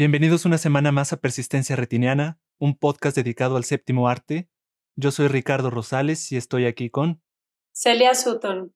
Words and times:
Bienvenidos 0.00 0.46
una 0.46 0.56
semana 0.56 0.92
más 0.92 1.12
a 1.12 1.18
Persistencia 1.18 1.76
Retiniana, 1.76 2.40
un 2.58 2.74
podcast 2.74 3.14
dedicado 3.14 3.58
al 3.58 3.64
séptimo 3.64 4.08
arte. 4.08 4.48
Yo 4.96 5.10
soy 5.10 5.28
Ricardo 5.28 5.68
Rosales 5.68 6.32
y 6.32 6.38
estoy 6.38 6.64
aquí 6.64 6.88
con 6.88 7.20
Celia 7.74 8.14
Sutton. 8.14 8.74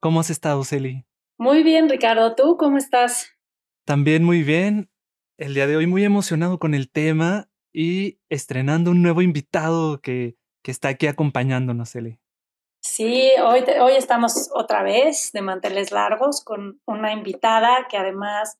¿Cómo 0.00 0.20
has 0.20 0.30
estado, 0.30 0.64
Celi? 0.64 1.04
Muy 1.36 1.62
bien, 1.62 1.90
Ricardo. 1.90 2.34
¿Tú 2.34 2.56
cómo 2.56 2.78
estás? 2.78 3.32
También 3.84 4.24
muy 4.24 4.42
bien. 4.44 4.90
El 5.36 5.52
día 5.52 5.66
de 5.66 5.76
hoy 5.76 5.86
muy 5.86 6.04
emocionado 6.04 6.58
con 6.58 6.72
el 6.72 6.90
tema 6.90 7.50
y 7.70 8.18
estrenando 8.30 8.92
un 8.92 9.02
nuevo 9.02 9.20
invitado 9.20 10.00
que, 10.00 10.38
que 10.62 10.70
está 10.70 10.88
aquí 10.88 11.06
acompañándonos, 11.06 11.90
Celi. 11.90 12.21
Sí, 12.84 13.30
hoy, 13.40 13.62
hoy 13.80 13.92
estamos 13.92 14.50
otra 14.52 14.82
vez 14.82 15.30
de 15.32 15.40
manteles 15.40 15.92
largos 15.92 16.42
con 16.42 16.80
una 16.84 17.12
invitada 17.12 17.86
que 17.88 17.96
además 17.96 18.58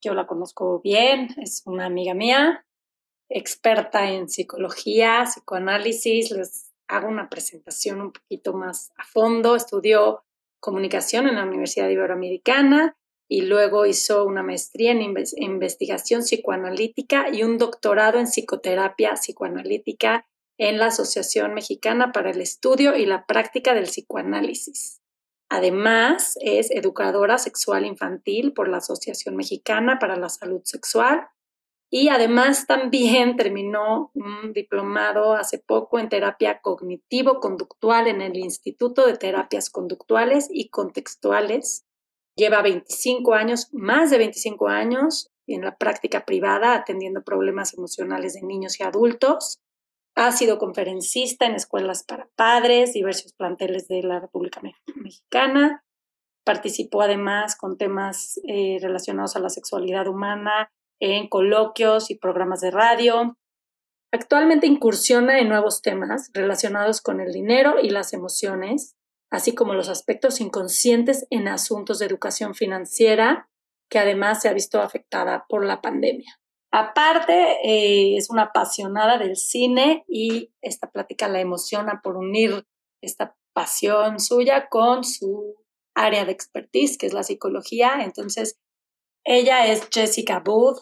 yo 0.00 0.14
la 0.14 0.28
conozco 0.28 0.80
bien, 0.80 1.28
es 1.42 1.62
una 1.66 1.86
amiga 1.86 2.14
mía, 2.14 2.64
experta 3.28 4.08
en 4.10 4.28
psicología, 4.28 5.24
psicoanálisis. 5.24 6.30
Les 6.30 6.72
hago 6.86 7.08
una 7.08 7.28
presentación 7.28 8.00
un 8.00 8.12
poquito 8.12 8.52
más 8.52 8.92
a 8.96 9.04
fondo. 9.04 9.56
Estudió 9.56 10.22
comunicación 10.60 11.26
en 11.26 11.34
la 11.34 11.44
Universidad 11.44 11.88
Iberoamericana 11.88 12.96
y 13.28 13.42
luego 13.42 13.86
hizo 13.86 14.24
una 14.24 14.44
maestría 14.44 14.92
en 14.92 15.02
investigación 15.02 16.20
psicoanalítica 16.22 17.26
y 17.32 17.42
un 17.42 17.58
doctorado 17.58 18.20
en 18.20 18.26
psicoterapia 18.26 19.14
psicoanalítica 19.14 20.28
en 20.58 20.78
la 20.78 20.86
Asociación 20.86 21.54
Mexicana 21.54 22.12
para 22.12 22.30
el 22.30 22.40
Estudio 22.40 22.96
y 22.96 23.06
la 23.06 23.26
Práctica 23.26 23.74
del 23.74 23.84
Psicoanálisis. 23.84 25.00
Además, 25.48 26.36
es 26.40 26.70
educadora 26.70 27.38
sexual 27.38 27.84
infantil 27.86 28.52
por 28.52 28.68
la 28.68 28.78
Asociación 28.78 29.36
Mexicana 29.36 29.98
para 29.98 30.16
la 30.16 30.28
Salud 30.28 30.62
Sexual 30.64 31.28
y 31.90 32.08
además 32.08 32.66
también 32.66 33.36
terminó 33.36 34.10
un 34.14 34.52
diplomado 34.52 35.34
hace 35.34 35.58
poco 35.58 35.98
en 35.98 36.08
terapia 36.08 36.60
cognitivo-conductual 36.60 38.08
en 38.08 38.20
el 38.20 38.36
Instituto 38.36 39.06
de 39.06 39.16
Terapias 39.16 39.70
Conductuales 39.70 40.48
y 40.50 40.70
Contextuales. 40.70 41.84
Lleva 42.36 42.62
25 42.62 43.34
años, 43.34 43.68
más 43.72 44.10
de 44.10 44.18
25 44.18 44.66
años 44.68 45.30
en 45.46 45.60
la 45.60 45.76
práctica 45.76 46.24
privada 46.24 46.74
atendiendo 46.74 47.22
problemas 47.22 47.74
emocionales 47.74 48.34
de 48.34 48.42
niños 48.42 48.80
y 48.80 48.82
adultos 48.82 49.60
ha 50.16 50.32
sido 50.32 50.58
conferencista 50.58 51.46
en 51.46 51.54
escuelas 51.54 52.04
para 52.04 52.28
padres, 52.36 52.92
diversos 52.92 53.32
planteles 53.32 53.88
de 53.88 54.02
la 54.02 54.20
República 54.20 54.60
Mexicana. 54.94 55.84
Participó 56.44 57.02
además 57.02 57.56
con 57.56 57.76
temas 57.76 58.40
eh, 58.46 58.78
relacionados 58.80 59.34
a 59.34 59.40
la 59.40 59.48
sexualidad 59.48 60.06
humana 60.06 60.70
en 61.00 61.28
coloquios 61.28 62.10
y 62.10 62.18
programas 62.18 62.60
de 62.60 62.70
radio. 62.70 63.36
Actualmente 64.12 64.66
incursiona 64.66 65.40
en 65.40 65.48
nuevos 65.48 65.82
temas 65.82 66.30
relacionados 66.32 67.00
con 67.00 67.20
el 67.20 67.32
dinero 67.32 67.80
y 67.82 67.90
las 67.90 68.12
emociones, 68.12 68.94
así 69.30 69.54
como 69.54 69.74
los 69.74 69.88
aspectos 69.88 70.40
inconscientes 70.40 71.26
en 71.30 71.48
asuntos 71.48 71.98
de 71.98 72.06
educación 72.06 72.54
financiera, 72.54 73.48
que 73.90 73.98
además 73.98 74.42
se 74.42 74.48
ha 74.48 74.52
visto 74.52 74.80
afectada 74.80 75.46
por 75.48 75.64
la 75.64 75.80
pandemia. 75.80 76.38
Aparte, 76.76 77.58
eh, 77.62 78.16
es 78.16 78.30
una 78.30 78.46
apasionada 78.46 79.16
del 79.16 79.36
cine 79.36 80.04
y 80.08 80.52
esta 80.60 80.90
plática 80.90 81.28
la 81.28 81.38
emociona 81.40 82.00
por 82.02 82.16
unir 82.16 82.66
esta 83.00 83.36
pasión 83.52 84.18
suya 84.18 84.68
con 84.68 85.04
su 85.04 85.54
área 85.94 86.24
de 86.24 86.32
expertise, 86.32 86.98
que 86.98 87.06
es 87.06 87.12
la 87.12 87.22
psicología. 87.22 88.00
Entonces, 88.00 88.58
ella 89.24 89.68
es 89.68 89.88
Jessica 89.88 90.40
Booth. 90.40 90.80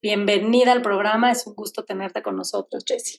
Bienvenida 0.00 0.70
al 0.70 0.82
programa, 0.82 1.32
es 1.32 1.44
un 1.44 1.56
gusto 1.56 1.84
tenerte 1.84 2.22
con 2.22 2.36
nosotros, 2.36 2.84
Jessie. 2.86 3.18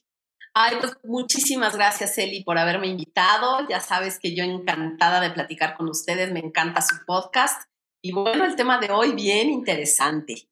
Ay, 0.53 0.77
pues 0.79 0.93
muchísimas 1.03 1.75
gracias, 1.75 2.17
Eli, 2.17 2.41
por 2.41 2.57
haberme 2.57 2.87
invitado. 2.87 3.67
Ya 3.67 3.81
sabes 3.81 4.17
que 4.17 4.33
yo 4.33 4.45
encantada 4.45 5.19
de 5.19 5.31
platicar 5.31 5.75
con 5.75 5.89
ustedes, 5.89 6.31
me 6.31 6.39
encanta 6.39 6.81
su 6.81 6.95
podcast. 7.05 7.63
Y 8.01 8.13
bueno, 8.13 8.45
el 8.45 8.55
tema 8.55 8.79
de 8.79 8.91
hoy 8.91 9.11
bien 9.11 9.49
interesante. 9.49 10.47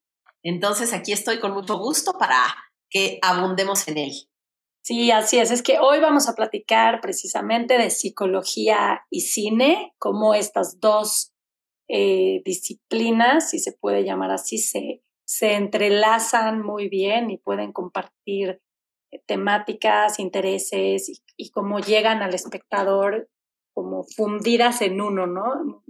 Entonces 0.46 0.94
aquí 0.94 1.12
estoy 1.12 1.40
con 1.40 1.54
mucho 1.54 1.80
gusto 1.80 2.14
para 2.20 2.38
que 2.88 3.18
abundemos 3.24 3.88
en 3.88 3.98
él. 3.98 4.12
Sí, 4.84 5.10
así 5.10 5.40
es. 5.40 5.50
Es 5.50 5.64
que 5.64 5.80
hoy 5.80 6.00
vamos 6.00 6.30
a 6.30 6.36
platicar 6.36 7.02
precisamente 7.02 7.80
de 7.80 7.90
psicología 7.90 9.02
y 9.10 9.22
cine, 9.22 9.96
cómo 9.98 10.36
estas 10.36 10.80
dos 10.80 11.34
eh, 11.90 12.44
disciplinas, 12.46 13.50
si 13.50 13.58
se 13.58 13.72
puede 13.72 14.04
llamar 14.04 14.30
así, 14.30 14.60
se, 14.60 15.02
se 15.26 15.56
entrelazan 15.56 16.62
muy 16.62 16.90
bien 16.90 17.32
y 17.32 17.38
pueden 17.40 17.74
compartir 17.74 18.62
temáticas, 19.26 20.20
intereses 20.20 21.10
y, 21.10 21.24
y, 21.38 21.50
cómo 21.50 21.80
llegan 21.80 22.22
al 22.22 22.36
espectador 22.36 23.30
como 23.74 24.04
fundidas 24.04 24.84
en 24.84 25.02
uno, 25.02 25.26
¿no? 25.26 25.84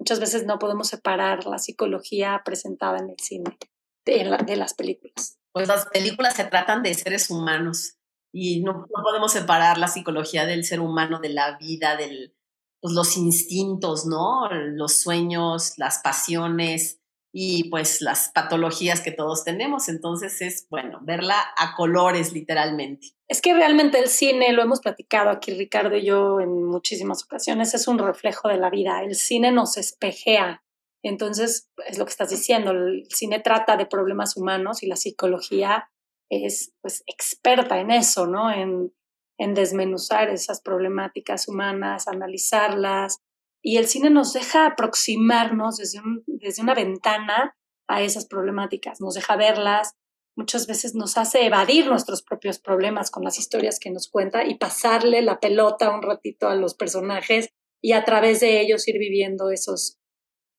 Muchas 0.00 0.18
veces 0.18 0.44
no 0.44 0.58
podemos 0.58 0.88
separar 0.88 1.46
la 1.46 1.58
psicología 1.58 2.40
presentada 2.44 2.98
en 2.98 3.10
el 3.10 3.18
cine 3.20 3.56
de, 4.04 4.56
las 4.56 4.74
películas. 4.74 5.38
Pues 5.52 5.68
las 5.68 5.86
películas 5.86 6.34
se 6.34 6.44
tratan 6.44 6.82
de 6.82 6.94
seres 6.94 7.30
humanos 7.30 7.98
y 8.32 8.62
no, 8.62 8.86
podemos 8.86 9.32
separar 9.32 9.78
la 9.78 9.88
psicología 9.88 10.46
del 10.46 10.64
ser 10.64 10.80
humano, 10.80 11.20
de 11.20 11.28
la 11.28 11.58
vida, 11.58 11.96
de 11.96 12.34
pues, 12.80 12.94
los 12.94 13.16
instintos, 13.16 14.06
¿no? 14.06 14.48
Los 14.50 15.00
sueños, 15.02 15.74
las 15.76 15.98
pasiones 15.98 16.98
y 17.34 17.70
pues 17.70 18.02
las 18.02 18.30
patologías 18.34 19.00
que 19.00 19.12
todos 19.12 19.44
tenemos. 19.44 19.88
Entonces 19.88 20.40
es, 20.42 20.66
bueno, 20.68 21.00
verla 21.02 21.36
a 21.56 21.74
colores 21.74 22.32
literalmente. 22.32 23.08
Es 23.28 23.40
que 23.40 23.54
realmente 23.54 23.98
el 23.98 24.08
cine, 24.08 24.52
lo 24.52 24.62
hemos 24.62 24.80
platicado 24.80 25.30
aquí 25.30 25.54
Ricardo 25.54 25.96
y 25.96 26.04
yo 26.04 26.40
en 26.40 26.64
muchísimas 26.64 27.24
ocasiones, 27.24 27.74
es 27.74 27.88
un 27.88 27.98
reflejo 27.98 28.48
de 28.48 28.58
la 28.58 28.70
vida. 28.70 29.02
El 29.02 29.14
cine 29.14 29.52
nos 29.52 29.76
espejea 29.76 30.62
entonces, 31.02 31.70
es 31.86 31.98
lo 31.98 32.04
que 32.04 32.10
estás 32.10 32.30
diciendo, 32.30 32.70
el 32.70 33.06
cine 33.10 33.40
trata 33.40 33.76
de 33.76 33.86
problemas 33.86 34.36
humanos 34.36 34.82
y 34.82 34.86
la 34.86 34.96
psicología 34.96 35.90
es 36.30 36.72
pues 36.80 37.02
experta 37.06 37.80
en 37.80 37.90
eso, 37.90 38.26
¿no? 38.26 38.50
En, 38.50 38.92
en 39.38 39.54
desmenuzar 39.54 40.30
esas 40.30 40.62
problemáticas 40.62 41.48
humanas, 41.48 42.08
analizarlas. 42.08 43.18
Y 43.62 43.76
el 43.76 43.86
cine 43.86 44.10
nos 44.10 44.32
deja 44.32 44.66
aproximarnos 44.66 45.76
desde, 45.76 46.00
desde 46.26 46.62
una 46.62 46.74
ventana 46.74 47.56
a 47.88 48.02
esas 48.02 48.26
problemáticas, 48.26 49.00
nos 49.00 49.14
deja 49.14 49.36
verlas, 49.36 49.96
muchas 50.36 50.66
veces 50.66 50.94
nos 50.94 51.18
hace 51.18 51.44
evadir 51.44 51.86
nuestros 51.86 52.22
propios 52.22 52.58
problemas 52.58 53.10
con 53.10 53.24
las 53.24 53.38
historias 53.38 53.78
que 53.78 53.90
nos 53.90 54.08
cuenta 54.08 54.44
y 54.44 54.56
pasarle 54.56 55.22
la 55.22 55.40
pelota 55.40 55.94
un 55.94 56.02
ratito 56.02 56.48
a 56.48 56.56
los 56.56 56.74
personajes 56.74 57.50
y 57.82 57.92
a 57.92 58.04
través 58.04 58.40
de 58.40 58.60
ellos 58.60 58.86
ir 58.88 58.98
viviendo 58.98 59.50
esos, 59.50 59.98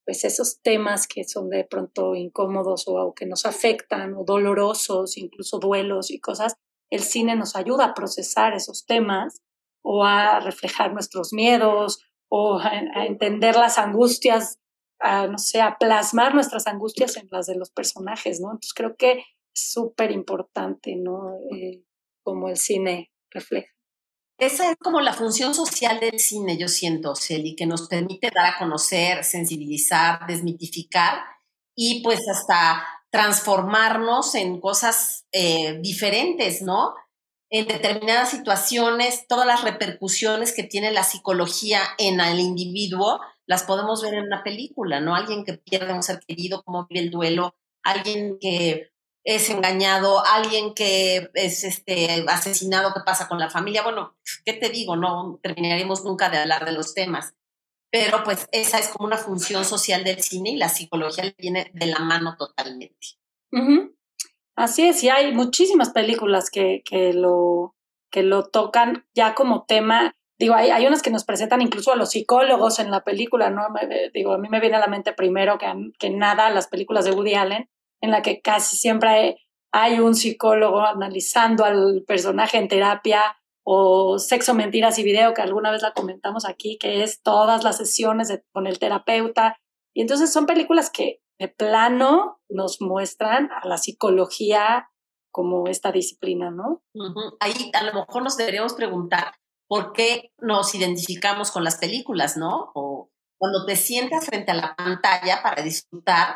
pues 0.06 0.26
esos 0.26 0.62
temas 0.62 1.08
que 1.08 1.24
son 1.24 1.50
de 1.50 1.64
pronto 1.64 2.16
incómodos 2.16 2.86
o, 2.88 3.14
que 3.14 3.26
nos 3.26 3.46
afectan 3.46 4.14
o 4.16 4.24
dolorosos, 4.26 5.18
incluso 5.18 5.60
duelos 5.60 6.12
y 6.12 6.20
cosas, 6.20 6.56
el 6.90 7.02
cine 7.02 7.36
nos 7.36 7.56
ayuda 7.56 7.86
a 7.86 7.94
procesar 7.94 8.54
esos 8.54 8.86
temas 8.86 9.42
o 9.84 10.04
a 10.04 10.40
reflejar 10.40 10.94
nuestros 10.94 11.34
miedos 11.34 12.00
o 12.30 12.60
a, 12.60 13.06
entender 13.06 13.56
las 13.56 13.78
angustias, 13.78 14.60
a, 15.00 15.28
no 15.28 15.38
sé, 15.38 15.62
a 15.62 15.78
plasmar 15.78 16.34
nuestras 16.36 16.68
angustias 16.68 17.18
en 17.18 17.28
las 17.32 17.48
de 17.48 17.56
los 17.56 17.72
personajes, 17.72 18.40
¿no? 18.42 18.48
Entonces 18.48 18.74
creo 18.74 18.96
que 18.96 19.12
es 19.54 19.72
súper 19.72 20.12
importante, 20.12 20.96
¿no? 20.96 21.36
Eh, 21.52 21.84
como 22.24 22.50
el 22.50 22.58
cine 22.58 23.12
refleja. 23.32 23.73
Esa 24.46 24.72
es 24.72 24.76
como 24.78 25.00
la 25.00 25.14
función 25.14 25.56
social 25.56 26.02
del 26.02 26.20
cine, 26.20 26.58
yo 26.58 26.68
siento, 26.68 27.16
Celi, 27.16 27.56
que 27.56 27.66
nos 27.66 27.88
permite 27.88 28.30
dar 28.30 28.46
a 28.46 28.58
conocer, 28.58 29.24
sensibilizar, 29.24 30.28
desmitificar 30.28 31.24
y 31.74 32.04
pues 32.04 32.28
hasta 32.28 32.86
transformarnos 33.10 34.36
en 34.36 34.60
cosas 34.60 35.26
eh, 35.32 35.80
diferentes, 35.82 36.62
¿no? 36.62 36.94
En 37.50 37.68
determinadas 37.68 38.32
situaciones, 38.32 39.28
todas 39.30 39.48
las 39.48 39.64
repercusiones 39.64 40.52
que 40.54 40.64
tiene 40.64 40.92
la 40.92 41.06
psicología 41.06 41.80
en 41.98 42.20
el 42.20 42.42
individuo, 42.42 43.22
las 43.46 43.64
podemos 43.64 44.02
ver 44.02 44.16
en 44.16 44.26
una 44.26 44.44
película, 44.44 45.00
¿no? 45.00 45.16
Alguien 45.16 45.46
que 45.46 45.54
pierde 45.54 45.94
a 45.94 45.96
un 45.96 46.04
ser 46.04 46.20
querido, 46.20 46.64
cómo 46.64 46.86
vive 46.90 47.06
el 47.06 47.12
duelo, 47.12 47.56
alguien 47.82 48.40
que 48.42 48.92
es 49.24 49.50
engañado, 49.50 50.24
alguien 50.26 50.74
que 50.74 51.30
es 51.34 51.64
este 51.64 52.26
asesinado, 52.28 52.94
¿qué 52.94 53.00
pasa 53.06 53.28
con 53.28 53.40
la 53.40 53.50
familia? 53.50 53.84
Bueno, 53.84 54.16
¿qué 54.46 54.54
te 54.54 54.70
digo? 54.70 54.96
No 54.96 55.40
terminaremos 55.42 56.04
nunca 56.04 56.30
de 56.30 56.40
hablar 56.40 56.66
de 56.66 56.74
los 56.74 56.94
temas. 56.94 57.34
Pero 57.90 58.24
pues 58.24 58.50
esa 58.52 58.80
es 58.80 58.90
como 58.90 59.06
una 59.06 59.18
función 59.18 59.66
social 59.66 60.04
del 60.04 60.22
cine 60.22 60.50
y 60.52 60.58
la 60.58 60.68
psicología 60.68 61.26
le 61.26 61.36
viene 61.38 61.70
de 61.74 61.86
la 61.86 62.00
mano 62.00 62.36
totalmente. 62.38 62.98
Así 64.56 64.88
es, 64.88 65.04
y 65.04 65.10
hay 65.10 65.32
muchísimas 65.32 65.92
películas 65.92 66.50
que, 66.50 66.82
que, 66.84 67.14
lo, 67.14 67.76
que 68.12 68.24
lo 68.24 68.46
tocan 68.46 69.06
ya 69.14 69.36
como 69.36 69.66
tema. 69.66 70.16
digo, 70.40 70.56
hay, 70.56 70.72
hay 70.72 70.88
unas 70.88 71.04
que 71.04 71.12
nos 71.12 71.24
presentan 71.24 71.62
incluso 71.62 71.94
a 71.94 71.96
los 71.96 72.10
psicólogos 72.10 72.80
en 72.80 72.90
la 72.90 73.04
película, 73.04 73.52
¿no? 73.52 73.68
digo, 74.14 74.34
a 74.34 74.38
mí 74.40 74.50
me 74.50 74.60
viene 74.60 74.78
a 74.78 74.80
la 74.80 74.88
mente 74.88 75.14
primero 75.14 75.60
que, 75.60 75.72
que 76.00 76.10
nada 76.10 76.50
las 76.50 76.68
películas 76.68 77.06
de 77.06 77.12
Woody 77.12 77.36
Allen, 77.36 77.70
en 78.04 78.12
la 78.12 78.22
que 78.22 78.42
casi 78.42 78.76
siempre 78.76 79.38
hay, 79.72 80.00
un 80.00 80.14
psicólogo 80.14 80.82
analizando 80.82 81.64
al 81.64 82.04
personaje 82.06 82.58
en 82.58 82.68
terapia 82.68 83.38
o 83.66 84.20
Sexo, 84.20 84.54
Mentiras 84.54 85.00
y 85.00 85.04
Video, 85.04 85.34
que 85.34 85.42
alguna 85.42 85.72
vez 85.72 85.82
la 85.82 85.94
comentamos 85.94 86.46
aquí, 86.46 86.78
que 86.78 87.02
es 87.02 87.22
todas 87.22 87.64
las 87.64 87.78
sesiones 87.78 88.38
con 88.52 88.68
el 88.68 88.78
terapeuta. 88.78 89.58
Y 89.96 90.02
entonces 90.02 90.34
son 90.34 90.46
películas 90.46 90.90
que 90.90 91.22
de 91.40 91.48
plano 91.48 92.42
nos 92.50 92.82
muestran 92.82 93.50
a 93.52 93.66
la 93.66 93.78
psicología 93.78 94.90
como 95.32 95.68
esta 95.68 95.94
disciplina, 95.94 96.52
¿no? 96.52 96.84
Ahí 97.40 97.72
a 97.74 97.84
lo 97.84 97.94
mejor 97.94 98.22
nos 98.22 98.36
deberíamos 98.36 98.74
preguntar 98.74 99.36
por 99.70 99.94
qué 99.94 100.34
nos 100.40 100.76
identificamos 100.76 101.52
con 101.52 101.64
las 101.64 101.78
películas, 101.78 102.36
¿no? 102.36 102.72
O 102.76 103.10
cuando 103.40 103.66
te 103.66 103.78
sientas 103.78 104.26
frente 104.26 104.52
a 104.52 104.56
la 104.56 104.76
pantalla 104.76 105.42
para 105.42 105.64
disfrutar, 105.64 106.36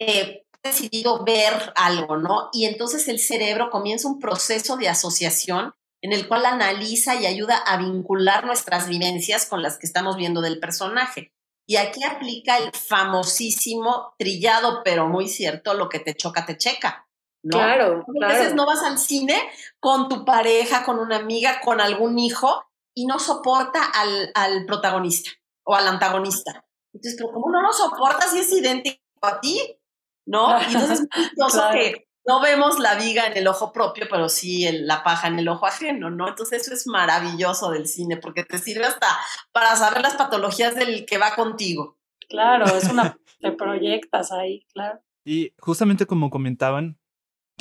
eh, 0.00 0.43
decidido 0.64 1.22
ver 1.24 1.72
algo, 1.76 2.16
¿no? 2.16 2.48
Y 2.52 2.64
entonces 2.64 3.06
el 3.08 3.20
cerebro 3.20 3.70
comienza 3.70 4.08
un 4.08 4.18
proceso 4.18 4.76
de 4.76 4.88
asociación 4.88 5.74
en 6.02 6.12
el 6.12 6.26
cual 6.26 6.46
analiza 6.46 7.14
y 7.14 7.26
ayuda 7.26 7.56
a 7.56 7.76
vincular 7.76 8.44
nuestras 8.44 8.88
vivencias 8.88 9.46
con 9.46 9.62
las 9.62 9.78
que 9.78 9.86
estamos 9.86 10.16
viendo 10.16 10.40
del 10.40 10.58
personaje. 10.58 11.32
Y 11.66 11.76
aquí 11.76 12.02
aplica 12.04 12.58
el 12.58 12.72
famosísimo, 12.72 14.14
trillado, 14.18 14.82
pero 14.84 15.08
muy 15.08 15.28
cierto, 15.28 15.74
lo 15.74 15.88
que 15.88 16.00
te 16.00 16.14
choca, 16.14 16.44
te 16.44 16.58
checa. 16.58 17.08
¿no? 17.42 17.58
Claro, 17.58 18.04
A 18.22 18.28
veces 18.28 18.54
no 18.54 18.66
vas 18.66 18.82
al 18.82 18.98
cine 18.98 19.38
con 19.80 20.08
tu 20.08 20.24
pareja, 20.24 20.84
con 20.84 20.98
una 20.98 21.16
amiga, 21.16 21.60
con 21.62 21.80
algún 21.80 22.18
hijo 22.18 22.64
y 22.94 23.06
no 23.06 23.18
soporta 23.18 23.84
al, 23.84 24.30
al 24.34 24.64
protagonista 24.66 25.30
o 25.64 25.74
al 25.74 25.86
antagonista. 25.86 26.64
Entonces, 26.92 27.20
¿cómo 27.20 27.50
no 27.50 27.60
lo 27.60 27.72
soportas 27.72 28.30
si 28.30 28.38
es 28.38 28.52
idéntico 28.52 29.00
a 29.22 29.40
ti? 29.40 29.78
¿No? 30.26 30.60
Y 30.60 30.64
entonces 30.66 31.00
es 31.00 31.08
muy 31.36 31.72
que 31.72 32.08
no 32.26 32.40
vemos 32.40 32.78
la 32.78 32.94
viga 32.94 33.26
en 33.26 33.36
el 33.36 33.46
ojo 33.46 33.72
propio, 33.72 34.06
pero 34.10 34.28
sí 34.28 34.66
la 34.72 35.02
paja 35.04 35.28
en 35.28 35.38
el 35.38 35.48
ojo 35.48 35.66
ajeno, 35.66 36.10
¿no? 36.10 36.28
Entonces 36.28 36.62
eso 36.62 36.74
es 36.74 36.86
maravilloso 36.86 37.70
del 37.70 37.86
cine, 37.86 38.16
porque 38.16 38.44
te 38.44 38.58
sirve 38.58 38.86
hasta 38.86 39.06
para 39.52 39.76
saber 39.76 40.00
las 40.00 40.14
patologías 40.14 40.74
del 40.74 41.04
que 41.04 41.18
va 41.18 41.34
contigo. 41.34 41.98
Claro, 42.28 42.64
es 42.76 42.88
una, 42.88 43.18
te 43.40 43.52
proyectas 43.52 44.32
ahí, 44.32 44.64
claro. 44.72 45.00
Y 45.24 45.52
justamente 45.58 46.06
como 46.06 46.30
comentaban, 46.30 46.98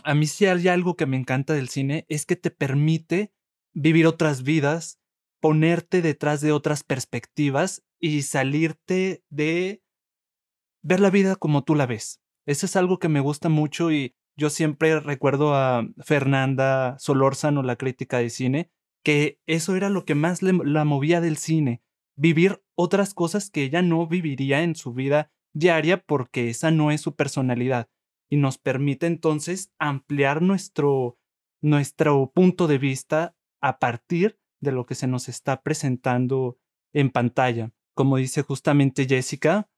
a 0.04 0.16
mí 0.16 0.28
sí 0.28 0.46
hay 0.46 0.68
algo 0.70 0.96
que 0.96 1.06
me 1.06 1.18
encanta 1.18 1.54
del 1.54 1.70
cine, 1.70 2.06
es 2.08 2.26
que 2.26 2.36
te 2.36 2.52
permite 2.52 3.34
vivir 3.74 4.08
otras 4.08 4.44
vidas, 4.44 5.00
ponerte 5.42 6.02
detrás 6.02 6.40
de 6.42 6.54
otras 6.54 6.84
perspectivas 6.84 7.84
y 8.00 8.22
salirte 8.24 9.24
de 9.30 9.84
ver 10.82 11.00
la 11.00 11.10
vida 11.10 11.36
como 11.36 11.64
tú 11.64 11.76
la 11.76 11.86
ves. 11.86 12.23
Eso 12.46 12.66
es 12.66 12.76
algo 12.76 13.00
que 13.00 13.10
me 13.10 13.20
gusta 13.20 13.50
mucho 13.50 13.92
y 13.92 14.16
yo 14.36 14.50
siempre 14.50 15.00
recuerdo 15.00 15.56
a 15.56 15.88
Fernanda 16.00 16.98
Solórzano, 17.00 17.64
la 17.64 17.76
crítica 17.76 18.18
de 18.18 18.30
cine, 18.30 18.72
que 19.04 19.40
eso 19.46 19.76
era 19.76 19.90
lo 19.90 20.06
que 20.06 20.16
más 20.16 20.42
la 20.42 20.86
movía 20.86 21.22
del 21.22 21.38
cine, 21.38 21.84
vivir 22.16 22.64
otras 22.76 23.14
cosas 23.14 23.50
que 23.50 23.64
ella 23.64 23.82
no 23.82 24.08
viviría 24.08 24.64
en 24.64 24.76
su 24.76 24.94
vida 24.94 25.32
diaria 25.54 26.04
porque 26.04 26.50
esa 26.50 26.72
no 26.72 26.92
es 26.92 27.02
su 27.02 27.16
personalidad 27.16 27.90
y 28.30 28.38
nos 28.38 28.58
permite 28.58 29.06
entonces 29.06 29.72
ampliar 29.78 30.42
nuestro, 30.42 31.20
nuestro 31.62 32.32
punto 32.34 32.68
de 32.68 32.80
vista 32.80 33.36
a 33.62 33.78
partir 33.78 34.40
de 34.60 34.72
lo 34.72 34.86
que 34.86 34.96
se 34.96 35.08
nos 35.08 35.30
está 35.30 35.62
presentando 35.62 36.58
en 36.94 37.12
pantalla. 37.12 37.72
Como 37.94 38.18
dice 38.18 38.42
justamente 38.42 39.06
Jessica, 39.08 39.70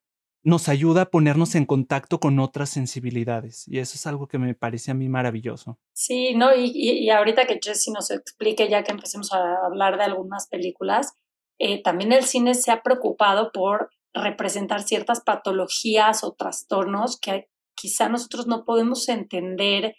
nos 0.45 0.69
ayuda 0.69 1.01
a 1.01 1.09
ponernos 1.09 1.55
en 1.55 1.65
contacto 1.65 2.19
con 2.19 2.37
otras 2.39 2.69
sensibilidades 2.69 3.67
y 3.67 3.79
eso 3.79 3.95
es 3.95 4.05
algo 4.05 4.27
que 4.27 4.37
me 4.37 4.53
parece 4.53 4.91
a 4.91 4.93
mí 4.93 5.09
maravilloso. 5.09 5.79
Sí, 5.91 6.35
¿no? 6.35 6.55
Y, 6.55 6.71
y, 6.75 7.09
ahorita 7.09 7.47
que 7.47 7.59
Jesse 7.61 7.89
nos 7.91 8.11
explique, 8.11 8.69
ya 8.69 8.83
que 8.83 8.91
empecemos 8.91 9.33
a 9.33 9.65
hablar 9.65 9.97
de 9.97 10.03
algunas 10.03 10.47
películas, 10.47 11.15
eh, 11.57 11.81
también 11.81 12.11
el 12.11 12.23
cine 12.23 12.53
se 12.53 12.71
ha 12.71 12.83
preocupado 12.83 13.51
por 13.51 13.89
representar 14.13 14.83
ciertas 14.83 15.21
patologías 15.21 16.23
o 16.23 16.33
trastornos 16.33 17.19
que 17.19 17.49
quizá 17.75 18.07
nosotros 18.07 18.45
no 18.45 18.65
podemos 18.65 19.09
entender 19.09 19.95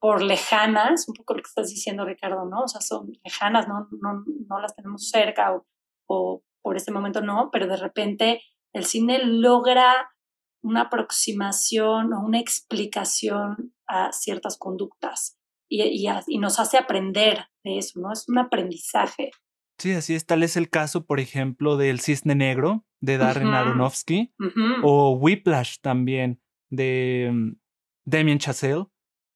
por 0.00 0.22
lejanas, 0.22 1.08
un 1.08 1.14
poco 1.14 1.34
lo 1.34 1.42
que 1.42 1.48
estás 1.48 1.70
diciendo 1.70 2.04
Ricardo, 2.04 2.44
¿no? 2.46 2.62
O 2.62 2.68
sea, 2.68 2.80
son 2.80 3.12
lejanas, 3.24 3.68
no, 3.68 3.86
no, 4.02 4.24
no 4.48 4.60
las 4.60 4.74
tenemos 4.74 5.08
cerca 5.08 5.54
o, 5.54 5.66
o 6.08 6.42
por 6.62 6.76
este 6.76 6.90
momento 6.90 7.20
no, 7.20 7.50
pero 7.52 7.68
de 7.68 7.76
repente 7.76 8.42
el 8.78 8.84
cine 8.84 9.20
logra 9.24 10.10
una 10.62 10.82
aproximación 10.82 12.12
o 12.12 12.20
una 12.20 12.40
explicación 12.40 13.74
a 13.86 14.12
ciertas 14.12 14.56
conductas 14.56 15.38
y, 15.68 15.82
y, 16.26 16.38
nos 16.38 16.58
hace 16.58 16.78
aprender 16.78 17.46
de 17.62 17.78
eso, 17.78 18.00
¿no? 18.00 18.12
Es 18.12 18.28
un 18.28 18.38
aprendizaje. 18.38 19.30
Sí, 19.78 19.92
así 19.92 20.14
es. 20.14 20.26
Tal 20.26 20.42
es 20.42 20.56
el 20.56 20.70
caso, 20.70 21.04
por 21.06 21.20
ejemplo, 21.20 21.76
del 21.76 22.00
Cisne 22.00 22.34
Negro 22.34 22.84
de 23.00 23.18
Darren 23.18 23.48
Aronofsky 23.48 24.34
o 24.82 25.12
Whiplash 25.12 25.76
también 25.80 26.40
de 26.70 27.28
um, 27.30 27.56
Damien 28.04 28.38
Chazelle, 28.38 28.86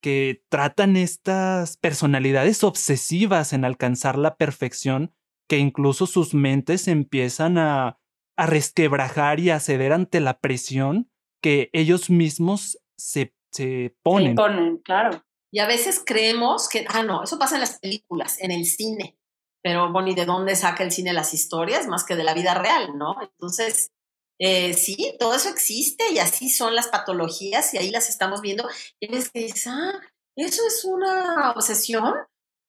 que 0.02 0.42
tratan 0.48 0.96
estas 0.96 1.76
personalidades 1.76 2.64
obsesivas 2.64 3.52
en 3.52 3.64
alcanzar 3.64 4.18
la 4.18 4.36
perfección 4.36 5.14
que 5.48 5.58
incluso 5.58 6.06
sus 6.06 6.34
mentes 6.34 6.88
empiezan 6.88 7.58
a 7.58 8.00
a 8.36 8.46
resquebrajar 8.46 9.40
y 9.40 9.50
a 9.50 9.60
ceder 9.60 9.92
ante 9.92 10.20
la 10.20 10.38
presión 10.40 11.10
que 11.42 11.70
ellos 11.72 12.10
mismos 12.10 12.78
se, 12.96 13.34
se 13.50 13.96
ponen. 14.02 14.32
Se 14.32 14.36
ponen, 14.36 14.78
claro. 14.78 15.24
Y 15.52 15.58
a 15.58 15.66
veces 15.66 16.02
creemos 16.04 16.68
que, 16.68 16.86
ah, 16.88 17.02
no, 17.02 17.24
eso 17.24 17.38
pasa 17.38 17.56
en 17.56 17.60
las 17.60 17.78
películas, 17.78 18.40
en 18.40 18.50
el 18.50 18.64
cine. 18.64 19.18
Pero, 19.62 19.92
bueno, 19.92 20.08
¿y 20.08 20.14
de 20.14 20.24
dónde 20.24 20.56
saca 20.56 20.82
el 20.82 20.90
cine 20.90 21.12
las 21.12 21.34
historias? 21.34 21.86
Más 21.86 22.04
que 22.04 22.16
de 22.16 22.24
la 22.24 22.34
vida 22.34 22.54
real, 22.54 22.96
¿no? 22.96 23.16
Entonces, 23.20 23.92
eh, 24.40 24.74
sí, 24.74 25.14
todo 25.20 25.34
eso 25.34 25.50
existe 25.50 26.10
y 26.10 26.18
así 26.18 26.48
son 26.48 26.74
las 26.74 26.88
patologías 26.88 27.72
y 27.74 27.78
ahí 27.78 27.90
las 27.90 28.08
estamos 28.08 28.40
viendo. 28.40 28.68
Y 28.98 29.08
ves 29.08 29.30
que 29.30 29.40
dices, 29.40 29.66
ah, 29.68 30.00
eso 30.36 30.62
es 30.66 30.84
una 30.84 31.52
obsesión 31.52 32.14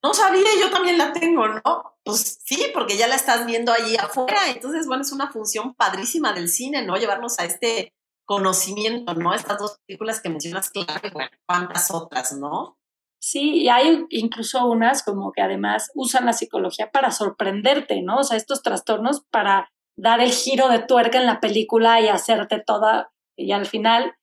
no 0.03 0.13
sabía, 0.13 0.49
yo 0.59 0.69
también 0.69 0.97
la 0.97 1.13
tengo, 1.13 1.47
¿no? 1.47 1.95
Pues 2.03 2.39
sí, 2.43 2.67
porque 2.73 2.97
ya 2.97 3.07
la 3.07 3.15
estás 3.15 3.45
viendo 3.45 3.71
allí 3.71 3.95
afuera. 3.95 4.49
Entonces, 4.49 4.85
bueno, 4.85 5.03
es 5.03 5.13
una 5.13 5.31
función 5.31 5.73
padrísima 5.73 6.33
del 6.33 6.49
cine, 6.49 6.85
¿no? 6.85 6.97
Llevarnos 6.97 7.39
a 7.39 7.45
este 7.45 7.93
conocimiento, 8.25 9.13
¿no? 9.13 9.33
Estas 9.33 9.57
dos 9.57 9.79
películas 9.87 10.21
que 10.21 10.29
mencionas, 10.29 10.69
claro, 10.69 11.09
bueno, 11.13 11.29
cuántas 11.47 11.89
otras, 11.91 12.33
¿no? 12.33 12.77
Sí, 13.21 13.61
y 13.61 13.69
hay 13.69 14.05
incluso 14.09 14.65
unas 14.65 15.01
como 15.01 15.31
que 15.31 15.41
además 15.41 15.89
usan 15.95 16.25
la 16.25 16.33
psicología 16.33 16.91
para 16.91 17.11
sorprenderte, 17.11 18.01
¿no? 18.01 18.17
O 18.17 18.23
sea, 18.23 18.35
estos 18.35 18.61
trastornos 18.61 19.23
para 19.31 19.71
dar 19.97 20.19
el 20.19 20.31
giro 20.31 20.67
de 20.67 20.79
tuerca 20.79 21.19
en 21.19 21.25
la 21.25 21.39
película 21.39 22.01
y 22.01 22.09
hacerte 22.09 22.61
toda, 22.65 23.13
y 23.37 23.53
al 23.53 23.65
final 23.65 24.15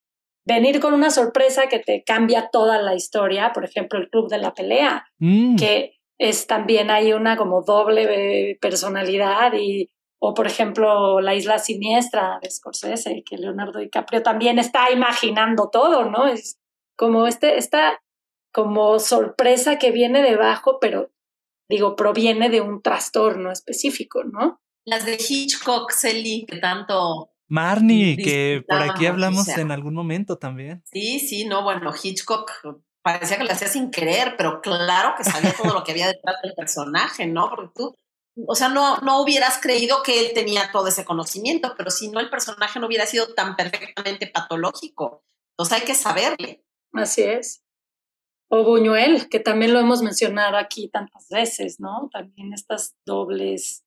venir 0.44 0.80
con 0.80 0.94
una 0.94 1.10
sorpresa 1.10 1.68
que 1.68 1.78
te 1.78 2.02
cambia 2.04 2.48
toda 2.50 2.80
la 2.80 2.94
historia, 2.94 3.52
por 3.52 3.64
ejemplo, 3.64 3.98
el 3.98 4.08
Club 4.08 4.28
de 4.28 4.38
la 4.38 4.54
Pelea, 4.54 5.06
mm. 5.18 5.56
que 5.56 6.00
es 6.18 6.46
también 6.46 6.90
hay 6.90 7.12
una 7.12 7.36
como 7.36 7.62
doble 7.62 8.58
personalidad 8.60 9.54
y 9.54 9.90
o 10.22 10.34
por 10.34 10.46
ejemplo 10.46 11.20
La 11.20 11.34
Isla 11.34 11.58
Siniestra 11.58 12.38
de 12.42 12.50
Scorsese, 12.50 13.22
que 13.24 13.38
Leonardo 13.38 13.78
DiCaprio 13.78 14.22
también 14.22 14.58
está 14.58 14.90
imaginando 14.90 15.70
todo, 15.70 16.04
¿no? 16.04 16.26
Es 16.26 16.60
como 16.96 17.26
este, 17.26 17.56
esta 17.56 18.02
como 18.52 18.98
sorpresa 18.98 19.78
que 19.78 19.92
viene 19.92 20.22
debajo, 20.22 20.78
pero 20.78 21.10
digo, 21.70 21.96
proviene 21.96 22.50
de 22.50 22.60
un 22.60 22.82
trastorno 22.82 23.50
específico, 23.50 24.24
¿no? 24.24 24.60
Las 24.84 25.06
de 25.06 25.16
Hitchcock, 25.16 25.92
Celi, 25.92 26.44
que 26.46 26.58
tanto 26.58 27.29
Marnie, 27.50 28.16
que 28.16 28.64
por 28.66 28.80
aquí 28.80 29.06
hablamos 29.06 29.48
en 29.48 29.72
algún 29.72 29.92
momento 29.92 30.38
también. 30.38 30.82
Sí, 30.92 31.18
sí, 31.18 31.44
no, 31.44 31.64
bueno, 31.64 31.92
Hitchcock 32.00 32.50
parecía 33.02 33.38
que 33.38 33.44
lo 33.44 33.50
hacía 33.52 33.66
sin 33.66 33.90
querer, 33.90 34.34
pero 34.36 34.60
claro 34.60 35.14
que 35.16 35.24
sabía 35.24 35.52
todo 35.52 35.74
lo 35.74 35.82
que 35.82 35.90
había 35.90 36.06
detrás 36.06 36.36
del 36.42 36.54
personaje, 36.54 37.26
¿no? 37.26 37.50
Porque 37.50 37.72
tú, 37.74 37.96
o 38.46 38.54
sea, 38.54 38.68
no, 38.68 38.98
no 38.98 39.20
hubieras 39.20 39.58
creído 39.60 40.02
que 40.04 40.20
él 40.20 40.32
tenía 40.32 40.70
todo 40.72 40.86
ese 40.86 41.04
conocimiento, 41.04 41.74
pero 41.76 41.90
si 41.90 42.08
no, 42.08 42.20
el 42.20 42.30
personaje 42.30 42.78
no 42.78 42.86
hubiera 42.86 43.04
sido 43.06 43.34
tan 43.34 43.56
perfectamente 43.56 44.28
patológico. 44.28 45.24
Entonces 45.52 45.80
hay 45.80 45.84
que 45.84 45.94
saberle. 45.94 46.64
Así 46.92 47.22
es. 47.22 47.64
O 48.48 48.64
Buñuel, 48.64 49.28
que 49.28 49.40
también 49.40 49.72
lo 49.72 49.80
hemos 49.80 50.02
mencionado 50.02 50.56
aquí 50.56 50.88
tantas 50.88 51.28
veces, 51.28 51.80
¿no? 51.80 52.08
También 52.12 52.52
estas 52.52 52.96
dobles 53.04 53.84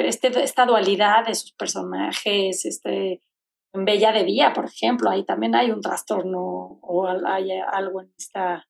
este, 0.00 0.28
esta 0.42 0.66
dualidad 0.66 1.26
de 1.26 1.34
sus 1.34 1.52
personajes, 1.52 2.64
este, 2.64 3.22
en 3.72 3.84
Bella 3.84 4.12
de 4.12 4.24
Día, 4.24 4.52
por 4.52 4.66
ejemplo, 4.66 5.10
ahí 5.10 5.24
también 5.24 5.54
hay 5.54 5.70
un 5.70 5.80
trastorno 5.80 6.78
o 6.82 7.06
hay 7.06 7.52
algo 7.72 8.02
en 8.02 8.12
esta, 8.18 8.68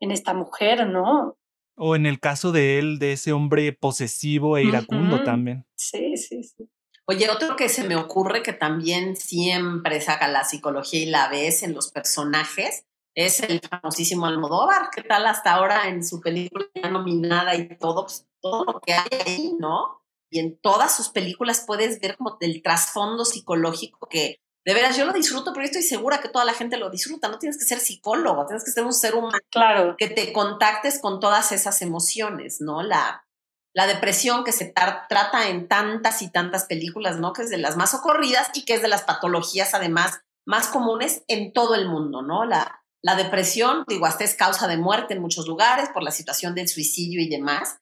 en 0.00 0.10
esta 0.10 0.34
mujer, 0.34 0.86
¿no? 0.86 1.36
O 1.76 1.94
en 1.96 2.06
el 2.06 2.20
caso 2.20 2.52
de 2.52 2.78
él, 2.78 2.98
de 2.98 3.12
ese 3.12 3.32
hombre 3.32 3.72
posesivo 3.72 4.56
e 4.56 4.64
iracundo 4.64 5.22
también. 5.24 5.66
Sí, 5.76 6.16
sí, 6.16 6.42
sí. 6.42 6.70
Oye, 7.06 7.28
otro 7.30 7.54
que 7.54 7.68
se 7.68 7.84
me 7.84 7.96
ocurre 7.96 8.42
que 8.42 8.52
también 8.52 9.14
siempre 9.14 10.00
saca 10.00 10.26
la 10.26 10.44
psicología 10.44 11.00
y 11.00 11.06
la 11.06 11.28
ves 11.28 11.62
en 11.62 11.74
los 11.74 11.92
personajes 11.92 12.86
es 13.14 13.40
el 13.40 13.60
famosísimo 13.60 14.26
Almodóvar. 14.26 14.90
¿Qué 14.94 15.02
tal 15.02 15.26
hasta 15.26 15.52
ahora 15.52 15.88
en 15.88 16.04
su 16.04 16.20
película 16.20 16.66
nominada 16.90 17.54
y 17.54 17.76
todo, 17.78 18.04
pues, 18.04 18.26
todo 18.40 18.64
lo 18.64 18.80
que 18.80 18.92
hay 18.92 19.08
ahí, 19.24 19.54
¿no? 19.58 20.02
Y 20.30 20.40
en 20.40 20.58
todas 20.58 20.96
sus 20.96 21.08
películas 21.08 21.64
puedes 21.66 22.00
ver 22.00 22.16
como 22.16 22.36
el 22.40 22.62
trasfondo 22.62 23.24
psicológico 23.24 24.08
que, 24.08 24.40
de 24.64 24.74
veras, 24.74 24.96
yo 24.96 25.04
lo 25.04 25.12
disfruto, 25.12 25.52
pero 25.52 25.64
estoy 25.64 25.82
segura 25.82 26.20
que 26.20 26.28
toda 26.28 26.44
la 26.44 26.52
gente 26.52 26.76
lo 26.76 26.90
disfruta. 26.90 27.28
No 27.28 27.38
tienes 27.38 27.58
que 27.58 27.64
ser 27.64 27.78
psicólogo, 27.78 28.46
tienes 28.46 28.64
que 28.64 28.72
ser 28.72 28.84
un 28.84 28.92
ser 28.92 29.14
humano. 29.14 29.38
Claro. 29.50 29.94
Que 29.96 30.08
te 30.08 30.32
contactes 30.32 30.98
con 30.98 31.20
todas 31.20 31.52
esas 31.52 31.82
emociones, 31.82 32.60
¿no? 32.60 32.82
La, 32.82 33.26
la 33.72 33.86
depresión 33.86 34.42
que 34.42 34.52
se 34.52 34.64
trata 34.64 35.48
en 35.48 35.68
tantas 35.68 36.22
y 36.22 36.32
tantas 36.32 36.64
películas, 36.64 37.18
¿no? 37.18 37.32
Que 37.32 37.42
es 37.42 37.50
de 37.50 37.58
las 37.58 37.76
más 37.76 37.94
ocurridas 37.94 38.50
y 38.54 38.64
que 38.64 38.74
es 38.74 38.82
de 38.82 38.88
las 38.88 39.02
patologías 39.02 39.74
además 39.74 40.22
más 40.46 40.68
comunes 40.68 41.22
en 41.28 41.52
todo 41.52 41.74
el 41.74 41.88
mundo, 41.88 42.22
¿no? 42.22 42.44
La, 42.44 42.82
la 43.02 43.14
depresión, 43.14 43.84
digo, 43.86 44.06
hasta 44.06 44.24
es 44.24 44.34
causa 44.34 44.66
de 44.66 44.78
muerte 44.78 45.14
en 45.14 45.20
muchos 45.20 45.46
lugares 45.46 45.90
por 45.90 46.02
la 46.02 46.10
situación 46.10 46.54
del 46.54 46.68
suicidio 46.68 47.20
y 47.20 47.28
demás. 47.28 47.78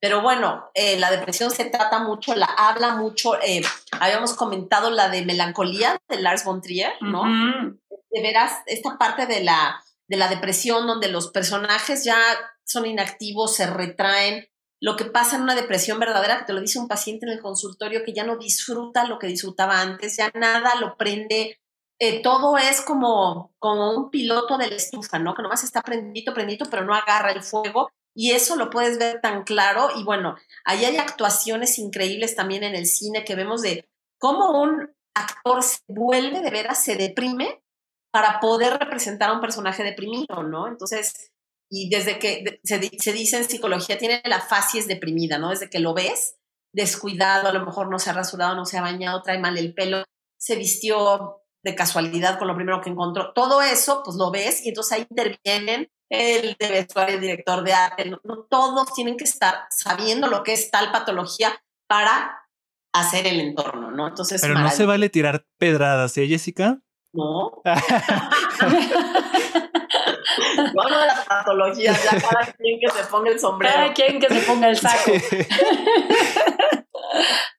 Pero 0.00 0.22
bueno, 0.22 0.70
eh, 0.74 0.98
la 0.98 1.10
depresión 1.10 1.50
se 1.50 1.64
trata 1.64 2.00
mucho, 2.00 2.34
la 2.34 2.46
habla 2.46 2.96
mucho. 2.96 3.40
Eh, 3.42 3.62
habíamos 4.00 4.34
comentado 4.34 4.90
la 4.90 5.08
de 5.08 5.24
melancolía 5.24 6.00
de 6.08 6.20
Lars 6.20 6.44
von 6.44 6.62
Trier, 6.62 6.92
¿no? 7.00 7.24
De 8.10 8.22
veras, 8.22 8.62
esta 8.66 8.96
parte 8.96 9.26
de 9.26 9.42
la, 9.42 9.82
de 10.06 10.16
la 10.16 10.28
depresión 10.28 10.86
donde 10.86 11.08
los 11.08 11.28
personajes 11.28 12.04
ya 12.04 12.18
son 12.64 12.86
inactivos, 12.86 13.56
se 13.56 13.66
retraen, 13.66 14.46
lo 14.80 14.96
que 14.96 15.06
pasa 15.06 15.36
en 15.36 15.42
una 15.42 15.56
depresión 15.56 15.98
verdadera, 15.98 16.38
que 16.38 16.44
te 16.44 16.52
lo 16.52 16.60
dice 16.60 16.78
un 16.78 16.86
paciente 16.86 17.26
en 17.26 17.32
el 17.32 17.40
consultorio, 17.40 18.04
que 18.04 18.12
ya 18.12 18.24
no 18.24 18.36
disfruta 18.36 19.04
lo 19.04 19.18
que 19.18 19.26
disfrutaba 19.26 19.80
antes, 19.80 20.16
ya 20.16 20.30
nada 20.34 20.76
lo 20.76 20.96
prende, 20.96 21.58
eh, 22.00 22.22
todo 22.22 22.56
es 22.56 22.80
como, 22.82 23.52
como 23.58 23.90
un 23.90 24.10
piloto 24.10 24.56
de 24.56 24.68
la 24.68 24.76
estufa, 24.76 25.18
¿no? 25.18 25.34
Que 25.34 25.42
nomás 25.42 25.64
está 25.64 25.82
prendito, 25.82 26.32
prendito, 26.32 26.66
pero 26.70 26.84
no 26.84 26.94
agarra 26.94 27.32
el 27.32 27.42
fuego. 27.42 27.90
Y 28.20 28.32
eso 28.32 28.56
lo 28.56 28.68
puedes 28.68 28.98
ver 28.98 29.20
tan 29.20 29.44
claro. 29.44 29.90
Y 29.94 30.02
bueno, 30.02 30.34
ahí 30.64 30.84
hay 30.84 30.96
actuaciones 30.96 31.78
increíbles 31.78 32.34
también 32.34 32.64
en 32.64 32.74
el 32.74 32.86
cine 32.86 33.24
que 33.24 33.36
vemos 33.36 33.62
de 33.62 33.88
cómo 34.18 34.60
un 34.60 34.90
actor 35.14 35.62
se 35.62 35.78
vuelve 35.86 36.40
de 36.40 36.50
veras, 36.50 36.82
se 36.82 36.96
deprime 36.96 37.62
para 38.10 38.40
poder 38.40 38.76
representar 38.76 39.30
a 39.30 39.34
un 39.34 39.40
personaje 39.40 39.84
deprimido, 39.84 40.42
¿no? 40.42 40.66
Entonces, 40.66 41.30
y 41.70 41.90
desde 41.90 42.18
que 42.18 42.60
se, 42.64 42.78
dice 42.78 43.36
en 43.36 43.44
psicología, 43.44 43.98
tiene 43.98 44.20
la 44.24 44.40
facies 44.40 44.88
deprimida, 44.88 45.38
¿no? 45.38 45.50
Desde 45.50 45.70
que 45.70 45.78
lo 45.78 45.94
ves, 45.94 46.34
descuidado, 46.72 47.46
a 47.46 47.52
lo 47.52 47.64
mejor 47.64 47.88
no 47.88 48.00
se 48.00 48.10
ha 48.10 48.14
rasurado, 48.14 48.56
no 48.56 48.64
se 48.64 48.78
ha 48.78 48.82
bañado, 48.82 49.22
trae 49.22 49.38
mal 49.38 49.56
el 49.56 49.74
pelo, 49.74 50.02
se 50.40 50.56
vistió 50.56 51.42
de 51.62 51.76
casualidad 51.76 52.36
con 52.40 52.48
lo 52.48 52.56
primero 52.56 52.80
que 52.80 52.90
encontró. 52.90 53.32
Todo 53.32 53.62
eso, 53.62 54.02
pues 54.04 54.16
lo 54.16 54.32
ves 54.32 54.66
y 54.66 54.70
entonces 54.70 54.98
ahí 54.98 55.06
intervienen 55.08 55.88
el 56.10 56.56
de 56.58 56.68
vestuario, 56.70 57.16
el 57.16 57.20
director 57.20 57.62
de 57.64 57.72
arte. 57.72 58.10
No, 58.24 58.46
todos 58.50 58.92
tienen 58.94 59.16
que 59.16 59.24
estar 59.24 59.66
sabiendo 59.70 60.28
lo 60.28 60.42
que 60.42 60.52
es 60.52 60.70
tal 60.70 60.90
patología 60.90 61.60
para 61.86 62.48
hacer 62.92 63.26
el 63.26 63.40
entorno, 63.40 63.90
¿no? 63.90 64.08
Entonces, 64.08 64.40
Pero 64.40 64.54
no 64.54 64.70
se 64.70 64.86
vale 64.86 65.08
tirar 65.08 65.46
pedradas, 65.58 66.16
¿eh, 66.18 66.26
Jessica? 66.26 66.80
No. 67.12 67.62
Bueno, 70.74 71.00
de 71.00 71.06
las 71.06 71.24
patologías, 71.24 72.04
ya 72.04 72.20
cada 72.20 72.52
quien 72.52 72.78
que 72.80 72.90
se 72.90 73.04
ponga 73.10 73.30
el 73.30 73.40
sombrero. 73.40 73.74
Cada 73.74 73.94
quien 73.94 74.20
que 74.20 74.28
se 74.28 74.40
ponga 74.40 74.68
el 74.68 74.76
saco. 74.76 75.12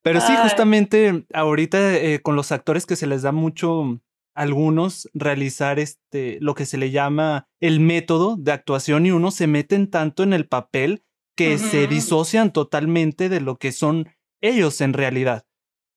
Pero 0.02 0.22
sí, 0.22 0.36
justamente 0.42 1.26
ahorita 1.34 1.96
eh, 1.96 2.22
con 2.22 2.36
los 2.36 2.52
actores 2.52 2.86
que 2.86 2.96
se 2.96 3.08
les 3.08 3.24
da 3.24 3.32
mucho 3.32 4.00
algunos 4.36 5.10
realizar 5.14 5.80
este 5.80 6.38
lo 6.42 6.56
que 6.56 6.66
se 6.66 6.78
le 6.78 6.92
llama 6.92 7.48
el 7.60 7.80
método 7.80 8.36
de 8.38 8.52
actuación 8.52 9.06
y 9.06 9.12
uno 9.12 9.32
se 9.32 9.48
meten 9.48 9.90
tanto 9.90 10.24
en 10.24 10.34
el 10.34 10.48
papel 10.48 11.04
que 11.36 11.58
se 11.58 11.88
disocian 11.88 12.52
totalmente 12.52 13.30
de 13.30 13.40
lo 13.40 13.58
que 13.58 13.72
son 13.72 14.10
ellos 14.42 14.82
en 14.82 14.94
realidad. 14.94 15.46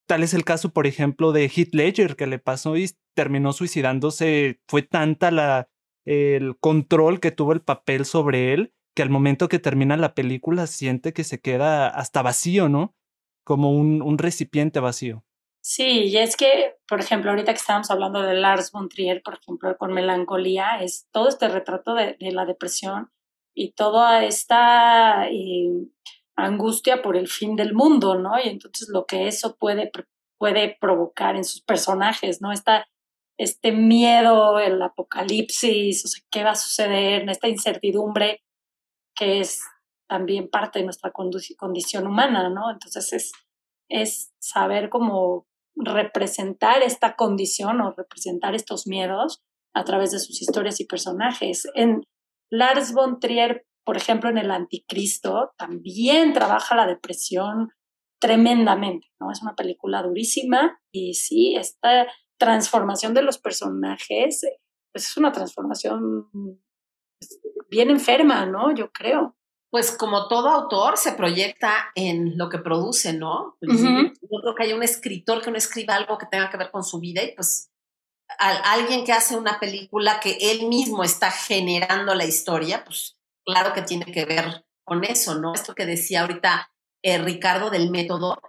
Tal 0.07 0.23
es 0.23 0.35
el 0.35 0.45
caso, 0.45 0.73
por 0.73 0.87
ejemplo, 0.87 1.33
de 1.33 1.49
Heath 1.49 1.75
Ledger, 1.75 2.17
que 2.17 2.27
le 2.27 2.39
pasó 2.39 2.77
y 2.77 2.91
terminó 3.15 3.53
suicidándose. 3.53 4.61
Fue 4.69 4.83
tanta 4.83 5.31
la 5.31 5.69
el 6.05 6.57
control 6.59 7.21
que 7.21 7.31
tuvo 7.31 7.53
el 7.53 7.61
papel 7.61 8.05
sobre 8.05 8.53
él, 8.53 8.75
que 8.95 9.03
al 9.03 9.11
momento 9.11 9.49
que 9.49 9.59
termina 9.59 9.97
la 9.97 10.15
película 10.15 10.67
siente 10.67 11.13
que 11.13 11.25
se 11.25 11.41
queda 11.41 11.89
hasta 11.89 12.23
vacío, 12.23 12.69
¿no? 12.69 12.95
Como 13.45 13.73
un, 13.73 14.03
un 14.03 14.19
recipiente 14.19 14.81
vacío. 14.81 15.25
Sí, 15.65 16.09
y 16.09 16.17
es 16.17 16.37
que, 16.37 16.75
por 16.89 17.01
ejemplo, 17.01 17.31
ahorita 17.31 17.53
que 17.53 17.59
estábamos 17.59 17.91
hablando 17.91 18.21
de 18.21 18.35
Lars 18.35 18.73
von 18.73 18.89
Trier, 18.89 19.23
por 19.23 19.35
ejemplo, 19.35 19.77
con 19.79 19.93
Melancolía, 19.93 20.83
es 20.83 21.09
todo 21.13 21.29
este 21.29 21.49
retrato 21.49 21.95
de, 21.95 22.17
la 22.19 22.45
depresión 22.45 23.11
y 23.55 23.73
toda 23.73 24.25
esta 24.25 25.29
eh, 25.31 25.71
angustia 26.37 27.01
por 27.01 27.17
el 27.17 27.29
fin 27.29 27.55
del 27.55 27.75
mundo, 27.75 28.17
¿no? 28.19 28.41
Y 28.43 28.49
entonces 28.49 28.89
lo 28.89 29.07
que 29.07 29.29
eso 29.29 29.57
puede, 29.57 29.93
puede 30.37 30.77
provocar 30.81 31.37
en 31.37 31.45
sus 31.45 31.63
personajes, 31.63 32.41
¿no? 32.43 32.51
Esta 32.51 32.87
este 33.39 33.73
miedo, 33.73 34.59
el 34.59 34.81
apocalipsis, 34.83 36.05
o 36.05 36.09
sea, 36.09 36.23
qué 36.31 36.45
va 36.45 36.51
a 36.51 36.57
suceder, 36.57 37.29
esta 37.29 37.49
incertidumbre 37.49 38.43
que 39.17 39.41
es 39.41 39.63
también 40.09 40.49
parte 40.49 40.79
de 40.79 40.85
nuestra 40.85 41.13
condición 41.13 42.07
humana, 42.07 42.49
¿no? 42.51 42.71
Entonces 42.71 43.13
es, 43.13 43.33
es 43.89 44.33
saber 44.39 44.91
cómo 44.91 45.47
representar 45.77 46.83
esta 46.83 47.17
condición 47.17 47.81
o 47.81 47.93
representar 47.93 48.55
estos 48.55 48.87
miedos 48.87 49.43
a 49.75 49.85
través 49.85 50.11
de 50.13 50.19
sus 50.19 50.43
historias 50.43 50.81
y 50.81 50.87
personajes. 50.87 51.67
En 51.75 52.03
Lars 52.51 52.93
von 52.93 53.21
Trier, 53.21 53.67
por 53.85 53.97
ejemplo, 53.97 54.31
en 54.31 54.39
El 54.39 54.51
Anticristo, 54.51 55.53
también 55.57 56.33
trabaja 56.33 56.77
la 56.77 56.87
depresión 56.87 57.71
tremendamente, 58.21 59.09
¿no? 59.21 59.33
Es 59.33 59.43
una 59.43 59.57
película 59.57 60.03
durísima 60.03 60.79
y 60.93 61.15
sí, 61.15 61.57
está 61.57 62.07
transformación 62.39 63.15
de 63.15 63.23
los 63.23 63.39
personajes, 63.39 64.43
pues 64.93 65.07
es 65.07 65.17
una 65.17 65.33
transformación 65.33 66.29
pues, 67.19 67.41
bien 67.69 67.91
enferma, 67.91 68.47
¿no? 68.47 68.75
Yo 68.75 68.93
creo. 68.93 69.37
Pues 69.73 69.91
como 69.91 70.29
todo 70.29 70.51
autor 70.51 70.99
se 70.99 71.13
proyecta 71.13 71.93
en 71.95 72.37
lo 72.37 72.51
que 72.51 72.59
produce, 72.59 73.15
¿no? 73.15 73.57
Yo 73.63 74.41
creo 74.43 74.55
que 74.55 74.65
hay 74.65 74.75
un 74.75 74.83
escritor 74.83 75.41
que 75.41 75.51
no 75.51 75.57
escriba 75.57 75.95
algo 75.95 76.19
que 76.19 76.27
tenga 76.27 76.51
que 76.51 76.59
ver 76.59 76.71
con 76.71 76.85
su 76.85 77.01
vida 77.01 77.23
y 77.23 77.35
pues 77.35 77.73
alguien 78.39 79.07
que 79.07 79.13
hace 79.13 79.35
una 79.35 79.59
película 79.59 80.21
que 80.21 80.37
él 80.39 80.69
mismo 80.69 81.03
está 81.03 81.31
generando 81.31 82.15
la 82.15 82.27
historia, 82.27 82.85
pues 82.85 83.17
claro 83.47 83.73
que 83.73 83.81
tiene 83.81 84.05
que 84.05 84.27
ver 84.27 84.67
con 84.85 85.05
eso, 85.05 85.37
¿no? 85.37 85.55
Esto 85.55 85.75
que 85.75 85.87
decía 85.87 86.21
ahorita 86.21 86.71
eh, 87.03 87.17
Ricardo 87.17 87.71
del 87.71 87.91
método, 87.91 88.43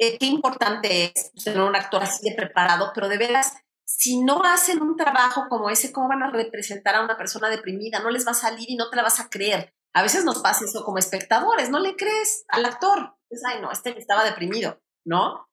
eh, 0.00 0.18
qué 0.18 0.26
importante 0.26 1.12
es 1.14 1.32
tener 1.34 1.60
un 1.60 1.76
actor 1.76 2.02
así 2.02 2.28
de 2.28 2.34
preparado, 2.34 2.90
pero 2.92 3.08
de 3.08 3.18
veras, 3.18 3.54
si 3.84 4.20
no 4.20 4.42
hacen 4.42 4.82
un 4.82 4.96
trabajo 4.96 5.44
como 5.48 5.70
ese, 5.70 5.92
¿cómo 5.92 6.08
van 6.08 6.24
a 6.24 6.32
representar 6.32 6.96
a 6.96 7.04
una 7.04 7.16
persona 7.16 7.48
deprimida? 7.48 8.00
No 8.00 8.10
les 8.10 8.26
va 8.26 8.32
a 8.32 8.34
salir 8.34 8.68
y 8.68 8.74
no 8.74 8.90
te 8.90 8.96
la 8.96 9.04
vas 9.04 9.20
a 9.20 9.30
creer. 9.30 9.72
A 9.94 10.02
veces 10.02 10.24
nos 10.24 10.38
pasa 10.40 10.64
eso 10.64 10.84
como 10.84 10.98
espectadores, 10.98 11.70
no 11.70 11.78
le 11.78 11.96
crees 11.96 12.44
al 12.48 12.64
actor. 12.64 13.16
Es, 13.30 13.42
ay, 13.44 13.60
no, 13.60 13.70
este 13.70 13.98
estaba 13.98 14.24
deprimido, 14.24 14.80
¿no? 15.04 15.48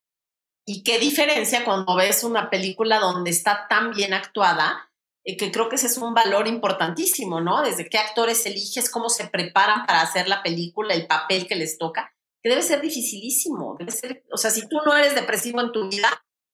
Y 0.65 0.83
qué 0.83 0.99
diferencia 0.99 1.65
cuando 1.65 1.95
ves 1.95 2.23
una 2.23 2.49
película 2.49 2.99
donde 2.99 3.31
está 3.31 3.67
tan 3.67 3.91
bien 3.91 4.13
actuada, 4.13 4.91
eh, 5.25 5.35
que 5.35 5.51
creo 5.51 5.67
que 5.67 5.75
ese 5.75 5.87
es 5.87 5.97
un 5.97 6.13
valor 6.13 6.47
importantísimo, 6.47 7.41
¿no? 7.41 7.61
Desde 7.61 7.89
qué 7.89 7.97
actores 7.97 8.45
eliges, 8.45 8.89
cómo 8.89 9.09
se 9.09 9.27
preparan 9.27 9.85
para 9.85 10.01
hacer 10.01 10.27
la 10.27 10.43
película, 10.43 10.93
el 10.93 11.07
papel 11.07 11.47
que 11.47 11.55
les 11.55 11.77
toca 11.77 12.13
que 12.41 12.49
debe 12.49 12.61
ser 12.61 12.81
dificilísimo. 12.81 13.75
Debe 13.77 13.91
ser, 13.91 14.23
o 14.31 14.37
sea, 14.37 14.51
si 14.51 14.67
tú 14.67 14.77
no 14.85 14.95
eres 14.95 15.15
depresivo 15.15 15.61
en 15.61 15.71
tu 15.71 15.89
vida 15.89 16.09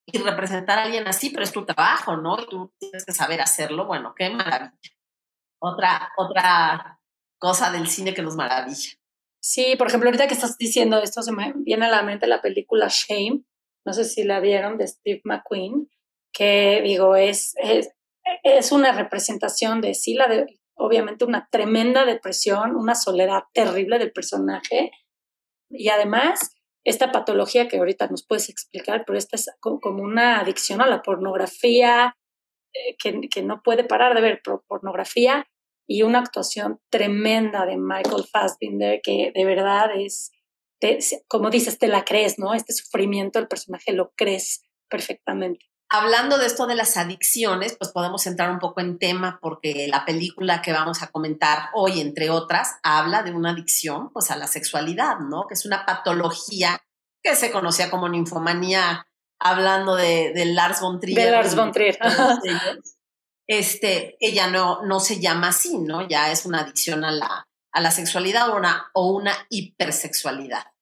y 0.06 0.18
representar 0.20 0.80
a 0.80 0.84
alguien 0.84 1.08
así, 1.08 1.30
pero 1.30 1.44
es 1.44 1.52
tu 1.52 1.66
trabajo, 1.66 2.18
¿no? 2.18 2.38
tú 2.46 2.74
tienes 2.80 3.06
que 3.06 3.14
saber 3.14 3.42
hacerlo, 3.42 3.86
bueno, 3.86 4.14
qué 4.16 4.30
maravilla. 4.30 4.72
Otra, 5.60 6.12
otra 6.18 6.95
cosa 7.38 7.72
del 7.72 7.88
cine 7.88 8.14
que 8.14 8.22
nos 8.22 8.36
maravilla. 8.36 8.92
Sí, 9.40 9.76
por 9.78 9.88
ejemplo, 9.88 10.10
ahorita 10.10 10.28
que 10.28 10.34
estás 10.34 10.58
diciendo 10.58 11.00
esto, 11.02 11.22
se 11.22 11.32
me 11.32 11.54
viene 11.58 11.86
a 11.86 11.90
la 11.90 12.02
mente 12.02 12.26
la 12.26 12.42
película 12.42 12.88
Shame, 12.90 13.44
no 13.86 13.94
sé 13.94 14.04
si 14.04 14.24
la 14.24 14.40
vieron, 14.40 14.78
de 14.78 14.88
Steve 14.88 15.22
McQueen, 15.24 15.88
que 16.34 16.82
digo, 16.84 17.16
es, 17.16 17.54
es, 17.58 17.92
es 18.44 18.72
una 18.72 18.92
representación 18.92 19.82
de 19.82 19.94
sí, 19.94 20.16
la 20.16 20.28
de, 20.28 20.60
obviamente 20.74 21.26
una 21.26 21.48
tremenda 21.52 22.06
depresión, 22.06 22.76
una 22.76 22.96
soledad 22.96 23.44
terrible 23.54 24.00
del 24.00 24.12
personaje, 24.12 24.92
y 25.70 25.90
además, 25.90 26.56
esta 26.84 27.12
patología 27.12 27.68
que 27.68 27.78
ahorita 27.78 28.08
nos 28.08 28.26
puedes 28.26 28.50
explicar, 28.50 29.04
pero 29.06 29.18
esta 29.18 29.36
es 29.36 29.52
como 29.60 30.04
una 30.04 30.40
adicción 30.40 30.82
a 30.82 30.88
la 30.88 31.02
pornografía, 31.02 32.18
eh, 32.74 32.96
que, 32.98 33.22
que, 33.30 33.44
no 33.44 33.62
puede 33.62 33.84
parar 33.84 34.16
de 34.16 34.22
ver 34.22 34.42
pornografía 34.68 35.48
y 35.88 36.04
una 36.04 36.20
actuación 36.20 36.80
tremenda 36.90 37.66
de 37.66 37.78
Michael 37.78 38.26
Fassbinder 38.32 39.02
que 39.04 39.32
de 39.34 39.46
verdad 39.46 39.90
es, 39.96 40.32
como 41.28 41.50
dices, 41.50 41.78
te 41.78 41.88
la 41.88 42.04
crees, 42.04 42.40
¿no? 42.40 42.54
Este 42.54 42.74
sufrimiento 42.74 43.40
del 43.40 43.48
personaje 43.48 43.94
lo 43.94 44.12
crees 44.16 44.64
perfectamente. 44.90 45.66
Hablando 45.90 46.38
de 46.40 46.48
esto 46.48 46.66
de 46.66 46.76
las 46.76 46.98
adicciones, 46.98 47.76
pues 47.78 47.92
podemos 47.92 48.26
entrar 48.26 48.50
un 48.50 48.60
poco 48.60 48.82
en 48.82 48.98
tema 48.98 49.40
porque 49.42 49.88
la 49.88 50.04
película 50.04 50.62
que 50.62 50.74
vamos 50.74 51.04
a 51.04 51.08
comentar 51.08 51.70
hoy, 51.74 52.02
entre 52.02 52.32
otras, 52.32 52.76
habla 52.82 53.22
de 53.22 53.32
una 53.32 53.52
adicción 53.52 54.12
pues 54.12 54.32
a 54.32 54.36
la 54.36 54.48
sexualidad, 54.48 55.20
¿no? 55.20 55.46
Que 55.48 55.54
es 55.54 55.66
una 55.66 55.86
patología 55.86 56.82
que 57.22 57.36
se 57.36 57.52
conocía 57.52 57.92
como 57.92 58.10
ninfomanía, 58.10 59.08
hablando 59.40 59.96
de, 59.96 60.34
Lars 60.54 60.82
von 60.82 61.00
Trier. 61.00 61.20
De 61.20 61.32
Lars 61.32 61.56
von 61.56 61.72
Trier. 61.72 61.98
Este, 63.48 64.18
ella 64.20 64.48
no, 64.48 64.84
no 64.84 65.00
se 65.00 65.20
llama 65.20 65.50
así, 65.50 65.78
¿no? 65.78 66.08
Ya 66.08 66.32
es 66.32 66.46
una 66.46 66.62
adicción 66.62 67.06
a 67.06 67.12
la, 67.12 67.48
a 67.72 67.82
la 67.82 67.92
sexualidad 67.92 68.50
o 68.50 68.58
una, 68.58 68.90
o 68.94 69.12
una 69.12 69.36
hipersexualidad. 69.50 70.74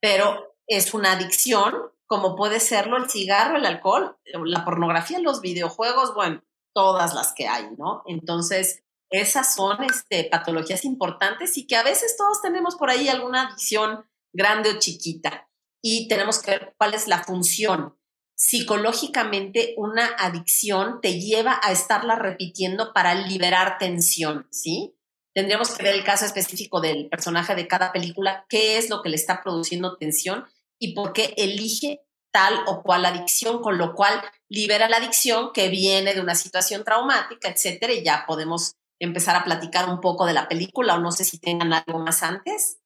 Pero 0.00 0.56
es 0.66 0.94
una 0.94 1.12
adicción 1.12 1.74
como 2.06 2.34
puede 2.34 2.58
serlo 2.58 2.96
el 2.96 3.08
cigarro, 3.08 3.56
el 3.56 3.64
alcohol, 3.64 4.18
la 4.24 4.64
pornografía, 4.64 5.20
los 5.20 5.40
videojuegos, 5.40 6.12
bueno, 6.12 6.42
todas 6.74 7.14
las 7.14 7.32
que 7.32 7.46
hay, 7.46 7.68
¿no? 7.78 8.02
Entonces, 8.04 8.82
esas 9.10 9.54
son 9.54 9.84
este, 9.84 10.24
patologías 10.24 10.84
importantes 10.84 11.56
y 11.56 11.68
que 11.68 11.76
a 11.76 11.84
veces 11.84 12.16
todos 12.16 12.42
tenemos 12.42 12.74
por 12.74 12.90
ahí 12.90 13.08
alguna 13.08 13.42
adicción 13.46 14.04
grande 14.32 14.70
o 14.70 14.78
chiquita 14.80 15.48
y 15.82 16.08
tenemos 16.08 16.40
que 16.40 16.50
ver 16.50 16.74
cuál 16.76 16.94
es 16.94 17.06
la 17.06 17.22
función. 17.22 17.96
Psicológicamente, 18.42 19.74
una 19.76 20.06
adicción 20.18 21.02
te 21.02 21.20
lleva 21.20 21.60
a 21.62 21.72
estarla 21.72 22.16
repitiendo 22.16 22.94
para 22.94 23.14
liberar 23.14 23.76
tensión, 23.76 24.46
¿sí? 24.50 24.96
Tendríamos 25.34 25.72
que 25.72 25.82
ver 25.82 25.94
el 25.94 26.04
caso 26.04 26.24
específico 26.24 26.80
del 26.80 27.10
personaje 27.10 27.54
de 27.54 27.68
cada 27.68 27.92
película, 27.92 28.46
qué 28.48 28.78
es 28.78 28.88
lo 28.88 29.02
que 29.02 29.10
le 29.10 29.16
está 29.16 29.42
produciendo 29.42 29.98
tensión 29.98 30.46
y 30.78 30.94
por 30.94 31.12
qué 31.12 31.34
elige 31.36 32.00
tal 32.32 32.54
o 32.66 32.82
cual 32.82 33.04
adicción, 33.04 33.60
con 33.60 33.76
lo 33.76 33.94
cual 33.94 34.22
libera 34.48 34.88
la 34.88 34.96
adicción 34.96 35.50
que 35.52 35.68
viene 35.68 36.14
de 36.14 36.22
una 36.22 36.34
situación 36.34 36.82
traumática, 36.82 37.50
etcétera, 37.50 37.92
y 37.92 38.02
ya 38.02 38.24
podemos 38.26 38.72
empezar 38.98 39.36
a 39.36 39.44
platicar 39.44 39.90
un 39.90 40.00
poco 40.00 40.24
de 40.24 40.32
la 40.32 40.48
película 40.48 40.94
o 40.94 41.00
no 41.00 41.12
sé 41.12 41.24
si 41.24 41.38
tengan 41.38 41.74
algo 41.74 41.98
más 41.98 42.22
antes. 42.22 42.78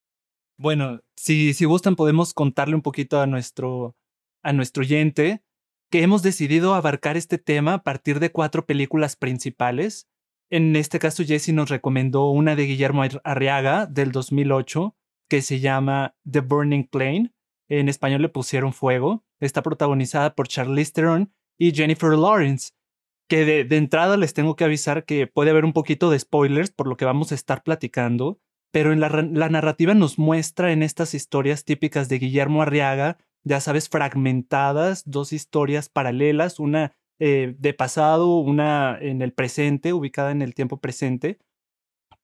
Bueno, 0.59 0.99
si, 1.17 1.55
si 1.55 1.65
gustan 1.65 1.95
podemos 1.95 2.35
contarle 2.35 2.75
un 2.75 2.83
poquito 2.83 3.21
a 3.21 3.29
nuestro, 3.29 3.95
a 4.45 4.53
nuestro 4.53 4.83
oyente 4.83 5.43
que 5.91 6.03
hemos 6.03 6.23
decidido 6.23 6.75
abarcar 6.75 7.17
este 7.17 7.39
tema 7.39 7.75
a 7.75 7.83
partir 7.83 8.21
de 8.21 8.31
cuatro 8.31 8.67
películas 8.67 9.17
principales. 9.17 10.09
En 10.51 10.77
este 10.77 10.99
caso, 10.99 11.25
Jesse 11.25 11.53
nos 11.53 11.71
recomendó 11.71 12.31
una 12.31 12.55
de 12.55 12.67
Guillermo 12.67 13.03
Arriaga 13.25 13.87
del 13.87 14.13
2008 14.13 14.97
que 15.29 15.43
se 15.43 15.61
llama 15.61 16.15
The 16.31 16.41
Burning 16.41 16.87
Plane, 16.87 17.33
en 17.69 17.89
español 17.89 18.23
le 18.23 18.29
pusieron 18.29 18.73
Fuego. 18.73 19.25
Está 19.41 19.63
protagonizada 19.63 20.35
por 20.35 20.49
Charlize 20.49 20.93
Theron 20.93 21.33
y 21.59 21.73
Jennifer 21.73 22.11
Lawrence. 22.11 22.71
Que 23.29 23.65
de, 23.65 23.77
entrada 23.77 24.17
les 24.17 24.35
tengo 24.35 24.55
que 24.55 24.65
avisar 24.65 25.05
que 25.05 25.27
puede 25.27 25.51
haber 25.51 25.65
un 25.65 25.73
poquito 25.73 26.11
de 26.11 26.19
spoilers 26.19 26.71
por 26.71 26.87
lo 26.87 26.97
que 26.97 27.07
vamos 27.07 27.33
a 27.33 27.35
estar 27.35 27.63
platicando, 27.63 28.39
pero 28.71 28.93
en 28.93 29.01
la, 29.01 29.09
narrativa 29.49 29.95
nos 29.95 30.19
muestra 30.19 30.73
en 30.73 30.83
estas 30.83 31.15
historias 31.15 31.65
típicas 31.65 32.09
de 32.09 32.19
Guillermo 32.19 32.61
Arriaga, 32.61 33.17
ya 33.45 33.61
sabes, 33.61 33.89
fragmentadas, 33.89 35.03
dos 35.07 35.33
historias 35.33 35.89
paralelas, 35.89 36.59
una 36.59 36.97
eh, 37.21 37.55
de 37.59 37.75
pasado, 37.75 38.39
una 38.39 38.99
en 39.01 39.23
el 39.23 39.33
presente, 39.33 39.93
ubicada 39.93 40.33
en 40.33 40.43
el 40.43 40.55
tiempo 40.55 40.81
presente, 40.81 41.39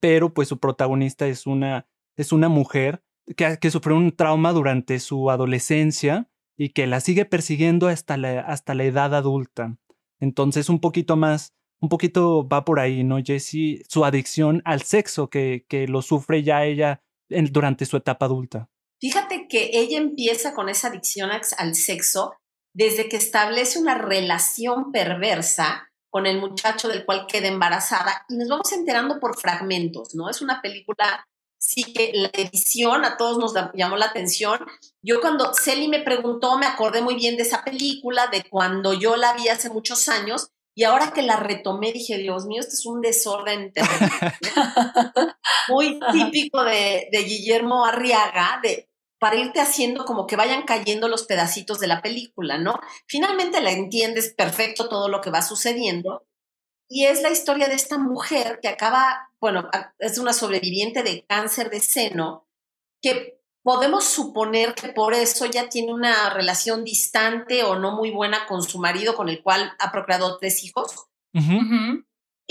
pero 0.01 0.35
pues 0.35 0.49
su 0.49 0.59
protagonista 0.59 1.29
es 1.29 1.47
una, 1.47 1.87
es 2.17 2.33
una 2.33 2.49
mujer 2.49 3.03
que, 3.37 3.71
sufrió 3.71 3.97
un 3.97 4.13
trauma 4.13 4.53
durante 4.53 4.99
su 4.99 5.31
adolescencia 5.31 6.29
y 6.57 6.71
que 6.71 6.87
la 6.87 7.01
sigue 7.01 7.25
persiguiendo 7.25 7.89
hasta 7.89 8.17
la, 8.17 8.41
hasta 8.41 8.75
la 8.75 8.85
edad 8.85 9.15
adulta. 9.15 9.77
Entonces, 10.19 10.69
un 10.69 10.81
poquito 10.81 11.17
más, 11.17 11.55
un 11.81 11.89
poquito 11.89 12.49
va 12.49 12.65
por 12.65 12.81
ahí, 12.81 13.05
¿no, 13.05 13.19
Jessie? 13.23 13.83
Su 13.89 14.05
adicción 14.05 14.63
al 14.65 14.83
sexo 14.83 15.31
que, 15.31 15.65
que 15.69 15.87
lo 15.87 16.03
sufre 16.03 16.43
ya 16.43 16.65
ella 16.65 17.03
durante 17.29 17.87
su 17.87 17.97
etapa 17.97 18.27
adulta. 18.27 18.70
Fíjate 19.01 19.49
que 19.49 19.71
ella 19.73 19.99
empieza 19.99 20.55
con 20.55 20.69
esa 20.69 20.89
adicción 20.89 21.31
al 21.31 21.75
sexo 21.75 22.35
desde 22.75 23.09
que 23.09 23.17
establece 23.17 23.79
una 23.79 23.97
relación 23.97 24.93
perversa 24.93 25.91
con 26.11 26.27
el 26.27 26.41
muchacho 26.41 26.89
del 26.89 27.05
cual 27.05 27.27
queda 27.27 27.49
embarazada 27.49 28.27
y 28.29 28.37
nos 28.37 28.49
vamos 28.49 28.73
enterando 28.73 29.19
por 29.19 29.39
fragmentos, 29.39 30.15
¿no? 30.15 30.29
Es 30.29 30.43
una 30.43 30.61
película 30.61 31.27
sí 31.59 31.93
que 31.93 32.11
la 32.15 32.31
edición 32.33 33.05
a 33.05 33.17
todos 33.17 33.39
nos 33.39 33.55
llamó 33.75 33.97
la 33.97 34.07
atención. 34.07 34.59
Yo 35.03 35.21
cuando 35.21 35.53
Celi 35.55 35.89
me 35.89 36.01
preguntó, 36.01 36.59
me 36.59 36.67
acordé 36.67 37.03
muy 37.03 37.15
bien 37.15 37.37
de 37.37 37.43
esa 37.43 37.63
película, 37.63 38.27
de 38.29 38.45
cuando 38.49 38.93
yo 38.93 39.17
la 39.17 39.35
vi 39.35 39.49
hace 39.49 39.71
muchos 39.71 40.09
años, 40.09 40.51
y 40.75 40.85
ahora 40.85 41.13
que 41.13 41.23
la 41.23 41.37
retomé 41.37 41.93
dije, 41.93 42.17
Dios 42.17 42.47
mío, 42.47 42.61
este 42.61 42.75
es 42.75 42.87
un 42.87 43.01
desorden 43.01 43.73
muy 45.69 46.01
típico 46.13 46.65
de, 46.65 47.09
de 47.13 47.23
Guillermo 47.25 47.85
Arriaga, 47.85 48.61
de 48.63 48.90
para 49.21 49.37
irte 49.37 49.61
haciendo 49.61 50.05
como 50.05 50.27
que 50.27 50.35
vayan 50.35 50.63
cayendo 50.63 51.07
los 51.07 51.25
pedacitos 51.25 51.79
de 51.79 51.87
la 51.87 52.03
película, 52.03 52.59
¿no? 52.59 52.81
Finalmente 53.07 53.61
la 53.61 53.71
entiendes 53.71 54.35
perfecto 54.35 54.89
todo 54.89 55.09
lo 55.09 55.21
que 55.21 55.31
va 55.31 55.43
sucediendo, 55.43 56.27
y 56.89 57.05
es 57.05 57.23
la 57.23 57.31
historia 57.31 57.69
de 57.69 57.75
esta 57.75 57.99
mujer 57.99 58.59
que 58.61 58.67
acaba, 58.67 59.31
bueno, 59.41 59.69
es 60.01 60.19
una 60.19 60.33
sobreviviente 60.33 61.05
de 61.05 61.25
cáncer 61.25 61.71
de 61.71 61.81
seno, 61.81 62.49
que 63.01 63.41
podemos 63.63 64.05
suponer 64.05 64.75
que 64.75 64.89
por 64.89 65.15
eso 65.15 65.47
ya 65.47 65.69
tiene 65.69 65.93
una 65.93 66.31
relación 66.31 66.83
distante 66.83 67.63
o 67.63 67.79
no 67.79 67.95
muy 67.95 68.11
buena 68.11 68.47
con 68.49 68.63
su 68.63 68.81
marido, 68.81 69.15
con 69.15 69.29
el 69.29 69.43
cual 69.43 69.73
ha 69.79 69.93
procreado 69.93 70.39
tres 70.39 70.65
hijos. 70.65 71.07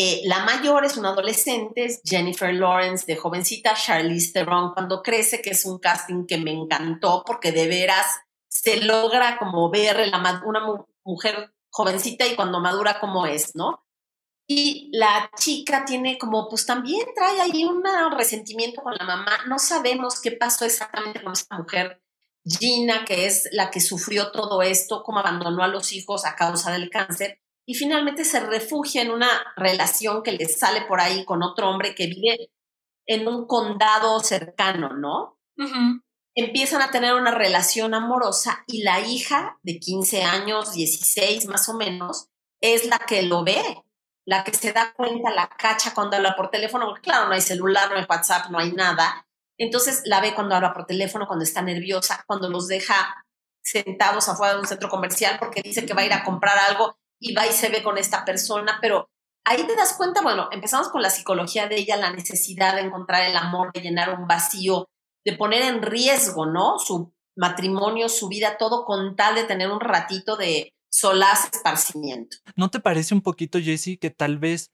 Eh, 0.01 0.21
la 0.23 0.45
mayor 0.45 0.85
es 0.85 0.95
una 0.95 1.09
adolescente, 1.09 1.83
es 1.83 1.99
Jennifer 2.05 2.53
Lawrence 2.53 3.05
de 3.05 3.17
jovencita, 3.17 3.73
Charlize 3.73 4.31
Theron 4.31 4.73
cuando 4.73 5.03
crece, 5.03 5.41
que 5.41 5.49
es 5.49 5.65
un 5.65 5.77
casting 5.77 6.25
que 6.25 6.38
me 6.38 6.53
encantó 6.53 7.21
porque 7.25 7.51
de 7.51 7.67
veras 7.67 8.05
se 8.47 8.77
logra 8.77 9.38
como 9.38 9.69
ver 9.69 10.07
la, 10.07 10.41
una 10.45 10.62
mujer 11.03 11.53
jovencita 11.69 12.25
y 12.25 12.38
cuando 12.38 12.62
madura 12.62 13.01
como 13.01 13.25
es, 13.25 13.57
¿no? 13.57 13.83
Y 14.47 14.89
la 14.93 15.29
chica 15.38 15.83
tiene 15.83 16.17
como, 16.17 16.47
pues 16.47 16.65
también 16.65 17.05
trae 17.13 17.41
ahí 17.41 17.65
un 17.65 17.83
resentimiento 18.17 18.81
con 18.81 18.95
la 18.95 19.03
mamá. 19.03 19.39
No 19.49 19.59
sabemos 19.59 20.21
qué 20.21 20.31
pasó 20.31 20.63
exactamente 20.63 21.21
con 21.21 21.33
esta 21.33 21.57
mujer, 21.57 22.01
Gina, 22.45 23.03
que 23.03 23.25
es 23.25 23.49
la 23.51 23.69
que 23.69 23.81
sufrió 23.81 24.31
todo 24.31 24.62
esto, 24.62 25.03
cómo 25.03 25.19
abandonó 25.19 25.62
a 25.62 25.67
los 25.67 25.91
hijos 25.91 26.23
a 26.23 26.38
causa 26.38 26.71
del 26.71 26.89
cáncer. 26.89 27.41
Y 27.69 27.75
finalmente 27.75 28.25
se 28.25 28.39
refugia 28.39 29.03
en 29.03 29.12
una 29.12 29.29
relación 29.55 30.23
que 30.23 30.32
le 30.32 30.47
sale 30.47 30.86
por 30.88 30.99
ahí 30.99 31.23
con 31.23 31.43
otro 31.43 31.69
hombre 31.69 31.93
que 31.93 32.08
vive 32.08 32.49
en 33.05 33.27
un 33.27 33.45
condado 33.45 34.19
cercano, 34.21 34.95
¿no? 34.95 35.38
Empiezan 36.34 36.82
a 36.82 36.89
tener 36.89 37.13
una 37.13 37.29
relación 37.29 37.93
amorosa 37.93 38.63
y 38.65 38.82
la 38.82 39.01
hija 39.01 39.60
de 39.62 39.77
15 39.79 40.23
años, 40.23 40.73
16 40.73 41.45
más 41.45 41.69
o 41.69 41.75
menos, 41.75 42.29
es 42.60 42.88
la 42.88 42.97
que 42.97 43.21
lo 43.21 43.43
ve 43.43 43.62
la 44.25 44.43
que 44.43 44.51
se 44.51 44.73
da 44.73 44.93
cuenta, 44.93 45.29
la 45.29 45.47
cacha 45.47 45.93
cuando 45.93 46.15
habla 46.17 46.36
por 46.36 46.49
teléfono, 46.49 46.91
claro, 47.03 47.27
no 47.27 47.34
hay 47.34 47.41
celular, 47.41 47.91
no 47.91 47.97
hay 47.97 48.05
WhatsApp, 48.10 48.49
no 48.49 48.58
hay 48.58 48.71
nada. 48.71 49.27
Entonces 49.60 50.01
la 50.05 50.21
ve 50.21 50.34
cuando 50.34 50.55
habla 50.55 50.73
por 50.73 50.88
teléfono, 50.88 51.27
cuando 51.27 51.43
está 51.43 51.62
nerviosa, 51.62 52.23
cuando 52.25 52.49
los 52.49 52.67
deja 52.67 53.25
sentados 53.62 54.27
afuera 54.27 54.53
de 54.53 54.60
un 54.60 54.67
centro 54.67 54.89
comercial 54.89 55.38
porque 55.39 55.62
dice 55.62 55.86
que 55.86 55.93
va 55.93 56.01
a 56.01 56.05
ir 56.05 56.13
a 56.13 56.23
comprar 56.23 56.58
algo 56.58 56.97
y 57.19 57.34
va 57.34 57.47
y 57.47 57.51
se 57.51 57.69
ve 57.69 57.84
con 57.84 57.97
esta 57.97 58.25
persona, 58.25 58.79
pero 58.82 59.10
ahí 59.45 59.65
te 59.65 59.75
das 59.75 59.93
cuenta, 59.97 60.21
bueno, 60.21 60.49
empezamos 60.51 60.89
con 60.89 61.01
la 61.01 61.10
psicología 61.10 61.67
de 61.67 61.77
ella, 61.77 61.97
la 61.97 62.12
necesidad 62.12 62.75
de 62.75 62.82
encontrar 62.82 63.29
el 63.29 63.36
amor, 63.36 63.71
de 63.73 63.82
llenar 63.82 64.17
un 64.19 64.27
vacío, 64.27 64.88
de 65.25 65.36
poner 65.36 65.63
en 65.63 65.82
riesgo, 65.82 66.45
¿no? 66.45 66.79
Su 66.79 67.13
matrimonio, 67.36 68.10
su 68.10 68.27
vida, 68.27 68.58
todo 68.58 68.86
con 68.86 69.15
tal 69.15 69.36
de 69.36 69.43
tener 69.43 69.69
un 69.69 69.79
ratito 69.79 70.38
de, 70.38 70.73
solaz 70.89 71.49
esparcimiento. 71.53 72.38
¿No 72.55 72.69
te 72.69 72.79
parece 72.79 73.13
un 73.13 73.21
poquito, 73.21 73.60
Jessie, 73.60 73.97
que 73.97 74.10
tal 74.10 74.38
vez 74.38 74.71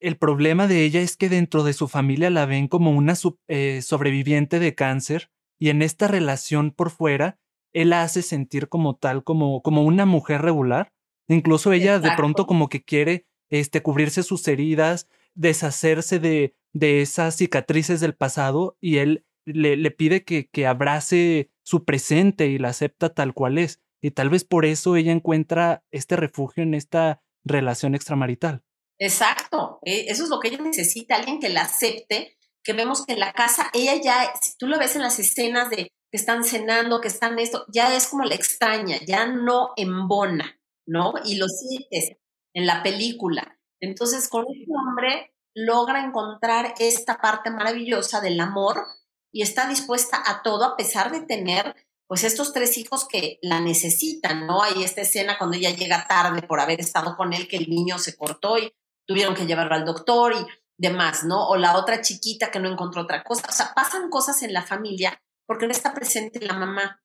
el 0.00 0.16
problema 0.16 0.66
de 0.66 0.84
ella 0.84 1.00
es 1.00 1.16
que 1.16 1.28
dentro 1.28 1.62
de 1.62 1.72
su 1.72 1.88
familia 1.88 2.30
la 2.30 2.46
ven 2.46 2.68
como 2.68 2.90
una 2.92 3.14
eh, 3.48 3.82
sobreviviente 3.82 4.58
de 4.58 4.74
cáncer 4.74 5.30
y 5.58 5.68
en 5.68 5.82
esta 5.82 6.08
relación 6.08 6.70
por 6.70 6.90
fuera, 6.90 7.38
él 7.72 7.90
la 7.90 8.02
hace 8.02 8.22
sentir 8.22 8.68
como 8.68 8.96
tal, 8.96 9.22
como, 9.22 9.62
como 9.62 9.82
una 9.84 10.06
mujer 10.06 10.42
regular? 10.42 10.92
Incluso 11.30 11.72
ella 11.72 12.00
de 12.00 12.10
pronto 12.16 12.46
como 12.46 12.68
que 12.68 12.82
quiere 12.82 13.26
este, 13.50 13.82
cubrirse 13.82 14.24
sus 14.24 14.46
heridas, 14.48 15.08
deshacerse 15.34 16.18
de, 16.18 16.56
de 16.72 17.02
esas 17.02 17.36
cicatrices 17.36 18.00
del 18.00 18.14
pasado 18.14 18.76
y 18.80 18.98
él 18.98 19.24
le, 19.44 19.76
le 19.76 19.90
pide 19.92 20.24
que, 20.24 20.48
que 20.48 20.66
abrace 20.66 21.50
su 21.62 21.84
presente 21.84 22.48
y 22.48 22.58
la 22.58 22.70
acepta 22.70 23.14
tal 23.14 23.32
cual 23.32 23.58
es. 23.58 23.80
Y 24.02 24.10
tal 24.10 24.28
vez 24.28 24.44
por 24.44 24.64
eso 24.64 24.96
ella 24.96 25.12
encuentra 25.12 25.84
este 25.92 26.16
refugio 26.16 26.64
en 26.64 26.74
esta 26.74 27.22
relación 27.44 27.94
extramarital. 27.94 28.64
Exacto, 28.98 29.78
e, 29.82 30.06
eso 30.08 30.24
es 30.24 30.30
lo 30.30 30.40
que 30.40 30.48
ella 30.48 30.58
necesita, 30.58 31.14
alguien 31.14 31.38
que 31.38 31.48
la 31.48 31.62
acepte, 31.62 32.36
que 32.64 32.72
vemos 32.72 33.06
que 33.06 33.12
en 33.12 33.20
la 33.20 33.32
casa, 33.32 33.70
ella 33.72 33.94
ya, 34.02 34.32
si 34.40 34.56
tú 34.58 34.66
lo 34.66 34.78
ves 34.78 34.96
en 34.96 35.02
las 35.02 35.18
escenas 35.20 35.70
de 35.70 35.76
que 36.10 36.16
están 36.16 36.42
cenando, 36.42 37.00
que 37.00 37.08
están 37.08 37.38
esto, 37.38 37.64
ya 37.72 37.96
es 37.96 38.08
como 38.08 38.24
la 38.24 38.34
extraña, 38.34 38.98
ya 39.06 39.26
no 39.26 39.70
embona, 39.76 40.59
¿no? 40.90 41.14
Y 41.24 41.36
lo 41.36 41.48
sientes 41.48 42.16
en 42.52 42.66
la 42.66 42.82
película. 42.82 43.58
Entonces, 43.80 44.28
con 44.28 44.44
este 44.50 44.66
hombre 44.70 45.34
logra 45.54 46.04
encontrar 46.04 46.74
esta 46.78 47.18
parte 47.18 47.50
maravillosa 47.50 48.20
del 48.20 48.38
amor 48.40 48.84
y 49.32 49.42
está 49.42 49.68
dispuesta 49.68 50.22
a 50.26 50.42
todo 50.42 50.64
a 50.64 50.76
pesar 50.76 51.12
de 51.12 51.20
tener 51.20 51.74
pues 52.08 52.24
estos 52.24 52.52
tres 52.52 52.76
hijos 52.76 53.06
que 53.06 53.38
la 53.40 53.60
necesitan, 53.60 54.46
¿no? 54.48 54.62
Hay 54.64 54.82
esta 54.82 55.02
escena 55.02 55.38
cuando 55.38 55.56
ella 55.56 55.70
llega 55.70 56.08
tarde 56.08 56.42
por 56.42 56.58
haber 56.58 56.80
estado 56.80 57.16
con 57.16 57.32
él, 57.32 57.46
que 57.46 57.56
el 57.56 57.70
niño 57.70 57.98
se 57.98 58.16
cortó 58.16 58.58
y 58.58 58.74
tuvieron 59.06 59.34
que 59.34 59.46
llevarlo 59.46 59.76
al 59.76 59.84
doctor 59.84 60.32
y 60.32 60.44
demás, 60.76 61.22
¿no? 61.22 61.46
O 61.46 61.56
la 61.56 61.76
otra 61.76 62.00
chiquita 62.00 62.50
que 62.50 62.58
no 62.58 62.68
encontró 62.68 63.02
otra 63.02 63.22
cosa. 63.22 63.46
O 63.48 63.52
sea, 63.52 63.72
pasan 63.76 64.10
cosas 64.10 64.42
en 64.42 64.52
la 64.52 64.62
familia 64.62 65.22
porque 65.46 65.66
no 65.66 65.72
está 65.72 65.94
presente 65.94 66.44
la 66.44 66.54
mamá. 66.54 67.00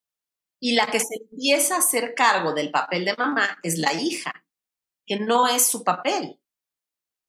Y 0.60 0.74
la 0.74 0.88
que 0.88 1.00
se 1.00 1.15
empieza 1.22 1.76
a 1.76 1.80
hacer 1.80 2.15
cargo 2.15 2.54
del 2.54 2.72
papel 2.72 3.06
de 3.06 3.15
mamá 3.15 3.60
es 3.62 3.78
la 3.78 3.94
hija, 3.94 4.46
que 5.06 5.20
no 5.20 5.48
es 5.48 5.68
su 5.68 5.84
papel. 5.84 6.39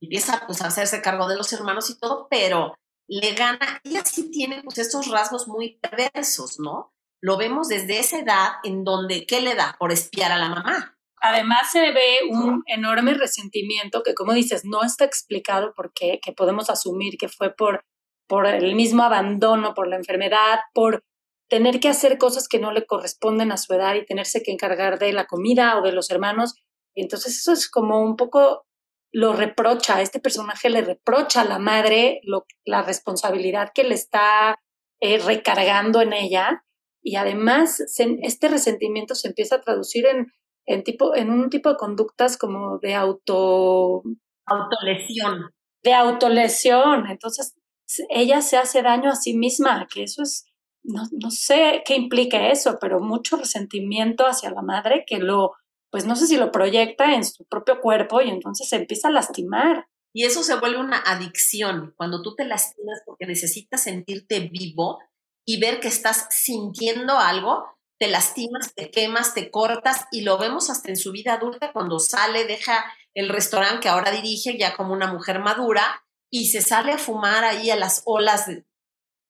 Empieza 0.00 0.44
pues 0.46 0.62
a 0.62 0.68
hacerse 0.68 1.02
cargo 1.02 1.28
de 1.28 1.36
los 1.36 1.52
hermanos 1.52 1.90
y 1.90 1.98
todo, 1.98 2.28
pero 2.30 2.74
le 3.08 3.34
gana, 3.34 3.80
ella 3.84 4.04
sí 4.04 4.30
tiene 4.30 4.62
pues 4.62 4.78
estos 4.78 5.08
rasgos 5.08 5.48
muy 5.48 5.78
perversos, 5.78 6.58
¿no? 6.58 6.92
Lo 7.22 7.36
vemos 7.36 7.68
desde 7.68 7.98
esa 7.98 8.18
edad 8.18 8.48
en 8.62 8.84
donde, 8.84 9.26
¿qué 9.26 9.40
le 9.40 9.54
da? 9.54 9.76
Por 9.78 9.92
espiar 9.92 10.32
a 10.32 10.38
la 10.38 10.48
mamá. 10.48 10.96
Además 11.20 11.72
se 11.72 11.92
ve 11.92 12.20
un 12.30 12.62
enorme 12.66 13.14
resentimiento 13.14 14.02
que, 14.02 14.14
como 14.14 14.32
dices, 14.32 14.64
no 14.64 14.82
está 14.82 15.04
explicado 15.04 15.72
por 15.74 15.92
qué, 15.92 16.20
que 16.22 16.32
podemos 16.32 16.68
asumir 16.68 17.16
que 17.16 17.28
fue 17.28 17.54
por, 17.54 17.84
por 18.28 18.46
el 18.46 18.74
mismo 18.74 19.02
abandono, 19.02 19.74
por 19.74 19.88
la 19.88 19.96
enfermedad, 19.96 20.60
por 20.74 21.02
tener 21.48 21.80
que 21.80 21.88
hacer 21.88 22.18
cosas 22.18 22.48
que 22.48 22.58
no 22.58 22.72
le 22.72 22.86
corresponden 22.86 23.52
a 23.52 23.56
su 23.56 23.72
edad 23.74 23.94
y 23.94 24.04
tenerse 24.04 24.42
que 24.42 24.52
encargar 24.52 24.98
de 24.98 25.12
la 25.12 25.26
comida 25.26 25.78
o 25.78 25.82
de 25.82 25.92
los 25.92 26.10
hermanos. 26.10 26.54
Y 26.94 27.02
entonces 27.02 27.38
eso 27.38 27.52
es 27.52 27.70
como 27.70 28.00
un 28.02 28.16
poco 28.16 28.66
lo 29.12 29.32
reprocha, 29.32 30.02
este 30.02 30.20
personaje 30.20 30.68
le 30.68 30.82
reprocha 30.82 31.42
a 31.42 31.44
la 31.44 31.58
madre 31.58 32.20
lo, 32.24 32.44
la 32.64 32.82
responsabilidad 32.82 33.70
que 33.74 33.84
le 33.84 33.94
está 33.94 34.56
eh, 35.00 35.18
recargando 35.18 36.02
en 36.02 36.12
ella 36.12 36.64
y 37.02 37.16
además 37.16 37.80
este 37.96 38.48
resentimiento 38.48 39.14
se 39.14 39.28
empieza 39.28 39.56
a 39.56 39.60
traducir 39.60 40.06
en, 40.06 40.26
en, 40.66 40.82
tipo, 40.82 41.14
en 41.14 41.30
un 41.30 41.48
tipo 41.50 41.70
de 41.70 41.76
conductas 41.76 42.36
como 42.36 42.78
de 42.80 42.94
auto... 42.94 44.02
Autolesión. 44.44 45.54
De 45.84 45.94
autolesión. 45.94 47.06
Entonces, 47.08 47.54
ella 48.10 48.42
se 48.42 48.56
hace 48.56 48.82
daño 48.82 49.10
a 49.10 49.14
sí 49.14 49.36
misma, 49.36 49.86
que 49.92 50.02
eso 50.02 50.22
es, 50.22 50.46
no, 50.86 51.02
no 51.12 51.30
sé 51.30 51.82
qué 51.84 51.96
implica 51.96 52.48
eso, 52.50 52.78
pero 52.80 53.00
mucho 53.00 53.36
resentimiento 53.36 54.26
hacia 54.26 54.50
la 54.50 54.62
madre 54.62 55.04
que 55.06 55.18
lo 55.18 55.52
pues 55.90 56.04
no 56.04 56.16
sé 56.16 56.26
si 56.26 56.36
lo 56.36 56.50
proyecta 56.52 57.14
en 57.14 57.24
su 57.24 57.44
propio 57.46 57.80
cuerpo 57.80 58.20
y 58.20 58.28
entonces 58.28 58.68
se 58.68 58.76
empieza 58.76 59.08
a 59.08 59.12
lastimar. 59.12 59.86
Y 60.12 60.24
eso 60.24 60.42
se 60.42 60.56
vuelve 60.56 60.78
una 60.78 60.98
adicción, 60.98 61.94
cuando 61.96 62.22
tú 62.22 62.34
te 62.34 62.44
lastimas 62.44 63.02
porque 63.06 63.26
necesitas 63.26 63.82
sentirte 63.82 64.40
vivo 64.40 64.98
y 65.46 65.60
ver 65.60 65.80
que 65.80 65.88
estás 65.88 66.26
sintiendo 66.30 67.18
algo, 67.18 67.64
te 67.98 68.08
lastimas, 68.08 68.74
te 68.74 68.90
quemas, 68.90 69.34
te 69.34 69.50
cortas 69.50 70.06
y 70.10 70.22
lo 70.22 70.38
vemos 70.38 70.70
hasta 70.70 70.90
en 70.90 70.96
su 70.96 71.12
vida 71.12 71.34
adulta 71.34 71.72
cuando 71.72 71.98
sale, 71.98 72.44
deja 72.44 72.84
el 73.14 73.28
restaurante 73.28 73.80
que 73.80 73.88
ahora 73.88 74.10
dirige 74.10 74.58
ya 74.58 74.76
como 74.76 74.92
una 74.92 75.12
mujer 75.12 75.38
madura 75.38 76.04
y 76.30 76.48
se 76.48 76.60
sale 76.60 76.92
a 76.92 76.98
fumar 76.98 77.44
ahí 77.44 77.70
a 77.70 77.76
las 77.76 78.02
olas 78.04 78.46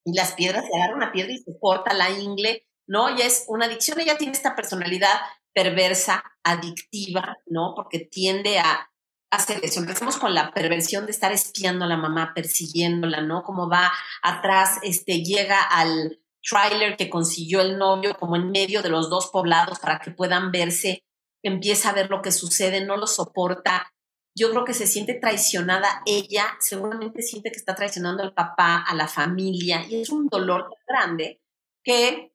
y 0.06 0.14
las 0.14 0.32
piedras, 0.32 0.64
se 0.64 0.76
agarra 0.76 0.96
una 0.96 1.12
piedra 1.12 1.32
y 1.32 1.38
se 1.38 1.58
corta 1.60 1.92
la 1.92 2.10
ingle, 2.10 2.64
¿no? 2.86 3.14
Ya 3.16 3.26
es 3.26 3.44
una 3.48 3.66
adicción, 3.66 3.98
ella 3.98 4.16
tiene 4.16 4.32
esta 4.32 4.54
personalidad 4.54 5.18
perversa, 5.52 6.22
adictiva, 6.44 7.36
¿no? 7.46 7.72
Porque 7.74 7.98
tiende 7.98 8.58
a 8.60 8.88
hacer 9.32 9.58
eso. 9.64 9.80
Empezamos 9.80 10.16
con 10.16 10.32
la 10.32 10.52
perversión 10.52 11.06
de 11.06 11.12
estar 11.12 11.32
espiando 11.32 11.84
a 11.84 11.88
la 11.88 11.96
mamá, 11.96 12.32
persiguiéndola, 12.34 13.20
¿no? 13.22 13.42
Como 13.42 13.68
va 13.68 13.90
atrás, 14.22 14.78
este, 14.82 15.24
llega 15.24 15.60
al 15.60 16.20
trailer 16.48 16.96
que 16.96 17.10
consiguió 17.10 17.60
el 17.60 17.76
novio 17.76 18.16
como 18.16 18.36
en 18.36 18.50
medio 18.52 18.82
de 18.82 18.90
los 18.90 19.10
dos 19.10 19.28
poblados 19.32 19.80
para 19.80 19.98
que 19.98 20.12
puedan 20.12 20.52
verse, 20.52 21.04
empieza 21.42 21.90
a 21.90 21.94
ver 21.94 22.10
lo 22.10 22.22
que 22.22 22.30
sucede, 22.30 22.84
no 22.84 22.96
lo 22.96 23.08
soporta. 23.08 23.92
Yo 24.38 24.51
creo 24.51 24.64
que 24.64 24.75
se 24.75 24.87
siente 24.87 25.14
traicionada 25.14 26.03
ella, 26.05 26.57
seguramente 26.61 27.22
siente 27.22 27.51
que 27.51 27.57
está 27.57 27.75
traicionando 27.75 28.22
al 28.22 28.35
papá, 28.35 28.85
a 28.87 28.94
la 28.94 29.09
familia, 29.09 29.87
y 29.88 30.03
es 30.03 30.11
un 30.11 30.27
dolor 30.27 30.68
tan 30.68 30.83
grande 30.87 31.42
que 31.83 32.35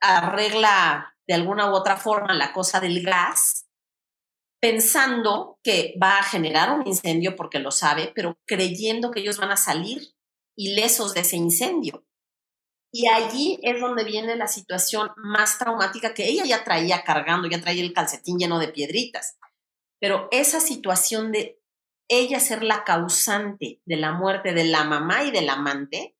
arregla 0.00 1.16
de 1.26 1.34
alguna 1.34 1.70
u 1.70 1.74
otra 1.74 1.96
forma 1.96 2.32
la 2.34 2.52
cosa 2.52 2.78
del 2.80 3.02
gas, 3.02 3.66
pensando 4.60 5.58
que 5.64 5.94
va 6.00 6.18
a 6.18 6.22
generar 6.22 6.70
un 6.78 6.86
incendio 6.86 7.34
porque 7.34 7.58
lo 7.58 7.70
sabe, 7.70 8.12
pero 8.14 8.38
creyendo 8.46 9.10
que 9.10 9.20
ellos 9.20 9.38
van 9.38 9.50
a 9.50 9.56
salir 9.56 10.14
ilesos 10.56 11.14
de 11.14 11.20
ese 11.20 11.36
incendio. 11.36 12.04
Y 12.92 13.08
allí 13.08 13.58
es 13.62 13.80
donde 13.80 14.04
viene 14.04 14.36
la 14.36 14.48
situación 14.48 15.10
más 15.16 15.58
traumática 15.58 16.12
que 16.12 16.28
ella 16.28 16.44
ya 16.44 16.64
traía 16.64 17.02
cargando, 17.02 17.48
ya 17.48 17.60
traía 17.60 17.82
el 17.82 17.92
calcetín 17.92 18.38
lleno 18.38 18.58
de 18.58 18.68
piedritas. 18.68 19.38
Pero 20.00 20.28
esa 20.32 20.60
situación 20.60 21.30
de 21.30 21.60
ella 22.08 22.40
ser 22.40 22.64
la 22.64 22.82
causante 22.84 23.80
de 23.84 23.96
la 23.96 24.12
muerte 24.12 24.52
de 24.52 24.64
la 24.64 24.82
mamá 24.84 25.22
y 25.22 25.30
del 25.30 25.48
amante 25.48 26.16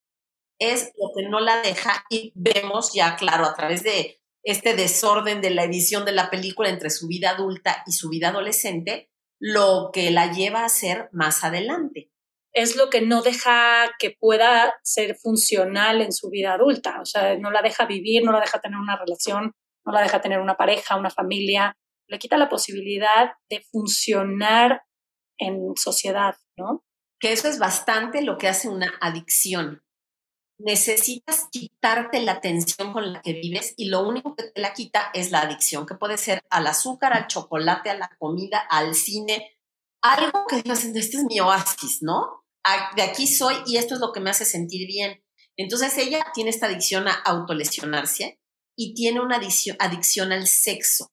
es 0.60 0.92
lo 0.98 1.10
que 1.16 1.28
no 1.28 1.40
la 1.40 1.62
deja 1.62 2.04
y 2.10 2.32
vemos 2.36 2.92
ya 2.94 3.16
claro 3.16 3.44
a 3.44 3.54
través 3.54 3.82
de 3.82 4.20
este 4.42 4.74
desorden 4.74 5.40
de 5.40 5.50
la 5.50 5.64
edición 5.64 6.04
de 6.04 6.12
la 6.12 6.30
película 6.30 6.68
entre 6.68 6.90
su 6.90 7.08
vida 7.08 7.30
adulta 7.30 7.82
y 7.86 7.92
su 7.92 8.08
vida 8.08 8.28
adolescente, 8.28 9.10
lo 9.40 9.90
que 9.92 10.10
la 10.10 10.32
lleva 10.32 10.64
a 10.64 10.68
ser 10.68 11.08
más 11.12 11.44
adelante. 11.44 12.10
Es 12.52 12.76
lo 12.76 12.90
que 12.90 13.00
no 13.00 13.22
deja 13.22 13.90
que 13.98 14.16
pueda 14.18 14.74
ser 14.82 15.16
funcional 15.16 16.02
en 16.02 16.12
su 16.12 16.30
vida 16.30 16.54
adulta, 16.54 17.00
o 17.00 17.04
sea, 17.04 17.38
no 17.38 17.50
la 17.50 17.62
deja 17.62 17.86
vivir, 17.86 18.24
no 18.24 18.32
la 18.32 18.40
deja 18.40 18.60
tener 18.60 18.78
una 18.78 18.96
relación, 18.96 19.52
no 19.84 19.92
la 19.92 20.02
deja 20.02 20.20
tener 20.20 20.40
una 20.40 20.56
pareja, 20.56 20.96
una 20.96 21.10
familia, 21.10 21.76
le 22.10 22.18
quita 22.18 22.36
la 22.36 22.48
posibilidad 22.48 23.32
de 23.48 23.62
funcionar 23.70 24.82
en 25.38 25.74
sociedad, 25.76 26.34
¿no? 26.58 26.84
Que 27.18 27.32
eso 27.32 27.48
es 27.48 27.58
bastante 27.58 28.22
lo 28.22 28.36
que 28.36 28.48
hace 28.48 28.68
una 28.68 28.92
adicción 29.00 29.82
necesitas 30.60 31.48
quitarte 31.50 32.20
la 32.20 32.40
tensión 32.40 32.92
con 32.92 33.12
la 33.12 33.22
que 33.22 33.32
vives 33.32 33.74
y 33.76 33.86
lo 33.86 34.06
único 34.06 34.34
que 34.34 34.44
te 34.44 34.60
la 34.60 34.74
quita 34.74 35.10
es 35.14 35.30
la 35.30 35.40
adicción, 35.40 35.86
que 35.86 35.94
puede 35.94 36.18
ser 36.18 36.42
al 36.50 36.66
azúcar, 36.66 37.12
al 37.12 37.26
chocolate, 37.26 37.90
a 37.90 37.96
la 37.96 38.10
comida, 38.18 38.58
al 38.70 38.94
cine, 38.94 39.58
algo 40.02 40.44
que 40.48 40.62
dices, 40.62 40.92
este 40.94 41.18
es 41.18 41.24
mi 41.24 41.40
oasis, 41.40 42.02
¿no? 42.02 42.44
De 42.94 43.02
aquí 43.02 43.26
soy 43.26 43.56
y 43.66 43.78
esto 43.78 43.94
es 43.94 44.00
lo 44.00 44.12
que 44.12 44.20
me 44.20 44.30
hace 44.30 44.44
sentir 44.44 44.86
bien. 44.86 45.24
Entonces 45.56 45.96
ella 45.98 46.24
tiene 46.34 46.50
esta 46.50 46.66
adicción 46.66 47.08
a 47.08 47.12
autolesionarse 47.12 48.38
y 48.76 48.94
tiene 48.94 49.20
una 49.20 49.36
adicción, 49.36 49.76
adicción 49.78 50.32
al 50.32 50.46
sexo, 50.46 51.10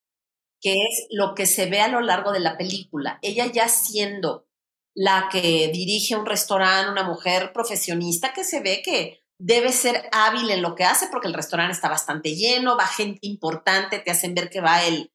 que 0.61 0.73
es 0.73 1.07
lo 1.11 1.35
que 1.35 1.45
se 1.45 1.67
ve 1.67 1.81
a 1.81 1.87
lo 1.87 2.01
largo 2.01 2.31
de 2.31 2.39
la 2.39 2.57
película. 2.57 3.19
Ella 3.21 3.45
ya 3.45 3.67
siendo 3.67 4.47
la 4.95 5.29
que 5.31 5.69
dirige 5.71 6.15
un 6.15 6.25
restaurante, 6.25 6.91
una 6.91 7.03
mujer 7.03 7.53
profesionista 7.53 8.33
que 8.33 8.43
se 8.43 8.61
ve 8.61 8.81
que 8.83 9.21
debe 9.39 9.71
ser 9.71 10.09
hábil 10.11 10.49
en 10.49 10.63
lo 10.63 10.73
que 10.73 10.83
hace 10.83 11.07
porque 11.11 11.27
el 11.27 11.35
restaurante 11.35 11.73
está 11.73 11.89
bastante 11.89 12.35
lleno, 12.35 12.75
va 12.75 12.87
gente 12.87 13.19
importante, 13.21 13.99
te 13.99 14.09
hacen 14.09 14.33
ver 14.33 14.49
que 14.49 14.61
va 14.61 14.83
el, 14.83 15.11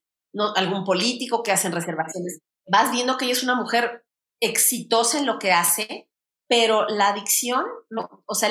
algún 0.55 0.85
político 0.85 1.43
que 1.43 1.51
hacen 1.51 1.73
reservaciones. 1.73 2.39
Vas 2.71 2.93
viendo 2.93 3.17
que 3.17 3.25
ella 3.25 3.35
es 3.35 3.43
una 3.43 3.57
mujer 3.57 4.05
exitosa 4.41 5.19
en 5.19 5.27
lo 5.27 5.39
que 5.41 5.51
hace, 5.51 6.09
pero 6.49 6.87
la 6.89 7.09
adicción, 7.09 7.65
o 8.27 8.35
sea, 8.35 8.51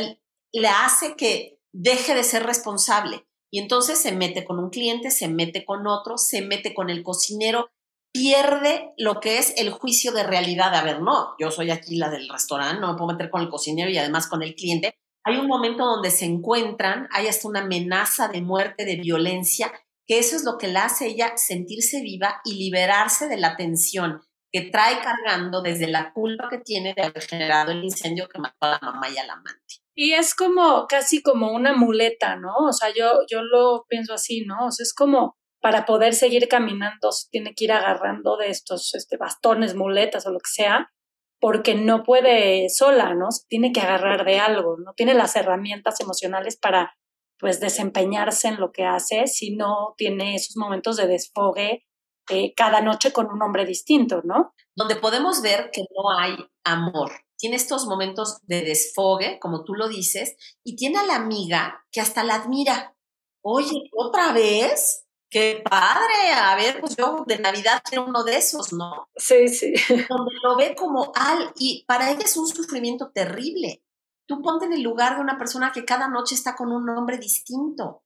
le 0.54 0.68
hace 0.68 1.16
que 1.16 1.60
deje 1.74 2.14
de 2.14 2.24
ser 2.24 2.44
responsable. 2.44 3.26
Y 3.52 3.60
entonces 3.60 4.00
se 4.00 4.14
mete 4.14 4.46
con 4.46 4.60
un 4.60 4.70
cliente, 4.70 5.12
se 5.12 5.28
mete 5.28 5.66
con 5.66 5.86
otro, 5.86 6.18
se 6.18 6.42
mete 6.42 6.74
con 6.74 6.90
el 6.90 7.04
cocinero, 7.04 7.70
pierde 8.14 8.94
lo 8.98 9.20
que 9.20 9.38
es 9.38 9.54
el 9.58 9.72
juicio 9.72 10.12
de 10.14 10.24
realidad. 10.24 10.74
A 10.74 10.84
ver, 10.84 11.02
no, 11.02 11.36
yo 11.40 11.52
soy 11.52 11.70
aquí 11.70 11.98
la 11.98 12.10
del 12.10 12.30
restaurante, 12.30 12.80
no 12.80 12.94
me 12.94 12.98
puedo 12.98 13.12
meter 13.12 13.30
con 13.30 13.42
el 13.42 13.50
cocinero 13.50 13.90
y 13.90 13.98
además 13.98 14.28
con 14.28 14.42
el 14.42 14.56
cliente 14.56 14.96
hay 15.24 15.38
un 15.38 15.48
momento 15.48 15.86
donde 15.86 16.10
se 16.10 16.26
encuentran, 16.26 17.08
hay 17.12 17.28
hasta 17.28 17.48
una 17.48 17.62
amenaza 17.62 18.28
de 18.28 18.42
muerte, 18.42 18.86
de 18.86 18.96
violencia, 18.96 19.72
que 20.08 20.18
eso 20.18 20.36
es 20.36 20.44
lo 20.44 20.58
que 20.58 20.68
la 20.68 20.86
hace 20.86 21.08
ella 21.08 21.34
sentirse 21.38 22.02
viva 22.02 22.42
y 22.44 22.56
liberarse 22.56 23.28
de 23.28 23.38
la 23.38 23.56
tensión 23.56 24.22
que 24.52 24.62
trae 24.62 25.00
cargando 25.00 25.62
desde 25.62 25.88
la 25.88 26.12
culpa 26.12 26.50
que 26.50 26.58
tiene 26.58 26.94
de 26.94 27.04
haber 27.04 27.24
generado 27.24 27.72
el 27.72 27.84
incendio 27.84 28.28
que 28.28 28.40
mató 28.40 28.58
a 28.62 28.72
la 28.72 28.80
mamá 28.82 29.10
y 29.10 29.18
al 29.18 29.30
amante. 29.30 29.76
Y 30.04 30.16
es 30.16 30.34
como 30.34 30.88
casi 30.88 31.22
como 31.22 31.52
una 31.52 31.74
muleta, 31.74 32.36
¿no? 32.36 32.56
O 32.68 32.74
sea, 32.74 32.90
yo, 32.92 33.20
yo 33.30 33.44
lo 33.44 33.86
pienso 33.88 34.16
así, 34.16 34.44
¿no? 34.48 34.66
O 34.66 34.72
sea, 34.72 34.84
es 34.84 34.96
como 34.96 35.38
para 35.62 35.86
poder 35.86 36.16
seguir 36.16 36.48
caminando, 36.48 37.12
tiene 37.30 37.54
que 37.54 37.66
ir 37.66 37.72
agarrando 37.72 38.36
de 38.36 38.50
estos 38.50 38.96
este, 38.96 39.18
bastones, 39.18 39.76
muletas 39.76 40.26
o 40.26 40.32
lo 40.32 40.40
que 40.40 40.50
sea, 40.50 40.92
porque 41.40 41.76
no 41.76 42.02
puede 42.02 42.68
sola, 42.70 43.14
¿no? 43.14 43.28
Tiene 43.48 43.72
que 43.72 43.82
agarrar 43.82 44.26
de 44.26 44.40
algo, 44.40 44.76
no 44.84 44.94
tiene 44.96 45.14
las 45.14 45.36
herramientas 45.36 46.00
emocionales 46.00 46.58
para 46.58 46.96
pues 47.38 47.60
desempeñarse 47.60 48.48
en 48.48 48.60
lo 48.60 48.72
que 48.72 48.86
hace 48.86 49.28
si 49.28 49.56
no 49.56 49.94
tiene 49.98 50.34
esos 50.34 50.58
momentos 50.58 50.98
de 50.98 51.06
desfogue 51.06 51.86
eh, 52.32 52.54
cada 52.56 52.82
noche 52.82 53.14
con 53.14 53.28
un 53.28 53.44
hombre 53.44 53.66
distinto, 53.66 54.24
¿no? 54.24 54.56
Donde 54.76 54.96
podemos 54.96 55.44
ver 55.44 55.70
que 55.72 55.82
no 55.82 56.18
hay 56.18 56.38
amor. 56.64 57.12
Tiene 57.42 57.56
estos 57.56 57.88
momentos 57.88 58.38
de 58.44 58.62
desfogue, 58.62 59.40
como 59.40 59.64
tú 59.64 59.74
lo 59.74 59.88
dices, 59.88 60.36
y 60.64 60.76
tiene 60.76 61.00
a 61.00 61.04
la 61.04 61.16
amiga 61.16 61.84
que 61.92 62.00
hasta 62.00 62.24
la 62.24 62.36
admira. 62.36 62.96
Oye, 63.42 63.90
otra 63.98 64.32
vez, 64.32 65.08
qué 65.28 65.64
padre, 65.68 66.34
a 66.36 66.56
ver, 66.56 66.80
pues 66.80 66.96
yo 66.96 67.24
de 67.26 67.40
Navidad 67.40 67.82
quiero 67.84 68.06
uno 68.06 68.24
de 68.24 68.38
esos, 68.38 68.74
¿no? 68.74 69.10
Sí, 69.16 69.48
sí. 69.48 69.74
Donde 70.08 70.32
lo 70.44 70.56
ve 70.56 70.76
como 70.76 71.12
al, 71.16 71.52
y 71.58 71.84
para 71.88 72.12
ella 72.12 72.22
es 72.26 72.38
un 72.38 72.48
sufrimiento 72.48 73.10
terrible. 73.10 73.84
Tú 74.28 74.44
ponte 74.44 74.66
en 74.66 74.74
el 74.74 74.84
lugar 74.84 75.16
de 75.16 75.22
una 75.22 75.40
persona 75.40 75.72
que 75.72 75.84
cada 75.84 76.08
noche 76.08 76.36
está 76.36 76.56
con 76.56 76.72
un 76.72 76.88
hombre 76.90 77.18
distinto. 77.18 78.04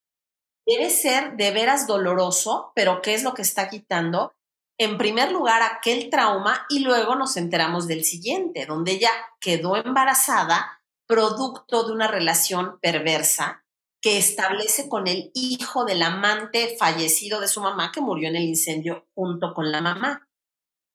Debe 0.65 0.89
ser 0.89 1.35
de 1.35 1.51
veras 1.51 1.87
doloroso, 1.87 2.71
pero 2.73 3.01
¿qué 3.01 3.13
es 3.13 3.23
lo 3.23 3.33
que 3.33 3.41
está 3.41 3.67
quitando? 3.67 4.33
En 4.77 4.97
primer 4.97 5.31
lugar, 5.31 5.61
aquel 5.61 6.09
trauma 6.09 6.65
y 6.69 6.79
luego 6.79 7.15
nos 7.15 7.37
enteramos 7.37 7.87
del 7.87 8.03
siguiente, 8.03 8.65
donde 8.65 8.93
ella 8.93 9.11
quedó 9.39 9.77
embarazada 9.77 10.81
producto 11.07 11.85
de 11.85 11.93
una 11.93 12.07
relación 12.07 12.79
perversa 12.81 13.63
que 14.01 14.17
establece 14.17 14.89
con 14.89 15.07
el 15.07 15.31
hijo 15.33 15.85
del 15.85 16.03
amante 16.03 16.75
fallecido 16.77 17.39
de 17.39 17.47
su 17.47 17.61
mamá 17.61 17.91
que 17.91 18.01
murió 18.01 18.29
en 18.29 18.35
el 18.35 18.43
incendio 18.43 19.07
junto 19.15 19.53
con 19.53 19.71
la 19.71 19.81
mamá. 19.81 20.27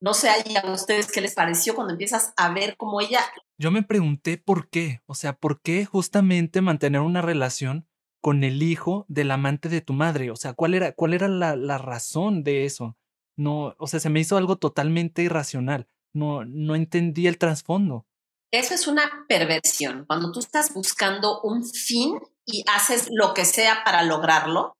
No 0.00 0.14
sé 0.14 0.30
a 0.30 0.72
ustedes 0.72 1.10
qué 1.10 1.20
les 1.20 1.34
pareció 1.34 1.74
cuando 1.74 1.92
empiezas 1.92 2.32
a 2.36 2.52
ver 2.52 2.76
cómo 2.76 3.00
ella... 3.00 3.20
Yo 3.58 3.70
me 3.70 3.82
pregunté 3.82 4.38
por 4.38 4.70
qué, 4.70 5.00
o 5.06 5.14
sea, 5.14 5.34
¿por 5.34 5.60
qué 5.60 5.84
justamente 5.84 6.60
mantener 6.60 7.00
una 7.00 7.20
relación 7.20 7.86
con 8.22 8.44
el 8.44 8.62
hijo 8.62 9.06
del 9.08 9.30
amante 9.30 9.68
de 9.68 9.80
tu 9.80 9.92
madre? 9.92 10.30
O 10.30 10.36
sea, 10.36 10.52
¿cuál 10.54 10.74
era, 10.74 10.92
cuál 10.92 11.12
era 11.12 11.28
la, 11.28 11.56
la 11.56 11.78
razón 11.78 12.44
de 12.44 12.64
eso? 12.64 12.96
No, 13.40 13.74
o 13.78 13.86
sea, 13.86 14.00
se 14.00 14.10
me 14.10 14.20
hizo 14.20 14.36
algo 14.36 14.56
totalmente 14.56 15.22
irracional. 15.22 15.88
No, 16.12 16.44
no 16.44 16.74
entendí 16.74 17.26
el 17.26 17.38
trasfondo. 17.38 18.06
Eso 18.52 18.74
es 18.74 18.86
una 18.86 19.24
perversión. 19.28 20.04
Cuando 20.04 20.30
tú 20.30 20.40
estás 20.40 20.74
buscando 20.74 21.40
un 21.40 21.64
fin 21.64 22.20
y 22.44 22.64
haces 22.68 23.08
lo 23.10 23.32
que 23.32 23.46
sea 23.46 23.82
para 23.82 24.02
lograrlo, 24.02 24.76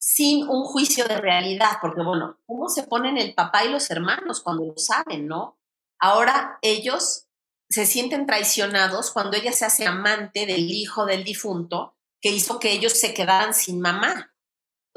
sin 0.00 0.48
un 0.48 0.64
juicio 0.64 1.04
de 1.06 1.20
realidad, 1.20 1.72
porque 1.82 2.02
bueno, 2.02 2.38
¿cómo 2.46 2.70
se 2.70 2.84
ponen 2.84 3.18
el 3.18 3.34
papá 3.34 3.66
y 3.66 3.68
los 3.68 3.90
hermanos 3.90 4.40
cuando 4.40 4.64
lo 4.64 4.78
saben, 4.78 5.26
no? 5.26 5.58
Ahora 6.00 6.58
ellos 6.62 7.26
se 7.68 7.84
sienten 7.84 8.24
traicionados 8.24 9.10
cuando 9.10 9.36
ella 9.36 9.52
se 9.52 9.66
hace 9.66 9.86
amante 9.86 10.46
del 10.46 10.70
hijo 10.70 11.04
del 11.04 11.24
difunto 11.24 11.94
que 12.22 12.30
hizo 12.30 12.58
que 12.58 12.72
ellos 12.72 12.94
se 12.94 13.12
quedaran 13.12 13.52
sin 13.52 13.82
mamá. 13.82 14.32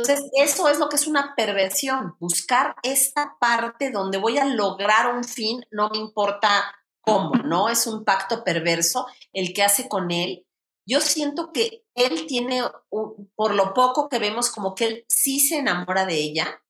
Entonces, 0.01 0.29
eso 0.33 0.67
es 0.67 0.79
lo 0.79 0.89
que 0.89 0.95
es 0.95 1.07
una 1.07 1.33
perversión, 1.35 2.15
buscar 2.19 2.75
esta 2.83 3.37
parte 3.39 3.91
donde 3.91 4.17
voy 4.17 4.37
a 4.37 4.45
lograr 4.45 5.15
un 5.15 5.23
fin, 5.23 5.63
no 5.71 5.89
me 5.89 5.97
importa 5.97 6.75
cómo, 7.01 7.35
¿no? 7.35 7.69
Es 7.69 7.87
un 7.87 8.03
pacto 8.03 8.43
perverso 8.43 9.05
el 9.33 9.53
que 9.53 9.63
hace 9.63 9.87
con 9.87 10.11
él. 10.11 10.45
Yo 10.85 10.99
siento 10.99 11.51
que 11.53 11.85
él 11.95 12.25
tiene, 12.27 12.63
por 13.35 13.55
lo 13.55 13.73
poco 13.73 14.09
que 14.09 14.19
vemos, 14.19 14.49
como 14.49 14.75
que 14.75 14.85
él 14.85 15.05
sí 15.07 15.39
se 15.39 15.59
enamora 15.59 16.05
de 16.05 16.15
ella 16.15 16.61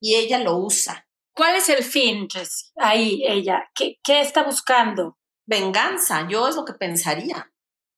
y 0.00 0.16
ella 0.16 0.38
lo 0.38 0.56
usa. 0.58 1.08
¿Cuál 1.34 1.56
es 1.56 1.68
el 1.70 1.82
fin? 1.82 2.28
Ahí, 2.76 3.22
ella. 3.26 3.70
¿Qué, 3.74 3.98
¿Qué 4.04 4.20
está 4.20 4.42
buscando? 4.42 5.18
Venganza, 5.46 6.28
yo 6.28 6.46
es 6.48 6.56
lo 6.56 6.64
que 6.64 6.74
pensaría 6.74 7.52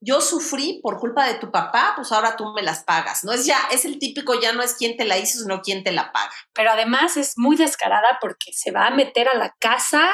yo 0.04 0.20
sufrí 0.20 0.80
por 0.82 0.98
culpa 0.98 1.26
de 1.26 1.34
tu 1.34 1.50
papá, 1.50 1.94
pues 1.96 2.12
ahora 2.12 2.36
tú 2.36 2.52
me 2.52 2.62
las 2.62 2.84
pagas. 2.84 3.24
No 3.24 3.32
es 3.32 3.46
ya, 3.46 3.58
es 3.72 3.84
el 3.84 3.98
típico, 3.98 4.38
ya 4.40 4.52
no 4.52 4.62
es 4.62 4.74
quien 4.74 4.96
te 4.96 5.04
la 5.04 5.18
hizo, 5.18 5.40
sino 5.40 5.62
quien 5.62 5.82
te 5.82 5.92
la 5.92 6.12
paga. 6.12 6.32
Pero 6.52 6.70
además 6.70 7.16
es 7.16 7.38
muy 7.38 7.56
descarada 7.56 8.18
porque 8.20 8.52
se 8.52 8.70
va 8.70 8.86
a 8.86 8.94
meter 8.94 9.28
a 9.28 9.34
la 9.34 9.54
casa 9.58 10.08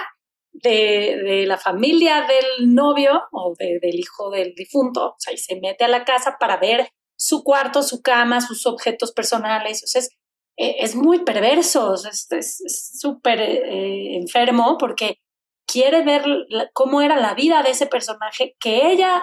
de, 0.53 1.45
la 1.47 1.59
familia 1.59 2.27
del 2.27 2.75
novio 2.75 3.23
o 3.33 3.55
del 3.59 3.95
hijo 3.95 4.31
del 4.31 4.55
difunto, 4.55 5.11
o 5.11 5.17
sea, 5.19 5.33
y 5.33 5.39
se 5.39 5.59
mete 5.61 5.85
a 5.85 5.89
la 5.89 6.05
casa 6.05 6.37
para 6.39 6.57
ver 6.57 6.91
su 7.17 7.43
cuarto, 7.43 7.83
su 7.83 8.01
cama, 8.03 8.41
sus 8.41 8.67
objetos 8.67 9.13
personales. 9.13 9.83
O 9.83 9.87
sea, 9.87 10.01
es, 10.01 10.11
e, 10.57 10.97
muy 10.97 11.25
perverso, 11.25 11.95
es 11.95 12.99
súper 13.01 13.41
eh, 13.41 14.17
enfermo 14.17 14.77
porque 14.79 15.19
quiere 15.67 16.03
ver 16.03 16.25
cómo 16.73 17.01
era 17.01 17.17
la 17.17 17.35
vida 17.35 17.63
de 17.63 17.71
ese 17.71 17.87
personaje 17.87 18.57
que 18.61 18.91
ella 18.91 19.23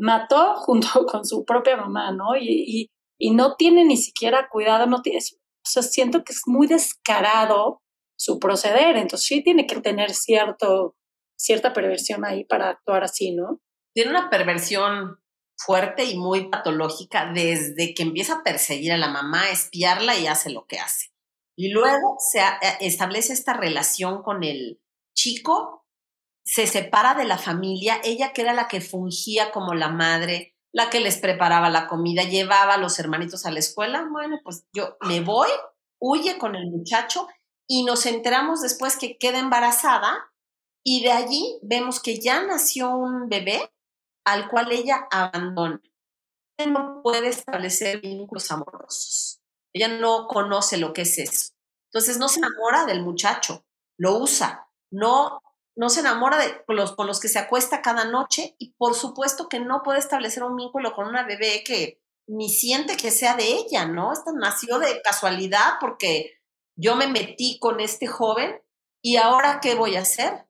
mató 0.00 0.56
junto 0.56 0.88
con 1.06 1.24
su 1.24 1.44
propia 1.44 1.76
mamá, 1.76 2.10
¿no? 2.12 2.36
Y, 2.36 2.90
y, 3.18 3.30
no 3.32 3.54
tiene 3.56 3.84
ni 3.84 3.96
siquiera 3.96 4.48
cuidado, 4.50 4.86
no 4.86 5.02
tiene, 5.02 5.18
o 5.18 5.68
sea, 5.68 5.82
siento 5.82 6.24
que 6.24 6.32
es 6.32 6.42
muy 6.46 6.66
descarado 6.66 7.82
su 8.18 8.38
proceder, 8.38 8.96
entonces 8.96 9.26
sí 9.26 9.42
tiene 9.42 9.66
que 9.66 9.80
tener 9.80 10.12
cierto, 10.12 10.96
cierta 11.38 11.72
perversión 11.72 12.24
ahí 12.24 12.44
para 12.44 12.70
actuar 12.70 13.04
así, 13.04 13.32
¿no? 13.32 13.60
Tiene 13.94 14.10
una 14.10 14.30
perversión 14.30 15.18
fuerte 15.56 16.04
y 16.04 16.16
muy 16.16 16.48
patológica 16.48 17.30
desde 17.34 17.92
que 17.94 18.02
empieza 18.02 18.36
a 18.36 18.42
perseguir 18.42 18.92
a 18.92 18.98
la 18.98 19.08
mamá, 19.08 19.50
espiarla 19.50 20.18
y 20.18 20.26
hace 20.26 20.50
lo 20.50 20.64
que 20.66 20.78
hace. 20.78 21.10
Y 21.56 21.70
luego 21.72 22.16
se 22.18 22.40
establece 22.80 23.34
esta 23.34 23.52
relación 23.52 24.22
con 24.22 24.44
el 24.44 24.80
chico 25.14 25.79
se 26.44 26.66
separa 26.66 27.14
de 27.14 27.24
la 27.24 27.38
familia, 27.38 28.00
ella 28.02 28.32
que 28.32 28.42
era 28.42 28.54
la 28.54 28.68
que 28.68 28.80
fungía 28.80 29.52
como 29.52 29.74
la 29.74 29.88
madre, 29.88 30.56
la 30.72 30.90
que 30.90 31.00
les 31.00 31.18
preparaba 31.18 31.68
la 31.70 31.86
comida, 31.86 32.22
llevaba 32.24 32.74
a 32.74 32.78
los 32.78 32.98
hermanitos 32.98 33.44
a 33.44 33.50
la 33.50 33.58
escuela, 33.58 34.06
bueno, 34.10 34.38
pues 34.42 34.66
yo 34.72 34.96
me 35.00 35.20
voy, 35.20 35.48
huye 36.00 36.38
con 36.38 36.54
el 36.54 36.70
muchacho 36.70 37.28
y 37.68 37.84
nos 37.84 38.06
enteramos 38.06 38.60
después 38.62 38.96
que 38.96 39.18
queda 39.18 39.38
embarazada 39.38 40.32
y 40.84 41.02
de 41.02 41.12
allí 41.12 41.58
vemos 41.62 42.00
que 42.00 42.20
ya 42.20 42.42
nació 42.42 42.96
un 42.96 43.28
bebé 43.28 43.70
al 44.24 44.48
cual 44.48 44.72
ella 44.72 45.06
abandona. 45.10 45.80
Ella 46.56 46.70
no 46.70 47.02
puede 47.02 47.28
establecer 47.28 48.00
vínculos 48.00 48.50
amorosos. 48.50 49.40
Ella 49.72 49.88
no 49.88 50.26
conoce 50.26 50.78
lo 50.78 50.92
que 50.92 51.02
es 51.02 51.18
eso. 51.18 51.52
Entonces 51.92 52.18
no 52.18 52.28
se 52.28 52.38
enamora 52.38 52.86
del 52.86 53.02
muchacho, 53.02 53.64
lo 53.98 54.18
usa, 54.18 54.68
no 54.90 55.40
no 55.80 55.88
se 55.88 56.00
enamora 56.00 56.36
de 56.36 56.62
los 56.68 56.94
con 56.94 57.06
los 57.06 57.20
que 57.20 57.28
se 57.28 57.38
acuesta 57.38 57.80
cada 57.80 58.04
noche 58.04 58.54
y 58.58 58.74
por 58.74 58.94
supuesto 58.94 59.48
que 59.48 59.60
no 59.60 59.82
puede 59.82 59.98
establecer 59.98 60.42
un 60.42 60.54
vínculo 60.54 60.92
con 60.92 61.06
una 61.06 61.24
bebé 61.24 61.64
que 61.64 62.02
ni 62.28 62.50
siente 62.50 62.98
que 62.98 63.10
sea 63.10 63.34
de 63.34 63.46
ella, 63.46 63.86
¿no? 63.86 64.12
Esta 64.12 64.30
nació 64.34 64.78
de 64.78 65.00
casualidad 65.00 65.78
porque 65.80 66.38
yo 66.76 66.96
me 66.96 67.06
metí 67.06 67.58
con 67.58 67.80
este 67.80 68.06
joven 68.06 68.60
y 69.02 69.16
ahora 69.16 69.60
¿qué 69.62 69.74
voy 69.74 69.96
a 69.96 70.02
hacer? 70.02 70.46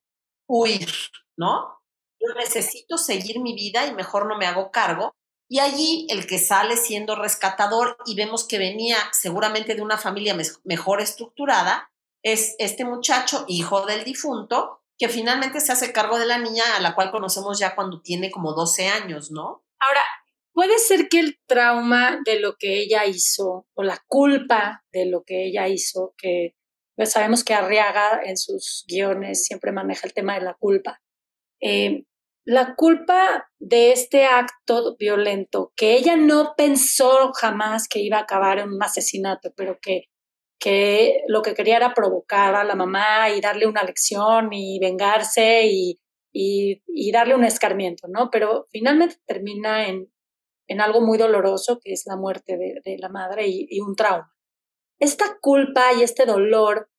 Huir, 0.49 0.93
¿no? 1.37 1.81
Yo 2.19 2.35
necesito 2.37 2.99
seguir 2.99 3.38
mi 3.38 3.55
vida 3.55 3.87
y 3.87 3.95
mejor 3.95 4.27
no 4.27 4.37
me 4.37 4.47
hago 4.47 4.73
cargo. 4.73 5.14
Y 5.49 5.61
allí 5.61 6.09
el 6.11 6.27
que 6.27 6.40
sale 6.40 6.77
siendo 6.77 7.14
rescatador 7.14 7.97
y 8.05 8.16
vemos 8.16 8.49
que 8.49 8.59
venía 8.59 8.97
seguramente 9.12 9.77
de 9.77 9.83
una 9.83 9.97
familia 9.97 10.37
mejor 10.64 11.01
estructurada 11.01 11.93
es 12.25 12.57
este 12.59 12.85
muchacho, 12.85 13.45
hijo 13.47 13.87
del 13.87 14.03
difunto, 14.03 14.80
que 15.00 15.08
finalmente 15.08 15.60
se 15.60 15.72
hace 15.72 15.94
cargo 15.94 16.18
de 16.18 16.26
la 16.26 16.36
niña 16.36 16.76
a 16.76 16.80
la 16.80 16.94
cual 16.94 17.10
conocemos 17.10 17.58
ya 17.58 17.74
cuando 17.74 18.02
tiene 18.02 18.30
como 18.30 18.52
12 18.52 18.86
años, 18.88 19.30
¿no? 19.30 19.64
Ahora, 19.78 20.02
puede 20.52 20.78
ser 20.78 21.08
que 21.08 21.20
el 21.20 21.40
trauma 21.46 22.20
de 22.26 22.38
lo 22.38 22.56
que 22.58 22.82
ella 22.82 23.06
hizo 23.06 23.66
o 23.72 23.82
la 23.82 23.98
culpa 24.06 24.84
de 24.92 25.06
lo 25.06 25.22
que 25.24 25.46
ella 25.46 25.68
hizo, 25.68 26.12
que 26.18 26.54
pues 26.96 27.12
sabemos 27.12 27.44
que 27.44 27.54
Arriaga 27.54 28.20
en 28.22 28.36
sus 28.36 28.84
guiones 28.86 29.46
siempre 29.46 29.72
maneja 29.72 30.06
el 30.06 30.12
tema 30.12 30.34
de 30.34 30.44
la 30.44 30.52
culpa. 30.52 31.00
Eh, 31.62 32.04
la 32.44 32.74
culpa 32.74 33.50
de 33.58 33.92
este 33.92 34.26
acto 34.26 34.96
violento, 34.98 35.72
que 35.76 35.94
ella 35.94 36.16
no 36.16 36.52
pensó 36.58 37.32
jamás 37.32 37.88
que 37.88 38.00
iba 38.00 38.18
a 38.18 38.22
acabar 38.22 38.58
en 38.58 38.70
un 38.70 38.82
asesinato, 38.82 39.50
pero 39.56 39.78
que 39.80 40.10
que 40.61 41.23
lo 41.27 41.40
que 41.42 41.55
quería 41.55 41.79
era 41.79 41.94
provocar 41.94 42.55
a 42.55 42.64
la 42.64 42.77
mamá 42.77 43.31
y 43.31 43.40
darle 43.40 43.66
una 43.66 43.83
lección 43.83 44.53
y 44.53 44.79
vengarse 44.79 45.62
y, 45.64 45.99
y, 46.33 47.11
darle 47.12 47.35
un 47.35 47.44
escarmiento, 47.44 48.07
¿no? 48.09 48.29
Pero 48.31 48.66
finalmente 48.70 49.16
termina 49.27 49.88
en, 49.88 50.12
en 50.68 50.81
algo 50.81 51.01
muy 51.01 51.16
doloroso, 51.18 51.81
que 51.83 51.92
es 51.92 52.05
la 52.07 52.16
muerte 52.16 52.59
de, 52.59 52.96
la 52.99 53.09
madre 53.09 53.49
y, 53.49 53.66
y, 53.70 53.81
un 53.81 53.96
trauma. 53.96 54.33
Esta 55.01 55.38
culpa 55.40 55.94
y 55.99 56.03
este 56.03 56.27
dolor 56.27 56.90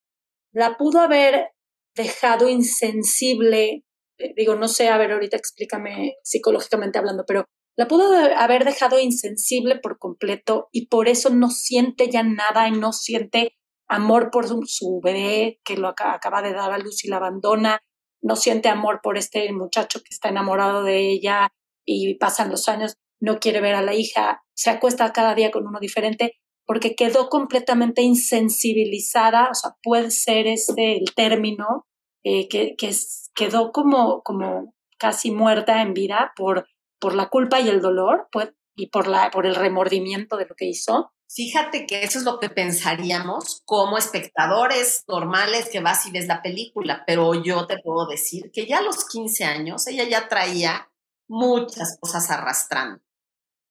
la 0.51 0.75
pudo 0.75 0.99
haber 0.99 1.51
dejado 1.95 2.49
insensible, 2.49 3.85
eh, 4.17 4.33
digo, 4.35 4.55
no 4.55 4.67
sé, 4.67 4.89
a 4.89 4.97
ver, 4.97 5.11
ahorita 5.11 5.37
explícame 5.37 6.15
psicológicamente 6.23 6.97
hablando, 6.97 7.25
pero 7.27 7.45
la 7.77 7.87
pudo 7.87 8.13
haber 8.37 8.65
dejado 8.65 8.99
insensible 8.99 9.77
por 9.77 9.97
completo 9.97 10.67
y 10.71 10.87
por 10.87 11.07
eso 11.07 11.29
no 11.29 11.49
siente 11.49 12.09
ya 12.09 12.23
nada 12.23 12.67
y 12.67 12.71
no 12.71 12.91
siente 12.93 13.57
amor 13.87 14.29
por 14.31 14.47
su, 14.47 15.01
bebé 15.03 15.59
que 15.63 15.77
lo 15.77 15.87
acaba 15.87 16.41
de 16.41 16.53
dar 16.53 16.71
a 16.71 16.77
luz 16.77 17.03
y 17.03 17.09
la 17.09 17.17
abandona. 17.17 17.81
No 18.21 18.35
siente 18.35 18.69
amor 18.69 18.99
por 19.01 19.17
este 19.17 19.51
muchacho 19.51 19.99
que 19.99 20.09
está 20.11 20.29
enamorado 20.29 20.83
de 20.83 21.09
ella 21.09 21.49
y 21.85 22.15
pasan 22.15 22.51
los 22.51 22.69
años, 22.69 22.95
no 23.19 23.39
quiere 23.39 23.61
ver 23.61 23.75
a 23.75 23.81
la 23.81 23.95
hija, 23.95 24.43
se 24.53 24.69
acuesta 24.69 25.11
cada 25.11 25.33
día 25.33 25.51
con 25.51 25.67
uno 25.67 25.79
diferente 25.79 26.33
porque 26.65 26.95
quedó 26.95 27.29
completamente 27.29 28.01
insensibilizada, 28.01 29.49
o 29.49 29.55
sea, 29.55 29.71
puede 29.83 30.11
ser 30.11 30.47
este 30.47 30.97
el 30.97 31.13
término, 31.15 31.85
eh, 32.23 32.47
que, 32.47 32.75
que 32.77 32.91
quedó 33.33 33.71
como, 33.71 34.21
como 34.21 34.75
casi 34.97 35.31
muerta 35.31 35.81
en 35.81 35.93
vida 35.93 36.31
por, 36.35 36.67
por 37.01 37.15
la 37.15 37.27
culpa 37.27 37.59
y 37.59 37.67
el 37.67 37.81
dolor 37.81 38.29
pues, 38.31 38.53
y 38.75 38.87
por, 38.87 39.07
la, 39.07 39.31
por 39.31 39.45
el 39.45 39.55
remordimiento 39.55 40.37
de 40.37 40.45
lo 40.45 40.55
que 40.55 40.67
hizo. 40.67 41.11
Fíjate 41.33 41.85
que 41.85 42.03
eso 42.03 42.19
es 42.19 42.25
lo 42.25 42.39
que 42.39 42.49
pensaríamos 42.49 43.61
como 43.65 43.97
espectadores 43.97 45.03
normales 45.07 45.69
que 45.69 45.79
vas 45.79 46.05
y 46.05 46.11
ves 46.11 46.27
la 46.27 46.41
película, 46.41 47.03
pero 47.07 47.33
yo 47.33 47.67
te 47.67 47.79
puedo 47.79 48.05
decir 48.05 48.51
que 48.53 48.65
ya 48.65 48.79
a 48.79 48.81
los 48.81 49.07
15 49.07 49.43
años 49.45 49.87
ella 49.87 50.07
ya 50.07 50.27
traía 50.27 50.89
muchas 51.27 51.97
cosas 51.99 52.29
arrastrando. 52.29 53.01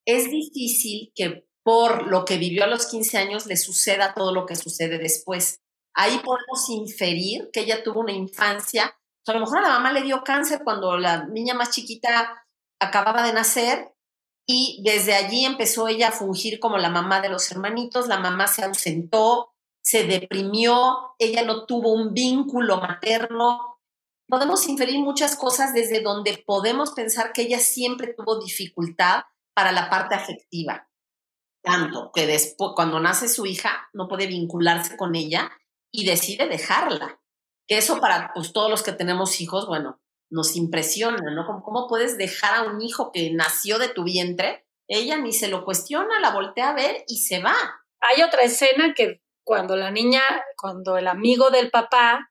Es 0.06 0.30
difícil 0.30 1.12
que 1.14 1.46
por 1.62 2.06
lo 2.08 2.24
que 2.24 2.38
vivió 2.38 2.64
a 2.64 2.66
los 2.68 2.86
15 2.86 3.18
años 3.18 3.46
le 3.46 3.56
suceda 3.56 4.14
todo 4.14 4.32
lo 4.34 4.46
que 4.46 4.56
sucede 4.56 4.98
después. 4.98 5.60
Ahí 5.94 6.18
podemos 6.24 6.68
inferir 6.70 7.50
que 7.52 7.60
ella 7.60 7.82
tuvo 7.82 8.00
una 8.00 8.12
infancia, 8.12 8.96
a 9.26 9.32
lo 9.32 9.40
mejor 9.40 9.58
a 9.58 9.62
la 9.62 9.68
mamá 9.68 9.92
le 9.92 10.02
dio 10.02 10.22
cáncer 10.24 10.62
cuando 10.64 10.96
la 10.96 11.26
niña 11.26 11.54
más 11.54 11.70
chiquita 11.70 12.42
acababa 12.80 13.22
de 13.22 13.32
nacer 13.32 13.94
y 14.46 14.82
desde 14.82 15.14
allí 15.14 15.44
empezó 15.44 15.86
ella 15.86 16.08
a 16.08 16.12
fungir 16.12 16.58
como 16.58 16.78
la 16.78 16.88
mamá 16.88 17.20
de 17.20 17.28
los 17.28 17.50
hermanitos, 17.52 18.08
la 18.08 18.18
mamá 18.18 18.48
se 18.48 18.64
ausentó, 18.64 19.54
se 19.82 20.04
deprimió, 20.04 21.14
ella 21.18 21.44
no 21.44 21.66
tuvo 21.66 21.92
un 21.92 22.12
vínculo 22.12 22.80
materno. 22.80 23.78
Podemos 24.26 24.68
inferir 24.68 24.98
muchas 24.98 25.36
cosas 25.36 25.72
desde 25.72 26.00
donde 26.00 26.42
podemos 26.44 26.92
pensar 26.92 27.32
que 27.32 27.42
ella 27.42 27.60
siempre 27.60 28.14
tuvo 28.14 28.40
dificultad 28.40 29.22
para 29.54 29.72
la 29.72 29.88
parte 29.88 30.14
afectiva. 30.14 30.88
Tanto 31.62 32.10
que 32.14 32.26
después, 32.26 32.72
cuando 32.74 33.00
nace 33.00 33.28
su 33.28 33.46
hija, 33.46 33.88
no 33.92 34.08
puede 34.08 34.26
vincularse 34.26 34.96
con 34.96 35.14
ella 35.14 35.50
y 35.92 36.06
decide 36.06 36.48
dejarla. 36.48 37.20
Que 37.66 37.78
eso 37.78 38.00
para 38.00 38.32
pues, 38.34 38.52
todos 38.52 38.70
los 38.70 38.82
que 38.82 38.92
tenemos 38.92 39.40
hijos, 39.40 39.66
bueno, 39.66 40.00
nos 40.30 40.56
impresiona, 40.56 41.18
¿no? 41.34 41.44
¿Cómo, 41.62 41.86
puedes 41.88 42.16
dejar 42.16 42.54
a 42.54 42.70
un 42.70 42.80
hijo 42.80 43.10
que 43.12 43.30
nació 43.32 43.78
de 43.78 43.88
tu 43.88 44.04
vientre? 44.04 44.66
Ella 44.88 45.18
ni 45.18 45.32
se 45.32 45.48
lo 45.48 45.64
cuestiona, 45.64 46.20
la 46.20 46.30
voltea 46.30 46.70
a 46.70 46.74
ver 46.74 47.04
y 47.06 47.18
se 47.18 47.40
va. 47.40 47.54
Hay 48.00 48.22
otra 48.22 48.42
escena 48.42 48.94
que 48.94 49.22
cuando 49.44 49.76
la 49.76 49.90
niña, 49.90 50.22
cuando 50.56 50.96
el 50.96 51.08
amigo 51.08 51.50
del 51.50 51.70
papá 51.70 52.30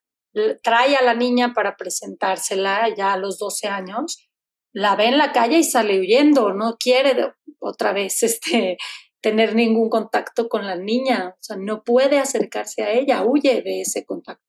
trae 0.64 0.96
a 0.96 1.04
la 1.04 1.14
niña 1.14 1.54
para 1.54 1.76
presentársela 1.76 2.94
ya 2.96 3.14
a 3.14 3.18
los 3.18 3.38
12 3.38 3.68
años, 3.68 4.30
la 4.74 4.96
ve 4.96 5.08
en 5.08 5.18
la 5.18 5.32
calle 5.32 5.58
y 5.58 5.64
sale 5.64 6.00
huyendo, 6.00 6.54
no 6.54 6.78
quiere 6.78 7.34
otra 7.60 7.94
vez 7.94 8.24
este, 8.24 8.78
tener 9.22 9.56
ningún 9.56 9.90
contacto 9.90 10.48
con 10.48 10.66
la 10.66 10.76
niña, 10.76 11.36
o 11.36 11.38
sea, 11.42 11.58
no 11.58 11.84
puede 11.84 12.20
acercarse 12.20 12.84
a 12.84 12.92
ella, 12.92 13.24
huye 13.24 13.62
de 13.62 13.82
ese 13.82 14.06
contacto. 14.06 14.49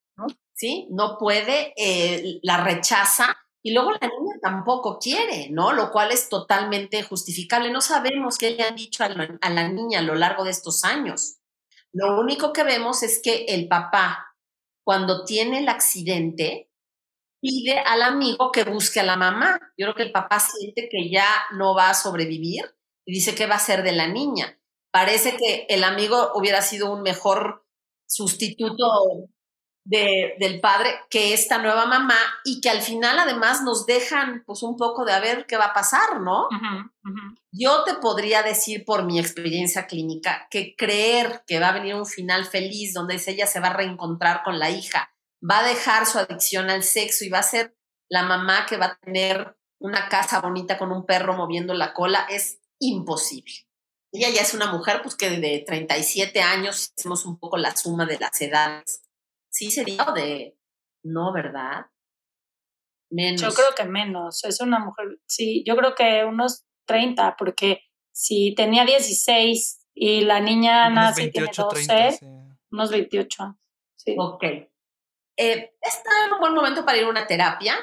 Sí, 0.61 0.89
no 0.91 1.17
puede, 1.19 1.73
eh, 1.77 2.39
la 2.43 2.63
rechaza 2.63 3.35
y 3.63 3.73
luego 3.73 3.93
la 3.93 4.09
niña 4.09 4.35
tampoco 4.43 4.99
quiere, 4.99 5.49
¿no? 5.49 5.73
Lo 5.73 5.91
cual 5.91 6.13
es 6.13 6.29
totalmente 6.29 7.03
justificable. 7.03 7.71
No 7.71 7.81
sabemos 7.81 8.37
qué 8.37 8.51
le 8.51 8.65
han 8.65 8.77
dicho 8.77 9.03
a 9.03 9.09
la, 9.09 9.39
a 9.41 9.49
la 9.49 9.69
niña 9.69 10.01
a 10.01 10.03
lo 10.03 10.15
largo 10.15 10.45
de 10.45 10.51
estos 10.51 10.85
años. 10.85 11.39
Lo 11.93 12.21
único 12.21 12.53
que 12.53 12.63
vemos 12.63 13.03
es 13.03 13.23
que 13.23 13.47
el 13.49 13.69
papá, 13.69 14.37
cuando 14.85 15.25
tiene 15.25 15.61
el 15.61 15.69
accidente, 15.71 16.71
pide 17.41 17.79
al 17.79 18.03
amigo 18.03 18.53
que 18.53 18.65
busque 18.65 19.01
a 19.01 19.05
la 19.05 19.17
mamá. 19.17 19.59
Yo 19.79 19.87
creo 19.87 19.95
que 19.95 20.03
el 20.03 20.13
papá 20.13 20.41
siente 20.41 20.91
que 20.91 21.09
ya 21.11 21.27
no 21.53 21.75
va 21.75 21.89
a 21.89 21.95
sobrevivir 21.95 22.77
y 23.07 23.15
dice 23.15 23.35
que 23.35 23.47
va 23.47 23.55
a 23.55 23.61
ser 23.61 23.83
de 23.83 23.93
la 23.93 24.09
niña 24.09 24.61
parece 24.91 25.37
que 25.37 25.67
el 25.69 25.85
amigo 25.85 26.33
hubiera 26.35 26.63
sido 26.63 26.93
un 26.93 27.03
mejor 27.03 27.65
sustituto 28.07 28.87
de, 29.85 30.37
del 30.39 30.61
padre 30.61 30.91
que 31.09 31.33
esta 31.33 31.59
nueva 31.59 31.87
mamá 31.87 32.19
y 32.45 32.61
que 32.61 32.71
al 32.71 32.83
final 32.83 33.19
además 33.19 33.63
nos 33.63 33.87
dejan 33.87 34.43
pues 34.47 34.63
un 34.63 34.77
poco 34.77 35.05
de 35.05 35.13
a 35.13 35.21
ver 35.21 35.47
qué 35.47 35.57
va 35.57 35.67
a 35.67 35.73
pasar, 35.73 36.21
¿no? 36.21 36.49
Yo 37.53 37.85
te 37.85 37.95
podría 37.95 38.43
decir 38.43 38.85
por 38.85 39.05
mi 39.05 39.19
experiencia 39.19 39.87
clínica 39.87 40.47
que 40.51 40.77
creer 40.77 41.43
que 41.47 41.59
va 41.59 41.69
a 41.69 41.75
venir 41.75 41.95
un 41.95 42.07
final 42.07 42.45
feliz 42.45 42.93
donde 42.93 43.21
ella 43.27 43.47
se 43.47 43.61
va 43.61 43.69
a 43.69 43.77
reencontrar 43.77 44.43
con 44.43 44.59
la 44.59 44.71
hija, 44.71 45.13
va 45.49 45.61
a 45.61 45.69
dejar 45.69 46.07
su 46.07 46.19
adicción 46.19 46.71
al 46.71 46.83
sexo 46.83 47.25
y 47.25 47.31
va 47.31 47.39
a 47.39 47.45
ser 47.45 47.77
la 48.09 48.25
mamá 48.25 48.67
que 48.67 48.77
va 48.77 48.87
a 48.87 48.99
tener 48.99 49.57
una 49.81 50.09
casa 50.09 50.41
bonita 50.41 50.77
con 50.77 50.93
un 50.93 51.07
perro 51.07 51.35
moviendo 51.35 51.75
la 51.75 51.95
cola 51.95 52.27
es 52.29 52.61
imposible. 52.79 53.67
Ella 54.13 54.29
ya 54.31 54.43
es 54.43 54.55
una 54.55 54.73
mujer, 54.73 55.03
pues 55.03 55.15
que 55.15 55.31
de 55.31 55.65
37 55.65 56.43
años, 56.43 56.93
hacemos 56.97 57.25
un 57.25 57.39
poco 57.39 57.57
la 57.57 57.77
suma 57.77 58.07
de 58.07 58.19
las 58.19 58.41
edades. 58.41 59.03
Sí 59.51 59.71
sería 59.71 60.05
de, 60.15 60.57
no, 61.03 61.33
¿verdad? 61.33 61.87
Menos. 63.11 63.41
Yo 63.41 63.51
creo 63.51 63.75
que 63.77 63.85
menos. 63.85 64.45
Es 64.45 64.61
una 64.61 64.79
mujer, 64.79 65.19
sí, 65.27 65.65
yo 65.67 65.77
creo 65.77 65.95
que 65.95 66.25
unos 66.25 66.65
30, 66.87 67.37
porque 67.37 67.83
si 68.13 68.55
tenía 68.55 68.85
16 68.85 69.87
y 69.95 70.23
la 70.23 70.41
niña 70.41 70.89
nace 70.91 71.25
y 71.25 71.31
tiene 71.33 71.51
12, 71.55 72.21
unos 72.71 72.91
28. 72.91 73.59
Sí. 73.97 74.15
Ok. 74.19 74.45
Eh, 74.45 75.75
está 75.81 76.11
en 76.27 76.35
un 76.35 76.41
buen 76.41 76.55
momento 76.55 76.85
para 76.85 76.99
ir 76.99 77.05
a 77.05 77.11
una 77.11 77.27
terapia, 77.27 77.75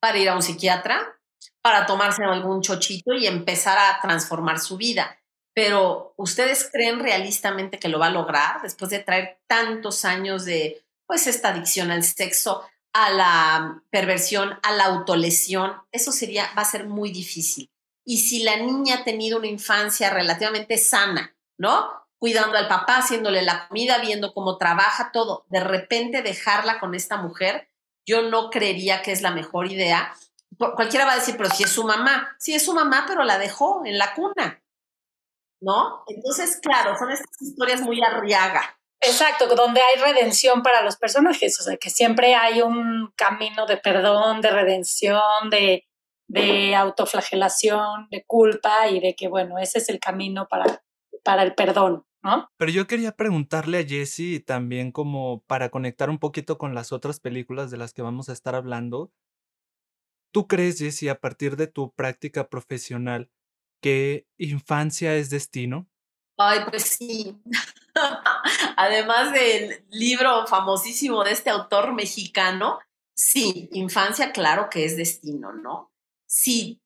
para 0.00 0.18
ir 0.18 0.28
a 0.28 0.34
un 0.34 0.42
psiquiatra, 0.42 1.18
para 1.62 1.86
tomarse 1.86 2.22
algún 2.24 2.60
chochito 2.60 3.14
y 3.14 3.26
empezar 3.26 3.78
a 3.78 4.00
transformar 4.00 4.58
su 4.58 4.76
vida 4.76 5.18
pero 5.56 6.12
¿ustedes 6.18 6.68
creen 6.70 7.00
realistamente 7.00 7.78
que 7.78 7.88
lo 7.88 7.98
va 7.98 8.08
a 8.08 8.10
lograr 8.10 8.60
después 8.60 8.90
de 8.90 8.98
traer 8.98 9.40
tantos 9.46 10.04
años 10.04 10.44
de 10.44 10.84
pues 11.06 11.26
esta 11.26 11.48
adicción 11.48 11.90
al 11.90 12.02
sexo, 12.02 12.62
a 12.92 13.10
la 13.10 13.82
perversión, 13.90 14.58
a 14.62 14.72
la 14.72 14.84
autolesión? 14.84 15.72
Eso 15.92 16.12
sería 16.12 16.50
va 16.56 16.62
a 16.62 16.66
ser 16.66 16.86
muy 16.86 17.10
difícil. 17.10 17.70
Y 18.04 18.18
si 18.18 18.42
la 18.42 18.56
niña 18.56 18.96
ha 18.96 19.04
tenido 19.04 19.38
una 19.38 19.48
infancia 19.48 20.10
relativamente 20.10 20.78
sana, 20.78 21.36
¿no? 21.58 21.90
Cuidando 22.18 22.56
al 22.56 22.68
papá, 22.68 22.98
haciéndole 22.98 23.42
la 23.42 23.68
comida, 23.68 23.98
viendo 23.98 24.32
cómo 24.32 24.58
trabaja 24.58 25.10
todo, 25.12 25.44
de 25.48 25.60
repente 25.60 26.22
dejarla 26.22 26.78
con 26.78 26.94
esta 26.94 27.16
mujer, 27.16 27.68
yo 28.06 28.22
no 28.22 28.50
creería 28.50 29.02
que 29.02 29.12
es 29.12 29.22
la 29.22 29.32
mejor 29.32 29.70
idea. 29.70 30.14
Cualquiera 30.56 31.04
va 31.04 31.12
a 31.12 31.18
decir, 31.18 31.36
pero 31.36 31.50
si 31.50 31.64
es 31.64 31.70
su 31.70 31.84
mamá, 31.84 32.36
sí 32.38 32.54
es 32.54 32.64
su 32.64 32.72
mamá, 32.72 33.04
pero 33.06 33.24
la 33.24 33.38
dejó 33.38 33.84
en 33.84 33.98
la 33.98 34.14
cuna. 34.14 34.62
¿no? 35.60 36.04
Entonces, 36.06 36.58
claro, 36.60 36.96
son 36.98 37.10
estas 37.10 37.40
historias 37.40 37.80
muy 37.80 38.00
arriaga. 38.02 38.78
Exacto, 39.00 39.54
donde 39.54 39.80
hay 39.80 40.00
redención 40.00 40.62
para 40.62 40.82
los 40.82 40.96
personajes, 40.96 41.60
o 41.60 41.62
sea, 41.62 41.76
que 41.76 41.90
siempre 41.90 42.34
hay 42.34 42.62
un 42.62 43.12
camino 43.14 43.66
de 43.66 43.76
perdón, 43.76 44.40
de 44.40 44.50
redención, 44.50 45.50
de, 45.50 45.86
de 46.28 46.74
autoflagelación, 46.74 48.08
de 48.10 48.24
culpa 48.26 48.88
y 48.88 49.00
de 49.00 49.14
que, 49.14 49.28
bueno, 49.28 49.58
ese 49.58 49.78
es 49.78 49.88
el 49.90 50.00
camino 50.00 50.48
para, 50.48 50.82
para 51.22 51.42
el 51.42 51.54
perdón, 51.54 52.04
¿no? 52.22 52.48
Pero 52.56 52.72
yo 52.72 52.86
quería 52.86 53.12
preguntarle 53.12 53.80
a 53.80 53.86
Jessie 53.86 54.40
también 54.40 54.92
como 54.92 55.42
para 55.46 55.68
conectar 55.68 56.08
un 56.08 56.18
poquito 56.18 56.56
con 56.56 56.74
las 56.74 56.90
otras 56.90 57.20
películas 57.20 57.70
de 57.70 57.76
las 57.76 57.92
que 57.92 58.02
vamos 58.02 58.28
a 58.28 58.32
estar 58.32 58.54
hablando. 58.54 59.12
¿Tú 60.32 60.48
crees, 60.48 60.78
Jessie, 60.78 61.10
a 61.10 61.20
partir 61.20 61.56
de 61.56 61.66
tu 61.66 61.92
práctica 61.92 62.48
profesional, 62.48 63.30
que 63.82 64.26
infancia 64.38 65.14
es 65.14 65.30
destino? 65.30 65.88
Ay, 66.38 66.60
pues 66.68 66.82
sí. 66.82 67.36
Además 68.76 69.32
del 69.32 69.84
libro 69.90 70.46
famosísimo 70.46 71.24
de 71.24 71.32
este 71.32 71.50
autor 71.50 71.92
mexicano, 71.92 72.78
sí, 73.14 73.68
infancia, 73.72 74.32
claro 74.32 74.68
que 74.70 74.84
es 74.84 74.96
destino, 74.96 75.52
¿no? 75.52 75.92
Si 76.26 76.80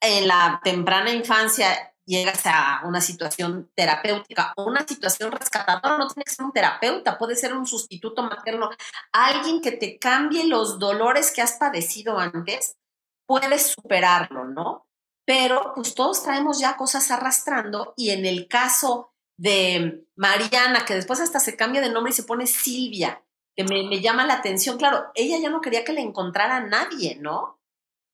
en 0.00 0.28
la 0.28 0.60
temprana 0.62 1.12
infancia 1.12 1.94
llegas 2.04 2.42
a 2.46 2.82
una 2.84 3.00
situación 3.00 3.70
terapéutica 3.74 4.52
o 4.56 4.64
una 4.64 4.86
situación 4.86 5.30
rescatadora, 5.32 5.98
no 5.98 6.08
tiene 6.08 6.24
que 6.24 6.32
ser 6.32 6.44
un 6.44 6.52
terapeuta, 6.52 7.18
puede 7.18 7.36
ser 7.36 7.54
un 7.54 7.66
sustituto 7.66 8.22
materno, 8.22 8.70
alguien 9.12 9.60
que 9.60 9.72
te 9.72 9.98
cambie 9.98 10.44
los 10.44 10.78
dolores 10.78 11.30
que 11.30 11.42
has 11.42 11.52
padecido 11.54 12.18
antes, 12.18 12.76
puedes 13.26 13.68
superarlo, 13.68 14.44
¿no? 14.44 14.86
pero 15.24 15.72
pues 15.74 15.94
todos 15.94 16.22
traemos 16.22 16.58
ya 16.58 16.76
cosas 16.76 17.10
arrastrando 17.10 17.94
y 17.96 18.10
en 18.10 18.26
el 18.26 18.48
caso 18.48 19.11
de 19.42 20.06
Mariana, 20.14 20.84
que 20.84 20.94
después 20.94 21.18
hasta 21.18 21.40
se 21.40 21.56
cambia 21.56 21.80
de 21.80 21.90
nombre 21.90 22.12
y 22.12 22.14
se 22.14 22.22
pone 22.22 22.46
Silvia, 22.46 23.24
que 23.56 23.64
me, 23.64 24.00
llama 24.00 24.24
la 24.24 24.34
atención, 24.34 24.78
claro, 24.78 25.06
ella 25.16 25.36
ya 25.40 25.50
no 25.50 25.60
quería 25.60 25.82
que 25.82 25.92
le 25.92 26.00
encontrara 26.00 26.58
a 26.58 26.66
nadie, 26.66 27.16
¿no? 27.16 27.60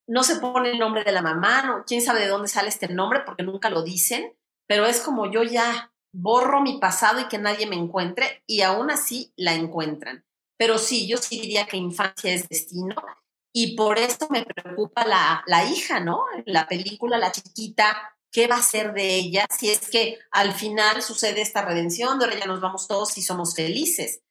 No 0.06 0.22
se 0.22 0.36
pone 0.36 0.70
el 0.70 0.78
nombre 0.78 1.04
de 1.04 1.12
la 1.12 1.20
mamá, 1.20 1.62
no, 1.64 1.84
quién 1.86 2.00
sabe 2.00 2.20
de 2.20 2.28
dónde 2.28 2.48
sale 2.48 2.70
este 2.70 2.88
nombre 2.88 3.20
porque 3.26 3.42
nunca 3.42 3.68
lo 3.68 3.82
dicen, 3.82 4.34
pero 4.66 4.86
es 4.86 5.02
como 5.02 5.30
yo 5.30 5.42
ya 5.42 5.92
borro 6.12 6.62
mi 6.62 6.78
pasado 6.78 7.20
y 7.20 7.28
que 7.28 7.36
nadie 7.36 7.66
me 7.66 7.76
encuentre 7.76 8.42
y 8.46 8.62
aún 8.62 8.90
así 8.90 9.34
la 9.36 9.52
encuentran. 9.52 10.24
Pero 10.56 10.78
sí, 10.78 11.06
yo 11.06 11.18
sí 11.18 11.38
diría 11.38 11.66
que 11.66 11.76
infancia 11.76 12.32
es 12.32 12.48
destino 12.48 12.96
Y 13.52 13.76
por 13.76 13.98
eso 13.98 14.28
me 14.30 14.46
preocupa 14.46 15.06
la, 15.06 15.44
la 15.46 15.64
hija, 15.66 16.00
¿no? 16.00 16.24
La 16.46 16.66
película, 16.66 17.18
la 17.18 17.32
chiquita, 17.32 18.17
¿qué 18.32 18.46
va 18.46 18.56
a 18.56 18.62
ser 18.62 18.92
de 18.92 19.16
ella 19.16 19.46
si 19.56 19.70
es 19.70 19.90
que 19.90 20.18
al 20.30 20.52
final 20.52 21.02
sucede 21.02 21.40
esta 21.40 21.62
redención, 21.62 22.18
de 22.18 22.26
ahora 22.26 22.38
ya 22.38 22.46
nos 22.46 22.60
vamos 22.60 22.88
todos 22.88 23.16
y 23.18 23.22
somos 23.22 23.54
felices? 23.54 24.22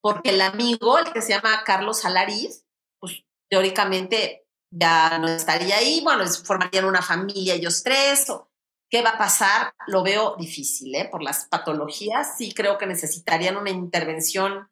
Porque 0.00 0.30
el 0.30 0.40
amigo, 0.40 0.98
el 0.98 1.12
que 1.12 1.22
se 1.22 1.30
llama 1.30 1.62
Carlos 1.64 2.04
Alariz, 2.04 2.64
pues 2.98 3.24
teóricamente 3.48 4.46
ya 4.70 5.18
no 5.18 5.28
estaría 5.28 5.76
ahí, 5.76 6.00
bueno, 6.02 6.24
formarían 6.26 6.86
una 6.86 7.02
familia 7.02 7.54
ellos 7.54 7.82
tres, 7.82 8.30
o 8.30 8.50
¿qué 8.90 9.02
va 9.02 9.10
a 9.10 9.18
pasar? 9.18 9.74
Lo 9.86 10.02
veo 10.02 10.34
difícil, 10.38 10.94
¿eh? 10.94 11.08
Por 11.10 11.22
las 11.22 11.44
patologías, 11.46 12.36
sí 12.38 12.52
creo 12.52 12.78
que 12.78 12.86
necesitarían 12.86 13.56
una 13.56 13.70
intervención 13.70 14.70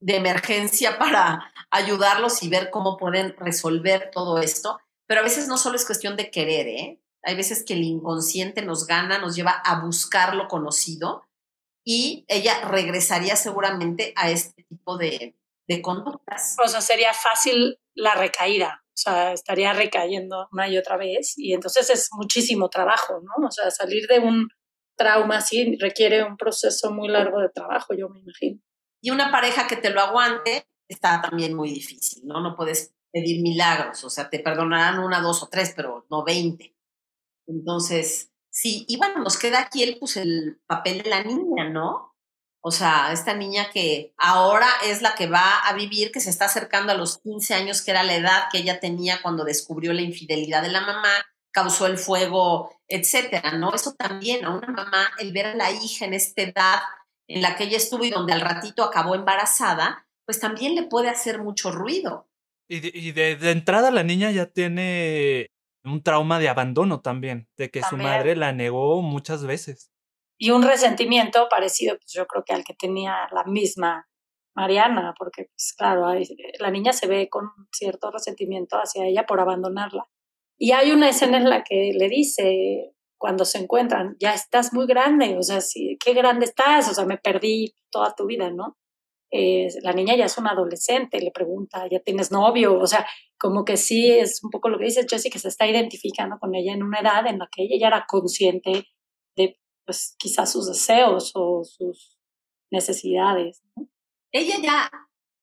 de 0.00 0.16
emergencia 0.16 0.98
para 0.98 1.52
ayudarlos 1.70 2.42
y 2.42 2.48
ver 2.48 2.70
cómo 2.70 2.96
pueden 2.96 3.36
resolver 3.36 4.10
todo 4.12 4.38
esto. 4.38 4.80
Pero 5.06 5.20
a 5.20 5.24
veces 5.24 5.46
no 5.48 5.58
solo 5.58 5.76
es 5.76 5.84
cuestión 5.84 6.16
de 6.16 6.30
querer, 6.30 6.66
¿eh? 6.68 7.01
Hay 7.24 7.36
veces 7.36 7.64
que 7.64 7.74
el 7.74 7.84
inconsciente 7.84 8.62
nos 8.62 8.86
gana, 8.86 9.18
nos 9.18 9.36
lleva 9.36 9.52
a 9.52 9.80
buscar 9.80 10.34
lo 10.34 10.48
conocido 10.48 11.24
y 11.84 12.24
ella 12.28 12.68
regresaría 12.68 13.36
seguramente 13.36 14.12
a 14.16 14.30
este 14.30 14.64
tipo 14.64 14.96
de, 14.96 15.36
de 15.68 15.82
conductas. 15.82 16.56
O 16.64 16.68
sea, 16.68 16.80
sería 16.80 17.12
fácil 17.12 17.78
la 17.94 18.14
recaída, 18.14 18.82
o 18.86 18.96
sea, 18.96 19.32
estaría 19.32 19.72
recayendo 19.72 20.48
una 20.52 20.68
y 20.68 20.78
otra 20.78 20.96
vez 20.96 21.34
y 21.36 21.52
entonces 21.52 21.90
es 21.90 22.08
muchísimo 22.12 22.68
trabajo, 22.68 23.20
¿no? 23.20 23.46
O 23.46 23.50
sea, 23.50 23.70
salir 23.70 24.06
de 24.06 24.18
un 24.18 24.48
trauma 24.96 25.38
así 25.38 25.76
requiere 25.80 26.22
un 26.22 26.36
proceso 26.36 26.90
muy 26.92 27.08
largo 27.08 27.40
de 27.40 27.48
trabajo, 27.48 27.94
yo 27.94 28.08
me 28.08 28.20
imagino. 28.20 28.60
Y 29.02 29.10
una 29.10 29.32
pareja 29.32 29.66
que 29.66 29.76
te 29.76 29.90
lo 29.90 30.00
aguante 30.00 30.66
está 30.88 31.20
también 31.20 31.54
muy 31.54 31.70
difícil, 31.70 32.26
¿no? 32.26 32.40
No 32.40 32.54
puedes 32.54 32.94
pedir 33.12 33.42
milagros, 33.42 34.04
o 34.04 34.10
sea, 34.10 34.30
te 34.30 34.38
perdonarán 34.38 34.98
una, 34.98 35.20
dos 35.20 35.42
o 35.42 35.48
tres, 35.48 35.72
pero 35.74 36.06
no 36.10 36.24
veinte. 36.24 36.74
Entonces, 37.46 38.30
sí, 38.50 38.84
y 38.88 38.96
bueno, 38.96 39.22
nos 39.22 39.38
queda 39.38 39.60
aquí 39.60 39.82
el, 39.82 39.98
pues, 39.98 40.16
el 40.16 40.60
papel 40.66 41.02
de 41.02 41.10
la 41.10 41.22
niña, 41.22 41.68
¿no? 41.68 42.14
O 42.64 42.70
sea, 42.70 43.12
esta 43.12 43.34
niña 43.34 43.70
que 43.72 44.14
ahora 44.16 44.68
es 44.84 45.02
la 45.02 45.16
que 45.16 45.26
va 45.26 45.58
a 45.66 45.74
vivir, 45.74 46.12
que 46.12 46.20
se 46.20 46.30
está 46.30 46.44
acercando 46.44 46.92
a 46.92 46.96
los 46.96 47.18
15 47.18 47.54
años, 47.54 47.82
que 47.82 47.90
era 47.90 48.04
la 48.04 48.14
edad 48.14 48.44
que 48.52 48.58
ella 48.58 48.78
tenía 48.78 49.20
cuando 49.20 49.44
descubrió 49.44 49.92
la 49.92 50.02
infidelidad 50.02 50.62
de 50.62 50.70
la 50.70 50.80
mamá, 50.80 51.12
causó 51.50 51.86
el 51.86 51.98
fuego, 51.98 52.70
etcétera, 52.86 53.58
¿no? 53.58 53.74
Eso 53.74 53.94
también 53.94 54.44
a 54.44 54.54
una 54.54 54.68
mamá, 54.68 55.10
el 55.18 55.32
ver 55.32 55.46
a 55.46 55.54
la 55.54 55.72
hija 55.72 56.04
en 56.04 56.14
esta 56.14 56.42
edad 56.42 56.80
en 57.26 57.42
la 57.42 57.56
que 57.56 57.64
ella 57.64 57.76
estuvo 57.78 58.04
y 58.04 58.10
donde 58.10 58.32
al 58.32 58.40
ratito 58.40 58.84
acabó 58.84 59.14
embarazada, 59.14 60.06
pues 60.24 60.38
también 60.38 60.74
le 60.74 60.84
puede 60.84 61.08
hacer 61.08 61.40
mucho 61.42 61.72
ruido. 61.72 62.28
Y 62.68 63.12
de, 63.12 63.50
entrada 63.50 63.90
la 63.90 64.02
niña 64.02 64.30
ya 64.30 64.46
tiene 64.46 65.50
un 65.84 66.02
trauma 66.02 66.38
de 66.38 66.48
abandono 66.48 67.00
también, 67.00 67.48
de 67.56 67.70
que 67.70 67.82
su 67.82 67.96
madre 67.96 68.36
la 68.36 68.52
negó 68.52 69.02
muchas 69.02 69.44
veces. 69.44 69.90
Y 70.38 70.50
un 70.50 70.62
resentimiento 70.62 71.48
parecido, 71.48 71.96
pues 71.96 72.12
yo 72.12 72.26
creo 72.26 72.44
que 72.44 72.52
al 72.52 72.64
que 72.64 72.74
tenía 72.74 73.28
la 73.32 73.44
misma 73.44 74.08
Mariana, 74.54 75.14
porque 75.18 75.46
pues 75.54 75.74
claro, 75.76 76.06
la 76.58 76.70
niña 76.70 76.92
se 76.92 77.06
ve 77.06 77.28
con 77.28 77.50
cierto 77.72 78.10
resentimiento 78.10 78.76
hacia 78.76 79.06
ella 79.06 79.24
por 79.24 79.40
abandonarla. 79.40 80.08
Y 80.58 80.72
hay 80.72 80.92
una 80.92 81.08
escena 81.08 81.38
en 81.38 81.48
la 81.48 81.64
que 81.64 81.92
le 81.94 82.08
dice, 82.08 82.92
cuando 83.18 83.44
se 83.44 83.58
encuentran, 83.58 84.16
ya 84.20 84.34
estás 84.34 84.72
muy 84.72 84.86
grande, 84.86 85.36
o 85.38 85.42
sea, 85.42 85.60
sí, 85.60 85.96
qué 86.04 86.12
grande 86.12 86.44
estás, 86.44 86.90
o 86.90 86.94
sea, 86.94 87.04
me 87.04 87.18
perdí 87.18 87.74
toda 87.90 88.14
tu 88.14 88.26
vida, 88.26 88.50
¿no? 88.50 88.76
La 89.82 89.92
niña 89.92 90.14
ya 90.14 90.26
es 90.26 90.36
una 90.36 90.50
adolescente, 90.50 91.20
le 91.20 91.30
pregunta, 91.30 91.86
¿ya 91.90 92.00
tienes 92.00 92.30
novio? 92.30 92.78
O 92.78 92.86
sea, 92.86 93.06
como 93.38 93.64
que 93.64 93.76
sí 93.76 94.10
es 94.10 94.44
un 94.44 94.50
poco 94.50 94.68
lo 94.68 94.78
que 94.78 94.84
dice 94.84 95.06
Jessie, 95.08 95.30
que 95.30 95.38
se 95.38 95.48
está 95.48 95.66
identificando 95.66 96.38
con 96.38 96.54
ella 96.54 96.72
en 96.72 96.82
una 96.82 97.00
edad 97.00 97.26
en 97.26 97.38
la 97.38 97.48
que 97.50 97.62
ella 97.62 97.76
ya 97.80 97.86
era 97.88 98.06
consciente 98.06 98.86
de, 99.36 99.58
pues, 99.86 100.14
quizás 100.18 100.52
sus 100.52 100.68
deseos 100.68 101.32
o 101.34 101.64
sus 101.64 102.18
necesidades. 102.70 103.62
Ella 104.32 104.56
ya 104.62 104.90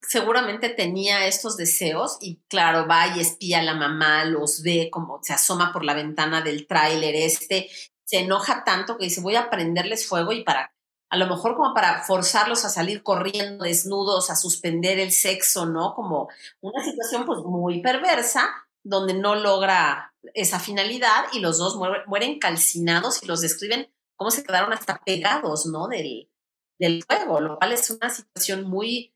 seguramente 0.01 0.69
tenía 0.69 1.27
estos 1.27 1.57
deseos 1.57 2.17
y 2.21 2.41
claro, 2.47 2.87
va 2.87 3.15
y 3.15 3.19
espía 3.19 3.59
a 3.59 3.63
la 3.63 3.75
mamá, 3.75 4.23
los 4.25 4.63
ve 4.63 4.89
como 4.91 5.19
se 5.21 5.33
asoma 5.33 5.71
por 5.73 5.83
la 5.83 5.93
ventana 5.93 6.41
del 6.41 6.67
tráiler 6.67 7.15
este, 7.15 7.69
se 8.05 8.19
enoja 8.19 8.63
tanto 8.63 8.97
que 8.97 9.05
dice 9.05 9.21
voy 9.21 9.35
a 9.35 9.49
prenderles 9.49 10.07
fuego 10.07 10.31
y 10.31 10.43
para 10.43 10.73
a 11.10 11.18
lo 11.18 11.28
mejor 11.28 11.55
como 11.55 11.74
para 11.74 12.03
forzarlos 12.03 12.66
a 12.66 12.70
salir 12.70 13.01
corriendo 13.01 13.64
desnudos, 13.66 14.30
a 14.30 14.36
suspender 14.36 14.99
el 14.99 15.12
sexo, 15.12 15.66
¿no? 15.66 15.95
Como 15.95 16.30
una 16.62 16.84
situación 16.84 17.26
pues 17.26 17.39
muy 17.39 17.82
perversa 17.82 18.49
donde 18.84 19.14
no 19.14 19.36
logra 19.36 20.14
esa 20.34 20.60
finalidad 20.60 21.26
y 21.34 21.39
los 21.39 21.57
dos 21.57 21.78
mueren, 22.07 22.39
calcinados 22.39 23.24
y 23.24 23.26
los 23.26 23.41
describen 23.41 23.91
como 24.16 24.32
se 24.32 24.43
quedaron 24.43 24.74
hasta 24.74 25.01
pegados, 25.03 25.66
¿no? 25.66 25.88
Del, 25.88 26.30
del 26.78 27.03
fuego, 27.03 27.39
lo 27.39 27.57
cual 27.57 27.72
es 27.72 27.89
una 27.89 28.10
situación 28.10 28.70
muy, 28.70 29.16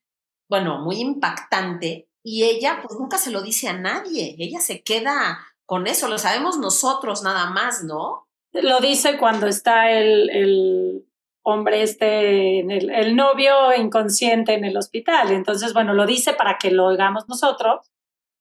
bueno, 0.50 0.80
muy 0.80 1.00
impactante 1.00 2.10
y 2.24 2.44
ella 2.44 2.80
pues 2.82 2.98
nunca 2.98 3.18
se 3.18 3.32
lo 3.32 3.42
dice 3.42 3.68
a 3.68 3.74
nadie, 3.74 4.36
ella 4.40 4.62
se 4.62 4.82
queda 4.82 5.40
con 5.66 5.88
eso, 5.88 6.08
lo 6.08 6.18
sabemos 6.18 6.58
nosotros 6.58 7.22
nada 7.22 7.50
más, 7.50 7.84
¿no? 7.84 8.28
Lo 8.54 8.80
dice 8.80 9.18
cuando 9.18 9.48
está 9.48 9.92
el, 9.92 10.30
el 10.30 11.06
hombre 11.44 11.84
este, 11.84 12.62
el, 12.62 12.90
el, 12.90 13.16
novio 13.16 13.74
inconsciente 13.78 14.54
en 14.54 14.66
el 14.66 14.78
hospital. 14.78 15.32
Entonces, 15.32 15.74
bueno, 15.74 15.94
lo 15.94 16.06
dice 16.06 16.34
para 16.34 16.58
que 16.58 16.72
lo 16.72 16.86
oigamos 16.86 17.28
nosotros, 17.28 17.92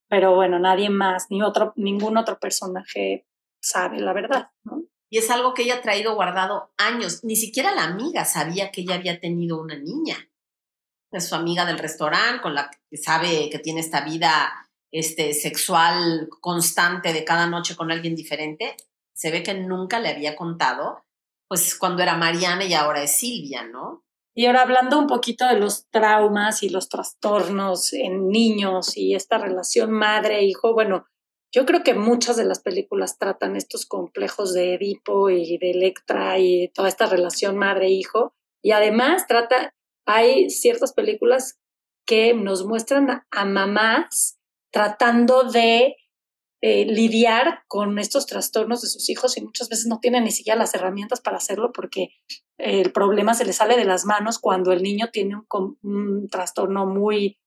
pero 0.08 0.34
bueno, 0.34 0.58
nadie 0.58 0.88
más, 0.90 1.26
ni 1.30 1.42
otro, 1.42 1.72
ningún 1.76 2.16
otro 2.16 2.38
personaje 2.38 3.26
sabe 3.60 4.00
la 4.00 4.12
verdad. 4.12 4.50
Y 5.10 5.18
es 5.18 5.30
algo 5.30 5.52
que 5.52 5.62
ella 5.62 5.76
ha 5.76 5.82
traído 5.82 6.14
guardado 6.14 6.72
años. 6.78 7.22
Ni 7.22 7.36
siquiera 7.36 7.74
la 7.74 7.84
amiga 7.84 8.24
sabía 8.24 8.70
que 8.70 8.82
ella 8.82 8.94
había 8.94 9.20
tenido 9.20 9.60
una 9.60 9.76
niña. 9.76 10.16
Es 11.10 11.28
su 11.28 11.34
amiga 11.34 11.66
del 11.66 11.78
restaurante, 11.78 12.40
con 12.40 12.54
la 12.54 12.70
que 12.70 12.96
sabe 12.96 13.50
que 13.50 13.58
tiene 13.58 13.80
esta 13.80 14.02
vida 14.02 14.50
este, 14.90 15.34
sexual 15.34 16.28
constante 16.40 17.12
de 17.12 17.24
cada 17.24 17.46
noche 17.46 17.76
con 17.76 17.90
alguien 17.90 18.14
diferente. 18.14 18.76
Se 19.14 19.30
ve 19.30 19.42
que 19.42 19.54
nunca 19.54 20.00
le 20.00 20.08
había 20.08 20.34
contado 20.34 21.04
pues 21.52 21.74
cuando 21.74 22.02
era 22.02 22.16
Mariana 22.16 22.64
y 22.64 22.72
ahora 22.72 23.02
es 23.02 23.14
Silvia, 23.14 23.62
¿no? 23.62 24.06
Y 24.34 24.46
ahora 24.46 24.62
hablando 24.62 24.98
un 24.98 25.06
poquito 25.06 25.46
de 25.46 25.60
los 25.60 25.86
traumas 25.90 26.62
y 26.62 26.70
los 26.70 26.88
trastornos 26.88 27.92
en 27.92 28.30
niños 28.30 28.96
y 28.96 29.14
esta 29.14 29.36
relación 29.36 29.90
madre-hijo, 29.90 30.72
bueno, 30.72 31.04
yo 31.54 31.66
creo 31.66 31.82
que 31.82 31.92
muchas 31.92 32.38
de 32.38 32.46
las 32.46 32.60
películas 32.60 33.18
tratan 33.18 33.54
estos 33.54 33.84
complejos 33.84 34.54
de 34.54 34.76
Edipo 34.76 35.28
y 35.28 35.58
de 35.58 35.72
Electra 35.72 36.38
y 36.38 36.68
toda 36.68 36.88
esta 36.88 37.04
relación 37.04 37.58
madre-hijo. 37.58 38.32
Y 38.62 38.70
además 38.70 39.26
trata, 39.26 39.74
hay 40.06 40.48
ciertas 40.48 40.94
películas 40.94 41.58
que 42.06 42.32
nos 42.32 42.64
muestran 42.64 43.26
a 43.30 43.44
mamás 43.44 44.38
tratando 44.70 45.42
de 45.42 45.96
eh, 46.64 46.84
lidiar 46.84 47.64
con 47.66 47.98
estos 47.98 48.26
trastornos 48.26 48.82
de 48.82 48.88
sus 48.88 49.10
hijos 49.10 49.36
y 49.36 49.40
muchas 49.40 49.68
veces 49.68 49.86
no 49.86 49.98
tienen 49.98 50.22
ni 50.22 50.30
siquiera 50.30 50.56
las 50.56 50.72
herramientas 50.76 51.20
para 51.20 51.38
hacerlo 51.38 51.72
porque 51.72 52.10
el 52.56 52.92
problema 52.92 53.34
se 53.34 53.44
le 53.44 53.52
sale 53.52 53.76
de 53.76 53.84
las 53.84 54.04
manos 54.04 54.38
cuando 54.38 54.70
el 54.70 54.80
niño 54.80 55.08
tiene 55.12 55.42
un, 55.82 56.28
trastorno 56.30 56.86
muy 56.86 57.40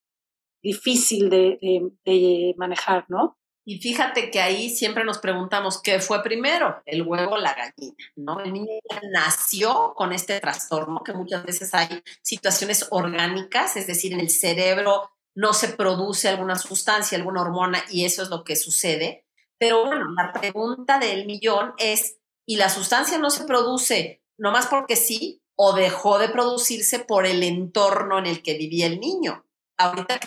difícil 0.62 1.30
de, 1.30 1.58
de, 2.04 2.56
manejar, 2.58 3.06
¿no? 3.08 3.38
Y 3.64 3.80
fíjate 3.80 4.30
que 4.32 4.42
ahí 4.42 4.70
siempre 4.70 5.06
nos 5.06 5.20
preguntamos 5.20 5.82
qué 5.82 6.02
fue 6.02 6.22
primero, 6.22 6.84
el 6.86 7.04
huevo 7.04 7.36
o 7.36 7.38
la 7.38 7.54
gallina, 7.54 7.96
¿no? 8.18 8.42
El 8.42 8.52
niño 8.52 8.68
nació 9.14 9.94
con 9.96 10.12
este 10.12 10.42
trastorno, 10.42 11.04
que 11.06 11.14
muchas 11.14 11.46
veces 11.46 11.74
hay 11.74 12.04
situaciones 12.22 12.88
orgánicas, 12.92 13.78
es 13.78 13.88
decir, 13.88 14.12
en 14.12 14.20
el 14.20 14.30
cerebro 14.30 15.15
no 15.36 15.54
se 15.54 15.70
produce 15.70 16.30
alguna 16.30 16.56
sustancia, 16.56 17.18
alguna 17.18 17.42
hormona 17.42 17.84
y 17.90 18.06
eso 18.06 18.24
es 18.24 18.30
lo 18.30 18.44
que 18.44 18.56
sucede. 18.56 19.26
Pero 19.60 19.86
bueno, 19.86 20.06
la 20.16 20.34
pregunta 20.34 20.98
del 20.98 21.26
millón 21.26 21.74
es, 21.78 22.20
¿y 22.46 22.58
la 22.58 22.70
sustancia 22.70 23.18
no 23.18 23.30
se 23.30 23.46
produce 23.46 24.24
nomás 24.38 24.68
porque 24.68 24.96
sí 24.96 25.42
o 25.56 25.74
dejó 25.74 26.20
de 26.20 26.30
producirse 26.30 27.00
por 27.00 27.26
el 27.26 27.44
entorno 27.44 28.18
en 28.20 28.26
el 28.26 28.42
que 28.42 28.58
vivía 28.58 28.88
el 28.88 29.00
niño? 29.00 29.46
Ahorita 29.78 30.20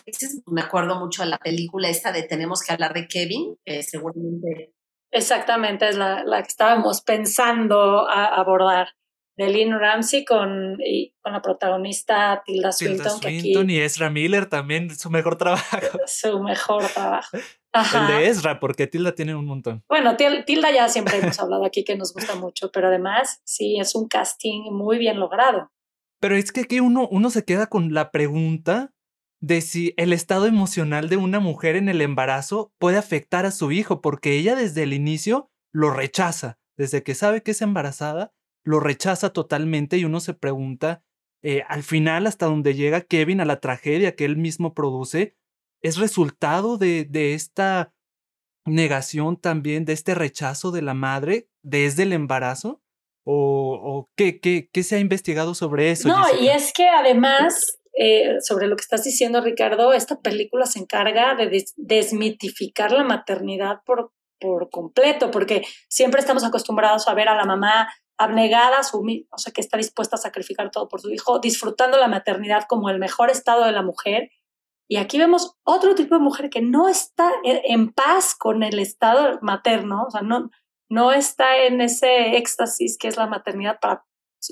me 0.47 0.61
acuerdo 0.61 0.97
mucho 0.97 1.23
de 1.23 1.31
la 1.31 1.39
película 1.39 1.89
esta 1.89 2.13
de 2.13 2.23
Tenemos 2.23 2.63
que 2.63 2.73
hablar 2.73 2.93
de 2.93 3.09
Kevin, 3.09 3.59
que 3.65 3.83
seguramente... 3.83 4.75
Exactamente, 5.11 5.89
es 5.89 5.97
la, 5.97 6.23
la 6.25 6.43
que 6.43 6.49
estábamos 6.49 7.01
pensando 7.01 8.07
abordar 8.07 8.89
de 9.39 9.49
Lynn 9.49 9.79
Ramsey 9.79 10.25
con, 10.25 10.79
y, 10.85 11.15
con 11.23 11.33
la 11.33 11.41
protagonista 11.41 12.43
Tilda 12.45 12.73
Swinton. 12.73 13.21
Tilda 13.21 13.41
Swinton 13.41 13.71
y 13.71 13.79
Ezra 13.79 14.11
Miller 14.11 14.47
también, 14.47 14.91
su 14.91 15.11
mejor 15.11 15.39
trabajo. 15.39 15.77
Su 16.07 16.43
mejor 16.43 16.85
trabajo. 16.89 17.37
El 17.73 18.07
de 18.09 18.29
Ezra, 18.29 18.59
porque 18.59 18.89
Tilda 18.89 19.15
tiene 19.15 19.37
un 19.37 19.47
montón. 19.47 19.85
Bueno, 19.89 20.17
Tilda 20.17 20.73
ya 20.73 20.89
siempre 20.89 21.19
hemos 21.19 21.39
hablado 21.39 21.65
aquí 21.65 21.85
que 21.85 21.97
nos 21.97 22.13
gusta 22.13 22.35
mucho, 22.35 22.73
pero 22.73 22.89
además 22.89 23.41
sí, 23.45 23.79
es 23.79 23.95
un 23.95 24.09
casting 24.09 24.73
muy 24.73 24.99
bien 24.99 25.21
logrado. 25.21 25.71
Pero 26.19 26.35
es 26.35 26.51
que 26.51 26.63
aquí 26.63 26.81
uno, 26.81 27.07
uno 27.09 27.31
se 27.31 27.45
queda 27.45 27.69
con 27.69 27.95
la 27.95 28.11
pregunta 28.11 28.93
de 29.41 29.61
si 29.61 29.95
el 29.97 30.13
estado 30.13 30.47
emocional 30.47 31.09
de 31.09 31.17
una 31.17 31.39
mujer 31.39 31.77
en 31.77 31.89
el 31.89 32.01
embarazo 32.01 32.73
puede 32.79 32.99
afectar 32.99 33.47
a 33.47 33.53
su 33.53 33.71
hijo, 33.71 34.01
porque 34.01 34.33
ella 34.33 34.57
desde 34.57 34.83
el 34.83 34.93
inicio 34.93 35.49
lo 35.73 35.91
rechaza, 35.91 36.59
desde 36.77 37.05
que 37.05 37.15
sabe 37.15 37.45
que 37.45 37.53
es 37.53 37.63
embarazada, 37.63 38.33
lo 38.69 38.81
rechaza 38.81 39.33
totalmente 39.33 39.97
y 39.97 40.05
uno 40.05 40.21
se 40.21 40.35
pregunta, 40.35 41.03
eh, 41.43 41.63
al 41.69 41.83
final 41.83 42.27
hasta 42.27 42.45
donde 42.45 42.75
llega 42.75 43.01
Kevin 43.01 43.41
a 43.41 43.47
la 43.47 43.61
tragedia 43.61 44.15
que 44.15 44.27
él 44.27 44.37
mismo 44.37 44.75
produce, 44.75 45.39
¿es 45.83 45.97
resultado 45.97 46.77
de, 46.77 47.07
de 47.07 47.33
esta 47.33 47.95
negación 48.67 49.41
también, 49.41 49.87
de 49.87 49.95
este 49.95 50.15
rechazo 50.15 50.71
de 50.71 50.83
la 50.83 50.93
madre 50.93 51.49
desde 51.63 52.03
el 52.03 52.13
embarazo? 52.13 52.83
¿O, 53.25 54.11
qué, 54.17 54.39
qué, 54.39 54.69
qué, 54.71 54.83
se 54.83 54.97
ha 54.97 55.01
investigado 55.01 55.55
sobre 55.55 55.91
eso? 55.91 56.09
No, 56.09 56.25
y 56.39 56.49
es 56.49 56.73
que 56.75 56.89
además, 56.89 57.79
eh, 57.99 58.37
sobre 58.41 58.67
lo 58.67 58.77
que 58.77 58.83
estás 58.83 59.05
diciendo, 59.05 59.41
Ricardo, 59.41 59.95
esta 59.95 60.21
película 60.21 60.67
se 60.67 60.79
encarga 60.79 61.35
de 61.35 61.65
desmitificar 61.77 62.93
la 62.93 63.05
maternidad 63.05 63.81
por, 63.87 64.13
por 64.39 64.69
completo, 64.71 65.31
porque 65.31 65.63
siempre 65.89 66.21
estamos 66.21 66.45
acostumbrados 66.45 67.09
a 67.09 67.15
ver 67.15 67.29
a 67.29 67.37
la 67.37 67.45
mamá 67.45 67.89
abnegada, 68.19 68.81
o 68.81 69.39
sea, 69.39 69.53
que 69.53 69.61
está 69.61 69.77
dispuesta 69.77 70.17
a 70.17 70.19
sacrificar 70.19 70.71
todo 70.71 70.89
por 70.89 71.01
su 71.01 71.11
hijo, 71.11 71.39
disfrutando 71.39 71.97
la 71.99 72.09
maternidad 72.09 72.65
como 72.69 72.91
el 72.91 72.99
mejor 72.99 73.31
estado 73.31 73.65
de 73.65 73.73
la 73.73 73.83
mujer. 73.83 74.31
Y 74.89 74.97
aquí 74.97 75.19
vemos 75.19 75.57
otro 75.65 75.95
tipo 75.95 76.17
de 76.17 76.21
mujer 76.21 76.51
que 76.51 76.61
no 76.61 76.89
está 76.89 77.31
en 77.45 77.93
paz 77.93 78.35
con 78.35 78.63
el 78.63 78.79
estado 78.79 79.39
materno, 79.41 80.05
o 80.09 80.11
sea, 80.11 80.23
no, 80.23 80.51
no 80.91 81.13
está 81.13 81.59
en 81.59 81.81
ese 81.81 82.37
éxtasis 82.37 82.99
que 82.99 83.09
es 83.09 83.17
la 83.17 83.27
maternidad 83.27 83.79
para, 83.81 84.05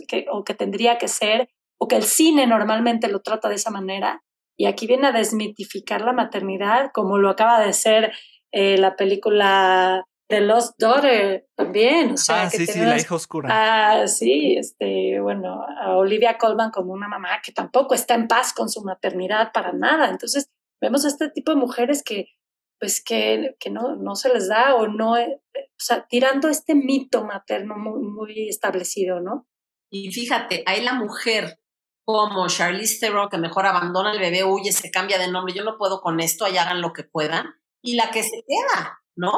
que, 0.07 0.27
o 0.31 0.45
que 0.45 0.55
tendría 0.55 0.99
que 0.99 1.09
ser, 1.09 1.49
o 1.79 1.89
que 1.89 1.97
el 1.97 2.05
cine 2.05 2.47
normalmente 2.47 3.09
lo 3.09 3.21
trata 3.21 3.49
de 3.49 3.57
esa 3.57 3.71
manera. 3.71 4.23
Y 4.59 4.67
aquí 4.67 4.87
viene 4.87 5.09
a 5.09 5.12
desmitificar 5.12 6.03
la 6.03 6.12
maternidad, 6.12 6.91
como 6.95 7.19
lo 7.19 7.31
acaba 7.31 7.61
de 7.61 7.73
ser 7.73 8.12
eh, 8.53 8.79
la 8.79 8.97
película 8.97 10.05
The 10.29 10.41
Lost 10.41 10.74
Daughter 10.79 11.47
también. 11.55 12.12
O 12.12 12.16
sea, 12.16 12.43
ah, 12.43 12.51
sí, 12.51 12.66
sí, 12.66 12.81
la 12.81 12.99
hija 12.99 13.14
oscura. 13.14 13.49
Ah, 13.51 14.07
sí, 14.07 14.57
este, 14.57 15.20
bueno, 15.20 15.62
a 15.62 15.97
Olivia 15.97 16.39
Colman 16.39 16.70
como 16.70 16.93
una 16.93 17.09
mamá 17.09 17.41
que 17.45 17.53
tampoco 17.53 17.95
está 17.95 18.14
en 18.14 18.29
paz 18.29 18.53
con 18.53 18.68
su 18.68 18.83
maternidad 18.83 19.53
para 19.53 19.72
nada. 19.72 20.11
Entonces, 20.11 20.51
vemos 20.81 21.05
a 21.05 21.09
este 21.09 21.31
tipo 21.31 21.53
de 21.53 21.59
mujeres 21.59 22.03
que 22.03 22.37
pues 22.79 23.03
que, 23.03 23.57
que 23.59 23.70
no, 23.70 23.97
no 23.97 24.14
se 24.16 24.33
les 24.33 24.49
da 24.49 24.74
o 24.74 24.87
no, 24.87 25.16
eh, 25.16 25.41
o 25.55 25.61
sea, 25.79 26.07
tirando 26.07 26.49
este 26.49 26.74
mito 26.74 27.24
materno 27.24 27.77
muy, 27.77 28.03
muy 28.03 28.49
establecido, 28.49 29.20
¿no? 29.20 29.49
Y 29.91 30.12
fíjate, 30.12 30.62
hay 30.66 30.83
la 30.83 30.95
mujer 30.95 31.61
como 32.05 32.47
Charlize 32.49 33.01
Theron 33.01 33.29
que 33.29 33.39
mejor 33.39 33.66
abandona 33.66 34.12
el 34.12 34.20
bebé, 34.20 34.45
huye, 34.45 34.72
se 34.72 34.91
cambia 34.91 35.18
de 35.18 35.31
nombre, 35.31 35.55
yo 35.55 35.64
no 35.64 35.79
puedo 35.79 36.01
con 36.01 36.20
esto, 36.20 36.45
ahí 36.45 36.57
hagan 36.57 36.81
lo 36.81 36.93
que 36.93 37.03
puedan, 37.03 37.47
y 37.83 37.97
la 37.97 38.11
que 38.11 38.22
se 38.22 38.45
queda, 38.47 39.01
¿no? 39.16 39.33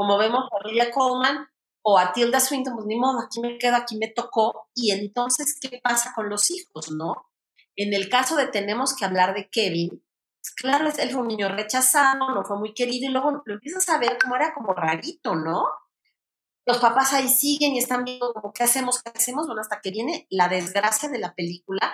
Como 0.00 0.16
vemos 0.16 0.44
a 0.50 0.56
Olivia 0.64 0.90
Colman 0.90 1.46
o 1.82 1.98
a 1.98 2.14
Tilda 2.14 2.40
Swinton, 2.40 2.72
pues 2.72 2.86
ni 2.86 2.96
modo, 2.96 3.20
aquí 3.20 3.38
me 3.38 3.58
quedo, 3.58 3.76
aquí 3.76 3.98
me 3.98 4.08
tocó, 4.08 4.70
y 4.74 4.92
entonces, 4.92 5.58
¿qué 5.60 5.78
pasa 5.84 6.14
con 6.16 6.30
los 6.30 6.50
hijos, 6.50 6.90
no? 6.90 7.26
En 7.76 7.92
el 7.92 8.08
caso 8.08 8.34
de 8.34 8.46
tenemos 8.46 8.96
que 8.96 9.04
hablar 9.04 9.34
de 9.34 9.50
Kevin, 9.50 10.02
claro, 10.56 10.88
él 10.88 11.10
fue 11.10 11.20
un 11.20 11.28
niño 11.28 11.50
rechazado, 11.50 12.30
no 12.34 12.42
fue 12.46 12.58
muy 12.58 12.72
querido, 12.72 13.10
y 13.10 13.12
luego 13.12 13.42
lo 13.44 13.52
empiezas 13.52 13.90
a 13.90 13.98
ver 13.98 14.16
como 14.16 14.36
era 14.36 14.54
como 14.54 14.72
rarito, 14.72 15.34
¿no? 15.34 15.66
Los 16.64 16.78
papás 16.78 17.12
ahí 17.12 17.28
siguen 17.28 17.74
y 17.74 17.78
están 17.78 18.04
viendo 18.04 18.32
como, 18.32 18.54
¿qué 18.54 18.62
hacemos? 18.62 19.02
¿Qué 19.02 19.12
hacemos? 19.14 19.44
Bueno, 19.46 19.60
hasta 19.60 19.82
que 19.82 19.90
viene 19.90 20.26
la 20.30 20.48
desgracia 20.48 21.10
de 21.10 21.18
la 21.18 21.34
película 21.34 21.92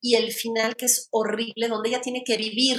y 0.00 0.14
el 0.14 0.30
final 0.30 0.76
que 0.76 0.84
es 0.84 1.08
horrible, 1.10 1.66
donde 1.66 1.88
ella 1.88 2.02
tiene 2.02 2.22
que 2.22 2.36
vivir 2.36 2.78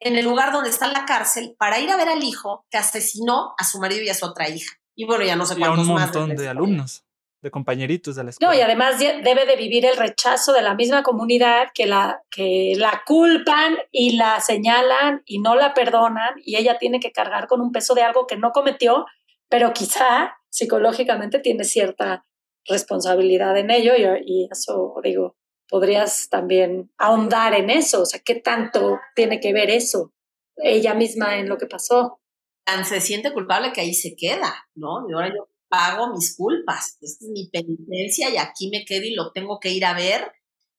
en 0.00 0.16
el 0.16 0.24
lugar 0.24 0.52
donde 0.52 0.70
está 0.70 0.88
la 0.88 1.04
cárcel 1.04 1.54
para 1.58 1.78
ir 1.78 1.90
a 1.90 1.96
ver 1.96 2.08
al 2.08 2.24
hijo 2.24 2.66
que 2.70 2.78
asesinó 2.78 3.54
a 3.58 3.64
su 3.64 3.78
marido 3.78 4.02
y 4.02 4.08
a 4.08 4.14
su 4.14 4.26
otra 4.26 4.48
hija. 4.48 4.74
Y 4.94 5.04
bueno, 5.04 5.24
ya 5.24 5.36
no 5.36 5.46
sé 5.46 5.56
cuántos 5.56 5.86
y 5.86 5.90
a 5.90 5.94
un 5.94 6.00
montón 6.00 6.36
de 6.36 6.48
alumnos 6.48 7.04
de 7.42 7.50
compañeritos 7.50 8.16
de 8.16 8.24
la 8.24 8.30
escuela. 8.30 8.52
No, 8.52 8.58
y 8.58 8.62
además 8.62 8.98
debe 8.98 9.46
de 9.46 9.56
vivir 9.56 9.86
el 9.86 9.96
rechazo 9.96 10.52
de 10.52 10.62
la 10.62 10.74
misma 10.74 11.02
comunidad 11.02 11.68
que 11.74 11.86
la, 11.86 12.22
que 12.30 12.74
la 12.76 13.02
culpan 13.06 13.78
y 13.90 14.16
la 14.16 14.40
señalan 14.40 15.22
y 15.24 15.38
no 15.38 15.54
la 15.54 15.72
perdonan 15.72 16.34
y 16.44 16.56
ella 16.56 16.78
tiene 16.78 17.00
que 17.00 17.12
cargar 17.12 17.46
con 17.46 17.60
un 17.60 17.72
peso 17.72 17.94
de 17.94 18.02
algo 18.02 18.26
que 18.26 18.36
no 18.36 18.52
cometió, 18.52 19.06
pero 19.48 19.72
quizá 19.72 20.36
psicológicamente 20.50 21.38
tiene 21.38 21.64
cierta 21.64 22.26
responsabilidad 22.66 23.56
en 23.56 23.70
ello 23.70 23.94
y, 23.96 24.04
y 24.26 24.48
eso, 24.50 24.94
digo, 25.02 25.36
podrías 25.70 26.28
también 26.28 26.92
ahondar 26.98 27.54
en 27.54 27.70
eso, 27.70 28.02
o 28.02 28.06
sea, 28.06 28.20
¿qué 28.20 28.34
tanto 28.34 28.98
tiene 29.14 29.40
que 29.40 29.52
ver 29.52 29.70
eso 29.70 30.12
ella 30.56 30.94
misma 30.94 31.38
en 31.38 31.48
lo 31.48 31.56
que 31.56 31.66
pasó? 31.66 32.20
Tan 32.64 32.84
se 32.84 33.00
siente 33.00 33.32
culpable 33.32 33.72
que 33.72 33.80
ahí 33.80 33.94
se 33.94 34.14
queda, 34.16 34.68
¿no? 34.74 35.08
Y 35.08 35.14
ahora 35.14 35.28
yo 35.28 35.48
pago 35.68 36.12
mis 36.12 36.36
culpas, 36.36 36.98
esta 37.00 37.24
es 37.24 37.30
mi 37.30 37.48
penitencia 37.48 38.28
y 38.28 38.36
aquí 38.36 38.68
me 38.68 38.84
quedo 38.84 39.04
y 39.04 39.14
lo 39.14 39.30
tengo 39.32 39.60
que 39.60 39.70
ir 39.70 39.84
a 39.84 39.94
ver 39.94 40.32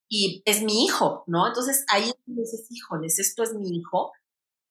y 0.09 0.43
es 0.45 0.61
mi 0.61 0.83
hijo, 0.83 1.23
¿no? 1.25 1.47
Entonces 1.47 1.85
ahí 1.87 2.11
dices, 2.25 2.67
híjoles, 2.69 3.17
esto 3.17 3.43
es 3.43 3.53
mi 3.53 3.69
hijo 3.77 4.11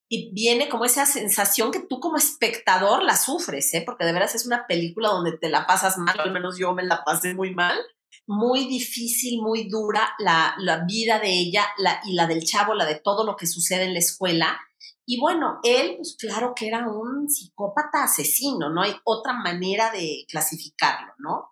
y 0.07 0.31
viene 0.33 0.69
como 0.69 0.85
esa 0.85 1.05
sensación 1.05 1.71
que 1.71 1.79
tú 1.79 1.99
como 1.99 2.17
espectador 2.17 3.01
la 3.01 3.15
sufres, 3.15 3.73
¿eh? 3.73 3.81
Porque 3.83 4.05
de 4.05 4.13
veras 4.13 4.35
es 4.35 4.45
una 4.45 4.67
película 4.67 5.09
donde 5.09 5.37
te 5.37 5.49
la 5.49 5.65
pasas 5.65 5.97
mal, 5.97 6.19
al 6.19 6.31
menos 6.31 6.57
yo 6.57 6.73
me 6.73 6.83
la 6.83 7.03
pasé 7.03 7.33
muy 7.33 7.55
mal, 7.55 7.79
muy 8.27 8.65
difícil, 8.67 9.41
muy 9.41 9.67
dura 9.69 10.13
la, 10.19 10.55
la 10.59 10.85
vida 10.85 11.19
de 11.19 11.31
ella 11.31 11.65
la, 11.77 12.01
y 12.05 12.13
la 12.13 12.27
del 12.27 12.43
chavo, 12.43 12.73
la 12.73 12.85
de 12.85 12.99
todo 12.99 13.25
lo 13.25 13.35
que 13.35 13.47
sucede 13.47 13.85
en 13.85 13.93
la 13.93 13.99
escuela 13.99 14.59
y 15.05 15.19
bueno, 15.19 15.59
él, 15.63 15.95
pues 15.97 16.15
claro 16.17 16.53
que 16.55 16.67
era 16.67 16.87
un 16.87 17.27
psicópata 17.27 18.03
asesino, 18.03 18.69
no 18.69 18.81
hay 18.81 18.95
otra 19.03 19.33
manera 19.33 19.91
de 19.91 20.25
clasificarlo, 20.29 21.13
¿no? 21.17 21.49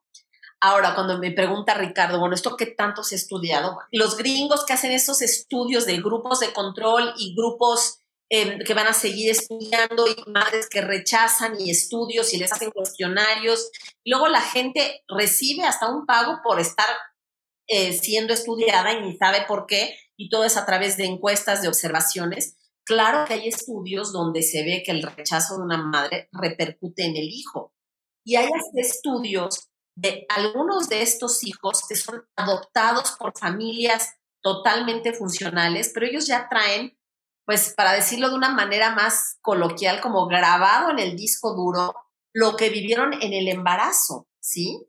Ahora, 0.62 0.94
cuando 0.94 1.18
me 1.18 1.32
pregunta 1.32 1.74
Ricardo, 1.74 2.20
bueno, 2.20 2.36
¿esto 2.36 2.56
qué 2.56 2.68
tanto 2.68 3.04
se 3.04 3.16
ha 3.16 3.18
estudiado? 3.18 3.78
Los 3.92 4.18
gringos 4.18 4.66
que 4.66 4.74
hacen 4.74 4.92
esos 4.92 5.22
estudios 5.22 5.86
de 5.86 5.98
grupos 5.98 6.40
de 6.40 6.54
control 6.54 7.14
y 7.18 7.36
grupos 7.36 8.02
em, 8.30 8.60
que 8.60 8.74
van 8.74 8.88
a 8.88 8.94
seguir 8.94 9.32
estudiando 9.32 10.08
y 10.08 10.30
madres 10.30 10.70
que 10.70 10.82
rechazan 10.82 11.60
y 11.60 11.72
estudios 11.72 12.34
y 12.34 12.38
les 12.38 12.52
hacen 12.52 12.72
cuestionarios. 12.72 13.72
Luego 14.06 14.28
la 14.28 14.42
gente 14.42 15.04
recibe 15.08 15.64
hasta 15.64 15.92
un 15.94 16.06
pago 16.06 16.40
por 16.44 16.60
estar 16.60 16.88
eh, 17.68 17.94
siendo 17.94 18.34
estudiada 18.34 18.94
y 18.94 19.02
ni 19.02 19.18
sabe 19.18 19.46
por 19.48 19.68
qué, 19.68 19.96
y 20.18 20.30
todo 20.30 20.44
es 20.44 20.58
a 20.58 20.66
través 20.66 20.98
de 20.98 21.06
encuestas, 21.06 21.62
de 21.62 21.68
observaciones. 21.68 22.58
Claro 22.84 23.26
que 23.26 23.36
hay 23.36 23.48
estudios 23.48 24.12
donde 24.12 24.42
se 24.42 24.64
ve 24.64 24.82
que 24.84 24.92
el 24.92 25.04
rechazo 25.04 25.58
de 25.58 25.64
una 25.64 25.78
madre 25.78 26.30
repercute 26.32 27.06
en 27.06 27.16
el 27.16 27.30
hijo. 27.30 27.74
Y 28.26 28.36
hay 28.36 28.50
estudios 28.76 29.70
de 29.96 30.26
algunos 30.30 30.90
de 30.90 31.02
estos 31.02 31.44
hijos 31.44 31.84
que 31.88 31.96
son 31.96 32.24
adoptados 32.36 33.12
por 33.20 33.38
familias 33.38 34.16
totalmente 34.42 35.14
funcionales, 35.14 35.92
pero 35.94 36.06
ellos 36.06 36.26
ya 36.26 36.48
traen, 36.50 36.98
pues 37.50 37.74
para 37.74 37.94
decirlo 37.94 38.30
de 38.30 38.36
una 38.36 38.52
manera 38.52 38.94
más 38.94 39.40
coloquial, 39.42 40.02
como 40.02 40.28
grabado 40.28 40.92
en 40.92 41.00
el 41.00 41.16
disco 41.16 41.56
duro, 41.56 41.96
lo 42.32 42.56
que 42.56 42.70
vivieron 42.70 43.12
en 43.12 43.34
el 43.34 43.48
embarazo, 43.48 44.28
¿sí? 44.40 44.86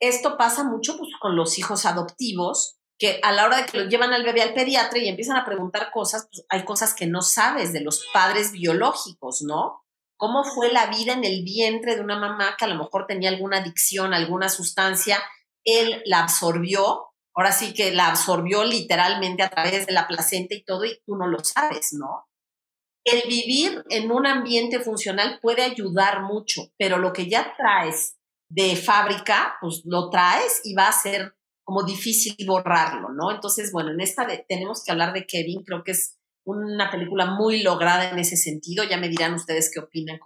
Esto 0.00 0.38
pasa 0.38 0.64
mucho 0.64 0.96
pues, 0.96 1.10
con 1.20 1.36
los 1.36 1.58
hijos 1.58 1.84
adoptivos, 1.84 2.78
que 2.98 3.20
a 3.22 3.32
la 3.32 3.44
hora 3.44 3.58
de 3.58 3.66
que 3.66 3.76
lo 3.76 3.90
llevan 3.90 4.14
al 4.14 4.24
bebé 4.24 4.40
al 4.40 4.54
pediatra 4.54 4.98
y 4.98 5.08
empiezan 5.08 5.36
a 5.36 5.44
preguntar 5.44 5.90
cosas, 5.92 6.26
pues 6.32 6.46
hay 6.48 6.64
cosas 6.64 6.94
que 6.94 7.06
no 7.06 7.20
sabes 7.20 7.74
de 7.74 7.82
los 7.82 8.06
padres 8.14 8.52
biológicos, 8.52 9.42
¿no? 9.42 9.84
¿Cómo 10.16 10.42
fue 10.42 10.72
la 10.72 10.86
vida 10.86 11.12
en 11.12 11.24
el 11.24 11.44
vientre 11.44 11.96
de 11.96 12.00
una 12.00 12.18
mamá 12.18 12.56
que 12.58 12.64
a 12.64 12.68
lo 12.68 12.82
mejor 12.82 13.06
tenía 13.06 13.28
alguna 13.28 13.58
adicción, 13.58 14.14
alguna 14.14 14.48
sustancia? 14.48 15.22
Él 15.64 16.00
la 16.06 16.20
absorbió, 16.20 17.08
ahora 17.34 17.52
sí 17.52 17.74
que 17.74 17.92
la 17.92 18.08
absorbió 18.08 18.64
literalmente 18.64 19.42
a 19.42 19.50
través 19.50 19.86
de 19.86 19.92
la 19.92 20.06
placenta 20.06 20.54
y 20.54 20.64
todo, 20.64 20.84
y 20.84 21.00
tú 21.04 21.16
no 21.16 21.26
lo 21.26 21.42
sabes, 21.42 21.92
¿no? 21.92 22.28
El 23.04 23.28
vivir 23.28 23.84
en 23.90 24.10
un 24.10 24.26
ambiente 24.26 24.80
funcional 24.80 25.38
puede 25.42 25.62
ayudar 25.62 26.22
mucho, 26.22 26.62
pero 26.78 26.96
lo 26.96 27.12
que 27.12 27.28
ya 27.28 27.54
traes 27.56 28.16
de 28.48 28.76
fábrica, 28.76 29.56
pues 29.60 29.82
lo 29.84 30.10
traes 30.10 30.62
y 30.64 30.74
va 30.74 30.88
a 30.88 30.92
ser 30.92 31.36
como 31.64 31.82
difícil 31.82 32.36
borrarlo, 32.46 33.10
¿no? 33.10 33.30
Entonces, 33.30 33.72
bueno, 33.72 33.90
en 33.90 34.00
esta 34.00 34.26
tenemos 34.48 34.84
que 34.84 34.92
hablar 34.92 35.12
de 35.12 35.26
Kevin, 35.26 35.64
creo 35.64 35.82
que 35.82 35.92
es 35.92 36.18
una 36.46 36.90
película 36.90 37.26
muy 37.26 37.62
lograda 37.62 38.10
en 38.10 38.18
ese 38.18 38.36
sentido, 38.36 38.84
ya 38.84 38.98
me 38.98 39.08
dirán 39.08 39.34
ustedes 39.34 39.70
qué 39.72 39.80
opinan. 39.80 40.20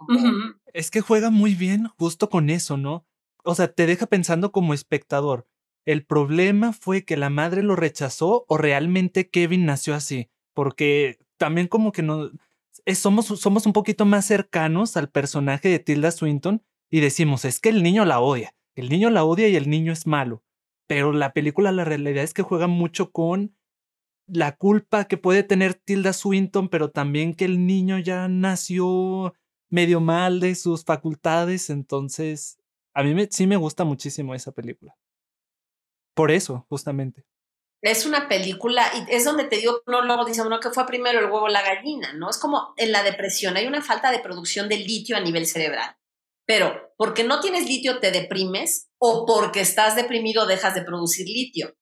Es 0.73 0.91
que 0.91 1.01
juega 1.01 1.29
muy 1.29 1.55
bien 1.55 1.87
justo 1.97 2.29
con 2.29 2.49
eso, 2.49 2.77
¿no? 2.77 3.05
O 3.43 3.55
sea, 3.55 3.73
te 3.73 3.85
deja 3.85 4.05
pensando 4.05 4.51
como 4.51 4.73
espectador, 4.73 5.47
¿el 5.85 6.05
problema 6.05 6.73
fue 6.73 7.05
que 7.05 7.17
la 7.17 7.29
madre 7.29 7.63
lo 7.63 7.75
rechazó 7.75 8.45
o 8.47 8.57
realmente 8.57 9.29
Kevin 9.29 9.65
nació 9.65 9.95
así? 9.95 10.29
Porque 10.53 11.17
también 11.37 11.67
como 11.67 11.91
que 11.91 12.03
no... 12.03 12.29
somos, 12.93 13.27
somos 13.27 13.65
un 13.65 13.73
poquito 13.73 14.05
más 14.05 14.25
cercanos 14.25 14.97
al 14.97 15.09
personaje 15.09 15.69
de 15.69 15.79
Tilda 15.79 16.11
Swinton 16.11 16.63
y 16.89 16.99
decimos, 16.99 17.45
es 17.45 17.59
que 17.59 17.69
el 17.69 17.83
niño 17.83 18.05
la 18.05 18.19
odia, 18.19 18.53
el 18.75 18.89
niño 18.89 19.09
la 19.09 19.23
odia 19.23 19.47
y 19.47 19.55
el 19.55 19.69
niño 19.69 19.93
es 19.93 20.07
malo 20.07 20.43
pero 20.89 21.13
la 21.13 21.33
película, 21.33 21.71
la 21.71 21.85
realidad 21.85 22.23
es 22.23 22.33
que 22.33 22.41
juega 22.41 22.65
mucho 22.65 23.11
con 23.11 23.55
la 24.25 24.55
culpa 24.55 25.05
que 25.05 25.17
puede 25.17 25.43
tener 25.43 25.75
Tilda 25.75 26.13
Swinton, 26.13 26.67
pero 26.67 26.89
también 26.89 27.35
que 27.35 27.45
el 27.45 27.67
niño 27.67 27.99
ya 27.99 28.27
nació 28.27 29.35
medio 29.69 30.01
mal 30.01 30.39
de 30.39 30.55
sus 30.55 30.83
facultades, 30.83 31.69
entonces 31.69 32.57
a 32.95 33.03
mí 33.03 33.13
sí 33.29 33.45
me 33.45 33.55
gusta 33.55 33.83
muchísimo 33.83 34.33
esa 34.33 34.51
película. 34.51 34.97
Por 36.19 36.31
eso, 36.31 36.65
justamente. 36.67 37.23
Es 37.81 38.05
una 38.05 38.27
película, 38.27 38.85
y 38.93 39.15
es 39.15 39.23
donde 39.23 39.45
te 39.45 39.55
digo, 39.55 39.81
no 39.87 40.01
luego 40.01 40.25
dice 40.25 40.41
uno 40.41 40.59
que 40.59 40.69
fue 40.69 40.85
primero 40.85 41.17
el 41.17 41.31
huevo 41.31 41.47
la 41.47 41.61
gallina, 41.61 42.11
¿no? 42.11 42.29
Es 42.29 42.37
como 42.37 42.73
en 42.75 42.91
la 42.91 43.03
depresión, 43.03 43.55
hay 43.55 43.67
una 43.67 43.81
falta 43.81 44.11
de 44.11 44.19
producción 44.19 44.67
de 44.67 44.79
litio 44.79 45.15
a 45.15 45.21
nivel 45.21 45.45
cerebral. 45.45 45.95
Pero 46.45 46.93
porque 46.97 47.23
no 47.23 47.39
tienes 47.39 47.69
litio 47.69 48.01
te 48.01 48.11
deprimes 48.11 48.89
o 48.99 49.25
porque 49.25 49.61
estás 49.61 49.95
deprimido 49.95 50.45
dejas 50.45 50.75
de 50.75 50.81
producir 50.81 51.25
litio. 51.25 51.77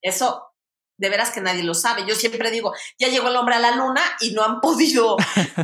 Eso 0.00 0.49
de 1.00 1.08
veras 1.08 1.30
que 1.30 1.40
nadie 1.40 1.64
lo 1.64 1.72
sabe. 1.74 2.04
Yo 2.06 2.14
siempre 2.14 2.50
digo, 2.50 2.74
ya 2.98 3.08
llegó 3.08 3.28
el 3.28 3.36
hombre 3.36 3.54
a 3.54 3.58
la 3.58 3.74
luna 3.74 4.02
y 4.20 4.32
no 4.32 4.44
han 4.44 4.60
podido 4.60 5.16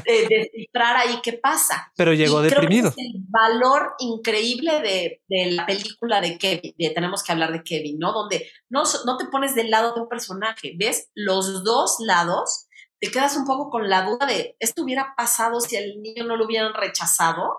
eh, 0.04 0.26
descifrar 0.28 0.96
ahí 0.96 1.20
qué 1.22 1.34
pasa. 1.34 1.92
Pero 1.94 2.14
llegó 2.14 2.40
deprimido. 2.40 2.92
Creo 2.92 2.94
que 2.94 3.02
es 3.02 3.14
el 3.14 3.22
valor 3.28 3.94
increíble 3.98 4.80
de, 4.80 5.22
de, 5.28 5.52
la 5.52 5.66
película 5.66 6.20
de 6.20 6.38
Kevin, 6.38 6.74
de 6.78 6.90
Tenemos 6.90 7.22
que 7.22 7.32
hablar 7.32 7.52
de 7.52 7.62
Kevin, 7.62 7.98
¿no? 7.98 8.12
Donde 8.12 8.50
no, 8.70 8.84
no 9.04 9.16
te 9.18 9.26
pones 9.26 9.54
del 9.54 9.70
lado 9.70 9.94
de 9.94 10.00
un 10.00 10.08
personaje, 10.08 10.72
ves 10.76 11.10
los 11.14 11.62
dos 11.62 11.96
lados, 12.00 12.66
te 12.98 13.10
quedas 13.10 13.36
un 13.36 13.44
poco 13.44 13.68
con 13.68 13.90
la 13.90 14.06
duda 14.06 14.24
de, 14.24 14.56
¿esto 14.58 14.82
hubiera 14.82 15.14
pasado 15.16 15.60
si 15.60 15.76
al 15.76 16.00
niño 16.00 16.24
no 16.24 16.36
lo 16.36 16.46
hubieran 16.46 16.72
rechazado? 16.72 17.58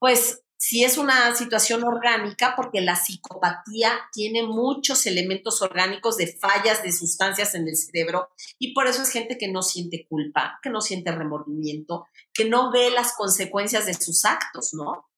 Pues 0.00 0.43
si 0.66 0.82
es 0.82 0.96
una 0.96 1.34
situación 1.34 1.84
orgánica, 1.84 2.54
porque 2.56 2.80
la 2.80 2.96
psicopatía 2.96 4.00
tiene 4.14 4.44
muchos 4.44 5.04
elementos 5.04 5.60
orgánicos 5.60 6.16
de 6.16 6.38
fallas 6.38 6.82
de 6.82 6.90
sustancias 6.90 7.54
en 7.54 7.68
el 7.68 7.76
cerebro 7.76 8.30
y 8.58 8.72
por 8.72 8.86
eso 8.86 9.02
es 9.02 9.10
gente 9.10 9.36
que 9.36 9.52
no 9.52 9.60
siente 9.60 10.06
culpa, 10.08 10.58
que 10.62 10.70
no 10.70 10.80
siente 10.80 11.12
remordimiento, 11.12 12.06
que 12.32 12.46
no 12.46 12.72
ve 12.72 12.88
las 12.90 13.12
consecuencias 13.12 13.84
de 13.84 13.92
sus 13.92 14.24
actos, 14.24 14.72
¿no? 14.72 15.10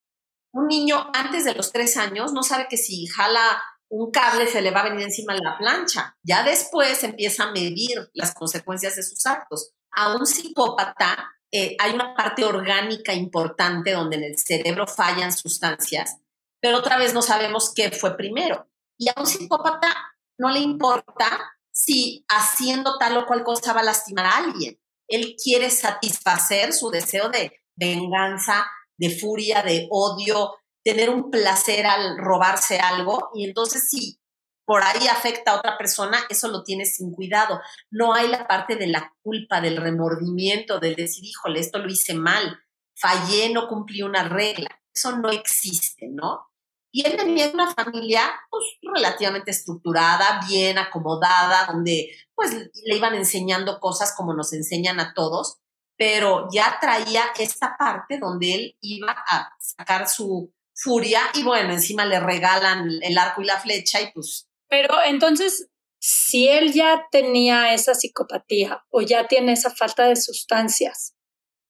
Un 0.52 0.66
niño 0.66 1.12
antes 1.14 1.44
de 1.44 1.54
los 1.54 1.70
tres 1.70 1.96
años 1.96 2.32
no 2.32 2.42
sabe 2.42 2.66
que 2.68 2.76
si 2.76 3.06
jala 3.06 3.62
un 3.88 4.10
cable 4.10 4.48
se 4.48 4.62
le 4.62 4.72
va 4.72 4.80
a 4.80 4.88
venir 4.88 5.04
encima 5.04 5.32
la 5.34 5.56
plancha. 5.58 6.18
Ya 6.24 6.42
después 6.42 7.04
empieza 7.04 7.44
a 7.44 7.52
medir 7.52 8.10
las 8.14 8.34
consecuencias 8.34 8.96
de 8.96 9.04
sus 9.04 9.24
actos. 9.26 9.74
A 9.92 10.16
un 10.16 10.26
psicópata 10.26 11.35
eh, 11.52 11.76
hay 11.78 11.94
una 11.94 12.14
parte 12.14 12.44
orgánica 12.44 13.14
importante 13.14 13.92
donde 13.92 14.16
en 14.16 14.24
el 14.24 14.38
cerebro 14.38 14.86
fallan 14.86 15.32
sustancias, 15.32 16.18
pero 16.60 16.78
otra 16.78 16.98
vez 16.98 17.14
no 17.14 17.22
sabemos 17.22 17.72
qué 17.74 17.90
fue 17.90 18.16
primero. 18.16 18.68
Y 18.98 19.08
a 19.08 19.14
un 19.16 19.26
psicópata 19.26 19.94
no 20.38 20.50
le 20.50 20.60
importa 20.60 21.56
si 21.70 22.24
haciendo 22.28 22.98
tal 22.98 23.18
o 23.18 23.26
cual 23.26 23.44
cosa 23.44 23.72
va 23.72 23.80
a 23.80 23.84
lastimar 23.84 24.26
a 24.26 24.36
alguien. 24.38 24.80
Él 25.08 25.36
quiere 25.42 25.70
satisfacer 25.70 26.72
su 26.72 26.90
deseo 26.90 27.28
de 27.28 27.52
venganza, 27.76 28.66
de 28.96 29.10
furia, 29.10 29.62
de 29.62 29.86
odio, 29.90 30.54
tener 30.82 31.10
un 31.10 31.30
placer 31.30 31.86
al 31.86 32.16
robarse 32.18 32.78
algo. 32.78 33.30
Y 33.34 33.44
entonces 33.44 33.88
sí 33.88 34.18
por 34.66 34.82
ahí 34.82 35.06
afecta 35.06 35.52
a 35.52 35.58
otra 35.58 35.78
persona, 35.78 36.18
eso 36.28 36.48
lo 36.48 36.64
tienes 36.64 36.96
sin 36.96 37.12
cuidado. 37.12 37.60
No 37.90 38.12
hay 38.12 38.28
la 38.28 38.46
parte 38.48 38.74
de 38.74 38.88
la 38.88 39.14
culpa, 39.22 39.60
del 39.60 39.76
remordimiento, 39.76 40.80
del 40.80 40.96
decir, 40.96 41.24
híjole, 41.24 41.60
esto 41.60 41.78
lo 41.78 41.88
hice 41.88 42.14
mal, 42.14 42.58
fallé, 42.94 43.50
no 43.50 43.68
cumplí 43.68 44.02
una 44.02 44.28
regla. 44.28 44.68
Eso 44.92 45.16
no 45.18 45.30
existe, 45.30 46.08
¿no? 46.10 46.48
Y 46.90 47.06
él 47.06 47.16
tenía 47.16 47.50
una 47.50 47.72
familia 47.72 48.22
pues, 48.50 48.64
relativamente 48.82 49.52
estructurada, 49.52 50.40
bien 50.48 50.78
acomodada, 50.78 51.66
donde 51.66 52.10
pues 52.34 52.52
le 52.52 52.96
iban 52.96 53.14
enseñando 53.14 53.78
cosas 53.78 54.14
como 54.16 54.34
nos 54.34 54.52
enseñan 54.52 54.98
a 54.98 55.14
todos, 55.14 55.58
pero 55.96 56.48
ya 56.50 56.78
traía 56.80 57.24
esta 57.38 57.76
parte 57.78 58.18
donde 58.18 58.54
él 58.54 58.78
iba 58.80 59.12
a 59.12 59.54
sacar 59.60 60.08
su 60.08 60.52
furia 60.74 61.20
y 61.34 61.42
bueno, 61.42 61.72
encima 61.72 62.04
le 62.04 62.20
regalan 62.20 62.88
el 63.02 63.18
arco 63.18 63.42
y 63.42 63.46
la 63.46 63.60
flecha 63.60 64.00
y 64.00 64.12
pues 64.12 64.48
pero 64.68 64.94
entonces, 65.04 65.68
si 65.98 66.48
él 66.48 66.72
ya 66.72 67.06
tenía 67.10 67.74
esa 67.74 67.94
psicopatía 67.94 68.84
o 68.90 69.00
ya 69.00 69.28
tiene 69.28 69.52
esa 69.52 69.70
falta 69.70 70.06
de 70.06 70.16
sustancias, 70.16 71.14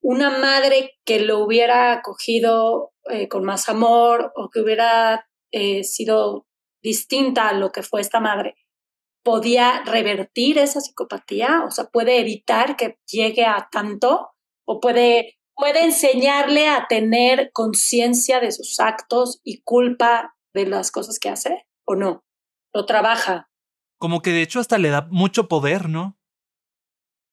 una 0.00 0.38
madre 0.38 0.98
que 1.04 1.20
lo 1.20 1.40
hubiera 1.40 1.92
acogido 1.92 2.92
eh, 3.10 3.28
con 3.28 3.44
más 3.44 3.68
amor 3.68 4.32
o 4.36 4.50
que 4.50 4.60
hubiera 4.60 5.28
eh, 5.52 5.84
sido 5.84 6.46
distinta 6.82 7.48
a 7.48 7.54
lo 7.54 7.72
que 7.72 7.82
fue 7.82 8.00
esta 8.00 8.20
madre, 8.20 8.54
podía 9.24 9.82
revertir 9.84 10.58
esa 10.58 10.80
psicopatía, 10.80 11.64
o 11.66 11.70
sea, 11.70 11.86
puede 11.86 12.20
evitar 12.20 12.76
que 12.76 12.98
llegue 13.10 13.44
a 13.44 13.68
tanto 13.72 14.30
o 14.64 14.80
puede, 14.80 15.38
puede 15.54 15.84
enseñarle 15.84 16.68
a 16.68 16.86
tener 16.88 17.50
conciencia 17.52 18.38
de 18.38 18.52
sus 18.52 18.78
actos 18.78 19.40
y 19.42 19.62
culpa 19.62 20.36
de 20.54 20.66
las 20.66 20.92
cosas 20.92 21.18
que 21.18 21.28
hace 21.28 21.66
o 21.84 21.96
no 21.96 22.25
lo 22.76 22.86
trabaja. 22.86 23.50
Como 23.98 24.20
que 24.22 24.30
de 24.30 24.42
hecho 24.42 24.60
hasta 24.60 24.78
le 24.78 24.90
da 24.90 25.08
mucho 25.10 25.48
poder, 25.48 25.88
¿no? 25.88 26.18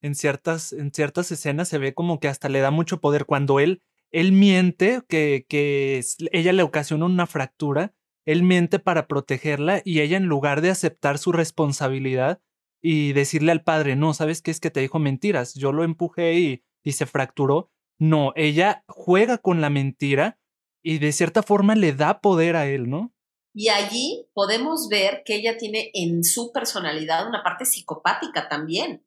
En 0.02 0.16
ciertas, 0.16 0.74
en 0.74 0.92
ciertas 0.92 1.32
escenas 1.32 1.68
se 1.68 1.78
ve 1.78 1.94
como 1.94 2.20
que 2.20 2.28
hasta 2.28 2.50
le 2.50 2.60
da 2.60 2.72
mucho 2.72 3.00
poder 3.00 3.26
cuando 3.26 3.60
él, 3.60 3.82
él 4.12 4.32
miente, 4.32 5.02
que, 5.08 5.46
que 5.48 6.04
ella 6.32 6.54
le 6.54 6.64
ocasiona 6.64 7.06
una 7.06 7.28
fractura, 7.28 7.94
él 8.26 8.44
miente 8.44 8.80
para 8.80 9.08
protegerla 9.08 9.82
y 9.84 10.00
ella 10.00 10.18
en 10.18 10.26
lugar 10.26 10.62
de 10.62 10.70
aceptar 10.70 11.18
su 11.18 11.32
responsabilidad 11.32 12.42
y 12.82 13.14
decirle 13.14 13.52
al 13.52 13.64
padre, 13.64 13.96
no, 13.96 14.14
¿sabes 14.14 14.42
qué 14.42 14.52
es 14.52 14.60
que 14.60 14.72
te 14.72 14.82
dijo 14.82 15.00
mentiras? 15.00 15.54
Yo 15.56 15.72
lo 15.72 15.84
empujé 15.84 16.34
y, 16.40 16.64
y 16.84 16.94
se 16.94 17.06
fracturó. 17.06 17.70
No, 18.00 18.34
ella 18.36 18.84
juega 18.88 19.38
con 19.38 19.62
la 19.62 19.70
mentira 19.70 20.38
y 20.82 20.98
de 21.00 21.12
cierta 21.12 21.44
forma 21.44 21.76
le 21.76 21.94
da 21.94 22.20
poder 22.20 22.56
a 22.56 22.68
él, 22.68 22.90
¿no? 22.90 23.14
Y 23.54 23.70
allí 23.70 24.28
podemos 24.34 24.88
ver 24.90 25.22
que 25.24 25.36
ella 25.36 25.58
tiene 25.58 25.92
en 25.94 26.24
su 26.24 26.52
personalidad 26.52 27.28
una 27.28 27.44
parte 27.44 27.66
psicopática 27.66 28.50
también. 28.50 29.06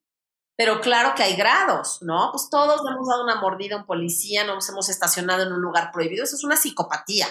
Pero 0.56 0.80
claro 0.80 1.14
que 1.14 1.24
hay 1.24 1.34
grados, 1.36 1.98
¿no? 2.00 2.30
Pues 2.32 2.48
todos 2.48 2.80
hemos 2.80 3.08
dado 3.08 3.24
una 3.24 3.40
mordida 3.40 3.74
a 3.74 3.78
un 3.80 3.86
policía, 3.86 4.44
nos 4.44 4.68
hemos 4.68 4.88
estacionado 4.88 5.42
en 5.42 5.52
un 5.52 5.60
lugar 5.60 5.90
prohibido, 5.92 6.24
eso 6.24 6.36
es 6.36 6.44
una 6.44 6.56
psicopatía, 6.56 7.26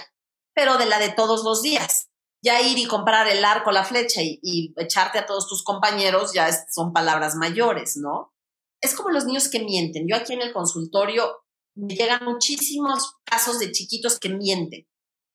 pero 0.53 0.78
de 0.78 0.86
la 0.86 0.99
de 0.99 1.09
todos 1.09 1.43
los 1.43 1.63
días. 1.63 2.09
Ya 2.43 2.61
ir 2.61 2.78
y 2.78 2.86
comprar 2.86 3.28
el 3.28 3.43
arco, 3.43 3.72
la 3.72 3.84
flecha 3.84 4.22
y, 4.22 4.74
echarte 4.78 5.18
a 5.18 5.26
todos 5.26 5.47
tus 5.47 5.63
compañeros 5.63 6.34
ya 6.34 6.49
son 6.70 6.93
palabras 6.93 7.34
mayores, 7.36 7.97
¿no? 7.97 8.34
Es 8.82 8.93
como 8.93 9.09
los 9.09 9.26
niños 9.26 9.47
que 9.47 9.63
mienten. 9.63 10.07
Yo 10.07 10.16
aquí 10.16 10.34
en 10.34 10.43
el 10.43 10.53
consultorio 10.53 11.43
me 11.74 11.95
llegan 11.95 12.24
muchísimos 12.24 13.16
casos 13.24 13.57
de 13.57 13.72
chiquitos 13.72 14.20
que 14.20 14.30
mienten 14.30 14.86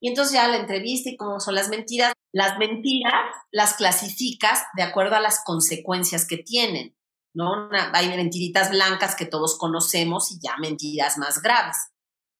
y 0.01 0.09
entonces 0.09 0.35
ya 0.35 0.49
la 0.49 0.57
entrevista 0.57 1.11
y 1.11 1.17
cómo 1.17 1.41
son 1.41 1.55
las 1.55 1.69
mentiras. 1.69 2.15
Las 2.33 2.59
mentiras 2.59 3.13
las 3.53 3.75
clasificas 3.75 4.65
de 4.77 4.83
acuerdo 4.83 5.17
a 5.17 5.21
las 5.21 5.43
consecuencias 5.45 6.27
que 6.27 6.39
tienen, 6.39 6.97
¿no? 7.35 7.69
hay 7.71 8.09
mentiritas 8.09 8.71
blancas 8.71 9.15
que 9.15 9.27
todos 9.27 9.59
conocemos 9.59 10.33
y 10.33 10.39
ya 10.41 10.57
mentiras 10.59 11.19
más 11.19 11.43
graves. 11.43 11.77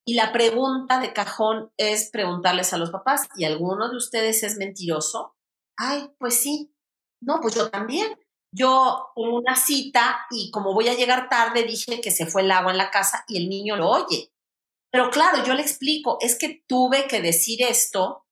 Y 0.05 0.15
la 0.15 0.31
pregunta 0.31 0.99
de 0.99 1.13
cajón 1.13 1.71
es 1.77 2.09
preguntarles 2.09 2.73
a 2.73 2.77
los 2.77 2.89
papás, 2.89 3.27
¿y 3.35 3.45
alguno 3.45 3.89
de 3.89 3.97
ustedes 3.97 4.41
es 4.43 4.57
mentiroso? 4.57 5.35
Ay, 5.77 6.09
pues 6.17 6.41
sí. 6.41 6.73
No, 7.21 7.39
pues 7.39 7.53
yo 7.53 7.69
también. 7.69 8.17
Yo 8.53 9.11
en 9.15 9.31
una 9.31 9.55
cita 9.55 10.25
y 10.31 10.51
como 10.51 10.73
voy 10.73 10.89
a 10.89 10.95
llegar 10.95 11.29
tarde 11.29 11.63
dije 11.63 12.01
que 12.01 12.11
se 12.11 12.25
fue 12.25 12.41
el 12.41 12.51
agua 12.51 12.71
en 12.71 12.77
la 12.77 12.89
casa 12.89 13.23
y 13.27 13.37
el 13.37 13.47
niño 13.47 13.75
lo 13.75 13.89
oye. 13.89 14.33
Pero 14.91 15.09
claro, 15.09 15.43
yo 15.43 15.53
le 15.53 15.61
explico, 15.61 16.17
es 16.19 16.37
que 16.37 16.63
tuve 16.67 17.07
que 17.07 17.21
decir 17.21 17.63
esto 17.63 18.25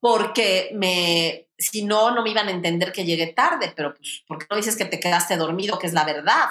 porque 0.00 0.70
me, 0.74 1.48
si 1.58 1.84
no, 1.84 2.10
no 2.10 2.22
me 2.22 2.30
iban 2.30 2.48
a 2.48 2.52
entender 2.52 2.92
que 2.92 3.04
llegué 3.04 3.28
tarde, 3.28 3.72
pero 3.76 3.94
pues, 3.94 4.24
¿por 4.26 4.38
qué 4.38 4.46
no 4.50 4.56
dices 4.56 4.76
que 4.76 4.84
te 4.84 5.00
quedaste 5.00 5.36
dormido, 5.36 5.78
que 5.78 5.86
es 5.86 5.92
la 5.92 6.04
verdad? 6.04 6.48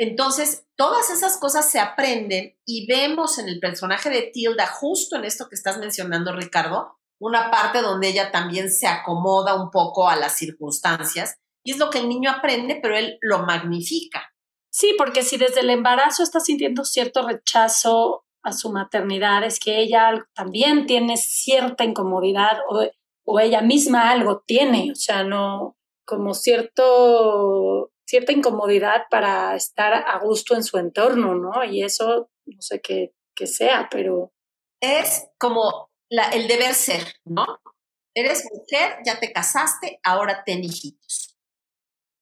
Entonces, 0.00 0.66
todas 0.76 1.10
esas 1.10 1.38
cosas 1.38 1.68
se 1.70 1.80
aprenden 1.80 2.56
y 2.64 2.86
vemos 2.86 3.38
en 3.38 3.48
el 3.48 3.58
personaje 3.58 4.10
de 4.10 4.22
Tilda, 4.22 4.66
justo 4.66 5.16
en 5.16 5.24
esto 5.24 5.48
que 5.48 5.56
estás 5.56 5.78
mencionando, 5.78 6.32
Ricardo, 6.34 6.98
una 7.20 7.50
parte 7.50 7.82
donde 7.82 8.08
ella 8.08 8.30
también 8.30 8.70
se 8.70 8.86
acomoda 8.86 9.60
un 9.60 9.70
poco 9.70 10.08
a 10.08 10.14
las 10.14 10.36
circunstancias 10.36 11.36
y 11.64 11.72
es 11.72 11.78
lo 11.78 11.90
que 11.90 11.98
el 11.98 12.08
niño 12.08 12.30
aprende, 12.30 12.78
pero 12.80 12.96
él 12.96 13.18
lo 13.20 13.40
magnifica. 13.40 14.32
Sí, 14.70 14.94
porque 14.96 15.24
si 15.24 15.36
desde 15.36 15.60
el 15.60 15.70
embarazo 15.70 16.22
está 16.22 16.38
sintiendo 16.38 16.84
cierto 16.84 17.26
rechazo 17.26 18.24
a 18.42 18.52
su 18.52 18.70
maternidad 18.70 19.44
es 19.44 19.58
que 19.58 19.78
ella 19.80 20.26
también 20.34 20.86
tiene 20.86 21.16
cierta 21.16 21.84
incomodidad 21.84 22.58
o, 22.68 22.86
o 23.26 23.40
ella 23.40 23.60
misma 23.60 24.10
algo 24.10 24.42
tiene, 24.46 24.92
o 24.92 24.94
sea, 24.94 25.24
no 25.24 25.76
como 26.06 26.32
cierto, 26.32 27.92
cierta 28.06 28.32
incomodidad 28.32 29.02
para 29.10 29.54
estar 29.54 29.92
a 29.92 30.18
gusto 30.20 30.54
en 30.54 30.64
su 30.64 30.78
entorno, 30.78 31.34
¿no? 31.34 31.62
Y 31.64 31.82
eso 31.82 32.30
no 32.46 32.60
sé 32.60 32.80
qué, 32.80 33.14
qué 33.36 33.46
sea, 33.46 33.88
pero... 33.90 34.32
Es 34.80 35.26
como 35.38 35.90
la, 36.08 36.28
el 36.28 36.46
deber 36.46 36.72
ser, 36.72 37.02
¿no? 37.24 37.44
Eres 38.14 38.44
mujer, 38.50 38.98
ya 39.04 39.18
te 39.18 39.32
casaste, 39.32 40.00
ahora 40.04 40.44
ten 40.44 40.62
hijitos. 40.64 41.36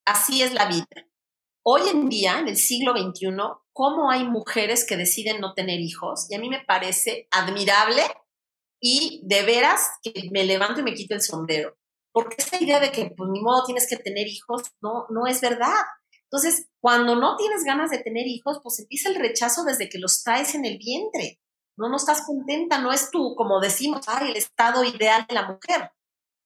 así 0.06 0.42
es 0.42 0.54
la 0.54 0.66
vida. 0.66 1.06
Hoy 1.62 1.82
en 1.90 2.08
día, 2.08 2.38
en 2.38 2.48
el 2.48 2.56
siglo 2.56 2.92
XXI, 2.96 3.28
¿cómo 3.76 4.10
hay 4.10 4.24
mujeres 4.24 4.86
que 4.86 4.96
deciden 4.96 5.38
no 5.38 5.52
tener 5.52 5.80
hijos? 5.80 6.30
Y 6.30 6.34
a 6.34 6.38
mí 6.38 6.48
me 6.48 6.64
parece 6.66 7.28
admirable 7.30 8.02
y 8.80 9.20
de 9.24 9.42
veras 9.42 9.90
que 10.02 10.30
me 10.32 10.44
levanto 10.44 10.80
y 10.80 10.82
me 10.82 10.94
quito 10.94 11.14
el 11.14 11.20
sombrero. 11.20 11.76
Porque 12.10 12.36
esta 12.38 12.56
idea 12.58 12.80
de 12.80 12.90
que, 12.90 13.12
pues, 13.14 13.28
ni 13.30 13.42
modo 13.42 13.66
tienes 13.66 13.86
que 13.86 13.98
tener 13.98 14.26
hijos, 14.28 14.62
no, 14.80 15.04
no 15.10 15.26
es 15.26 15.42
verdad. 15.42 15.74
Entonces, 16.22 16.68
cuando 16.80 17.16
no 17.16 17.36
tienes 17.36 17.64
ganas 17.64 17.90
de 17.90 17.98
tener 17.98 18.26
hijos, 18.26 18.60
pues 18.62 18.78
empieza 18.78 19.10
el 19.10 19.16
rechazo 19.16 19.62
desde 19.62 19.90
que 19.90 19.98
los 19.98 20.22
traes 20.22 20.54
en 20.54 20.64
el 20.64 20.78
vientre. 20.78 21.38
No, 21.76 21.90
no 21.90 21.96
estás 21.96 22.24
contenta, 22.24 22.78
no 22.78 22.92
es 22.92 23.10
tú, 23.10 23.34
como 23.36 23.60
decimos, 23.60 24.06
el 24.22 24.36
estado 24.36 24.84
ideal 24.84 25.26
de 25.28 25.34
la 25.34 25.48
mujer. 25.48 25.90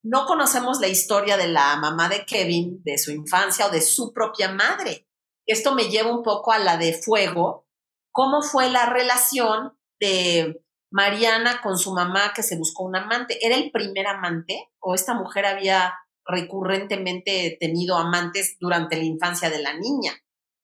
No 0.02 0.26
conocemos 0.26 0.80
la 0.80 0.88
historia 0.88 1.36
de 1.36 1.46
la 1.46 1.76
mamá 1.76 2.08
de 2.08 2.24
Kevin, 2.24 2.82
de 2.82 2.98
su 2.98 3.12
infancia 3.12 3.68
o 3.68 3.70
de 3.70 3.82
su 3.82 4.12
propia 4.12 4.50
madre. 4.50 5.06
Esto 5.50 5.74
me 5.74 5.88
lleva 5.88 6.14
un 6.14 6.22
poco 6.22 6.52
a 6.52 6.60
la 6.60 6.76
de 6.76 6.92
fuego. 6.92 7.66
¿Cómo 8.12 8.40
fue 8.40 8.70
la 8.70 8.86
relación 8.86 9.76
de 9.98 10.62
Mariana 10.92 11.60
con 11.60 11.76
su 11.76 11.92
mamá 11.92 12.32
que 12.34 12.44
se 12.44 12.56
buscó 12.56 12.84
un 12.84 12.94
amante? 12.94 13.44
¿Era 13.44 13.56
el 13.56 13.72
primer 13.72 14.06
amante 14.06 14.70
o 14.78 14.94
esta 14.94 15.14
mujer 15.14 15.46
había 15.46 15.94
recurrentemente 16.24 17.56
tenido 17.58 17.96
amantes 17.96 18.58
durante 18.60 18.96
la 18.96 19.02
infancia 19.02 19.50
de 19.50 19.60
la 19.60 19.74
niña? 19.74 20.12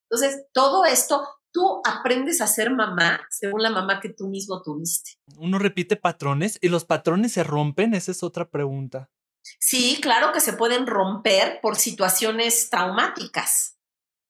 Entonces, 0.09 0.47
todo 0.53 0.84
esto 0.84 1.26
tú 1.53 1.80
aprendes 1.84 2.41
a 2.41 2.47
ser 2.47 2.70
mamá 2.70 3.26
según 3.28 3.62
la 3.62 3.70
mamá 3.70 3.99
que 3.99 4.11
tú 4.11 4.28
mismo 4.28 4.62
tuviste. 4.62 5.12
Uno 5.37 5.59
repite 5.59 5.97
patrones 5.97 6.59
y 6.61 6.68
los 6.68 6.84
patrones 6.84 7.32
se 7.32 7.43
rompen, 7.43 7.93
esa 7.95 8.12
es 8.12 8.22
otra 8.22 8.51
pregunta. 8.51 9.11
Sí, 9.59 9.99
claro 10.01 10.32
que 10.32 10.41
se 10.41 10.53
pueden 10.53 10.87
romper 10.87 11.59
por 11.61 11.74
situaciones 11.74 12.70
traumáticas. 12.70 13.76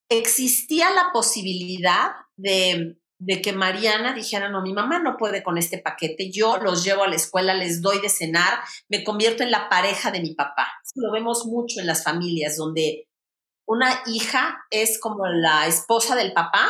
Existía 0.08 0.90
la 0.90 1.10
posibilidad 1.12 2.12
de, 2.36 2.98
de, 3.18 3.42
que 3.42 3.52
Mariana 3.52 4.12
dijera, 4.12 4.48
no, 4.48 4.62
mi 4.62 4.72
mamá 4.72 4.98
no 4.98 5.16
puede 5.16 5.42
con 5.42 5.58
este 5.58 5.78
paquete, 5.78 6.30
yo 6.30 6.58
los 6.58 6.84
llevo 6.84 7.02
a 7.02 7.08
la 7.08 7.16
escuela, 7.16 7.54
les 7.54 7.82
doy 7.82 8.00
de 8.00 8.08
cenar, 8.08 8.60
me 8.88 9.02
convierto 9.02 9.42
en 9.42 9.50
la 9.50 9.68
pareja 9.68 10.10
de 10.10 10.20
mi 10.20 10.34
papá. 10.34 10.68
Lo 10.94 11.12
vemos 11.12 11.46
mucho 11.46 11.80
en 11.80 11.86
las 11.86 12.04
familias 12.04 12.56
donde 12.56 13.08
una 13.66 14.02
hija 14.06 14.64
es 14.70 15.00
como 15.00 15.26
la 15.26 15.66
esposa 15.66 16.14
del 16.14 16.32
papá, 16.32 16.68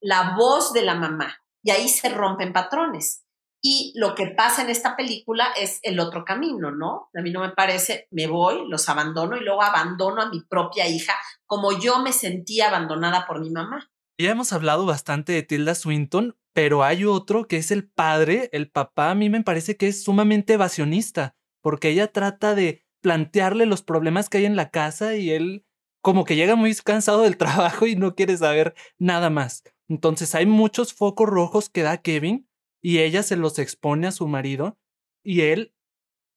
la 0.00 0.34
voz 0.36 0.72
de 0.72 0.82
la 0.82 0.94
mamá, 0.94 1.42
y 1.62 1.70
ahí 1.70 1.88
se 1.88 2.08
rompen 2.08 2.52
patrones. 2.52 3.24
Y 3.60 3.92
lo 3.96 4.14
que 4.14 4.28
pasa 4.28 4.62
en 4.62 4.70
esta 4.70 4.96
película 4.96 5.48
es 5.60 5.80
el 5.82 5.98
otro 5.98 6.24
camino, 6.24 6.70
¿no? 6.70 7.10
A 7.14 7.22
mí 7.22 7.32
no 7.32 7.40
me 7.40 7.50
parece, 7.50 8.06
me 8.10 8.26
voy, 8.28 8.68
los 8.68 8.88
abandono 8.88 9.36
y 9.36 9.40
luego 9.40 9.62
abandono 9.62 10.22
a 10.22 10.30
mi 10.30 10.42
propia 10.42 10.86
hija 10.86 11.14
como 11.46 11.72
yo 11.72 12.00
me 12.00 12.12
sentía 12.12 12.68
abandonada 12.68 13.26
por 13.26 13.40
mi 13.40 13.50
mamá. 13.50 13.90
Ya 14.20 14.30
hemos 14.30 14.52
hablado 14.52 14.84
bastante 14.86 15.32
de 15.32 15.42
Tilda 15.42 15.74
Swinton, 15.74 16.36
pero 16.52 16.84
hay 16.84 17.04
otro 17.04 17.46
que 17.46 17.56
es 17.56 17.70
el 17.70 17.88
padre, 17.88 18.50
el 18.52 18.70
papá, 18.70 19.10
a 19.10 19.14
mí 19.14 19.30
me 19.30 19.42
parece 19.42 19.76
que 19.76 19.88
es 19.88 20.04
sumamente 20.04 20.54
evasionista, 20.54 21.36
porque 21.62 21.88
ella 21.88 22.12
trata 22.12 22.54
de 22.54 22.84
plantearle 23.00 23.64
los 23.64 23.82
problemas 23.82 24.28
que 24.28 24.38
hay 24.38 24.44
en 24.44 24.56
la 24.56 24.70
casa 24.70 25.14
y 25.16 25.30
él 25.30 25.64
como 26.02 26.24
que 26.24 26.36
llega 26.36 26.56
muy 26.56 26.74
cansado 26.76 27.22
del 27.22 27.36
trabajo 27.38 27.86
y 27.86 27.96
no 27.96 28.14
quiere 28.14 28.36
saber 28.36 28.74
nada 28.98 29.30
más. 29.30 29.62
Entonces 29.88 30.34
hay 30.34 30.46
muchos 30.46 30.92
focos 30.92 31.28
rojos 31.28 31.70
que 31.70 31.82
da 31.82 31.98
Kevin 31.98 32.47
y 32.88 33.00
ella 33.00 33.22
se 33.22 33.36
los 33.36 33.58
expone 33.58 34.06
a 34.06 34.12
su 34.12 34.26
marido 34.28 34.78
y 35.22 35.42
él 35.42 35.74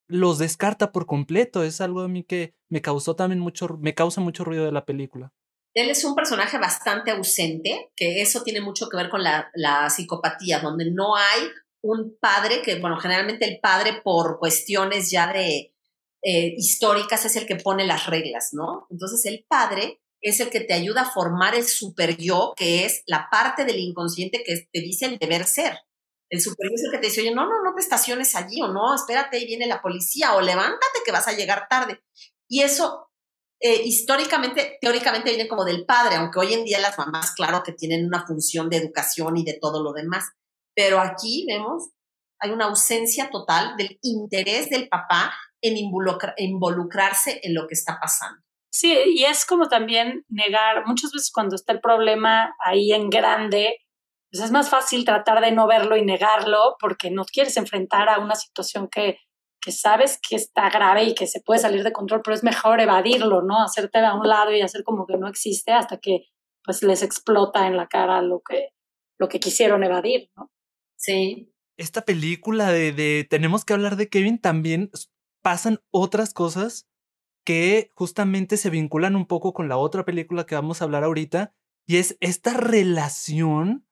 los 0.07 0.37
descarta 0.37 0.91
por 0.91 1.05
completo. 1.05 1.63
Es 1.63 1.79
algo 1.79 2.01
a 2.01 2.09
mí 2.09 2.25
que 2.25 2.55
me 2.67 2.81
causó 2.81 3.15
también 3.15 3.39
mucho, 3.39 3.77
me 3.79 3.95
causa 3.95 4.19
mucho 4.19 4.43
ruido 4.43 4.65
de 4.65 4.73
la 4.73 4.83
película. 4.83 5.31
Él 5.73 5.89
es 5.89 6.03
un 6.03 6.13
personaje 6.13 6.57
bastante 6.57 7.11
ausente, 7.11 7.93
que 7.95 8.21
eso 8.21 8.43
tiene 8.43 8.59
mucho 8.59 8.89
que 8.89 8.97
ver 8.97 9.09
con 9.09 9.23
la, 9.23 9.49
la 9.53 9.89
psicopatía, 9.89 10.59
donde 10.59 10.91
no 10.91 11.15
hay 11.15 11.39
un 11.79 12.17
padre, 12.19 12.61
que 12.61 12.81
bueno, 12.81 12.97
generalmente 12.97 13.45
el 13.45 13.61
padre 13.61 14.01
por 14.03 14.37
cuestiones 14.37 15.09
ya 15.09 15.31
de 15.31 15.73
eh, 16.21 16.53
históricas 16.57 17.23
es 17.23 17.37
el 17.37 17.45
que 17.45 17.55
pone 17.55 17.87
las 17.87 18.07
reglas, 18.07 18.49
¿no? 18.51 18.87
Entonces 18.89 19.25
el 19.25 19.45
padre 19.47 20.01
es 20.19 20.41
el 20.41 20.49
que 20.49 20.59
te 20.59 20.73
ayuda 20.73 21.03
a 21.03 21.11
formar 21.11 21.55
el 21.55 21.63
super 21.63 22.17
yo, 22.17 22.51
que 22.57 22.83
es 22.83 23.03
la 23.05 23.29
parte 23.31 23.63
del 23.63 23.79
inconsciente 23.79 24.43
que 24.45 24.67
te 24.69 24.81
dice 24.81 25.05
el 25.05 25.17
deber 25.17 25.45
ser 25.45 25.79
el 26.31 26.41
supervisor 26.41 26.91
que 26.91 26.97
te 26.97 27.07
dice, 27.07 27.21
oye, 27.21 27.35
no, 27.35 27.45
no, 27.45 27.61
no 27.61 27.75
te 27.75 27.81
estaciones 27.81 28.35
allí, 28.35 28.61
o 28.61 28.69
no, 28.69 28.95
espérate, 28.95 29.37
ahí 29.37 29.45
viene 29.45 29.67
la 29.67 29.81
policía, 29.81 30.33
o 30.33 30.41
levántate 30.41 30.99
que 31.05 31.11
vas 31.11 31.27
a 31.27 31.33
llegar 31.33 31.67
tarde. 31.69 32.01
Y 32.47 32.61
eso 32.61 33.11
eh, 33.59 33.81
históricamente, 33.83 34.77
teóricamente 34.81 35.29
viene 35.29 35.49
como 35.49 35.65
del 35.65 35.85
padre, 35.85 36.15
aunque 36.15 36.39
hoy 36.39 36.53
en 36.53 36.63
día 36.63 36.79
las 36.79 36.97
mamás, 36.97 37.35
claro 37.35 37.61
que 37.63 37.73
tienen 37.73 38.05
una 38.05 38.25
función 38.25 38.69
de 38.69 38.77
educación 38.77 39.35
y 39.35 39.43
de 39.43 39.59
todo 39.61 39.83
lo 39.83 39.91
demás. 39.91 40.31
Pero 40.73 40.99
aquí 40.99 41.45
vemos, 41.47 41.89
hay 42.39 42.51
una 42.51 42.65
ausencia 42.65 43.29
total 43.29 43.75
del 43.75 43.99
interés 44.01 44.69
del 44.69 44.87
papá 44.87 45.33
en 45.61 45.75
involucrarse 45.77 47.41
en 47.43 47.53
lo 47.53 47.67
que 47.67 47.75
está 47.75 47.99
pasando. 47.99 48.41
Sí, 48.73 48.97
y 49.05 49.25
es 49.25 49.45
como 49.45 49.67
también 49.67 50.25
negar, 50.29 50.87
muchas 50.87 51.11
veces 51.11 51.29
cuando 51.31 51.55
está 51.55 51.73
el 51.73 51.81
problema 51.81 52.55
ahí 52.65 52.93
en 52.93 53.09
grande, 53.09 53.75
pues 54.31 54.43
es 54.43 54.51
más 54.51 54.69
fácil 54.69 55.03
tratar 55.03 55.41
de 55.41 55.51
no 55.51 55.67
verlo 55.67 55.97
y 55.97 56.05
negarlo 56.05 56.77
porque 56.79 57.11
no 57.11 57.25
quieres 57.25 57.57
enfrentar 57.57 58.07
a 58.09 58.19
una 58.19 58.35
situación 58.35 58.87
que, 58.87 59.17
que 59.59 59.71
sabes 59.71 60.19
que 60.27 60.37
está 60.37 60.69
grave 60.69 61.03
y 61.03 61.15
que 61.15 61.27
se 61.27 61.41
puede 61.41 61.59
salir 61.59 61.83
de 61.83 61.91
control, 61.91 62.21
pero 62.23 62.35
es 62.35 62.43
mejor 62.43 62.79
evadirlo, 62.79 63.41
¿no? 63.41 63.61
Hacerte 63.61 63.99
a 63.99 64.15
un 64.15 64.27
lado 64.27 64.53
y 64.53 64.61
hacer 64.61 64.83
como 64.83 65.05
que 65.05 65.17
no 65.17 65.27
existe 65.27 65.73
hasta 65.73 65.97
que 65.97 66.27
pues 66.63 66.81
les 66.81 67.03
explota 67.03 67.67
en 67.67 67.75
la 67.75 67.87
cara 67.87 68.21
lo 68.21 68.41
que, 68.47 68.69
lo 69.19 69.27
que 69.27 69.39
quisieron 69.39 69.83
evadir, 69.83 70.29
¿no? 70.37 70.49
Sí. 70.95 71.53
Esta 71.77 72.05
película 72.05 72.71
de, 72.71 72.93
de 72.93 73.27
Tenemos 73.29 73.65
que 73.65 73.73
hablar 73.73 73.95
de 73.97 74.07
Kevin 74.07 74.39
también 74.39 74.91
pasan 75.41 75.79
otras 75.89 76.33
cosas 76.33 76.87
que 77.43 77.91
justamente 77.95 78.55
se 78.55 78.69
vinculan 78.69 79.15
un 79.15 79.25
poco 79.25 79.53
con 79.53 79.67
la 79.67 79.77
otra 79.77 80.05
película 80.05 80.45
que 80.45 80.55
vamos 80.55 80.81
a 80.81 80.85
hablar 80.85 81.03
ahorita, 81.03 81.53
y 81.87 81.97
es 81.97 82.15
esta 82.21 82.53
relación 82.53 83.87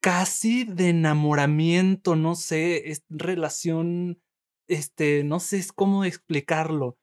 casi 0.00 0.64
de 0.64 0.90
enamoramiento, 0.90 2.16
no 2.16 2.34
sé, 2.34 2.90
es 2.90 3.04
relación, 3.08 4.22
este, 4.68 5.24
no 5.24 5.40
sé 5.40 5.64
cómo 5.74 6.04
explicarlo, 6.04 6.98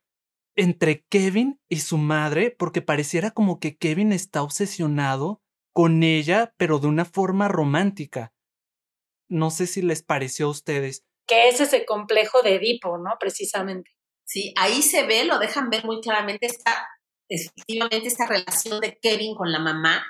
entre 0.56 1.06
Kevin 1.10 1.60
y 1.70 1.80
su 1.80 1.98
madre, 1.98 2.52
porque 2.52 2.82
pareciera 2.82 3.32
como 3.32 3.60
que 3.60 3.78
Kevin 3.78 4.12
está 4.12 4.42
obsesionado 4.42 5.42
con 5.74 6.04
ella, 6.04 6.54
pero 6.58 6.80
de 6.80 6.88
una 6.88 7.04
forma 7.04 7.50
romántica. 7.50 8.34
No 9.28 9.52
sé 9.52 9.68
si 9.68 9.82
les 9.82 10.04
pareció 10.04 10.48
a 10.48 10.52
ustedes. 10.52 11.04
Que 11.28 11.50
es 11.50 11.60
ese 11.60 11.86
complejo 11.86 12.42
de 12.44 12.56
Edipo, 12.56 12.98
¿no? 12.98 13.12
Precisamente. 13.20 13.92
Sí, 14.24 14.54
ahí 14.58 14.82
se 14.82 15.06
ve, 15.06 15.26
lo 15.26 15.40
dejan 15.40 15.70
ver 15.70 15.84
muy 15.84 16.00
claramente 16.00 16.46
esta, 16.46 16.88
efectivamente, 17.28 18.08
esta 18.08 18.26
relación 18.26 18.80
de 18.80 18.98
Kevin 19.02 19.36
con 19.36 19.52
la 19.52 19.60
mamá. 19.60 20.06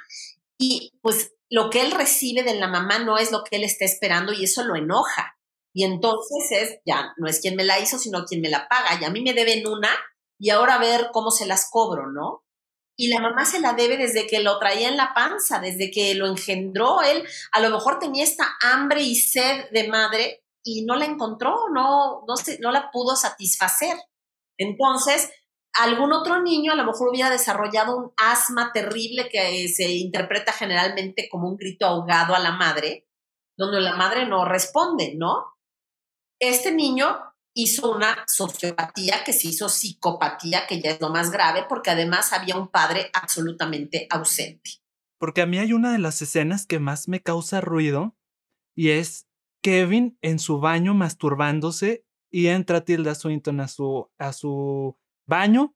Y 0.60 0.94
pues 1.02 1.34
lo 1.50 1.70
que 1.70 1.82
él 1.82 1.92
recibe 1.92 2.44
de 2.44 2.56
la 2.56 2.68
mamá 2.68 3.00
no 3.00 3.18
es 3.18 3.32
lo 3.32 3.44
que 3.44 3.58
él 3.58 3.64
está 3.64 3.86
esperando 3.86 4.34
y 4.34 4.44
eso 4.44 4.64
lo 4.64 4.76
enoja. 4.76 5.38
Y 5.74 5.84
entonces 5.84 6.52
es, 6.52 6.80
ya, 6.86 7.14
no 7.18 7.28
es 7.28 7.40
quien 7.42 7.56
me 7.56 7.66
la 7.66 7.80
hizo, 7.80 7.98
sino 8.00 8.26
quien 8.26 8.42
me 8.42 8.50
la 8.50 8.68
paga. 8.68 8.98
Y 9.00 9.04
a 9.04 9.10
mí 9.10 9.22
me 9.22 9.34
deben 9.34 9.68
una 9.68 9.90
y 10.40 10.50
ahora 10.50 10.76
a 10.76 10.80
ver 10.80 11.10
cómo 11.12 11.32
se 11.32 11.46
las 11.46 11.70
cobro, 11.70 12.12
¿no? 12.12 12.44
Y 12.98 13.10
la 13.10 13.20
mamá 13.20 13.46
se 13.46 13.60
la 13.60 13.74
debe 13.74 13.98
desde 13.98 14.26
que 14.26 14.40
lo 14.40 14.58
traía 14.58 14.88
en 14.88 14.96
la 14.96 15.14
panza, 15.14 15.60
desde 15.60 15.92
que 15.92 16.16
lo 16.16 16.28
engendró. 16.28 17.02
Él 17.02 17.28
a 17.52 17.60
lo 17.60 17.70
mejor 17.70 18.00
tenía 18.00 18.24
esta 18.24 18.48
hambre 18.62 19.02
y 19.02 19.16
sed 19.16 19.66
de 19.72 19.90
madre 19.90 20.46
y 20.64 20.86
no 20.86 20.96
la 20.96 21.06
encontró, 21.06 21.70
no, 21.74 22.24
no, 22.26 22.38
se, 22.38 22.58
no 22.60 22.72
la 22.72 22.90
pudo 22.92 23.16
satisfacer. 23.18 23.98
Entonces, 24.58 25.30
algún 25.76 26.14
otro 26.14 26.42
niño 26.42 26.72
a 26.72 26.76
lo 26.76 26.86
mejor 26.86 27.10
hubiera 27.10 27.30
desarrollado 27.30 27.98
un 27.98 28.12
asma 28.18 28.72
terrible 28.74 29.30
que 29.30 29.68
se 29.68 29.92
interpreta 29.92 30.54
generalmente 30.54 31.28
como 31.30 31.50
un 31.50 31.58
grito 31.58 31.86
ahogado 31.86 32.34
a 32.34 32.40
la 32.40 32.54
madre, 32.54 33.08
donde 33.58 33.82
la 33.82 33.96
madre 33.96 34.26
no 34.26 34.46
responde, 34.46 35.16
¿no? 35.16 35.58
Este 36.40 36.74
niño 36.74 37.20
hizo 37.54 37.92
una 37.92 38.26
sociopatía 38.28 39.24
que 39.24 39.34
se 39.34 39.48
hizo 39.48 39.70
psicopatía, 39.70 40.68
que 40.68 40.82
ya 40.82 40.92
es 40.92 41.02
lo 41.02 41.10
más 41.10 41.32
grave, 41.32 41.66
porque 41.68 41.90
además 41.90 42.34
había 42.34 42.58
un 42.58 42.68
padre 42.68 43.10
absolutamente 43.14 44.08
ausente. 44.10 44.72
Porque 45.18 45.42
a 45.42 45.46
mí 45.46 45.58
hay 45.58 45.72
una 45.72 45.94
de 45.94 46.00
las 46.00 46.22
escenas 46.22 46.66
que 46.66 46.80
más 46.80 47.08
me 47.08 47.22
causa 47.22 47.62
ruido 47.62 48.18
y 48.76 48.90
es 48.90 49.28
Kevin 49.64 50.18
en 50.22 50.40
su 50.40 50.60
baño 50.60 50.94
masturbándose 50.94 52.06
y 52.30 52.48
entra 52.48 52.84
Tilda 52.84 53.16
Swinton 53.16 53.62
a 53.62 53.70
su, 53.70 54.12
a 54.18 54.34
su 54.34 54.98
baño 55.26 55.76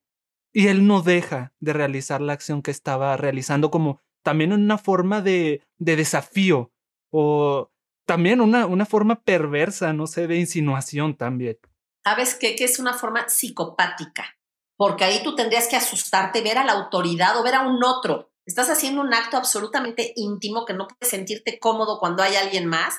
y 0.51 0.67
él 0.67 0.87
no 0.87 1.01
deja 1.01 1.53
de 1.59 1.73
realizar 1.73 2.21
la 2.21 2.33
acción 2.33 2.61
que 2.61 2.71
estaba 2.71 3.15
realizando 3.17 3.69
como 3.69 4.01
también 4.23 4.51
una 4.53 4.77
forma 4.77 5.21
de, 5.21 5.61
de 5.77 5.95
desafío 5.95 6.71
o 7.11 7.71
también 8.05 8.41
una, 8.41 8.65
una 8.65 8.85
forma 8.85 9.21
perversa, 9.23 9.93
no 9.93 10.07
sé, 10.07 10.27
de 10.27 10.37
insinuación 10.37 11.15
también. 11.15 11.57
¿Sabes 12.03 12.35
qué? 12.35 12.55
Que 12.55 12.63
es 12.63 12.79
una 12.79 12.93
forma 12.93 13.27
psicopática. 13.29 14.35
porque 14.77 15.03
ahí 15.03 15.21
tú 15.23 15.35
tendrías 15.35 15.67
que 15.67 15.75
asustarte, 15.75 16.41
ver 16.41 16.57
a 16.57 16.63
la 16.63 16.71
autoridad 16.71 17.37
o 17.37 17.43
ver 17.43 17.55
a 17.55 17.67
un 17.67 17.83
otro. 17.83 18.31
Estás 18.45 18.69
haciendo 18.69 19.01
un 19.01 19.13
acto 19.13 19.35
absolutamente 19.35 20.13
íntimo 20.15 20.65
que 20.65 20.73
no 20.73 20.87
puedes 20.87 21.09
sentirte 21.09 21.59
cómodo 21.59 21.99
cuando 21.99 22.23
hay 22.23 22.35
alguien 22.35 22.65
más. 22.65 22.95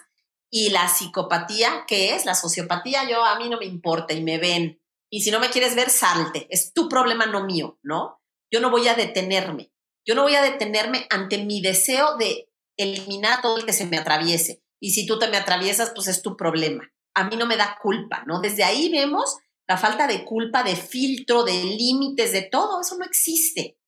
Y 0.50 0.70
la 0.70 0.88
psicopatía, 0.88 1.84
¿qué 1.88 2.14
es? 2.14 2.26
La 2.26 2.34
sociopatía, 2.34 3.08
yo 3.08 3.24
a 3.24 3.38
mí 3.38 3.48
no 3.48 3.58
me 3.58 3.64
importa 3.64 4.12
y 4.12 4.22
me 4.22 4.38
ven. 4.38 4.79
Y 5.10 5.22
si 5.22 5.30
no 5.30 5.40
me 5.40 5.50
quieres 5.50 5.74
ver, 5.74 5.90
salte. 5.90 6.46
Es 6.50 6.72
tu 6.72 6.88
problema, 6.88 7.26
no 7.26 7.44
mío, 7.44 7.78
¿no? 7.82 8.22
Yo 8.50 8.60
no 8.60 8.70
voy 8.70 8.86
a 8.88 8.94
detenerme. 8.94 9.72
Yo 10.06 10.14
no 10.14 10.22
voy 10.22 10.34
a 10.36 10.42
detenerme 10.42 11.06
ante 11.10 11.44
mi 11.44 11.60
deseo 11.60 12.16
de 12.16 12.48
eliminar 12.76 13.42
todo 13.42 13.58
el 13.58 13.66
que 13.66 13.72
se 13.72 13.86
me 13.86 13.98
atraviese. 13.98 14.62
Y 14.80 14.92
si 14.92 15.06
tú 15.06 15.18
te 15.18 15.28
me 15.28 15.36
atraviesas, 15.36 15.92
pues 15.94 16.08
es 16.08 16.22
tu 16.22 16.36
problema. 16.36 16.90
A 17.14 17.28
mí 17.28 17.36
no 17.36 17.46
me 17.46 17.56
da 17.56 17.76
culpa, 17.82 18.24
¿no? 18.26 18.40
Desde 18.40 18.64
ahí 18.64 18.88
vemos 18.90 19.36
la 19.68 19.76
falta 19.76 20.06
de 20.06 20.24
culpa, 20.24 20.62
de 20.62 20.74
filtro, 20.74 21.44
de 21.44 21.62
límites, 21.62 22.32
de 22.32 22.42
todo, 22.42 22.80
eso 22.80 22.96
no 22.96 23.04
existe. 23.04 23.78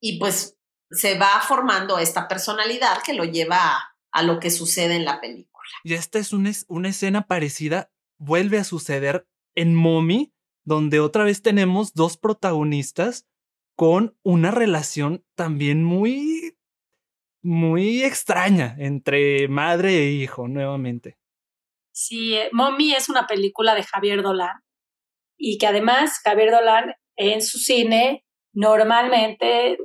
Y 0.00 0.18
pues 0.18 0.56
se 0.90 1.18
va 1.18 1.40
formando 1.40 1.98
esta 1.98 2.28
personalidad 2.28 3.02
que 3.02 3.14
lo 3.14 3.24
lleva 3.24 3.92
a, 4.12 4.22
lo 4.22 4.38
que 4.38 4.50
sucede 4.50 4.94
en 4.94 5.04
la 5.04 5.20
película. 5.20 5.64
Y 5.82 5.94
esta 5.94 6.18
es 6.18 6.32
una, 6.32 6.52
una 6.68 6.90
escena 6.90 7.26
parecida, 7.26 7.90
vuelve 8.18 8.58
a 8.58 8.64
suceder 8.64 9.26
en 9.56 9.74
Mommy, 9.74 10.32
donde 10.66 11.00
otra 11.00 11.24
vez 11.24 11.40
tenemos 11.40 11.94
dos 11.94 12.18
protagonistas 12.18 13.26
con 13.76 14.18
una 14.22 14.50
relación 14.50 15.24
también 15.36 15.84
muy, 15.84 16.58
muy 17.40 18.02
extraña 18.02 18.74
entre 18.78 19.48
madre 19.48 19.98
e 19.98 20.10
hijo, 20.10 20.48
nuevamente. 20.48 21.16
Sí, 21.92 22.34
eh, 22.34 22.50
Mommy 22.52 22.92
es 22.92 23.08
una 23.08 23.26
película 23.26 23.74
de 23.74 23.84
Javier 23.84 24.22
Dolan 24.22 24.60
y 25.38 25.56
que 25.56 25.68
además 25.68 26.20
Javier 26.22 26.50
Dolan 26.50 26.94
en 27.16 27.42
su 27.42 27.58
cine 27.58 28.24
normalmente 28.52 29.78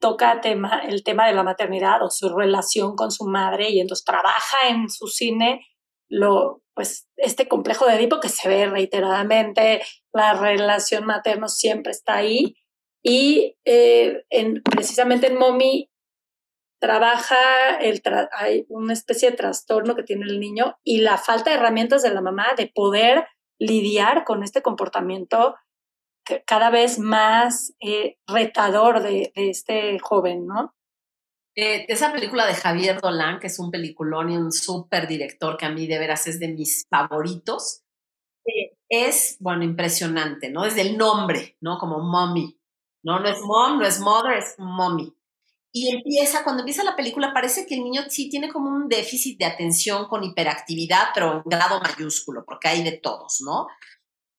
toca 0.00 0.40
el 0.88 1.04
tema 1.04 1.26
de 1.26 1.34
la 1.34 1.42
maternidad 1.42 2.02
o 2.02 2.10
su 2.10 2.34
relación 2.34 2.96
con 2.96 3.12
su 3.12 3.24
madre 3.24 3.70
y 3.70 3.80
entonces 3.80 4.04
trabaja 4.04 4.68
en 4.68 4.88
su 4.88 5.06
cine 5.08 5.60
lo, 6.08 6.61
pues, 6.74 7.08
este 7.16 7.48
complejo 7.48 7.86
de 7.86 7.94
Edipo 7.94 8.20
que 8.20 8.28
se 8.28 8.48
ve 8.48 8.66
reiteradamente, 8.66 9.82
la 10.12 10.34
relación 10.34 11.04
materno 11.04 11.48
siempre 11.48 11.92
está 11.92 12.16
ahí 12.16 12.56
y 13.02 13.56
eh, 13.64 14.24
en, 14.30 14.62
precisamente 14.62 15.26
en 15.26 15.36
Mommy 15.36 15.90
trabaja, 16.80 17.76
el 17.80 18.02
hay 18.32 18.66
una 18.68 18.92
especie 18.92 19.30
de 19.30 19.36
trastorno 19.36 19.94
que 19.94 20.02
tiene 20.02 20.24
el 20.26 20.40
niño 20.40 20.78
y 20.82 20.98
la 20.98 21.16
falta 21.16 21.50
de 21.50 21.56
herramientas 21.56 22.02
de 22.02 22.12
la 22.12 22.20
mamá 22.20 22.54
de 22.56 22.70
poder 22.74 23.26
lidiar 23.60 24.24
con 24.24 24.42
este 24.42 24.62
comportamiento 24.62 25.54
cada 26.46 26.70
vez 26.70 26.98
más 26.98 27.74
eh, 27.80 28.18
retador 28.26 29.02
de, 29.02 29.32
este 29.34 29.98
joven, 29.98 30.46
¿no? 30.46 30.74
Eh, 31.54 31.84
esa 31.88 32.12
película 32.12 32.46
de 32.46 32.54
Javier 32.54 33.00
Dolan, 33.00 33.38
que 33.38 33.48
es 33.48 33.58
un 33.58 33.70
peliculón 33.70 34.30
y 34.30 34.36
un 34.36 34.52
súper 34.52 35.06
director 35.06 35.56
que 35.58 35.66
a 35.66 35.70
mí 35.70 35.86
de 35.86 35.98
veras 35.98 36.26
es 36.26 36.40
de 36.40 36.48
mis 36.48 36.86
favoritos, 36.88 37.82
eh, 38.46 38.76
es, 38.88 39.36
bueno, 39.38 39.62
impresionante, 39.62 40.50
¿no? 40.50 40.64
Desde 40.64 40.80
el 40.82 40.96
nombre, 40.96 41.56
¿no? 41.60 41.78
Como 41.78 41.98
mommy, 41.98 42.58
¿no? 43.02 43.20
No 43.20 43.28
es 43.28 43.40
mom, 43.42 43.78
no 43.78 43.86
es 43.86 44.00
mother, 44.00 44.38
es 44.38 44.54
mommy. 44.58 45.14
Y 45.74 45.94
empieza, 45.94 46.44
cuando 46.44 46.60
empieza 46.62 46.84
la 46.84 46.96
película, 46.96 47.32
parece 47.32 47.66
que 47.66 47.74
el 47.74 47.84
niño 47.84 48.02
sí 48.08 48.28
tiene 48.28 48.50
como 48.50 48.70
un 48.70 48.88
déficit 48.88 49.38
de 49.38 49.46
atención 49.46 50.06
con 50.06 50.22
hiperactividad, 50.22 51.08
pero 51.14 51.42
grado 51.46 51.80
mayúsculo, 51.80 52.44
porque 52.44 52.68
hay 52.68 52.82
de 52.82 52.92
todos, 52.92 53.40
¿no? 53.42 53.68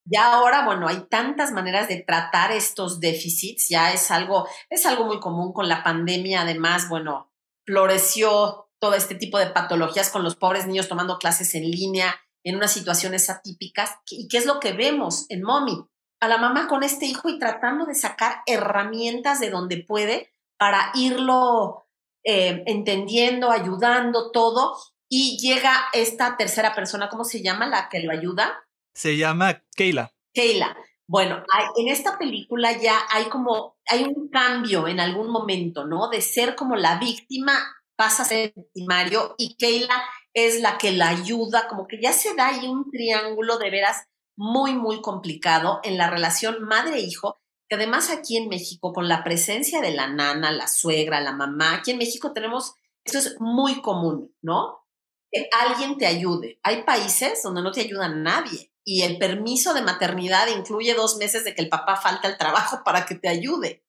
Ya 0.04 0.34
ahora, 0.34 0.66
bueno, 0.66 0.86
hay 0.86 1.06
tantas 1.08 1.52
maneras 1.52 1.88
de 1.88 2.02
tratar 2.02 2.52
estos 2.52 3.00
déficits, 3.00 3.68
ya 3.68 3.92
es 3.92 4.10
algo, 4.10 4.46
es 4.68 4.84
algo 4.84 5.06
muy 5.06 5.18
común 5.18 5.52
con 5.52 5.68
la 5.68 5.82
pandemia, 5.82 6.42
además, 6.42 6.88
bueno, 6.88 7.32
floreció 7.64 8.68
todo 8.78 8.94
este 8.94 9.14
tipo 9.14 9.38
de 9.38 9.46
patologías 9.46 10.10
con 10.10 10.22
los 10.22 10.36
pobres 10.36 10.66
niños 10.66 10.88
tomando 10.88 11.18
clases 11.18 11.54
en 11.54 11.70
línea 11.70 12.14
en 12.44 12.56
unas 12.56 12.72
situaciones 12.72 13.30
atípicas. 13.30 13.96
¿Y 14.10 14.28
qué 14.28 14.36
es 14.36 14.46
lo 14.46 14.60
que 14.60 14.72
vemos 14.72 15.24
en 15.30 15.42
Mommy? 15.42 15.86
A 16.20 16.28
la 16.28 16.36
mamá 16.36 16.68
con 16.68 16.82
este 16.82 17.06
hijo 17.06 17.30
y 17.30 17.38
tratando 17.38 17.86
de 17.86 17.94
sacar 17.94 18.42
herramientas 18.46 19.40
de 19.40 19.48
donde 19.48 19.82
puede 19.82 20.34
para 20.58 20.90
irlo 20.94 21.86
eh, 22.24 22.62
entendiendo, 22.66 23.50
ayudando, 23.50 24.30
todo. 24.30 24.76
Y 25.08 25.38
llega 25.38 25.72
esta 25.92 26.36
tercera 26.36 26.74
persona, 26.74 27.08
¿cómo 27.08 27.24
se 27.24 27.42
llama 27.42 27.66
la 27.66 27.88
que 27.88 28.00
lo 28.00 28.12
ayuda? 28.12 28.63
Se 28.94 29.16
llama 29.16 29.62
Keila. 29.74 30.14
Keila. 30.32 30.76
Bueno, 31.06 31.42
en 31.76 31.88
esta 31.88 32.16
película 32.16 32.72
ya 32.80 32.98
hay 33.10 33.24
como, 33.24 33.76
hay 33.86 34.04
un 34.04 34.28
cambio 34.28 34.88
en 34.88 35.00
algún 35.00 35.30
momento, 35.30 35.84
¿no? 35.84 36.08
De 36.08 36.22
ser 36.22 36.54
como 36.54 36.76
la 36.76 36.98
víctima, 36.98 37.52
pasa 37.96 38.22
a 38.22 38.26
ser 38.26 38.54
victimario 38.56 39.34
y 39.36 39.56
Keila 39.56 40.02
es 40.32 40.60
la 40.60 40.78
que 40.78 40.92
la 40.92 41.08
ayuda, 41.08 41.68
como 41.68 41.86
que 41.86 42.00
ya 42.00 42.12
se 42.12 42.34
da 42.34 42.48
ahí 42.48 42.66
un 42.66 42.90
triángulo 42.90 43.58
de 43.58 43.70
veras 43.70 44.06
muy, 44.36 44.74
muy 44.74 45.02
complicado 45.02 45.80
en 45.84 45.98
la 45.98 46.08
relación 46.08 46.64
madre-hijo, 46.64 47.38
que 47.68 47.76
además 47.76 48.10
aquí 48.10 48.36
en 48.36 48.48
México, 48.48 48.92
con 48.92 49.08
la 49.08 49.22
presencia 49.22 49.80
de 49.80 49.92
la 49.92 50.08
nana, 50.08 50.50
la 50.50 50.68
suegra, 50.68 51.20
la 51.20 51.32
mamá, 51.32 51.74
aquí 51.74 51.90
en 51.90 51.98
México 51.98 52.32
tenemos, 52.32 52.74
esto 53.04 53.18
es 53.18 53.36
muy 53.40 53.82
común, 53.82 54.34
¿no? 54.40 54.86
Que 55.30 55.48
alguien 55.52 55.98
te 55.98 56.06
ayude. 56.06 56.58
Hay 56.62 56.82
países 56.84 57.42
donde 57.42 57.62
no 57.62 57.72
te 57.72 57.82
ayuda 57.82 58.08
nadie 58.08 58.73
y 58.84 59.02
el 59.02 59.18
permiso 59.18 59.72
de 59.72 59.82
maternidad 59.82 60.48
incluye 60.48 60.94
dos 60.94 61.16
meses 61.16 61.44
de 61.44 61.54
que 61.54 61.62
el 61.62 61.68
papá 61.68 61.96
falta 61.96 62.28
al 62.28 62.36
trabajo 62.36 62.82
para 62.84 63.06
que 63.06 63.14
te 63.14 63.28
ayude, 63.28 63.84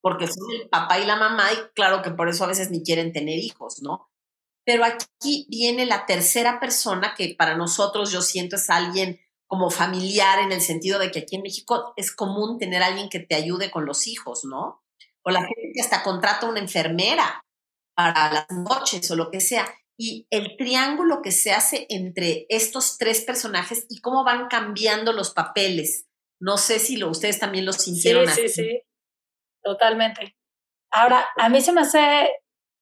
porque 0.00 0.26
son 0.26 0.50
el 0.60 0.68
papá 0.68 0.98
y 0.98 1.04
la 1.04 1.16
mamá 1.16 1.52
y 1.52 1.56
claro 1.74 2.02
que 2.02 2.10
por 2.10 2.28
eso 2.28 2.44
a 2.44 2.48
veces 2.48 2.70
ni 2.70 2.82
quieren 2.82 3.12
tener 3.12 3.38
hijos, 3.38 3.82
¿no? 3.82 4.10
Pero 4.64 4.84
aquí 4.84 5.46
viene 5.50 5.84
la 5.84 6.06
tercera 6.06 6.60
persona 6.60 7.14
que 7.16 7.34
para 7.36 7.56
nosotros 7.56 8.10
yo 8.10 8.22
siento 8.22 8.56
es 8.56 8.70
alguien 8.70 9.20
como 9.46 9.68
familiar 9.68 10.38
en 10.38 10.52
el 10.52 10.60
sentido 10.60 10.98
de 10.98 11.10
que 11.10 11.20
aquí 11.20 11.36
en 11.36 11.42
México 11.42 11.92
es 11.96 12.14
común 12.14 12.58
tener 12.58 12.82
alguien 12.82 13.08
que 13.08 13.18
te 13.20 13.34
ayude 13.34 13.70
con 13.70 13.84
los 13.84 14.06
hijos, 14.06 14.44
¿no? 14.44 14.84
O 15.22 15.30
la 15.30 15.40
gente 15.40 15.72
que 15.74 15.80
hasta 15.82 16.02
contrata 16.02 16.48
una 16.48 16.60
enfermera 16.60 17.44
para 17.94 18.32
las 18.32 18.46
noches 18.50 19.10
o 19.10 19.16
lo 19.16 19.30
que 19.30 19.40
sea. 19.40 19.66
Y 20.02 20.26
el 20.30 20.56
triángulo 20.56 21.20
que 21.22 21.30
se 21.30 21.52
hace 21.52 21.86
entre 21.90 22.46
estos 22.48 22.96
tres 22.96 23.22
personajes 23.22 23.84
y 23.90 24.00
cómo 24.00 24.24
van 24.24 24.48
cambiando 24.48 25.12
los 25.12 25.32
papeles. 25.34 26.08
No 26.40 26.56
sé 26.56 26.78
si 26.78 26.96
lo, 26.96 27.10
ustedes 27.10 27.38
también 27.38 27.66
lo 27.66 27.74
sintieron 27.74 28.26
sí, 28.28 28.48
Sí, 28.48 28.48
sí, 28.48 28.80
totalmente. 29.62 30.36
Ahora, 30.90 31.26
a 31.36 31.48
mí 31.50 31.60
se 31.60 31.72
me 31.72 31.82
hace 31.82 32.30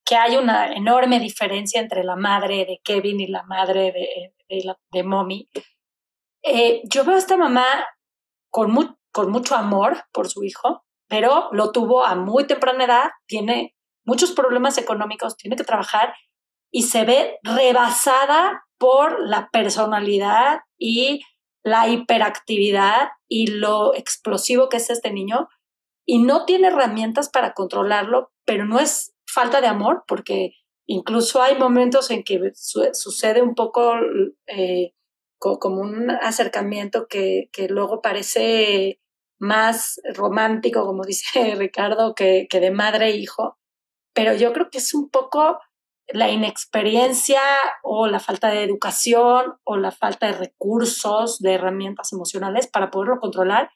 que 0.06 0.14
hay 0.14 0.36
una 0.36 0.72
enorme 0.72 1.18
diferencia 1.18 1.80
entre 1.80 2.04
la 2.04 2.14
madre 2.14 2.64
de 2.66 2.80
Kevin 2.84 3.20
y 3.20 3.26
la 3.26 3.42
madre 3.42 3.92
de, 3.92 4.32
de, 4.48 4.74
de 4.92 5.02
Mommy 5.02 5.50
eh, 6.42 6.82
yo 6.84 7.04
veo 7.04 7.16
a 7.16 7.18
esta 7.18 7.36
mamá 7.36 7.66
con, 8.50 8.74
con 9.12 9.30
mucho 9.30 9.54
amor 9.54 10.04
por 10.12 10.28
su 10.28 10.44
hijo, 10.44 10.84
pero 11.08 11.48
lo 11.52 11.72
tuvo 11.72 12.04
a 12.04 12.14
muy 12.14 12.46
temprana 12.46 12.84
edad, 12.84 13.10
tiene 13.26 13.74
muchos 14.04 14.32
problemas 14.32 14.78
económicos, 14.78 15.36
tiene 15.36 15.56
que 15.56 15.64
trabajar 15.64 16.14
y 16.70 16.82
se 16.82 17.04
ve 17.04 17.38
rebasada 17.42 18.64
por 18.78 19.20
la 19.26 19.48
personalidad 19.50 20.60
y 20.78 21.22
la 21.64 21.88
hiperactividad 21.88 23.08
y 23.28 23.48
lo 23.48 23.94
explosivo 23.94 24.68
que 24.68 24.78
es 24.78 24.90
este 24.90 25.12
niño. 25.12 25.48
Y 26.06 26.18
no 26.22 26.44
tiene 26.44 26.68
herramientas 26.68 27.28
para 27.28 27.52
controlarlo, 27.52 28.32
pero 28.44 28.64
no 28.64 28.78
es 28.78 29.14
falta 29.26 29.60
de 29.60 29.66
amor, 29.66 30.04
porque 30.06 30.52
incluso 30.86 31.42
hay 31.42 31.58
momentos 31.58 32.10
en 32.10 32.22
que 32.22 32.52
sucede 32.54 33.42
un 33.42 33.54
poco 33.54 33.94
eh, 34.46 34.94
como 35.38 35.82
un 35.82 36.10
acercamiento 36.10 37.06
que, 37.08 37.50
que 37.52 37.68
luego 37.68 38.00
parece 38.00 39.00
más 39.38 40.00
romántico, 40.14 40.84
como 40.84 41.04
dice 41.04 41.54
Ricardo, 41.56 42.14
que, 42.14 42.46
que 42.48 42.60
de 42.60 42.70
madre 42.70 43.10
e 43.10 43.16
hijo, 43.16 43.58
pero 44.14 44.34
yo 44.34 44.52
creo 44.52 44.70
que 44.70 44.78
es 44.78 44.94
un 44.94 45.10
poco 45.10 45.58
la 46.12 46.30
inexperiencia 46.30 47.40
o 47.82 48.06
la 48.06 48.20
falta 48.20 48.48
de 48.48 48.62
educación 48.62 49.54
o 49.64 49.76
la 49.76 49.90
falta 49.90 50.26
de 50.26 50.32
recursos, 50.32 51.38
de 51.38 51.54
herramientas 51.54 52.12
emocionales 52.12 52.66
para 52.66 52.90
poderlo 52.90 53.20
controlar, 53.20 53.70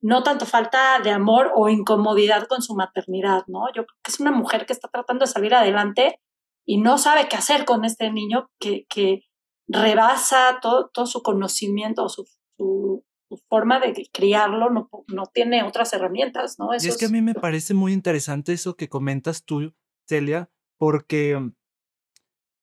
no 0.00 0.22
tanto 0.22 0.46
falta 0.46 1.00
de 1.00 1.10
amor 1.10 1.52
o 1.54 1.68
incomodidad 1.68 2.46
con 2.48 2.62
su 2.62 2.74
maternidad, 2.74 3.44
¿no? 3.46 3.66
Yo 3.68 3.86
creo 3.86 3.98
que 4.02 4.10
es 4.10 4.20
una 4.20 4.32
mujer 4.32 4.66
que 4.66 4.72
está 4.72 4.88
tratando 4.88 5.24
de 5.24 5.30
salir 5.32 5.54
adelante 5.54 6.20
y 6.66 6.78
no 6.78 6.98
sabe 6.98 7.28
qué 7.28 7.36
hacer 7.36 7.64
con 7.64 7.84
este 7.84 8.10
niño 8.10 8.50
que, 8.58 8.86
que, 8.88 9.22
rebasa 9.68 10.58
todo, 10.62 10.90
todo 10.92 11.06
su 11.06 11.22
conocimiento, 11.22 12.08
su, 12.08 12.24
su, 12.56 13.04
forma 13.48 13.80
de 13.80 14.08
criarlo, 14.12 14.70
no, 14.70 14.88
no, 15.08 15.26
tiene 15.26 15.64
otras 15.64 15.92
herramientas, 15.92 16.56
¿no? 16.60 16.68
y 16.72 16.76
es 16.76 16.96
que 16.96 17.06
a 17.06 17.08
mí 17.08 17.20
me 17.20 17.34
parece 17.34 17.74
muy 17.74 17.92
interesante 17.92 18.52
eso 18.52 18.76
que 18.76 18.88
comentas 18.88 19.44
tú, 19.44 19.74
Celia, 20.08 20.48
porque 20.78 21.52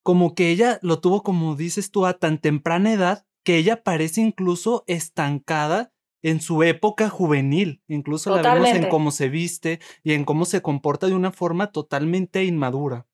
como 0.03 0.35
que 0.35 0.49
ella 0.49 0.79
lo 0.81 0.99
tuvo, 0.99 1.23
como 1.23 1.55
dices 1.55 1.91
tú, 1.91 2.05
a 2.05 2.13
tan 2.19 2.37
temprana 2.37 2.93
edad, 2.93 3.25
que 3.43 3.57
ella 3.57 3.83
parece 3.83 4.21
incluso 4.21 4.83
estancada 4.87 5.93
en 6.21 6.41
su 6.41 6.63
época 6.63 7.09
juvenil. 7.09 7.81
Incluso 7.87 8.35
la 8.35 8.53
vemos 8.53 8.69
en 8.69 8.89
cómo 8.89 9.11
se 9.11 9.29
viste 9.29 9.79
y 10.03 10.13
en 10.13 10.25
cómo 10.25 10.45
se 10.45 10.61
comporta 10.61 11.07
de 11.07 11.13
una 11.13 11.31
forma 11.31 11.71
totalmente 11.71 12.43
inmadura. 12.43 13.07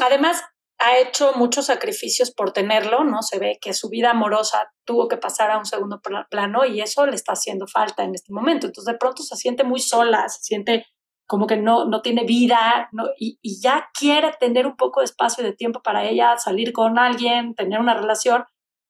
Además, 0.00 0.42
ha 0.78 0.98
hecho 0.98 1.32
muchos 1.34 1.66
sacrificios 1.66 2.30
por 2.30 2.52
tenerlo, 2.52 3.04
¿no? 3.04 3.22
Se 3.22 3.38
ve 3.38 3.58
que 3.60 3.72
su 3.72 3.88
vida 3.88 4.10
amorosa 4.10 4.72
tuvo 4.84 5.08
que 5.08 5.16
pasar 5.16 5.50
a 5.50 5.58
un 5.58 5.64
segundo 5.64 6.00
plano 6.30 6.66
y 6.66 6.80
eso 6.80 7.06
le 7.06 7.14
está 7.14 7.32
haciendo 7.32 7.66
falta 7.66 8.04
en 8.04 8.14
este 8.14 8.32
momento. 8.32 8.66
Entonces, 8.66 8.92
de 8.92 8.98
pronto 8.98 9.22
se 9.22 9.36
siente 9.36 9.64
muy 9.64 9.80
sola, 9.80 10.28
se 10.28 10.42
siente 10.42 10.86
como 11.26 11.46
que 11.46 11.56
no, 11.56 11.86
no 11.86 12.02
tiene 12.02 12.24
vida 12.24 12.88
y 13.18 13.60
ya 13.60 13.88
quiere 13.98 14.32
tener 14.38 14.66
un 14.66 14.76
poco 14.76 15.00
de 15.00 15.06
espacio 15.06 15.42
y 15.42 15.46
de 15.46 15.52
tiempo 15.52 15.82
para 15.82 16.04
ella, 16.04 16.36
salir 16.38 16.72
con 16.72 16.98
alguien, 16.98 17.54
tener 17.54 17.80
una 17.80 17.94
relación 17.94 18.44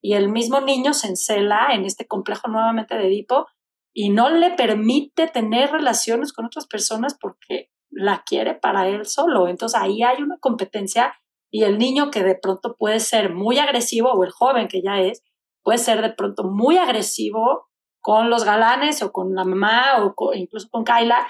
y 0.06 0.14
el 0.14 0.28
mismo 0.28 0.60
niño 0.60 0.94
se 0.94 1.08
encela 1.08 1.68
en 1.72 1.84
este 1.84 2.06
complejo 2.06 2.48
nuevamente 2.48 2.96
de 2.96 3.08
Edipo 3.08 3.46
y 3.92 4.10
no 4.10 4.30
le 4.30 4.50
permite 4.50 5.26
tener 5.26 5.72
relaciones 5.72 6.32
con 6.32 6.44
otras 6.46 6.66
personas 6.66 7.16
porque 7.20 7.70
la 7.90 8.22
quiere 8.24 8.54
para 8.54 8.88
él 8.88 9.06
solo. 9.06 9.48
Entonces 9.48 9.80
ahí 9.80 10.02
hay 10.02 10.22
una 10.22 10.38
competencia 10.38 11.14
y 11.50 11.64
el 11.64 11.78
niño 11.78 12.10
que 12.10 12.22
de 12.22 12.36
pronto 12.36 12.76
puede 12.78 13.00
ser 13.00 13.34
muy 13.34 13.58
agresivo 13.58 14.12
o 14.12 14.22
el 14.22 14.30
joven 14.30 14.68
que 14.68 14.82
ya 14.82 15.00
es, 15.00 15.24
puede 15.64 15.78
ser 15.78 16.02
de 16.02 16.10
pronto 16.10 16.44
muy 16.44 16.76
agresivo 16.76 17.68
con 18.00 18.30
los 18.30 18.44
galanes 18.44 19.02
o 19.02 19.10
con 19.10 19.34
la 19.34 19.44
mamá 19.44 19.96
o 19.98 20.34
incluso 20.34 20.68
con 20.70 20.84
Kyla. 20.84 21.26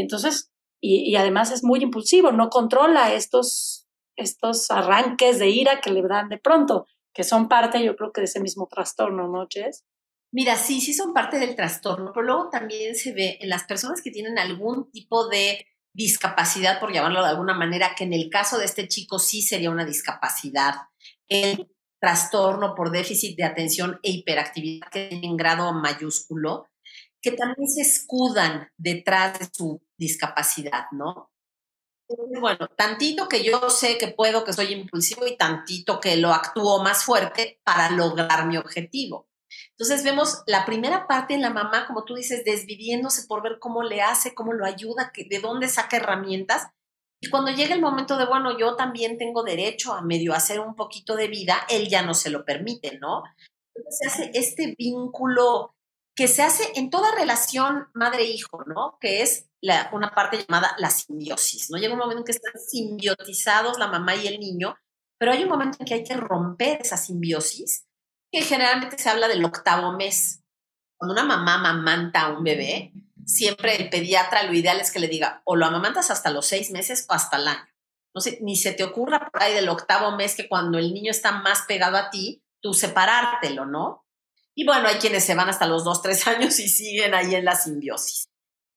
Entonces, 0.00 0.50
y, 0.80 1.16
además 1.16 1.50
es 1.50 1.64
muy 1.64 1.82
impulsivo, 1.82 2.30
no 2.32 2.50
controla 2.50 3.14
estos, 3.14 3.86
estos 4.16 4.70
arranques 4.70 5.38
de 5.38 5.48
ira 5.48 5.80
que 5.80 5.90
le 5.90 6.02
dan 6.02 6.28
de 6.28 6.38
pronto 6.38 6.86
que 7.14 7.24
son 7.24 7.48
parte, 7.48 7.82
yo 7.82 7.96
creo 7.96 8.12
que 8.12 8.20
de 8.20 8.26
ese 8.26 8.40
mismo 8.40 8.68
trastorno, 8.68 9.28
¿no, 9.28 9.46
Jess? 9.48 9.84
Mira, 10.32 10.56
sí, 10.56 10.80
sí 10.80 10.92
son 10.92 11.14
parte 11.14 11.38
del 11.38 11.54
trastorno, 11.54 12.10
pero 12.12 12.26
luego 12.26 12.50
también 12.50 12.96
se 12.96 13.12
ve 13.12 13.38
en 13.40 13.48
las 13.48 13.64
personas 13.64 14.02
que 14.02 14.10
tienen 14.10 14.36
algún 14.36 14.90
tipo 14.90 15.28
de 15.28 15.64
discapacidad, 15.94 16.80
por 16.80 16.92
llamarlo 16.92 17.22
de 17.22 17.28
alguna 17.28 17.54
manera, 17.54 17.94
que 17.96 18.02
en 18.02 18.12
el 18.12 18.28
caso 18.28 18.58
de 18.58 18.64
este 18.64 18.88
chico 18.88 19.20
sí 19.20 19.42
sería 19.42 19.70
una 19.70 19.84
discapacidad, 19.84 20.74
el 21.28 21.70
trastorno 22.00 22.74
por 22.74 22.90
déficit 22.90 23.36
de 23.36 23.44
atención 23.44 24.00
e 24.02 24.10
hiperactividad 24.10 24.88
que 24.90 25.08
en 25.10 25.36
grado 25.36 25.72
mayúsculo, 25.72 26.66
que 27.24 27.32
también 27.32 27.66
se 27.66 27.80
escudan 27.80 28.68
detrás 28.76 29.38
de 29.38 29.48
su 29.50 29.82
discapacidad, 29.98 30.84
¿no? 30.92 31.30
bueno, 32.38 32.68
tantito 32.76 33.30
que 33.30 33.42
yo 33.42 33.70
sé 33.70 33.96
que 33.96 34.08
puedo, 34.08 34.44
que 34.44 34.52
soy 34.52 34.72
impulsivo 34.74 35.26
y 35.26 35.38
tantito 35.38 36.00
que 36.00 36.16
lo 36.16 36.34
actúo 36.34 36.82
más 36.82 37.02
fuerte 37.02 37.62
para 37.64 37.90
lograr 37.90 38.46
mi 38.46 38.58
objetivo. 38.58 39.26
Entonces 39.70 40.04
vemos 40.04 40.42
la 40.46 40.66
primera 40.66 41.06
parte 41.06 41.32
en 41.32 41.40
la 41.40 41.48
mamá, 41.48 41.86
como 41.86 42.04
tú 42.04 42.14
dices, 42.14 42.44
desviviéndose 42.44 43.26
por 43.26 43.42
ver 43.42 43.58
cómo 43.58 43.82
le 43.82 44.02
hace, 44.02 44.34
cómo 44.34 44.52
lo 44.52 44.66
ayuda, 44.66 45.10
de 45.16 45.38
dónde 45.38 45.68
saca 45.68 45.96
herramientas. 45.96 46.68
Y 47.22 47.30
cuando 47.30 47.52
llega 47.52 47.74
el 47.74 47.80
momento 47.80 48.18
de, 48.18 48.26
bueno, 48.26 48.58
yo 48.58 48.76
también 48.76 49.16
tengo 49.16 49.42
derecho 49.42 49.94
a 49.94 50.02
medio 50.02 50.34
hacer 50.34 50.60
un 50.60 50.76
poquito 50.76 51.16
de 51.16 51.28
vida, 51.28 51.64
él 51.70 51.88
ya 51.88 52.02
no 52.02 52.12
se 52.12 52.28
lo 52.28 52.44
permite, 52.44 52.98
¿no? 52.98 53.22
Entonces 53.74 53.98
se 53.98 54.06
hace 54.08 54.30
este 54.34 54.74
vínculo 54.76 55.74
que 56.16 56.28
se 56.28 56.42
hace 56.42 56.64
en 56.76 56.90
toda 56.90 57.14
relación 57.14 57.88
madre-hijo, 57.92 58.64
¿no? 58.66 58.98
Que 59.00 59.22
es 59.22 59.50
una 59.92 60.14
parte 60.14 60.38
llamada 60.38 60.74
la 60.78 60.90
simbiosis, 60.90 61.70
¿no? 61.70 61.78
Llega 61.78 61.94
un 61.94 61.98
momento 61.98 62.20
en 62.20 62.24
que 62.24 62.32
están 62.32 62.52
simbiotizados 62.60 63.78
la 63.78 63.88
mamá 63.88 64.14
y 64.14 64.28
el 64.28 64.38
niño, 64.38 64.76
pero 65.18 65.32
hay 65.32 65.42
un 65.42 65.48
momento 65.48 65.78
en 65.80 65.86
que 65.86 65.94
hay 65.94 66.04
que 66.04 66.16
romper 66.16 66.80
esa 66.80 66.96
simbiosis, 66.96 67.86
que 68.30 68.42
generalmente 68.42 68.98
se 68.98 69.08
habla 69.08 69.26
del 69.26 69.44
octavo 69.44 69.92
mes. 69.92 70.42
Cuando 70.96 71.14
una 71.14 71.24
mamá 71.24 71.54
amamanta 71.54 72.22
a 72.22 72.36
un 72.36 72.44
bebé, 72.44 72.92
siempre 73.24 73.76
el 73.76 73.90
pediatra 73.90 74.42
lo 74.44 74.52
ideal 74.52 74.80
es 74.80 74.92
que 74.92 75.00
le 75.00 75.08
diga 75.08 75.42
o 75.44 75.56
lo 75.56 75.66
amamantas 75.66 76.10
hasta 76.10 76.30
los 76.30 76.46
seis 76.46 76.70
meses 76.70 77.06
o 77.08 77.14
hasta 77.14 77.38
el 77.38 77.48
año. 77.48 77.66
No 78.14 78.20
sé, 78.20 78.38
ni 78.42 78.54
se 78.54 78.72
te 78.72 78.84
ocurra 78.84 79.28
por 79.30 79.42
ahí 79.42 79.54
del 79.54 79.68
octavo 79.68 80.14
mes 80.16 80.36
que 80.36 80.48
cuando 80.48 80.78
el 80.78 80.94
niño 80.94 81.10
está 81.10 81.32
más 81.32 81.62
pegado 81.62 81.96
a 81.96 82.10
ti, 82.10 82.44
tú 82.62 82.72
separártelo, 82.72 83.66
¿no? 83.66 84.03
Y 84.56 84.64
bueno, 84.64 84.88
hay 84.88 84.96
quienes 84.96 85.24
se 85.24 85.34
van 85.34 85.48
hasta 85.48 85.66
los 85.66 85.84
dos, 85.84 86.02
tres 86.02 86.26
años 86.28 86.58
y 86.58 86.68
siguen 86.68 87.14
ahí 87.14 87.34
en 87.34 87.44
la 87.44 87.56
simbiosis. 87.56 88.28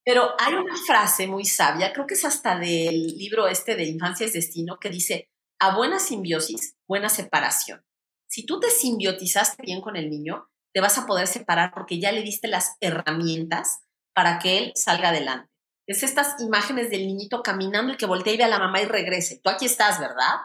Pero 0.03 0.33
hay 0.39 0.53
una 0.53 0.75
frase 0.85 1.27
muy 1.27 1.43
sabia, 1.43 1.91
creo 1.91 2.07
que 2.07 2.13
es 2.13 2.23
hasta 2.23 2.57
del 2.57 3.17
libro 3.17 3.47
este 3.47 3.75
de 3.75 3.83
Infancia 3.83 4.25
es 4.25 4.33
Destino, 4.33 4.79
que 4.79 4.89
dice, 4.89 5.29
a 5.59 5.75
buena 5.75 5.99
simbiosis, 5.99 6.77
buena 6.87 7.09
separación. 7.09 7.83
Si 8.29 8.45
tú 8.45 8.59
te 8.59 8.69
simbiotizaste 8.69 9.63
bien 9.63 9.81
con 9.81 9.97
el 9.97 10.09
niño, 10.09 10.49
te 10.73 10.81
vas 10.81 10.97
a 10.97 11.05
poder 11.05 11.27
separar 11.27 11.71
porque 11.73 11.99
ya 11.99 12.11
le 12.11 12.21
diste 12.21 12.47
las 12.47 12.77
herramientas 12.79 13.79
para 14.13 14.39
que 14.39 14.57
él 14.59 14.71
salga 14.75 15.09
adelante. 15.09 15.49
Es 15.87 16.03
estas 16.03 16.39
imágenes 16.41 16.89
del 16.89 17.07
niñito 17.07 17.41
caminando 17.41 17.93
y 17.93 17.97
que 17.97 18.05
voltea 18.05 18.33
y 18.33 18.37
ve 18.37 18.43
a 18.43 18.49
la 18.49 18.59
mamá 18.59 18.81
y 18.81 18.85
regrese. 18.85 19.39
Tú 19.43 19.49
aquí 19.49 19.65
estás, 19.65 19.99
¿verdad? 19.99 20.35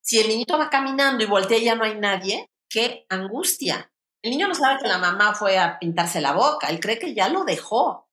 Si 0.00 0.18
el 0.18 0.28
niñito 0.28 0.58
va 0.58 0.70
caminando 0.70 1.24
y 1.24 1.26
voltea 1.26 1.58
y 1.58 1.64
ya 1.64 1.74
no 1.74 1.84
hay 1.84 1.98
nadie, 1.98 2.48
qué 2.68 3.04
angustia. 3.08 3.92
El 4.26 4.32
niño 4.32 4.48
no 4.48 4.56
sabe 4.56 4.80
que 4.82 4.88
la 4.88 4.98
mamá 4.98 5.36
fue 5.36 5.56
a 5.56 5.78
pintarse 5.78 6.20
la 6.20 6.32
boca, 6.32 6.66
él 6.66 6.80
cree 6.80 6.98
que 6.98 7.14
ya 7.14 7.28
lo 7.28 7.44
dejó. 7.44 8.08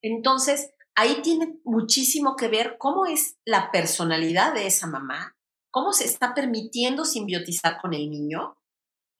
Entonces, 0.00 0.70
ahí 0.94 1.20
tiene 1.20 1.60
muchísimo 1.62 2.36
que 2.36 2.48
ver 2.48 2.76
cómo 2.78 3.04
es 3.04 3.36
la 3.44 3.70
personalidad 3.70 4.54
de 4.54 4.66
esa 4.66 4.86
mamá, 4.86 5.36
cómo 5.70 5.92
se 5.92 6.06
está 6.06 6.32
permitiendo 6.32 7.04
simbiotizar 7.04 7.82
con 7.82 7.92
el 7.92 8.08
niño 8.08 8.56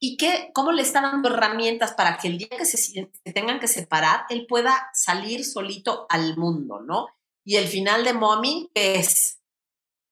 y 0.01 0.17
qué, 0.17 0.49
cómo 0.55 0.71
le 0.71 0.81
está 0.81 1.01
dando 1.01 1.29
herramientas 1.29 1.93
para 1.93 2.17
que 2.17 2.29
el 2.29 2.39
día 2.39 2.49
que 2.49 2.65
se, 2.65 3.11
tengan 3.31 3.59
que 3.59 3.67
separar, 3.67 4.25
él 4.31 4.47
pueda 4.49 4.89
salir 4.95 5.45
solito 5.45 6.07
al 6.09 6.35
mundo, 6.35 6.81
¿no? 6.81 7.09
Y 7.45 7.57
el 7.57 7.67
final 7.67 8.03
de 8.03 8.13
Mommy 8.13 8.71
es, 8.73 9.39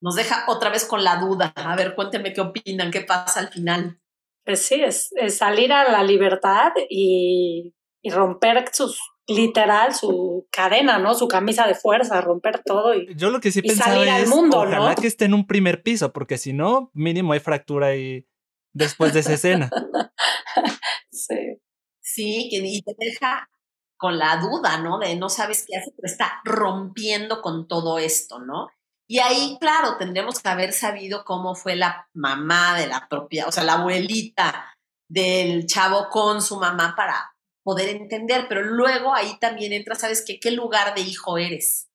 nos 0.03 0.13
deja 0.13 0.45
otra 0.49 0.69
vez 0.69 0.85
con 0.85 1.03
la 1.03 1.15
duda. 1.15 1.51
A 1.55 1.75
ver, 1.75 1.95
cuéntenme 1.95 2.31
qué 2.31 2.41
opinan, 2.41 2.91
qué 2.91 3.01
pasa 3.01 3.39
al 3.39 3.47
final. 3.47 3.99
Pues 4.47 4.65
sí, 4.65 4.81
es, 4.81 5.11
salir 5.35 5.73
a 5.73 5.91
la 5.91 6.03
libertad 6.03 6.71
y, 6.89 7.75
y 8.01 8.09
romper 8.09 8.63
sus 8.71 8.97
literal 9.27 9.93
su 9.93 10.47
cadena, 10.49 10.99
¿no? 10.99 11.15
Su 11.15 11.27
camisa 11.27 11.67
de 11.67 11.75
fuerza, 11.75 12.21
romper 12.21 12.61
todo 12.63 12.95
y 12.95 13.13
Yo 13.17 13.29
lo 13.29 13.41
que 13.41 13.51
sí 13.51 13.61
pensaba 13.61 14.05
es, 14.05 14.09
al 14.09 14.27
mundo, 14.27 14.61
ojalá 14.61 14.95
que 14.95 15.07
esté 15.07 15.25
en 15.25 15.33
un 15.33 15.45
primer 15.45 15.83
piso, 15.83 16.13
porque 16.13 16.37
si 16.37 16.53
no, 16.53 16.91
mínimo 16.93 17.33
hay 17.33 17.41
fractura 17.41 17.87
ahí 17.87 18.25
después 18.71 19.13
de 19.13 19.19
esa 19.19 19.33
escena. 19.33 19.69
sí. 21.11 21.59
Sí, 21.99 22.47
y 22.49 22.81
te 22.83 22.95
deja 22.97 23.49
con 23.97 24.17
la 24.17 24.37
duda, 24.37 24.79
¿no? 24.79 24.97
De 24.97 25.13
no 25.17 25.27
sabes 25.27 25.65
qué 25.67 25.75
hace, 25.75 25.91
pero 25.93 26.09
está 26.09 26.39
rompiendo 26.45 27.41
con 27.41 27.67
todo 27.67 27.99
esto, 27.99 28.39
¿no? 28.39 28.69
Y 29.08 29.20
ahí, 29.20 29.58
claro, 29.60 29.97
tendríamos 29.97 30.39
que 30.39 30.49
haber 30.49 30.74
sabido 30.74 31.24
cómo 31.24 31.55
fue 31.55 31.76
la 31.76 32.10
mamá 32.14 32.78
de 32.78 32.88
la 32.88 33.08
propia, 33.08 33.47
o 33.47 33.51
sea, 33.51 33.64
la 33.64 33.74
abuelita 33.74 34.76
del 35.10 35.66
chavo 35.66 36.10
con 36.10 36.41
su 36.41 36.58
mamá 36.58 36.93
para 36.95 37.34
poder 37.64 37.89
entender, 37.89 38.47
pero 38.49 38.62
luego 38.62 39.14
ahí 39.14 39.38
también 39.39 39.72
entra, 39.74 39.95
¿sabes 39.95 40.24
qué? 40.26 40.39
¿Qué 40.39 40.51
lugar 40.51 40.93
de 40.93 41.01
hijo 41.01 41.38
eres? 41.38 41.88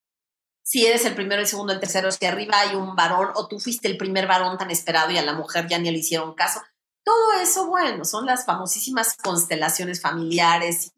Si 0.64 0.86
eres 0.86 1.04
el 1.04 1.14
primero, 1.14 1.42
el 1.42 1.46
segundo, 1.46 1.72
el 1.72 1.80
tercero, 1.80 2.10
si 2.10 2.24
arriba 2.24 2.60
hay 2.60 2.76
un 2.76 2.96
varón 2.96 3.30
o 3.34 3.46
tú 3.46 3.58
fuiste 3.58 3.88
el 3.88 3.98
primer 3.98 4.26
varón 4.26 4.56
tan 4.56 4.70
esperado 4.70 5.10
y 5.10 5.18
a 5.18 5.22
la 5.22 5.34
mujer 5.34 5.66
ya 5.68 5.78
ni 5.78 5.90
le 5.90 5.98
hicieron 5.98 6.34
caso. 6.34 6.62
Todo 7.04 7.32
eso, 7.42 7.66
bueno, 7.66 8.04
son 8.04 8.26
las 8.26 8.46
famosísimas 8.46 9.16
constelaciones 9.16 10.00
familiares 10.00 10.92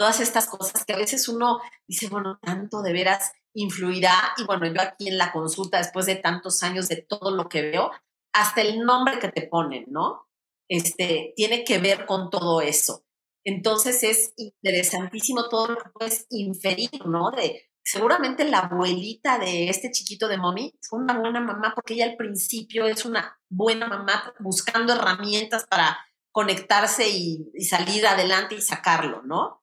todas 0.00 0.20
estas 0.20 0.46
cosas 0.46 0.86
que 0.86 0.94
a 0.94 0.96
veces 0.96 1.28
uno 1.28 1.60
dice, 1.86 2.08
bueno, 2.08 2.38
tanto 2.40 2.80
de 2.80 2.94
veras 2.94 3.32
influirá. 3.54 4.34
Y 4.36 4.44
bueno, 4.44 4.66
yo 4.66 4.80
aquí 4.80 5.08
en 5.08 5.18
la 5.18 5.32
consulta, 5.32 5.78
después 5.78 6.06
de 6.06 6.16
tantos 6.16 6.62
años 6.62 6.88
de 6.88 6.96
todo 6.96 7.30
lo 7.30 7.48
que 7.48 7.62
veo, 7.62 7.90
hasta 8.32 8.62
el 8.62 8.80
nombre 8.80 9.18
que 9.18 9.28
te 9.28 9.46
ponen, 9.46 9.86
¿no? 9.88 10.28
Este, 10.68 11.32
tiene 11.36 11.64
que 11.64 11.78
ver 11.78 12.06
con 12.06 12.30
todo 12.30 12.60
eso. 12.60 13.04
Entonces 13.44 14.02
es 14.02 14.32
interesantísimo 14.36 15.48
todo 15.48 15.68
lo 15.68 15.78
que 15.78 15.90
puedes 15.90 16.26
inferir, 16.30 17.06
¿no? 17.06 17.30
De 17.30 17.70
seguramente 17.82 18.44
la 18.44 18.60
abuelita 18.60 19.38
de 19.38 19.68
este 19.68 19.90
chiquito 19.90 20.28
de 20.28 20.36
mommy 20.36 20.78
fue 20.82 21.00
una 21.00 21.18
buena 21.18 21.40
mamá 21.40 21.72
porque 21.74 21.94
ella 21.94 22.04
al 22.04 22.16
principio 22.16 22.86
es 22.86 23.04
una 23.04 23.40
buena 23.48 23.88
mamá 23.88 24.34
buscando 24.38 24.92
herramientas 24.92 25.66
para 25.68 25.98
conectarse 26.30 27.08
y, 27.08 27.50
y 27.54 27.64
salir 27.64 28.06
adelante 28.06 28.54
y 28.54 28.60
sacarlo, 28.60 29.22
¿no? 29.22 29.60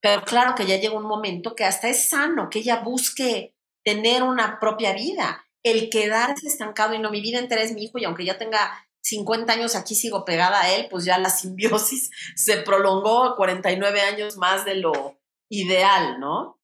Pero 0.00 0.22
claro 0.22 0.54
que 0.54 0.66
ya 0.66 0.76
llega 0.76 0.96
un 0.96 1.06
momento 1.06 1.54
que 1.54 1.64
hasta 1.64 1.88
es 1.88 2.08
sano 2.08 2.48
que 2.50 2.60
ella 2.60 2.80
busque 2.80 3.54
tener 3.84 4.22
una 4.22 4.58
propia 4.58 4.92
vida. 4.92 5.44
El 5.62 5.90
quedarse 5.90 6.46
estancado 6.46 6.94
y 6.94 6.98
no, 6.98 7.10
mi 7.10 7.20
vida 7.20 7.38
entera 7.38 7.62
es 7.62 7.72
mi 7.72 7.84
hijo 7.84 7.98
y 7.98 8.04
aunque 8.04 8.24
ya 8.24 8.38
tenga 8.38 8.72
50 9.02 9.52
años 9.52 9.76
aquí 9.76 9.94
sigo 9.94 10.24
pegada 10.24 10.62
a 10.62 10.74
él, 10.74 10.88
pues 10.90 11.04
ya 11.04 11.18
la 11.18 11.30
simbiosis 11.30 12.10
se 12.36 12.58
prolongó 12.58 13.24
a 13.24 13.36
49 13.36 14.00
años 14.00 14.36
más 14.36 14.64
de 14.64 14.76
lo 14.76 15.18
ideal, 15.50 16.20
¿no? 16.20 16.58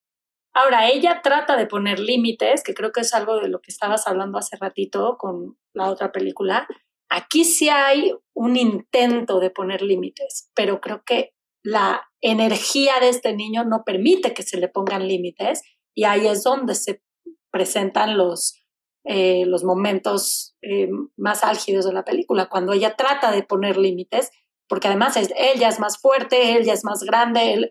Ahora, 0.54 0.88
ella 0.88 1.20
trata 1.22 1.54
de 1.56 1.66
poner 1.66 1.98
límites, 1.98 2.62
que 2.62 2.72
creo 2.72 2.90
que 2.90 3.02
es 3.02 3.12
algo 3.12 3.40
de 3.40 3.48
lo 3.48 3.60
que 3.60 3.70
estabas 3.70 4.06
hablando 4.06 4.38
hace 4.38 4.56
ratito 4.56 5.18
con 5.18 5.58
la 5.74 5.90
otra 5.90 6.12
película. 6.12 6.66
Aquí 7.10 7.44
sí 7.44 7.68
hay 7.68 8.14
un 8.34 8.56
intento 8.56 9.38
de 9.38 9.50
poner 9.50 9.82
límites, 9.82 10.50
pero 10.54 10.80
creo 10.80 11.02
que 11.04 11.35
la 11.66 12.08
energía 12.20 13.00
de 13.00 13.08
este 13.08 13.34
niño 13.34 13.64
no 13.64 13.82
permite 13.84 14.32
que 14.34 14.44
se 14.44 14.56
le 14.56 14.68
pongan 14.68 15.08
límites 15.08 15.62
y 15.96 16.04
ahí 16.04 16.28
es 16.28 16.44
donde 16.44 16.76
se 16.76 17.02
presentan 17.50 18.16
los, 18.16 18.64
eh, 19.04 19.44
los 19.46 19.64
momentos 19.64 20.56
eh, 20.62 20.88
más 21.16 21.42
álgidos 21.42 21.84
de 21.84 21.92
la 21.92 22.04
película, 22.04 22.48
cuando 22.48 22.72
ella 22.72 22.94
trata 22.94 23.32
de 23.32 23.42
poner 23.42 23.78
límites, 23.78 24.30
porque 24.68 24.86
además 24.86 25.16
es, 25.16 25.32
ella 25.36 25.68
es 25.68 25.80
más 25.80 25.98
fuerte, 25.98 26.56
ella 26.56 26.72
es 26.72 26.84
más 26.84 27.02
grande, 27.02 27.54
él, 27.54 27.70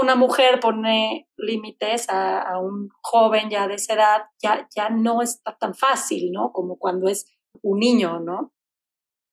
una 0.00 0.14
mujer 0.14 0.60
pone 0.60 1.28
límites 1.36 2.06
a, 2.08 2.60
un 2.60 2.88
joven 3.02 3.50
ya 3.50 3.66
de 3.66 3.74
esa 3.74 3.94
edad, 3.94 4.22
ya, 4.40 4.68
ya 4.76 4.90
no 4.90 5.22
está 5.22 5.56
tan 5.58 5.74
fácil, 5.74 6.30
¿no? 6.30 6.52
Como 6.52 6.78
cuando 6.78 7.08
es 7.08 7.26
un 7.62 7.80
niño, 7.80 8.20
¿no? 8.20 8.52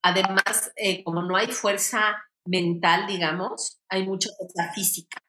Además, 0.01 0.71
eh, 0.75 1.03
como 1.03 1.21
no 1.21 1.35
hay 1.35 1.47
fuerza 1.47 2.17
mental, 2.49 3.05
digamos, 3.07 3.79
hay 3.89 4.05
mucha 4.05 4.29
fuerza 4.37 4.73
física. 4.73 5.21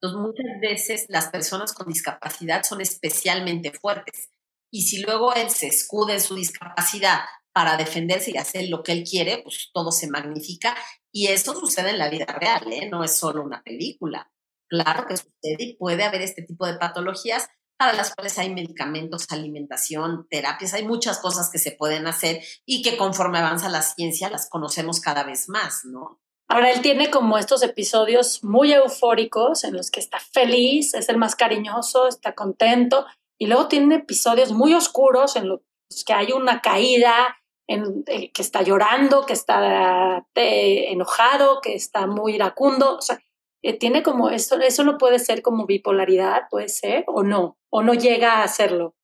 Entonces, 0.00 0.20
muchas 0.20 0.60
veces 0.60 1.06
las 1.08 1.28
personas 1.28 1.72
con 1.72 1.86
discapacidad 1.86 2.62
son 2.62 2.80
especialmente 2.80 3.70
fuertes. 3.72 4.30
Y 4.70 4.82
si 4.82 5.02
luego 5.02 5.34
él 5.34 5.50
se 5.50 5.68
escuda 5.68 6.14
en 6.14 6.20
su 6.20 6.34
discapacidad 6.34 7.20
para 7.52 7.76
defenderse 7.76 8.32
y 8.32 8.36
hacer 8.36 8.68
lo 8.68 8.82
que 8.82 8.92
él 8.92 9.04
quiere, 9.04 9.38
pues 9.42 9.70
todo 9.72 9.92
se 9.92 10.10
magnifica. 10.10 10.76
Y 11.12 11.28
eso 11.28 11.54
sucede 11.54 11.90
en 11.90 11.98
la 11.98 12.10
vida 12.10 12.26
real, 12.26 12.72
¿eh? 12.72 12.88
no 12.90 13.04
es 13.04 13.16
solo 13.16 13.42
una 13.42 13.62
película. 13.62 14.30
Claro 14.68 15.06
que 15.06 15.16
sucede 15.16 15.56
y 15.58 15.76
puede 15.76 16.02
haber 16.02 16.22
este 16.22 16.42
tipo 16.42 16.66
de 16.66 16.74
patologías 16.74 17.48
para 17.76 17.92
las 17.92 18.14
cuales 18.14 18.38
hay 18.38 18.52
medicamentos, 18.52 19.26
alimentación, 19.30 20.26
terapias, 20.30 20.74
hay 20.74 20.86
muchas 20.86 21.18
cosas 21.18 21.50
que 21.50 21.58
se 21.58 21.72
pueden 21.72 22.06
hacer 22.06 22.42
y 22.64 22.82
que 22.82 22.96
conforme 22.96 23.38
avanza 23.38 23.68
la 23.68 23.82
ciencia 23.82 24.30
las 24.30 24.48
conocemos 24.48 25.00
cada 25.00 25.24
vez 25.24 25.48
más, 25.48 25.84
¿no? 25.84 26.20
Ahora 26.48 26.70
él 26.70 26.82
tiene 26.82 27.10
como 27.10 27.38
estos 27.38 27.62
episodios 27.62 28.44
muy 28.44 28.72
eufóricos 28.72 29.64
en 29.64 29.76
los 29.76 29.90
que 29.90 30.00
está 30.00 30.18
feliz, 30.20 30.94
es 30.94 31.08
el 31.08 31.16
más 31.16 31.36
cariñoso, 31.36 32.06
está 32.06 32.34
contento, 32.34 33.06
y 33.38 33.46
luego 33.46 33.68
tiene 33.68 33.96
episodios 33.96 34.52
muy 34.52 34.74
oscuros 34.74 35.36
en 35.36 35.48
los 35.48 35.60
que 36.06 36.12
hay 36.12 36.32
una 36.32 36.60
caída, 36.60 37.36
en, 37.66 38.04
que 38.04 38.42
está 38.42 38.62
llorando, 38.62 39.26
que 39.26 39.32
está 39.32 40.26
eh, 40.34 40.92
enojado, 40.92 41.60
que 41.60 41.74
está 41.74 42.06
muy 42.06 42.34
iracundo. 42.34 42.98
O 42.98 43.02
sea, 43.02 43.20
eh, 43.62 43.78
tiene 43.78 44.02
como 44.02 44.30
eso, 44.30 44.60
eso 44.60 44.84
no 44.84 44.98
puede 44.98 45.18
ser 45.18 45.42
como 45.42 45.66
bipolaridad, 45.66 46.48
puede 46.50 46.68
ser, 46.68 47.04
o 47.06 47.22
no, 47.22 47.56
o 47.70 47.82
no 47.82 47.94
llega 47.94 48.34
a 48.34 48.44
hacerlo. 48.44 48.94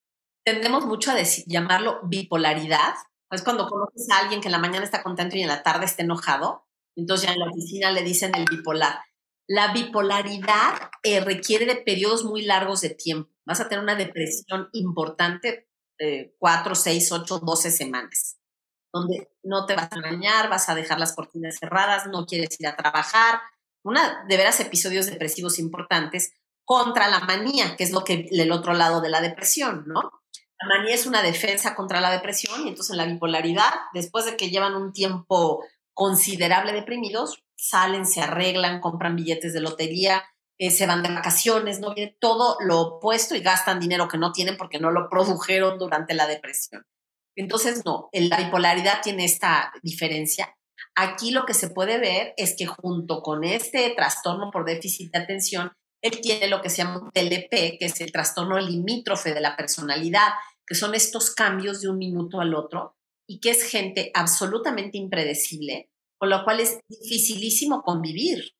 Tendemos 0.44 0.86
mucho 0.86 1.10
a 1.10 1.14
decir, 1.14 1.44
llamarlo 1.46 2.00
bipolaridad. 2.02 2.94
Es 3.30 3.42
cuando 3.42 3.68
conoces 3.68 4.10
a 4.10 4.18
alguien 4.18 4.40
que 4.40 4.48
en 4.48 4.52
la 4.52 4.58
mañana 4.58 4.84
está 4.84 5.02
contento 5.02 5.36
y 5.36 5.42
en 5.42 5.48
la 5.48 5.62
tarde 5.62 5.84
está 5.84 6.02
enojado. 6.02 6.66
Entonces 7.00 7.26
ya 7.26 7.32
en 7.34 7.40
la 7.40 7.50
oficina 7.50 7.90
le 7.90 8.02
dicen 8.02 8.32
el 8.34 8.44
bipolar. 8.44 9.00
La 9.48 9.72
bipolaridad 9.72 10.90
requiere 11.24 11.66
de 11.66 11.76
periodos 11.76 12.24
muy 12.24 12.42
largos 12.42 12.80
de 12.82 12.90
tiempo. 12.90 13.30
Vas 13.44 13.60
a 13.60 13.68
tener 13.68 13.82
una 13.82 13.96
depresión 13.96 14.68
importante, 14.72 15.68
cuatro, 16.38 16.74
seis, 16.74 17.10
ocho, 17.10 17.40
doce 17.40 17.70
semanas 17.70 18.36
donde 18.92 19.30
no 19.44 19.66
te 19.66 19.76
vas 19.76 19.88
a 19.92 20.00
bañar, 20.00 20.48
vas 20.48 20.68
a 20.68 20.74
dejar 20.74 20.98
las 20.98 21.14
cortinas 21.14 21.56
cerradas, 21.58 22.06
no 22.08 22.26
quieres 22.26 22.58
ir 22.58 22.66
a 22.66 22.76
trabajar. 22.76 23.40
Una 23.84 24.24
de 24.28 24.36
veras 24.36 24.58
episodios 24.60 25.06
depresivos 25.06 25.58
importantes 25.58 26.32
contra 26.64 27.08
la 27.08 27.20
manía, 27.20 27.76
que 27.76 27.84
es 27.84 27.92
lo 27.92 28.04
que 28.04 28.28
el 28.30 28.52
otro 28.52 28.74
lado 28.74 29.00
de 29.00 29.08
la 29.08 29.20
depresión, 29.20 29.84
¿no? 29.86 30.00
La 30.60 30.76
manía 30.76 30.94
es 30.94 31.06
una 31.06 31.22
defensa 31.22 31.74
contra 31.74 32.00
la 32.00 32.10
depresión 32.10 32.66
y 32.66 32.68
entonces 32.68 32.90
en 32.90 32.96
la 32.98 33.06
bipolaridad, 33.06 33.72
después 33.94 34.24
de 34.24 34.36
que 34.36 34.50
llevan 34.50 34.74
un 34.74 34.92
tiempo 34.92 35.64
considerable 35.94 36.72
deprimidos, 36.72 37.42
salen, 37.56 38.06
se 38.06 38.20
arreglan, 38.20 38.80
compran 38.80 39.16
billetes 39.16 39.52
de 39.52 39.60
lotería, 39.60 40.24
eh, 40.58 40.70
se 40.70 40.86
van 40.86 41.02
de 41.02 41.08
vacaciones, 41.08 41.80
no 41.80 41.94
viene 41.94 42.16
todo 42.20 42.56
lo 42.60 42.80
opuesto 42.80 43.34
y 43.34 43.40
gastan 43.40 43.80
dinero 43.80 44.08
que 44.08 44.18
no 44.18 44.32
tienen 44.32 44.56
porque 44.56 44.78
no 44.78 44.90
lo 44.90 45.08
produjeron 45.08 45.78
durante 45.78 46.14
la 46.14 46.26
depresión. 46.26 46.84
Entonces, 47.34 47.82
no, 47.84 48.10
la 48.12 48.36
bipolaridad 48.36 49.00
tiene 49.02 49.24
esta 49.24 49.72
diferencia. 49.82 50.54
Aquí 50.94 51.30
lo 51.30 51.46
que 51.46 51.54
se 51.54 51.70
puede 51.70 51.98
ver 51.98 52.34
es 52.36 52.56
que 52.56 52.66
junto 52.66 53.22
con 53.22 53.44
este 53.44 53.88
trastorno 53.96 54.50
por 54.50 54.64
déficit 54.66 55.12
de 55.12 55.20
atención, 55.20 55.72
él 56.02 56.20
tiene 56.20 56.48
lo 56.48 56.60
que 56.60 56.70
se 56.70 56.78
llama 56.78 57.10
TLP, 57.12 57.78
que 57.78 57.86
es 57.86 58.00
el 58.00 58.12
trastorno 58.12 58.58
limítrofe 58.58 59.32
de 59.32 59.40
la 59.40 59.56
personalidad, 59.56 60.28
que 60.66 60.74
son 60.74 60.94
estos 60.94 61.34
cambios 61.34 61.80
de 61.80 61.88
un 61.88 61.98
minuto 61.98 62.40
al 62.40 62.54
otro 62.54 62.96
y 63.30 63.38
que 63.38 63.50
es 63.50 63.62
gente 63.62 64.10
absolutamente 64.14 64.98
impredecible, 64.98 65.88
con 66.18 66.30
lo 66.30 66.42
cual 66.42 66.58
es 66.58 66.80
dificilísimo 66.88 67.82
convivir. 67.82 68.56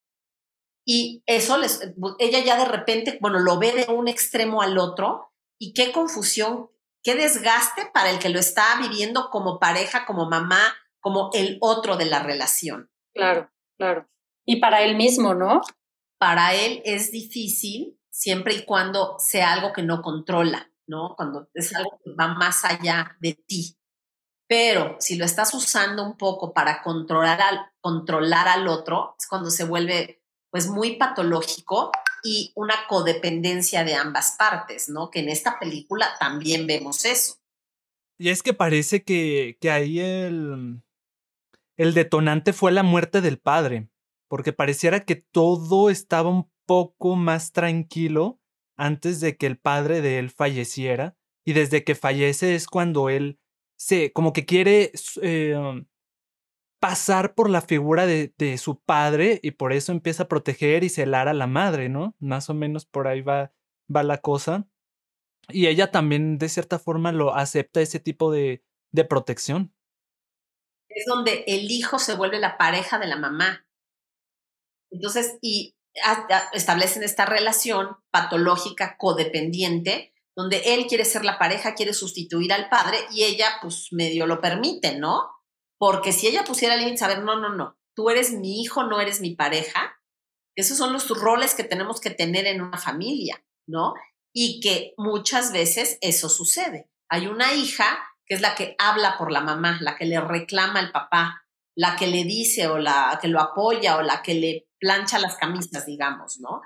Y 0.87 1.25
eso 1.27 1.59
les, 1.59 1.81
ella 2.21 2.39
ya 2.45 2.57
de 2.57 2.67
repente, 2.67 3.19
bueno, 3.21 3.41
lo 3.41 3.59
ve 3.59 3.73
de 3.73 3.93
un 3.93 4.07
extremo 4.07 4.63
al 4.63 4.79
otro 4.79 5.33
y 5.59 5.75
qué 5.75 5.91
confusión 5.91 6.71
qué 7.03 7.15
desgaste 7.15 7.91
para 7.93 8.11
el 8.11 8.19
que 8.19 8.29
lo 8.29 8.39
está 8.39 8.79
viviendo 8.81 9.31
como 9.31 9.59
pareja, 9.59 10.05
como 10.07 10.29
mamá, 10.29 10.75
como 11.01 11.31
el 11.33 11.59
otro 11.61 11.97
de 11.97 12.07
la 12.07 12.23
relación. 12.23 12.91
Claro, 13.15 13.51
claro. 13.77 14.09
Y 14.47 14.61
para 14.61 14.83
él 14.83 14.97
mismo, 14.97 15.35
¿no? 15.35 15.63
Para 16.19 16.55
él 16.55 16.83
es 16.85 17.11
difícil 17.11 17.99
siempre 18.11 18.55
y 18.55 18.65
cuando 18.65 19.17
sea 19.19 19.53
algo 19.53 19.73
que 19.73 19.83
no 19.83 20.03
controla, 20.03 20.71
¿no? 20.87 21.15
Cuando 21.17 21.49
es 21.55 21.75
algo 21.75 21.99
que 22.05 22.13
va 22.13 22.35
más 22.35 22.65
allá 22.65 23.17
de 23.21 23.35
ti. 23.35 23.80
Pero 24.51 24.97
si 24.99 25.15
lo 25.15 25.25
estás 25.25 25.55
usando 25.55 26.05
un 26.05 26.17
poco 26.17 26.53
para 26.53 26.83
controlar 26.83 27.41
al, 27.41 27.71
controlar 27.81 28.49
al 28.49 28.67
otro, 28.67 29.15
es 29.17 29.29
cuando 29.29 29.49
se 29.49 29.63
vuelve 29.63 30.25
pues 30.51 30.67
muy 30.67 30.97
patológico 30.97 31.93
y 32.25 32.51
una 32.57 32.75
codependencia 32.89 33.85
de 33.85 33.95
ambas 33.95 34.35
partes, 34.37 34.89
¿no? 34.89 35.09
Que 35.09 35.21
en 35.21 35.29
esta 35.29 35.61
película 35.61 36.17
también 36.19 36.67
vemos 36.67 37.05
eso. 37.05 37.37
Y 38.19 38.31
es 38.31 38.43
que 38.43 38.53
parece 38.53 39.05
que, 39.05 39.57
que 39.61 39.71
ahí 39.71 40.01
el, 40.01 40.83
el 41.77 41.95
detonante 41.95 42.53
fue 42.53 42.73
la 42.73 42.83
muerte 42.83 43.21
del 43.21 43.39
padre, 43.39 43.89
porque 44.27 44.53
pareciera 44.53 45.05
que 45.05 45.15
todo 45.15 45.91
estaba 45.91 46.29
un 46.29 46.51
poco 46.67 47.15
más 47.15 47.53
tranquilo 47.53 48.41
antes 48.77 49.21
de 49.21 49.37
que 49.37 49.47
el 49.47 49.59
padre 49.59 50.01
de 50.01 50.19
él 50.19 50.29
falleciera, 50.29 51.17
y 51.45 51.53
desde 51.53 51.85
que 51.85 51.95
fallece 51.95 52.57
es 52.57 52.67
cuando 52.67 53.11
él 53.11 53.39
se, 53.81 54.13
como 54.13 54.35
que 54.35 54.45
quiere 54.45 54.93
eh, 55.23 55.57
pasar 56.81 57.35
por 57.35 57.49
la 57.49 57.63
figura 57.63 58.05
de, 58.05 58.35
de, 58.37 58.59
su 58.59 58.79
padre 58.79 59.41
y 59.43 59.53
por 59.53 59.73
eso 59.73 59.91
empieza 59.91 60.25
a 60.25 60.29
proteger 60.29 60.85
y 60.85 60.91
celar 60.91 61.29
a 61.29 61.33
la 61.33 61.47
madre, 61.47 61.89
¿no? 61.89 62.15
Más 62.19 62.51
o 62.51 62.55
menos 62.55 62.85
por 62.85 63.09
ahí 63.09 63.23
va, 63.23 63.55
va 63.95 64.03
la 64.03 64.19
cosa. 64.19 64.69
Y 65.49 65.67
ella 65.67 65.91
también 65.91 66.37
de 66.37 66.51
cierta 66.51 66.79
forma 66.79 67.11
lo 67.11 67.35
acepta 67.35 67.81
ese 67.81 68.01
tipo 68.01 68.31
de, 68.31 68.63
de 68.93 69.05
protección. 69.07 69.75
Es 70.91 71.07
donde 71.07 71.45
el 71.47 71.71
hijo 71.71 71.99
se 71.99 72.15
vuelve 72.15 72.39
la 72.39 72.59
pareja 72.59 72.99
de 72.99 73.07
la 73.07 73.17
mamá. 73.17 73.67
Entonces, 74.91 75.39
y 75.41 75.75
establecen 76.53 77.03
esta 77.03 77.25
relación 77.25 77.97
patológica 78.11 78.99
codependiente, 78.99 80.13
donde 80.41 80.75
él 80.75 80.87
quiere 80.87 81.05
ser 81.05 81.23
la 81.23 81.39
pareja, 81.39 81.75
quiere 81.75 81.93
sustituir 81.93 82.51
al 82.55 82.71
padre 82.71 82.97
y 83.13 83.25
ella 83.25 83.59
pues 83.61 83.89
medio 83.91 84.27
lo 84.27 84.41
permite, 84.41 84.99
¿no? 84.99 85.29
Porque 85.79 86.13
si 86.13 86.29
ella 86.29 86.45
pusiera 86.45 86.77
límites, 86.77 87.03
a 87.03 87.09
ver, 87.09 87.23
no, 87.23 87.39
no, 87.39 87.55
no, 87.55 87.79
tú 87.95 88.09
eres 88.09 88.33
mi 88.33 88.63
hijo, 88.63 88.85
no 88.85 89.01
eres 89.01 89.21
mi 89.21 89.35
pareja, 89.35 90.01
esos 90.57 90.79
son 90.79 90.95
los 90.95 91.09
roles 91.11 91.55
que 91.55 91.63
tenemos 91.63 92.01
que 92.01 92.09
tener 92.09 92.47
en 92.47 92.63
una 92.63 92.79
familia, 92.79 93.45
¿no? 93.67 93.93
Y 94.33 94.61
que 94.61 94.95
muchas 94.97 95.53
veces 95.53 95.99
eso 96.01 96.31
sucede. 96.31 96.91
Hay 97.11 97.27
una 97.27 97.53
hija 97.53 97.99
que 98.25 98.35
es 98.35 98.41
la 98.41 98.55
que 98.55 98.77
habla 98.79 99.19
por 99.19 99.31
la 99.31 99.43
mamá, 99.43 99.79
la 99.83 99.97
que 99.97 100.07
le 100.07 100.21
reclama 100.23 100.81
al 100.81 100.91
papá, 100.91 101.43
la 101.77 101.97
que 101.97 102.07
le 102.07 102.25
dice 102.25 102.67
o 102.67 102.79
la 102.79 103.19
que 103.21 103.29
lo 103.29 103.41
apoya 103.41 103.99
o 103.99 104.03
la 104.03 104.23
que 104.23 104.35
le 104.35 104.69
plancha 104.79 105.19
las 105.19 105.37
camisas, 105.37 105.85
digamos, 105.85 106.39
¿no? 106.41 106.63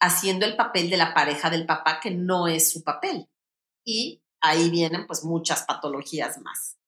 Haciendo 0.00 0.46
el 0.46 0.56
papel 0.56 0.90
de 0.90 0.96
la 0.96 1.14
pareja 1.14 1.50
del 1.50 1.66
papá 1.66 2.00
que 2.00 2.10
no 2.10 2.46
es 2.46 2.72
su 2.72 2.82
papel. 2.82 3.28
Y 3.84 4.22
ahí 4.40 4.70
vienen 4.70 5.06
pues 5.06 5.24
muchas 5.24 5.64
patologías 5.64 6.38
más. 6.40 6.78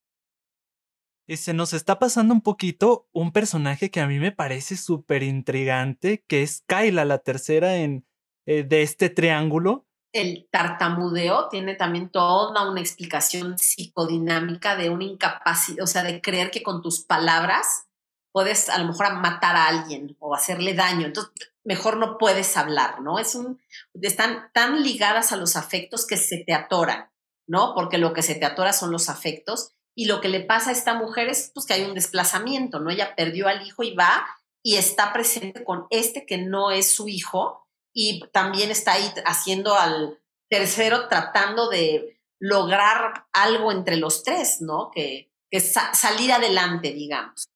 Y 1.26 1.36
se 1.36 1.54
nos 1.54 1.72
está 1.72 2.00
pasando 2.00 2.34
un 2.34 2.40
poquito 2.40 3.08
un 3.12 3.30
personaje 3.30 3.90
que 3.90 4.00
a 4.00 4.08
mí 4.08 4.18
me 4.18 4.32
parece 4.32 4.76
súper 4.76 5.22
intrigante, 5.22 6.24
que 6.26 6.42
es 6.42 6.64
Kyla, 6.66 7.04
la 7.04 7.18
tercera 7.18 7.76
en, 7.76 8.04
eh, 8.46 8.64
de 8.64 8.82
este 8.82 9.10
triángulo. 9.10 9.86
El 10.12 10.48
tartamudeo 10.50 11.48
tiene 11.48 11.76
también 11.76 12.08
toda 12.08 12.68
una 12.68 12.80
explicación 12.80 13.58
psicodinámica 13.58 14.74
de 14.74 14.90
una 14.90 15.04
incapacidad, 15.04 15.84
o 15.84 15.86
sea, 15.86 16.02
de 16.02 16.20
creer 16.20 16.50
que 16.50 16.64
con 16.64 16.82
tus 16.82 17.04
palabras 17.04 17.86
puedes 18.32 18.68
a 18.68 18.78
lo 18.78 18.86
mejor 18.86 19.14
matar 19.14 19.56
a 19.56 19.66
alguien 19.66 20.16
o 20.20 20.34
hacerle 20.34 20.74
daño. 20.74 21.06
Entonces, 21.06 21.32
mejor 21.64 21.96
no 21.96 22.18
puedes 22.18 22.56
hablar, 22.56 23.00
¿no? 23.00 23.18
Es 23.18 23.34
un, 23.34 23.60
están 24.00 24.50
tan 24.52 24.82
ligadas 24.82 25.32
a 25.32 25.36
los 25.36 25.56
afectos 25.56 26.06
que 26.06 26.16
se 26.16 26.38
te 26.38 26.54
atoran, 26.54 27.10
¿no? 27.46 27.74
Porque 27.74 27.98
lo 27.98 28.12
que 28.12 28.22
se 28.22 28.34
te 28.34 28.46
atora 28.46 28.72
son 28.72 28.90
los 28.92 29.08
afectos 29.08 29.72
y 29.94 30.06
lo 30.06 30.20
que 30.20 30.28
le 30.28 30.40
pasa 30.40 30.70
a 30.70 30.72
esta 30.72 30.94
mujer 30.94 31.28
es 31.28 31.50
pues, 31.54 31.66
que 31.66 31.74
hay 31.74 31.82
un 31.82 31.94
desplazamiento, 31.94 32.80
¿no? 32.80 32.90
Ella 32.90 33.14
perdió 33.16 33.48
al 33.48 33.66
hijo 33.66 33.82
y 33.82 33.94
va 33.94 34.26
y 34.62 34.76
está 34.76 35.12
presente 35.12 35.64
con 35.64 35.86
este 35.90 36.26
que 36.26 36.38
no 36.38 36.70
es 36.70 36.90
su 36.90 37.08
hijo 37.08 37.66
y 37.92 38.22
también 38.32 38.70
está 38.70 38.92
ahí 38.92 39.12
haciendo 39.24 39.74
al 39.74 40.18
tercero 40.48 41.08
tratando 41.08 41.68
de 41.68 42.20
lograr 42.38 43.26
algo 43.32 43.72
entre 43.72 43.96
los 43.96 44.22
tres, 44.22 44.60
¿no? 44.60 44.90
Que, 44.90 45.30
que 45.50 45.60
salir 45.60 46.32
adelante, 46.32 46.92
digamos. 46.92 47.49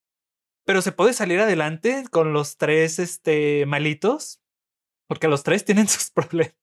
Pero 0.65 0.83
se 0.83 0.93
puede 0.93 1.13
salir 1.13 1.41
adelante 1.41 2.05
con 2.11 2.33
los 2.33 2.57
tres 2.57 2.99
este, 2.99 3.67
malitos, 3.67 4.41
porque 5.07 5.29
los 5.29 5.43
tres 5.43 5.65
tienen 5.65 5.89
sus 5.89 6.11
problemas. 6.11 6.57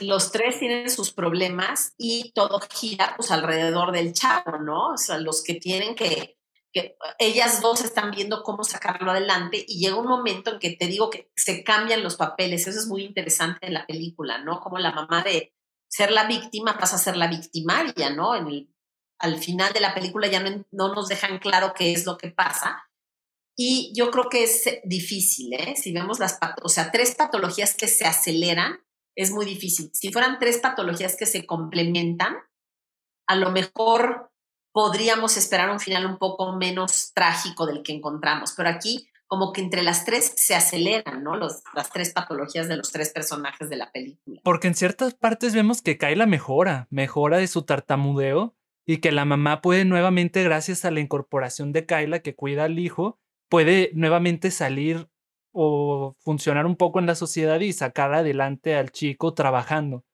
Los 0.00 0.32
tres 0.32 0.58
tienen 0.58 0.88
sus 0.88 1.12
problemas 1.12 1.94
y 1.98 2.32
todo 2.32 2.58
gira 2.72 3.14
pues 3.16 3.30
alrededor 3.30 3.92
del 3.92 4.14
chavo, 4.14 4.58
¿no? 4.58 4.92
O 4.92 4.96
sea, 4.96 5.18
los 5.18 5.42
que 5.42 5.54
tienen 5.54 5.94
que, 5.94 6.38
que 6.72 6.96
ellas 7.18 7.60
dos 7.60 7.84
están 7.84 8.10
viendo 8.10 8.42
cómo 8.42 8.64
sacarlo 8.64 9.10
adelante 9.10 9.62
y 9.66 9.80
llega 9.80 9.96
un 9.96 10.06
momento 10.06 10.52
en 10.52 10.58
que 10.58 10.70
te 10.70 10.86
digo 10.86 11.10
que 11.10 11.30
se 11.36 11.62
cambian 11.62 12.02
los 12.02 12.16
papeles, 12.16 12.66
eso 12.66 12.78
es 12.78 12.86
muy 12.86 13.04
interesante 13.04 13.66
en 13.66 13.74
la 13.74 13.86
película, 13.86 14.38
¿no? 14.38 14.60
Como 14.60 14.78
la 14.78 14.92
mamá 14.92 15.22
de 15.22 15.54
ser 15.86 16.10
la 16.10 16.26
víctima 16.26 16.78
pasa 16.78 16.96
a 16.96 17.00
ser 17.00 17.16
la 17.16 17.28
victimaria, 17.28 18.08
¿no? 18.08 18.34
En 18.34 18.48
el, 18.48 18.74
al 19.18 19.36
final 19.36 19.72
de 19.74 19.80
la 19.80 19.94
película 19.94 20.28
ya 20.28 20.40
no, 20.40 20.64
no 20.72 20.94
nos 20.94 21.08
dejan 21.08 21.38
claro 21.38 21.74
qué 21.76 21.92
es 21.92 22.06
lo 22.06 22.16
que 22.16 22.30
pasa, 22.30 22.82
y 23.56 23.92
yo 23.94 24.10
creo 24.10 24.28
que 24.28 24.44
es 24.44 24.64
difícil, 24.84 25.54
¿eh? 25.54 25.74
Si 25.76 25.92
vemos 25.92 26.18
las, 26.18 26.38
o 26.62 26.68
sea, 26.68 26.90
tres 26.90 27.14
patologías 27.14 27.74
que 27.74 27.86
se 27.86 28.04
aceleran, 28.04 28.80
es 29.16 29.30
muy 29.30 29.46
difícil. 29.46 29.90
Si 29.92 30.12
fueran 30.12 30.38
tres 30.40 30.58
patologías 30.58 31.16
que 31.16 31.26
se 31.26 31.46
complementan, 31.46 32.36
a 33.28 33.36
lo 33.36 33.52
mejor 33.52 34.32
podríamos 34.72 35.36
esperar 35.36 35.70
un 35.70 35.78
final 35.78 36.04
un 36.04 36.18
poco 36.18 36.56
menos 36.56 37.12
trágico 37.14 37.66
del 37.66 37.82
que 37.84 37.92
encontramos. 37.92 38.54
Pero 38.56 38.68
aquí, 38.68 39.08
como 39.28 39.52
que 39.52 39.60
entre 39.60 39.84
las 39.84 40.04
tres 40.04 40.32
se 40.36 40.56
aceleran, 40.56 41.22
¿no? 41.22 41.36
Los, 41.36 41.62
las 41.74 41.90
tres 41.90 42.12
patologías 42.12 42.68
de 42.68 42.76
los 42.76 42.90
tres 42.90 43.10
personajes 43.10 43.70
de 43.70 43.76
la 43.76 43.92
película. 43.92 44.40
Porque 44.42 44.66
en 44.66 44.74
ciertas 44.74 45.14
partes 45.14 45.54
vemos 45.54 45.80
que 45.80 45.96
Kyla 45.96 46.26
mejora, 46.26 46.88
mejora 46.90 47.38
de 47.38 47.46
su 47.46 47.62
tartamudeo 47.62 48.56
y 48.84 48.98
que 48.98 49.12
la 49.12 49.24
mamá 49.24 49.62
puede 49.62 49.84
nuevamente, 49.84 50.42
gracias 50.42 50.84
a 50.84 50.90
la 50.90 51.00
incorporación 51.00 51.72
de 51.72 51.86
Kyla 51.86 52.18
que 52.18 52.34
cuida 52.34 52.64
al 52.64 52.80
hijo, 52.80 53.20
puede 53.48 53.90
nuevamente 53.94 54.50
salir 54.50 55.08
o 55.52 56.16
funcionar 56.18 56.66
un 56.66 56.76
poco 56.76 56.98
en 56.98 57.06
la 57.06 57.14
sociedad 57.14 57.60
y 57.60 57.72
sacar 57.72 58.12
adelante 58.12 58.74
al 58.74 58.90
chico 58.90 59.34
trabajando. 59.34 60.04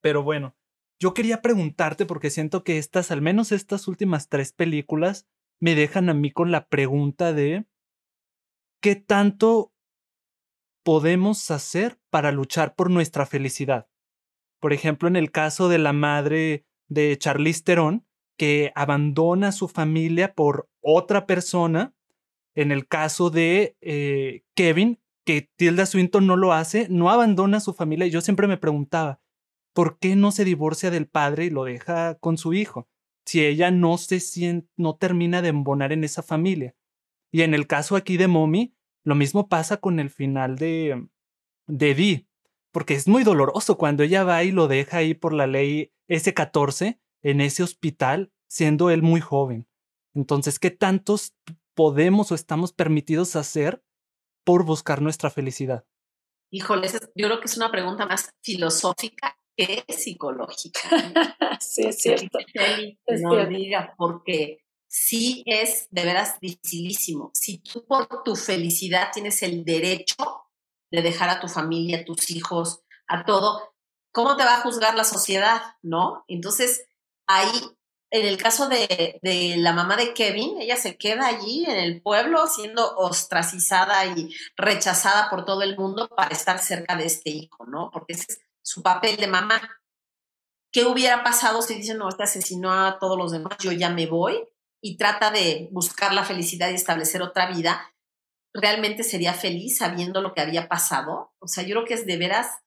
Pero 0.00 0.22
bueno, 0.22 0.56
yo 0.98 1.14
quería 1.14 1.42
preguntarte 1.42 2.06
porque 2.06 2.30
siento 2.30 2.64
que 2.64 2.78
estas, 2.78 3.10
al 3.10 3.20
menos 3.20 3.52
estas 3.52 3.86
últimas 3.86 4.28
tres 4.28 4.52
películas, 4.52 5.26
me 5.60 5.74
dejan 5.74 6.08
a 6.08 6.14
mí 6.14 6.30
con 6.30 6.50
la 6.50 6.68
pregunta 6.68 7.32
de 7.32 7.66
¿qué 8.80 8.96
tanto 8.96 9.72
podemos 10.84 11.50
hacer 11.50 12.00
para 12.10 12.32
luchar 12.32 12.74
por 12.74 12.90
nuestra 12.90 13.26
felicidad? 13.26 13.88
Por 14.60 14.72
ejemplo, 14.72 15.08
en 15.08 15.16
el 15.16 15.30
caso 15.30 15.68
de 15.68 15.78
la 15.78 15.92
madre 15.92 16.64
de 16.88 17.16
Charlize 17.18 17.62
Theron, 17.62 18.06
que 18.36 18.72
abandona 18.74 19.48
a 19.48 19.52
su 19.52 19.68
familia 19.68 20.32
por 20.34 20.68
otra 20.80 21.26
persona 21.26 21.94
en 22.58 22.72
el 22.72 22.88
caso 22.88 23.30
de 23.30 23.76
eh, 23.80 24.42
Kevin, 24.56 24.98
que 25.24 25.48
Tilda 25.54 25.86
Swinton 25.86 26.26
no 26.26 26.36
lo 26.36 26.52
hace, 26.52 26.88
no 26.90 27.08
abandona 27.08 27.58
a 27.58 27.60
su 27.60 27.72
familia. 27.72 28.08
Yo 28.08 28.20
siempre 28.20 28.48
me 28.48 28.56
preguntaba, 28.56 29.20
¿por 29.72 30.00
qué 30.00 30.16
no 30.16 30.32
se 30.32 30.44
divorcia 30.44 30.90
del 30.90 31.06
padre 31.06 31.44
y 31.44 31.50
lo 31.50 31.62
deja 31.62 32.16
con 32.16 32.36
su 32.36 32.54
hijo? 32.54 32.88
Si 33.24 33.44
ella 33.44 33.70
no 33.70 33.96
se 33.96 34.18
siente, 34.18 34.68
no 34.76 34.96
termina 34.96 35.40
de 35.40 35.50
embonar 35.50 35.92
en 35.92 36.02
esa 36.02 36.24
familia. 36.24 36.74
Y 37.30 37.42
en 37.42 37.54
el 37.54 37.68
caso 37.68 37.94
aquí 37.94 38.16
de 38.16 38.26
Mommy, 38.26 38.74
lo 39.04 39.14
mismo 39.14 39.48
pasa 39.48 39.76
con 39.76 40.00
el 40.00 40.10
final 40.10 40.56
de, 40.56 41.06
de 41.68 41.94
Dee, 41.94 42.26
porque 42.72 42.94
es 42.94 43.06
muy 43.06 43.22
doloroso 43.22 43.78
cuando 43.78 44.02
ella 44.02 44.24
va 44.24 44.42
y 44.42 44.50
lo 44.50 44.66
deja 44.66 44.96
ahí 44.96 45.14
por 45.14 45.32
la 45.32 45.46
ley 45.46 45.92
S14 46.08 46.98
en 47.22 47.40
ese 47.40 47.62
hospital, 47.62 48.32
siendo 48.48 48.90
él 48.90 49.02
muy 49.02 49.20
joven. 49.20 49.68
Entonces, 50.12 50.58
¿qué 50.58 50.72
tantos 50.72 51.36
podemos 51.78 52.32
o 52.32 52.34
estamos 52.34 52.72
permitidos 52.72 53.36
hacer 53.36 53.84
por 54.44 54.64
buscar 54.64 55.00
nuestra 55.00 55.30
felicidad? 55.30 55.86
Híjole, 56.50 56.88
yo 57.14 57.28
creo 57.28 57.38
que 57.38 57.46
es 57.46 57.56
una 57.56 57.70
pregunta 57.70 58.04
más 58.04 58.34
filosófica 58.42 59.38
que 59.56 59.84
psicológica. 59.88 60.80
sí, 61.60 61.86
es 61.86 62.02
cierto. 62.02 62.40
no 63.22 63.46
diga, 63.46 63.94
porque 63.96 64.58
sí 64.88 65.44
es 65.46 65.86
de 65.92 66.04
veras 66.04 66.40
dificilísimo. 66.40 67.30
Si 67.32 67.58
tú 67.58 67.86
por 67.86 68.24
tu 68.24 68.34
felicidad 68.34 69.10
tienes 69.12 69.40
el 69.44 69.64
derecho 69.64 70.16
de 70.90 71.02
dejar 71.02 71.28
a 71.28 71.38
tu 71.38 71.46
familia, 71.46 72.00
a 72.00 72.04
tus 72.04 72.28
hijos, 72.32 72.80
a 73.06 73.24
todo, 73.24 73.72
¿cómo 74.10 74.36
te 74.36 74.42
va 74.42 74.56
a 74.56 74.62
juzgar 74.62 74.96
la 74.96 75.04
sociedad? 75.04 75.62
¿No? 75.82 76.24
Entonces, 76.26 76.88
ahí 77.28 77.52
en 78.10 78.26
el 78.26 78.38
caso 78.38 78.68
de, 78.68 79.18
de, 79.22 79.56
la 79.58 79.72
mamá 79.72 79.96
de 79.96 80.14
Kevin, 80.14 80.60
ella 80.60 80.76
se 80.76 80.96
queda 80.96 81.26
allí 81.26 81.64
en 81.66 81.76
el 81.76 82.00
pueblo 82.00 82.46
siendo 82.46 82.96
ostracizada 82.96 84.06
y 84.06 84.34
rechazada 84.56 85.28
por 85.28 85.44
todo 85.44 85.62
el 85.62 85.76
mundo 85.76 86.08
para 86.08 86.34
estar 86.34 86.58
cerca 86.58 86.96
de 86.96 87.04
este 87.04 87.30
hijo, 87.30 87.66
¿no? 87.66 87.90
Porque 87.92 88.14
ese 88.14 88.26
es 88.28 88.40
su 88.62 88.82
papel 88.82 89.16
de 89.16 89.26
mamá. 89.26 89.60
¿Qué 90.72 90.84
hubiera 90.84 91.22
pasado 91.22 91.60
si 91.62 91.74
dice, 91.74 91.94
no, 91.94 92.08
este 92.08 92.22
asesinó 92.22 92.72
a 92.72 92.98
todos 92.98 93.18
los 93.18 93.32
demás, 93.32 93.58
yo 93.58 93.72
ya 93.72 93.90
me 93.90 94.06
voy? 94.06 94.42
Y 94.80 94.96
trata 94.96 95.30
de 95.30 95.68
buscar 95.70 96.12
la 96.14 96.24
felicidad 96.24 96.70
y 96.70 96.74
establecer 96.74 97.22
otra 97.22 97.50
vida. 97.50 97.94
¿Realmente 98.54 99.02
sería 99.02 99.34
feliz 99.34 99.78
sabiendo 99.78 100.22
lo 100.22 100.34
que 100.34 100.40
había 100.40 100.68
pasado? 100.68 101.34
O 101.40 101.48
sea, 101.48 101.64
yo 101.64 101.74
creo 101.74 101.84
que 101.84 101.94
es 101.94 102.06
de 102.06 102.16
veras 102.16 102.58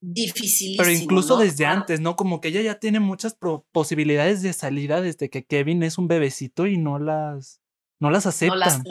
dificilísimo. 0.00 0.82
Pero 0.82 0.96
incluso 0.96 1.36
desde 1.36 1.66
antes, 1.66 2.00
¿no? 2.00 2.16
Como 2.16 2.40
que 2.40 2.48
ella 2.48 2.62
ya 2.62 2.78
tiene 2.78 3.00
muchas 3.00 3.36
posibilidades 3.72 4.42
de 4.42 4.52
salida 4.52 5.00
desde 5.00 5.30
que 5.30 5.44
Kevin 5.44 5.82
es 5.82 5.98
un 5.98 6.08
bebecito 6.08 6.66
y 6.66 6.78
no 6.78 6.98
las, 6.98 7.60
no 8.00 8.10
las 8.10 8.26
acepta. 8.26 8.54
No 8.54 8.60
las 8.60 8.82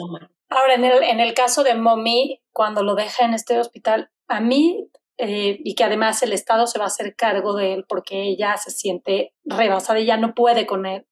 Ahora, 0.50 0.74
en 0.74 0.84
el, 0.84 1.02
en 1.02 1.20
el 1.20 1.34
caso 1.34 1.62
de 1.62 1.74
Mommy, 1.74 2.40
cuando 2.52 2.82
lo 2.82 2.94
deja 2.94 3.24
en 3.24 3.34
este 3.34 3.58
hospital, 3.58 4.10
a 4.28 4.40
mí, 4.40 4.88
eh, 5.18 5.60
y 5.62 5.74
que 5.74 5.84
además 5.84 6.22
el 6.22 6.32
Estado 6.32 6.66
se 6.66 6.78
va 6.78 6.84
a 6.84 6.88
hacer 6.88 7.14
cargo 7.16 7.54
de 7.54 7.74
él 7.74 7.84
porque 7.86 8.22
ella 8.22 8.56
se 8.56 8.70
siente 8.70 9.34
rebasada 9.44 10.00
y 10.00 10.06
ya 10.06 10.16
no 10.16 10.34
puede 10.34 10.66
con 10.66 10.86
él. 10.86 11.06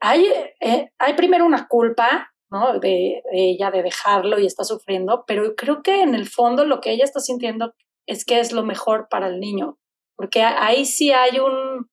Hay, 0.00 0.26
eh, 0.60 0.90
hay 0.98 1.14
primero 1.14 1.44
una 1.44 1.68
culpa, 1.68 2.32
¿no? 2.50 2.80
De, 2.80 3.22
de 3.30 3.50
ella 3.50 3.70
de 3.70 3.82
dejarlo 3.82 4.40
y 4.40 4.46
está 4.46 4.64
sufriendo, 4.64 5.24
pero 5.26 5.54
creo 5.54 5.82
que 5.82 6.02
en 6.02 6.14
el 6.14 6.26
fondo 6.26 6.64
lo 6.64 6.80
que 6.80 6.90
ella 6.90 7.04
está 7.04 7.20
sintiendo 7.20 7.74
es 8.10 8.24
que 8.24 8.40
es 8.40 8.50
lo 8.50 8.64
mejor 8.64 9.06
para 9.08 9.28
el 9.28 9.38
niño, 9.38 9.78
porque 10.16 10.42
ahí 10.42 10.84
sí 10.84 11.12
hay 11.12 11.38
un, 11.38 11.88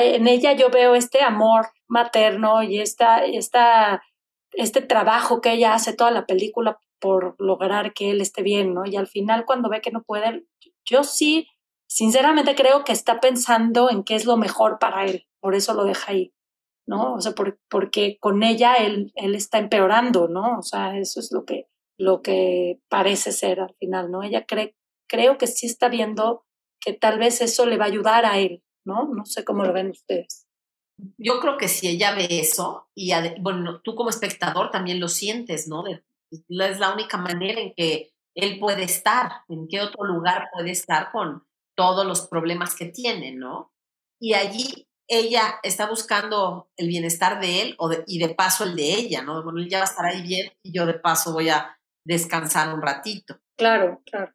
en 0.00 0.28
ella 0.28 0.52
yo 0.52 0.70
veo 0.70 0.94
este 0.94 1.22
amor 1.22 1.66
materno 1.88 2.62
y 2.62 2.78
esta, 2.78 3.24
esta, 3.24 4.04
este 4.52 4.80
trabajo 4.80 5.40
que 5.40 5.52
ella 5.52 5.74
hace 5.74 5.92
toda 5.92 6.12
la 6.12 6.24
película 6.24 6.78
por 7.00 7.34
lograr 7.40 7.94
que 7.94 8.12
él 8.12 8.20
esté 8.20 8.42
bien, 8.44 8.74
¿no? 8.74 8.86
Y 8.86 8.94
al 8.94 9.08
final 9.08 9.44
cuando 9.44 9.68
ve 9.68 9.80
que 9.80 9.90
no 9.90 10.04
puede, 10.04 10.46
yo 10.84 11.02
sí, 11.02 11.48
sinceramente 11.88 12.54
creo 12.54 12.84
que 12.84 12.92
está 12.92 13.18
pensando 13.18 13.90
en 13.90 14.04
qué 14.04 14.14
es 14.14 14.26
lo 14.26 14.36
mejor 14.36 14.78
para 14.78 15.04
él, 15.04 15.26
por 15.40 15.56
eso 15.56 15.74
lo 15.74 15.82
deja 15.82 16.12
ahí, 16.12 16.32
¿no? 16.86 17.14
O 17.14 17.20
sea, 17.20 17.32
porque 17.68 18.18
con 18.20 18.44
ella 18.44 18.74
él, 18.76 19.12
él 19.16 19.34
está 19.34 19.58
empeorando, 19.58 20.28
¿no? 20.28 20.60
O 20.60 20.62
sea, 20.62 20.96
eso 20.96 21.18
es 21.18 21.32
lo 21.32 21.44
que, 21.44 21.66
lo 21.98 22.22
que 22.22 22.78
parece 22.88 23.32
ser 23.32 23.58
al 23.58 23.74
final, 23.74 24.12
¿no? 24.12 24.22
Ella 24.22 24.44
cree 24.46 24.76
creo 25.08 25.38
que 25.38 25.46
sí 25.46 25.66
está 25.66 25.88
viendo 25.88 26.44
que 26.80 26.92
tal 26.92 27.18
vez 27.18 27.40
eso 27.40 27.66
le 27.66 27.78
va 27.78 27.84
a 27.84 27.88
ayudar 27.88 28.26
a 28.26 28.38
él, 28.38 28.62
¿no? 28.84 29.08
No 29.14 29.24
sé 29.24 29.44
cómo 29.44 29.64
lo 29.64 29.72
ven 29.72 29.90
ustedes. 29.90 30.46
Yo 31.18 31.40
creo 31.40 31.56
que 31.56 31.68
si 31.68 31.88
ella 31.88 32.14
ve 32.14 32.28
eso, 32.30 32.88
y 32.94 33.12
bueno, 33.40 33.80
tú 33.82 33.94
como 33.94 34.10
espectador 34.10 34.70
también 34.70 35.00
lo 35.00 35.08
sientes, 35.08 35.66
¿no? 35.66 35.84
es 35.86 36.78
la 36.78 36.92
única 36.92 37.16
manera 37.16 37.60
en 37.60 37.74
que 37.74 38.12
él 38.36 38.58
puede 38.58 38.84
estar, 38.84 39.30
en 39.48 39.68
qué 39.68 39.80
otro 39.80 40.04
lugar 40.04 40.48
puede 40.52 40.72
estar 40.72 41.10
con 41.12 41.46
todos 41.76 42.06
los 42.06 42.26
problemas 42.28 42.74
que 42.74 42.86
tiene, 42.86 43.32
¿no? 43.32 43.72
Y 44.20 44.34
allí 44.34 44.88
ella 45.08 45.60
está 45.62 45.88
buscando 45.88 46.70
el 46.76 46.88
bienestar 46.88 47.40
de 47.40 47.62
él 47.62 47.74
o 47.78 47.90
y 48.06 48.18
de 48.18 48.34
paso 48.34 48.64
el 48.64 48.74
de 48.74 48.94
ella, 48.94 49.22
¿no? 49.22 49.42
Bueno, 49.42 49.58
él 49.60 49.68
ya 49.68 49.78
va 49.78 49.84
a 49.84 49.88
estar 49.88 50.06
ahí 50.06 50.22
bien 50.22 50.50
y 50.62 50.72
yo 50.72 50.86
de 50.86 50.94
paso 50.94 51.32
voy 51.32 51.48
a 51.48 51.78
descansar 52.06 52.72
un 52.74 52.82
ratito. 52.82 53.38
Claro, 53.56 54.00
claro. 54.06 54.32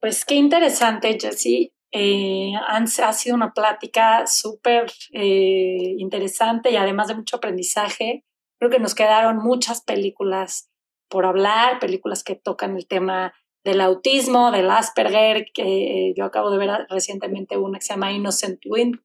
Pues 0.00 0.24
qué 0.24 0.34
interesante, 0.34 1.18
Jessie. 1.20 1.72
Eh, 1.92 2.52
ha 2.66 3.12
sido 3.12 3.34
una 3.34 3.52
plática 3.52 4.26
súper 4.26 4.92
eh, 5.12 5.94
interesante 5.98 6.70
y 6.70 6.76
además 6.76 7.08
de 7.08 7.14
mucho 7.14 7.36
aprendizaje. 7.36 8.24
Creo 8.58 8.70
que 8.70 8.78
nos 8.78 8.94
quedaron 8.94 9.38
muchas 9.38 9.82
películas 9.82 10.70
por 11.08 11.24
hablar, 11.24 11.78
películas 11.78 12.22
que 12.24 12.34
tocan 12.34 12.76
el 12.76 12.86
tema 12.86 13.34
del 13.64 13.80
autismo, 13.80 14.50
del 14.50 14.70
Asperger, 14.70 15.46
que 15.52 16.12
yo 16.16 16.24
acabo 16.24 16.50
de 16.50 16.58
ver 16.58 16.86
recientemente 16.88 17.56
una 17.56 17.78
que 17.78 17.84
se 17.84 17.94
llama 17.94 18.12
Innocent 18.12 18.60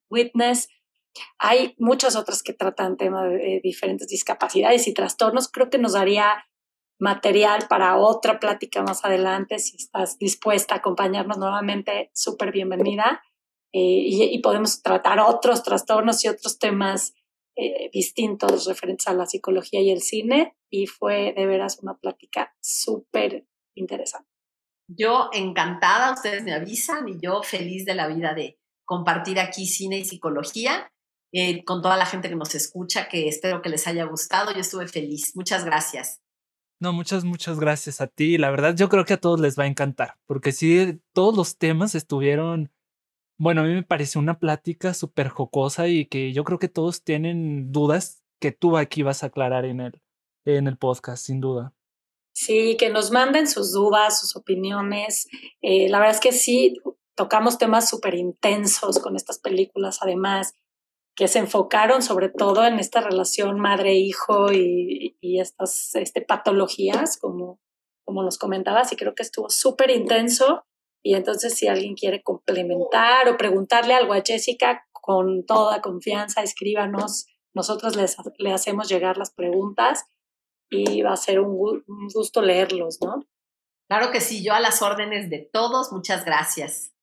Witness. 0.10 0.70
Hay 1.40 1.76
muchas 1.78 2.16
otras 2.16 2.44
que 2.44 2.54
tratan 2.54 2.98
temas 2.98 3.30
de 3.30 3.60
diferentes 3.64 4.08
discapacidades 4.08 4.88
y 4.88 4.94
trastornos. 4.94 5.50
Creo 5.50 5.70
que 5.70 5.78
nos 5.78 5.94
daría 5.94 6.46
material 7.02 7.66
para 7.68 7.98
otra 7.98 8.40
plática 8.40 8.84
más 8.84 9.04
adelante. 9.04 9.58
Si 9.58 9.76
estás 9.76 10.20
dispuesta 10.20 10.76
a 10.76 10.78
acompañarnos 10.78 11.38
nuevamente, 11.40 12.12
súper 12.14 12.52
bienvenida. 12.52 13.24
Eh, 13.74 14.04
y, 14.06 14.40
podemos 14.40 14.84
tratar 14.84 15.20
otros 15.20 15.64
trastornos 15.64 16.24
y 16.24 16.28
otros 16.28 16.60
temas 16.60 17.14
eh, 17.56 17.90
distintos 17.92 18.68
referentes 18.68 19.08
a 19.08 19.14
la 19.14 19.26
psicología 19.26 19.82
y 19.82 19.90
el 19.90 20.02
cine. 20.02 20.56
Y 20.70 20.86
fue 20.86 21.34
de 21.36 21.48
veras 21.48 21.80
una 21.82 21.98
plática 21.98 22.54
súper 22.62 23.48
interesante. 23.76 24.30
Yo 24.88 25.30
encantada, 25.34 26.14
ustedes 26.14 26.44
me 26.44 26.54
avisan 26.54 27.10
y 27.10 27.20
yo 27.20 27.42
feliz 27.42 27.84
de 27.86 27.96
la 27.96 28.08
vida 28.08 28.36
de 28.36 28.60
compartir 28.86 29.40
aquí 29.40 29.66
cine 29.66 29.98
y 29.98 30.06
psicología 30.06 30.92
eh, 31.34 31.64
con 31.64 31.82
toda 31.82 31.98
la 31.98 32.06
gente 32.06 32.30
que 32.30 32.36
nos 32.36 32.54
escucha, 32.54 33.08
que 33.08 33.28
espero 33.28 33.62
que 33.64 33.70
les 33.70 33.88
haya 33.88 34.04
gustado. 34.04 34.52
Yo 34.54 34.60
estuve 34.60 34.88
feliz. 34.88 35.36
Muchas 35.36 35.66
gracias. 35.66 36.22
No, 36.82 36.94
muchas, 36.94 37.24
muchas 37.24 37.60
gracias 37.60 38.02
a 38.02 38.08
ti. 38.08 38.40
La 38.40 38.50
verdad, 38.50 38.76
yo 38.76 38.90
creo 38.90 39.06
que 39.06 39.14
a 39.14 39.22
todos 39.22 39.40
les 39.40 39.58
va 39.58 39.66
a 39.66 39.68
encantar, 39.68 40.18
porque 40.26 40.52
sí, 40.52 41.00
todos 41.14 41.38
los 41.38 41.60
temas 41.60 41.94
estuvieron, 41.94 42.72
bueno, 43.38 43.62
a 43.62 43.66
mí 43.66 43.74
me 43.76 43.84
pareció 43.84 44.20
una 44.20 44.40
plática 44.40 44.96
súper 44.96 45.30
jocosa 45.30 45.88
y 45.88 46.08
que 46.08 46.34
yo 46.34 46.44
creo 46.44 46.58
que 46.58 46.70
todos 46.70 47.04
tienen 47.04 47.72
dudas 47.72 48.24
que 48.40 48.52
tú 48.52 48.78
aquí 48.78 49.04
vas 49.04 49.22
a 49.22 49.28
aclarar 49.28 49.66
en 49.66 49.80
el, 49.80 50.02
en 50.44 50.66
el 50.66 50.76
podcast, 50.80 51.24
sin 51.24 51.40
duda. 51.40 51.72
Sí, 52.34 52.78
que 52.80 52.90
nos 52.90 53.12
manden 53.12 53.48
sus 53.48 53.72
dudas, 53.72 54.20
sus 54.20 54.36
opiniones. 54.36 55.28
Eh, 55.62 55.88
la 55.88 56.00
verdad 56.00 56.16
es 56.16 56.22
que 56.22 56.32
sí, 56.32 56.78
tocamos 57.14 57.60
temas 57.60 57.88
súper 57.88 58.16
intensos 58.16 58.98
con 58.98 59.16
estas 59.16 59.38
películas, 59.38 60.00
además, 60.02 60.56
que 61.16 61.28
se 61.28 61.40
enfocaron 61.40 62.02
sobre 62.02 62.30
todo 62.30 62.66
en 62.66 62.80
esta 62.80 63.02
relación 63.02 63.60
madre-hijo 63.60 64.52
y, 64.52 65.18
estas 65.22 65.96
este, 65.96 66.22
patologías, 66.22 67.18
como, 67.18 67.60
como 68.06 68.24
nos 68.24 68.38
comentabas, 68.38 68.92
y 68.92 68.96
creo 68.96 69.16
que 69.16 69.24
estuvo 69.24 69.50
súper 69.50 69.92
intenso. 69.92 70.66
Y 71.04 71.16
entonces, 71.16 71.56
si 71.56 71.68
alguien 71.68 71.96
quiere 71.96 72.22
complementar 72.22 73.28
o 73.28 73.38
preguntarle 73.38 73.94
algo 73.94 74.14
a 74.14 74.22
Jessica, 74.24 74.86
con 75.02 75.46
toda 75.46 75.82
confianza, 75.82 76.42
escríbanos. 76.44 77.26
Nosotros 77.54 77.96
les, 77.96 78.16
le 78.38 78.54
hacemos 78.54 78.88
llegar 78.88 79.18
las 79.18 79.32
preguntas 79.32 80.06
y 80.70 81.02
va 81.02 81.14
a 81.14 81.18
ser 81.18 81.42
un, 81.42 81.84
un 81.86 82.08
gusto 82.08 82.42
leerlos, 82.42 83.00
¿no? 83.02 83.28
Claro 83.90 84.12
que 84.12 84.22
sí, 84.22 84.42
yo 84.42 84.54
a 84.54 84.62
las 84.62 84.82
órdenes 84.82 85.30
de 85.30 85.50
todos, 85.52 85.92
muchas 85.92 86.24
gracias. 86.24 86.94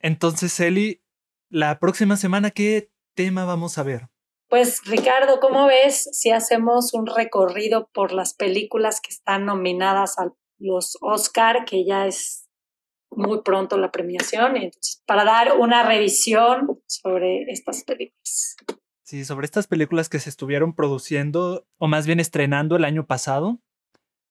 Entonces, 0.00 0.58
Eli, 0.58 1.04
la 1.48 1.78
próxima 1.78 2.16
semana, 2.16 2.50
¿qué 2.50 2.90
tema 3.18 3.44
vamos 3.44 3.78
a 3.78 3.82
ver? 3.82 4.08
Pues 4.48 4.82
Ricardo, 4.84 5.40
¿cómo 5.40 5.66
ves 5.66 6.08
si 6.12 6.30
hacemos 6.30 6.94
un 6.94 7.04
recorrido 7.04 7.90
por 7.92 8.12
las 8.12 8.32
películas 8.32 9.00
que 9.00 9.10
están 9.10 9.44
nominadas 9.44 10.20
a 10.20 10.32
los 10.60 10.96
Oscar, 11.00 11.64
que 11.64 11.84
ya 11.84 12.06
es 12.06 12.48
muy 13.10 13.42
pronto 13.42 13.76
la 13.76 13.90
premiación, 13.90 14.56
entonces 14.56 15.02
para 15.04 15.24
dar 15.24 15.58
una 15.58 15.82
revisión 15.82 16.80
sobre 16.86 17.42
estas 17.50 17.82
películas? 17.82 18.54
Sí, 19.02 19.24
sobre 19.24 19.46
estas 19.46 19.66
películas 19.66 20.08
que 20.08 20.20
se 20.20 20.30
estuvieron 20.30 20.72
produciendo, 20.72 21.66
o 21.76 21.88
más 21.88 22.06
bien 22.06 22.20
estrenando 22.20 22.76
el 22.76 22.84
año 22.84 23.04
pasado. 23.04 23.58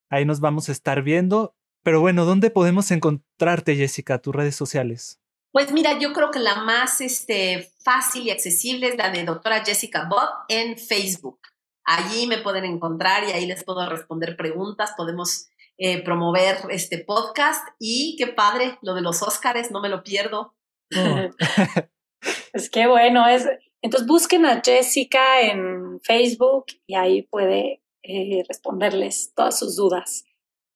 Ahí 0.10 0.24
nos 0.24 0.40
vamos 0.40 0.70
a 0.70 0.72
estar 0.72 1.02
viendo. 1.02 1.58
Pero 1.84 2.00
bueno, 2.00 2.24
¿dónde 2.24 2.52
podemos 2.52 2.90
encontrarte, 2.92 3.76
Jessica, 3.76 4.20
tus 4.20 4.34
redes 4.34 4.56
sociales? 4.56 5.20
Pues 5.52 5.72
mira, 5.72 5.98
yo 5.98 6.14
creo 6.14 6.32
que 6.32 6.40
la 6.40 6.64
más 6.64 7.02
este, 7.02 7.72
fácil 7.84 8.28
y 8.28 8.32
accesible 8.32 8.90
es 8.90 8.98
la 8.98 9.10
de 9.10 9.24
doctora 9.24 9.64
Jessica 9.64 10.08
Bob 10.10 10.30
en 10.50 10.78
Facebook. 10.78 11.40
Allí 11.86 12.28
me 12.28 12.40
pueden 12.40 12.66
encontrar 12.66 13.24
y 13.24 13.32
ahí 13.32 13.46
les 13.46 13.64
puedo 13.64 13.88
responder 13.90 14.36
preguntas, 14.36 14.94
podemos 14.98 15.48
eh, 15.78 16.04
promover 16.04 16.58
este 16.70 16.98
podcast 16.98 17.66
y 17.80 18.16
qué 18.18 18.28
padre, 18.28 18.78
lo 18.82 18.94
de 18.94 19.02
los 19.02 19.22
Óscares, 19.22 19.72
no 19.72 19.80
me 19.80 19.90
lo 19.90 20.04
pierdo. 20.04 20.54
Oh. 20.96 21.30
es 22.54 22.70
que 22.70 22.88
bueno, 22.88 23.28
es, 23.28 23.48
entonces 23.82 24.08
busquen 24.08 24.46
a 24.46 24.62
Jessica 24.64 25.42
en 25.42 26.02
Facebook 26.02 26.66
y 26.88 26.96
ahí 26.96 27.22
puede 27.22 27.82
eh, 28.04 28.44
responderles 28.48 29.34
todas 29.36 29.60
sus 29.60 29.76
dudas. 29.76 30.26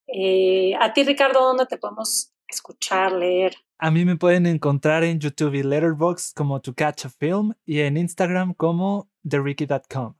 Eh, 0.07 0.73
a 0.79 0.93
ti, 0.93 1.03
Ricardo, 1.03 1.41
¿dónde 1.41 1.65
te 1.65 1.77
podemos 1.77 2.33
escuchar, 2.47 3.13
leer? 3.13 3.55
A 3.83 3.89
mí 3.89 4.05
me 4.05 4.15
pueden 4.15 4.45
encontrar 4.45 5.03
en 5.03 5.19
YouTube 5.19 5.55
y 5.55 5.63
Letterboxd 5.63 6.35
como 6.35 6.61
To 6.61 6.75
Catch 6.75 7.05
a 7.07 7.09
Film 7.09 7.53
y 7.65 7.79
en 7.79 7.97
Instagram 7.97 8.53
como 8.53 9.09
TheRicky.com. 9.27 10.13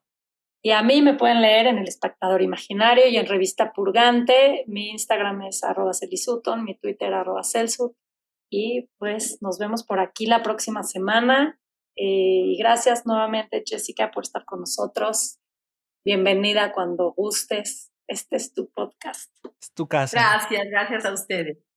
Y 0.64 0.72
a 0.72 0.82
mí 0.82 1.04
me 1.04 1.14
pueden 1.14 1.44
leer 1.44 1.68
en 1.68 1.78
El 1.78 1.88
Espectador 1.88 2.42
Imaginario 2.42 3.08
y 3.08 3.18
en 3.18 3.28
Revista 3.28 3.72
Purgante. 3.72 4.64
Mi 4.66 4.90
Instagram 4.90 5.44
es 5.44 5.64
arroba 5.64 5.94
celisuton, 5.94 6.64
mi 6.64 6.76
Twitter 6.80 7.14
arroba 7.14 7.44
celsut. 7.44 7.96
Y 8.50 8.90
pues 8.98 9.38
nos 9.44 9.60
vemos 9.60 9.84
por 9.84 10.00
aquí 10.00 10.26
la 10.26 10.42
próxima 10.42 10.82
semana. 10.82 11.60
Eh, 11.96 12.42
y 12.48 12.58
gracias 12.58 13.06
nuevamente, 13.06 13.62
Jessica, 13.64 14.10
por 14.10 14.24
estar 14.24 14.44
con 14.44 14.62
nosotros. 14.62 15.38
Bienvenida 16.04 16.74
cuando 16.74 17.14
gustes. 17.14 17.92
Este 18.08 18.38
es 18.38 18.56
tu 18.56 18.72
podcast. 18.72 19.32
Es 19.62 19.72
tu 19.72 19.88
casa. 19.88 20.18
Gracias, 20.18 20.66
gracias 20.68 21.06
a 21.06 21.14
ustedes. 21.14 21.71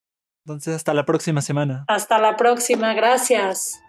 Entonces, 0.46 0.76
hasta 0.76 0.92
la 0.92 1.06
próxima 1.06 1.40
semana. 1.40 1.84
Hasta 1.88 2.18
la 2.18 2.36
próxima, 2.36 2.92
gracias. 2.92 3.82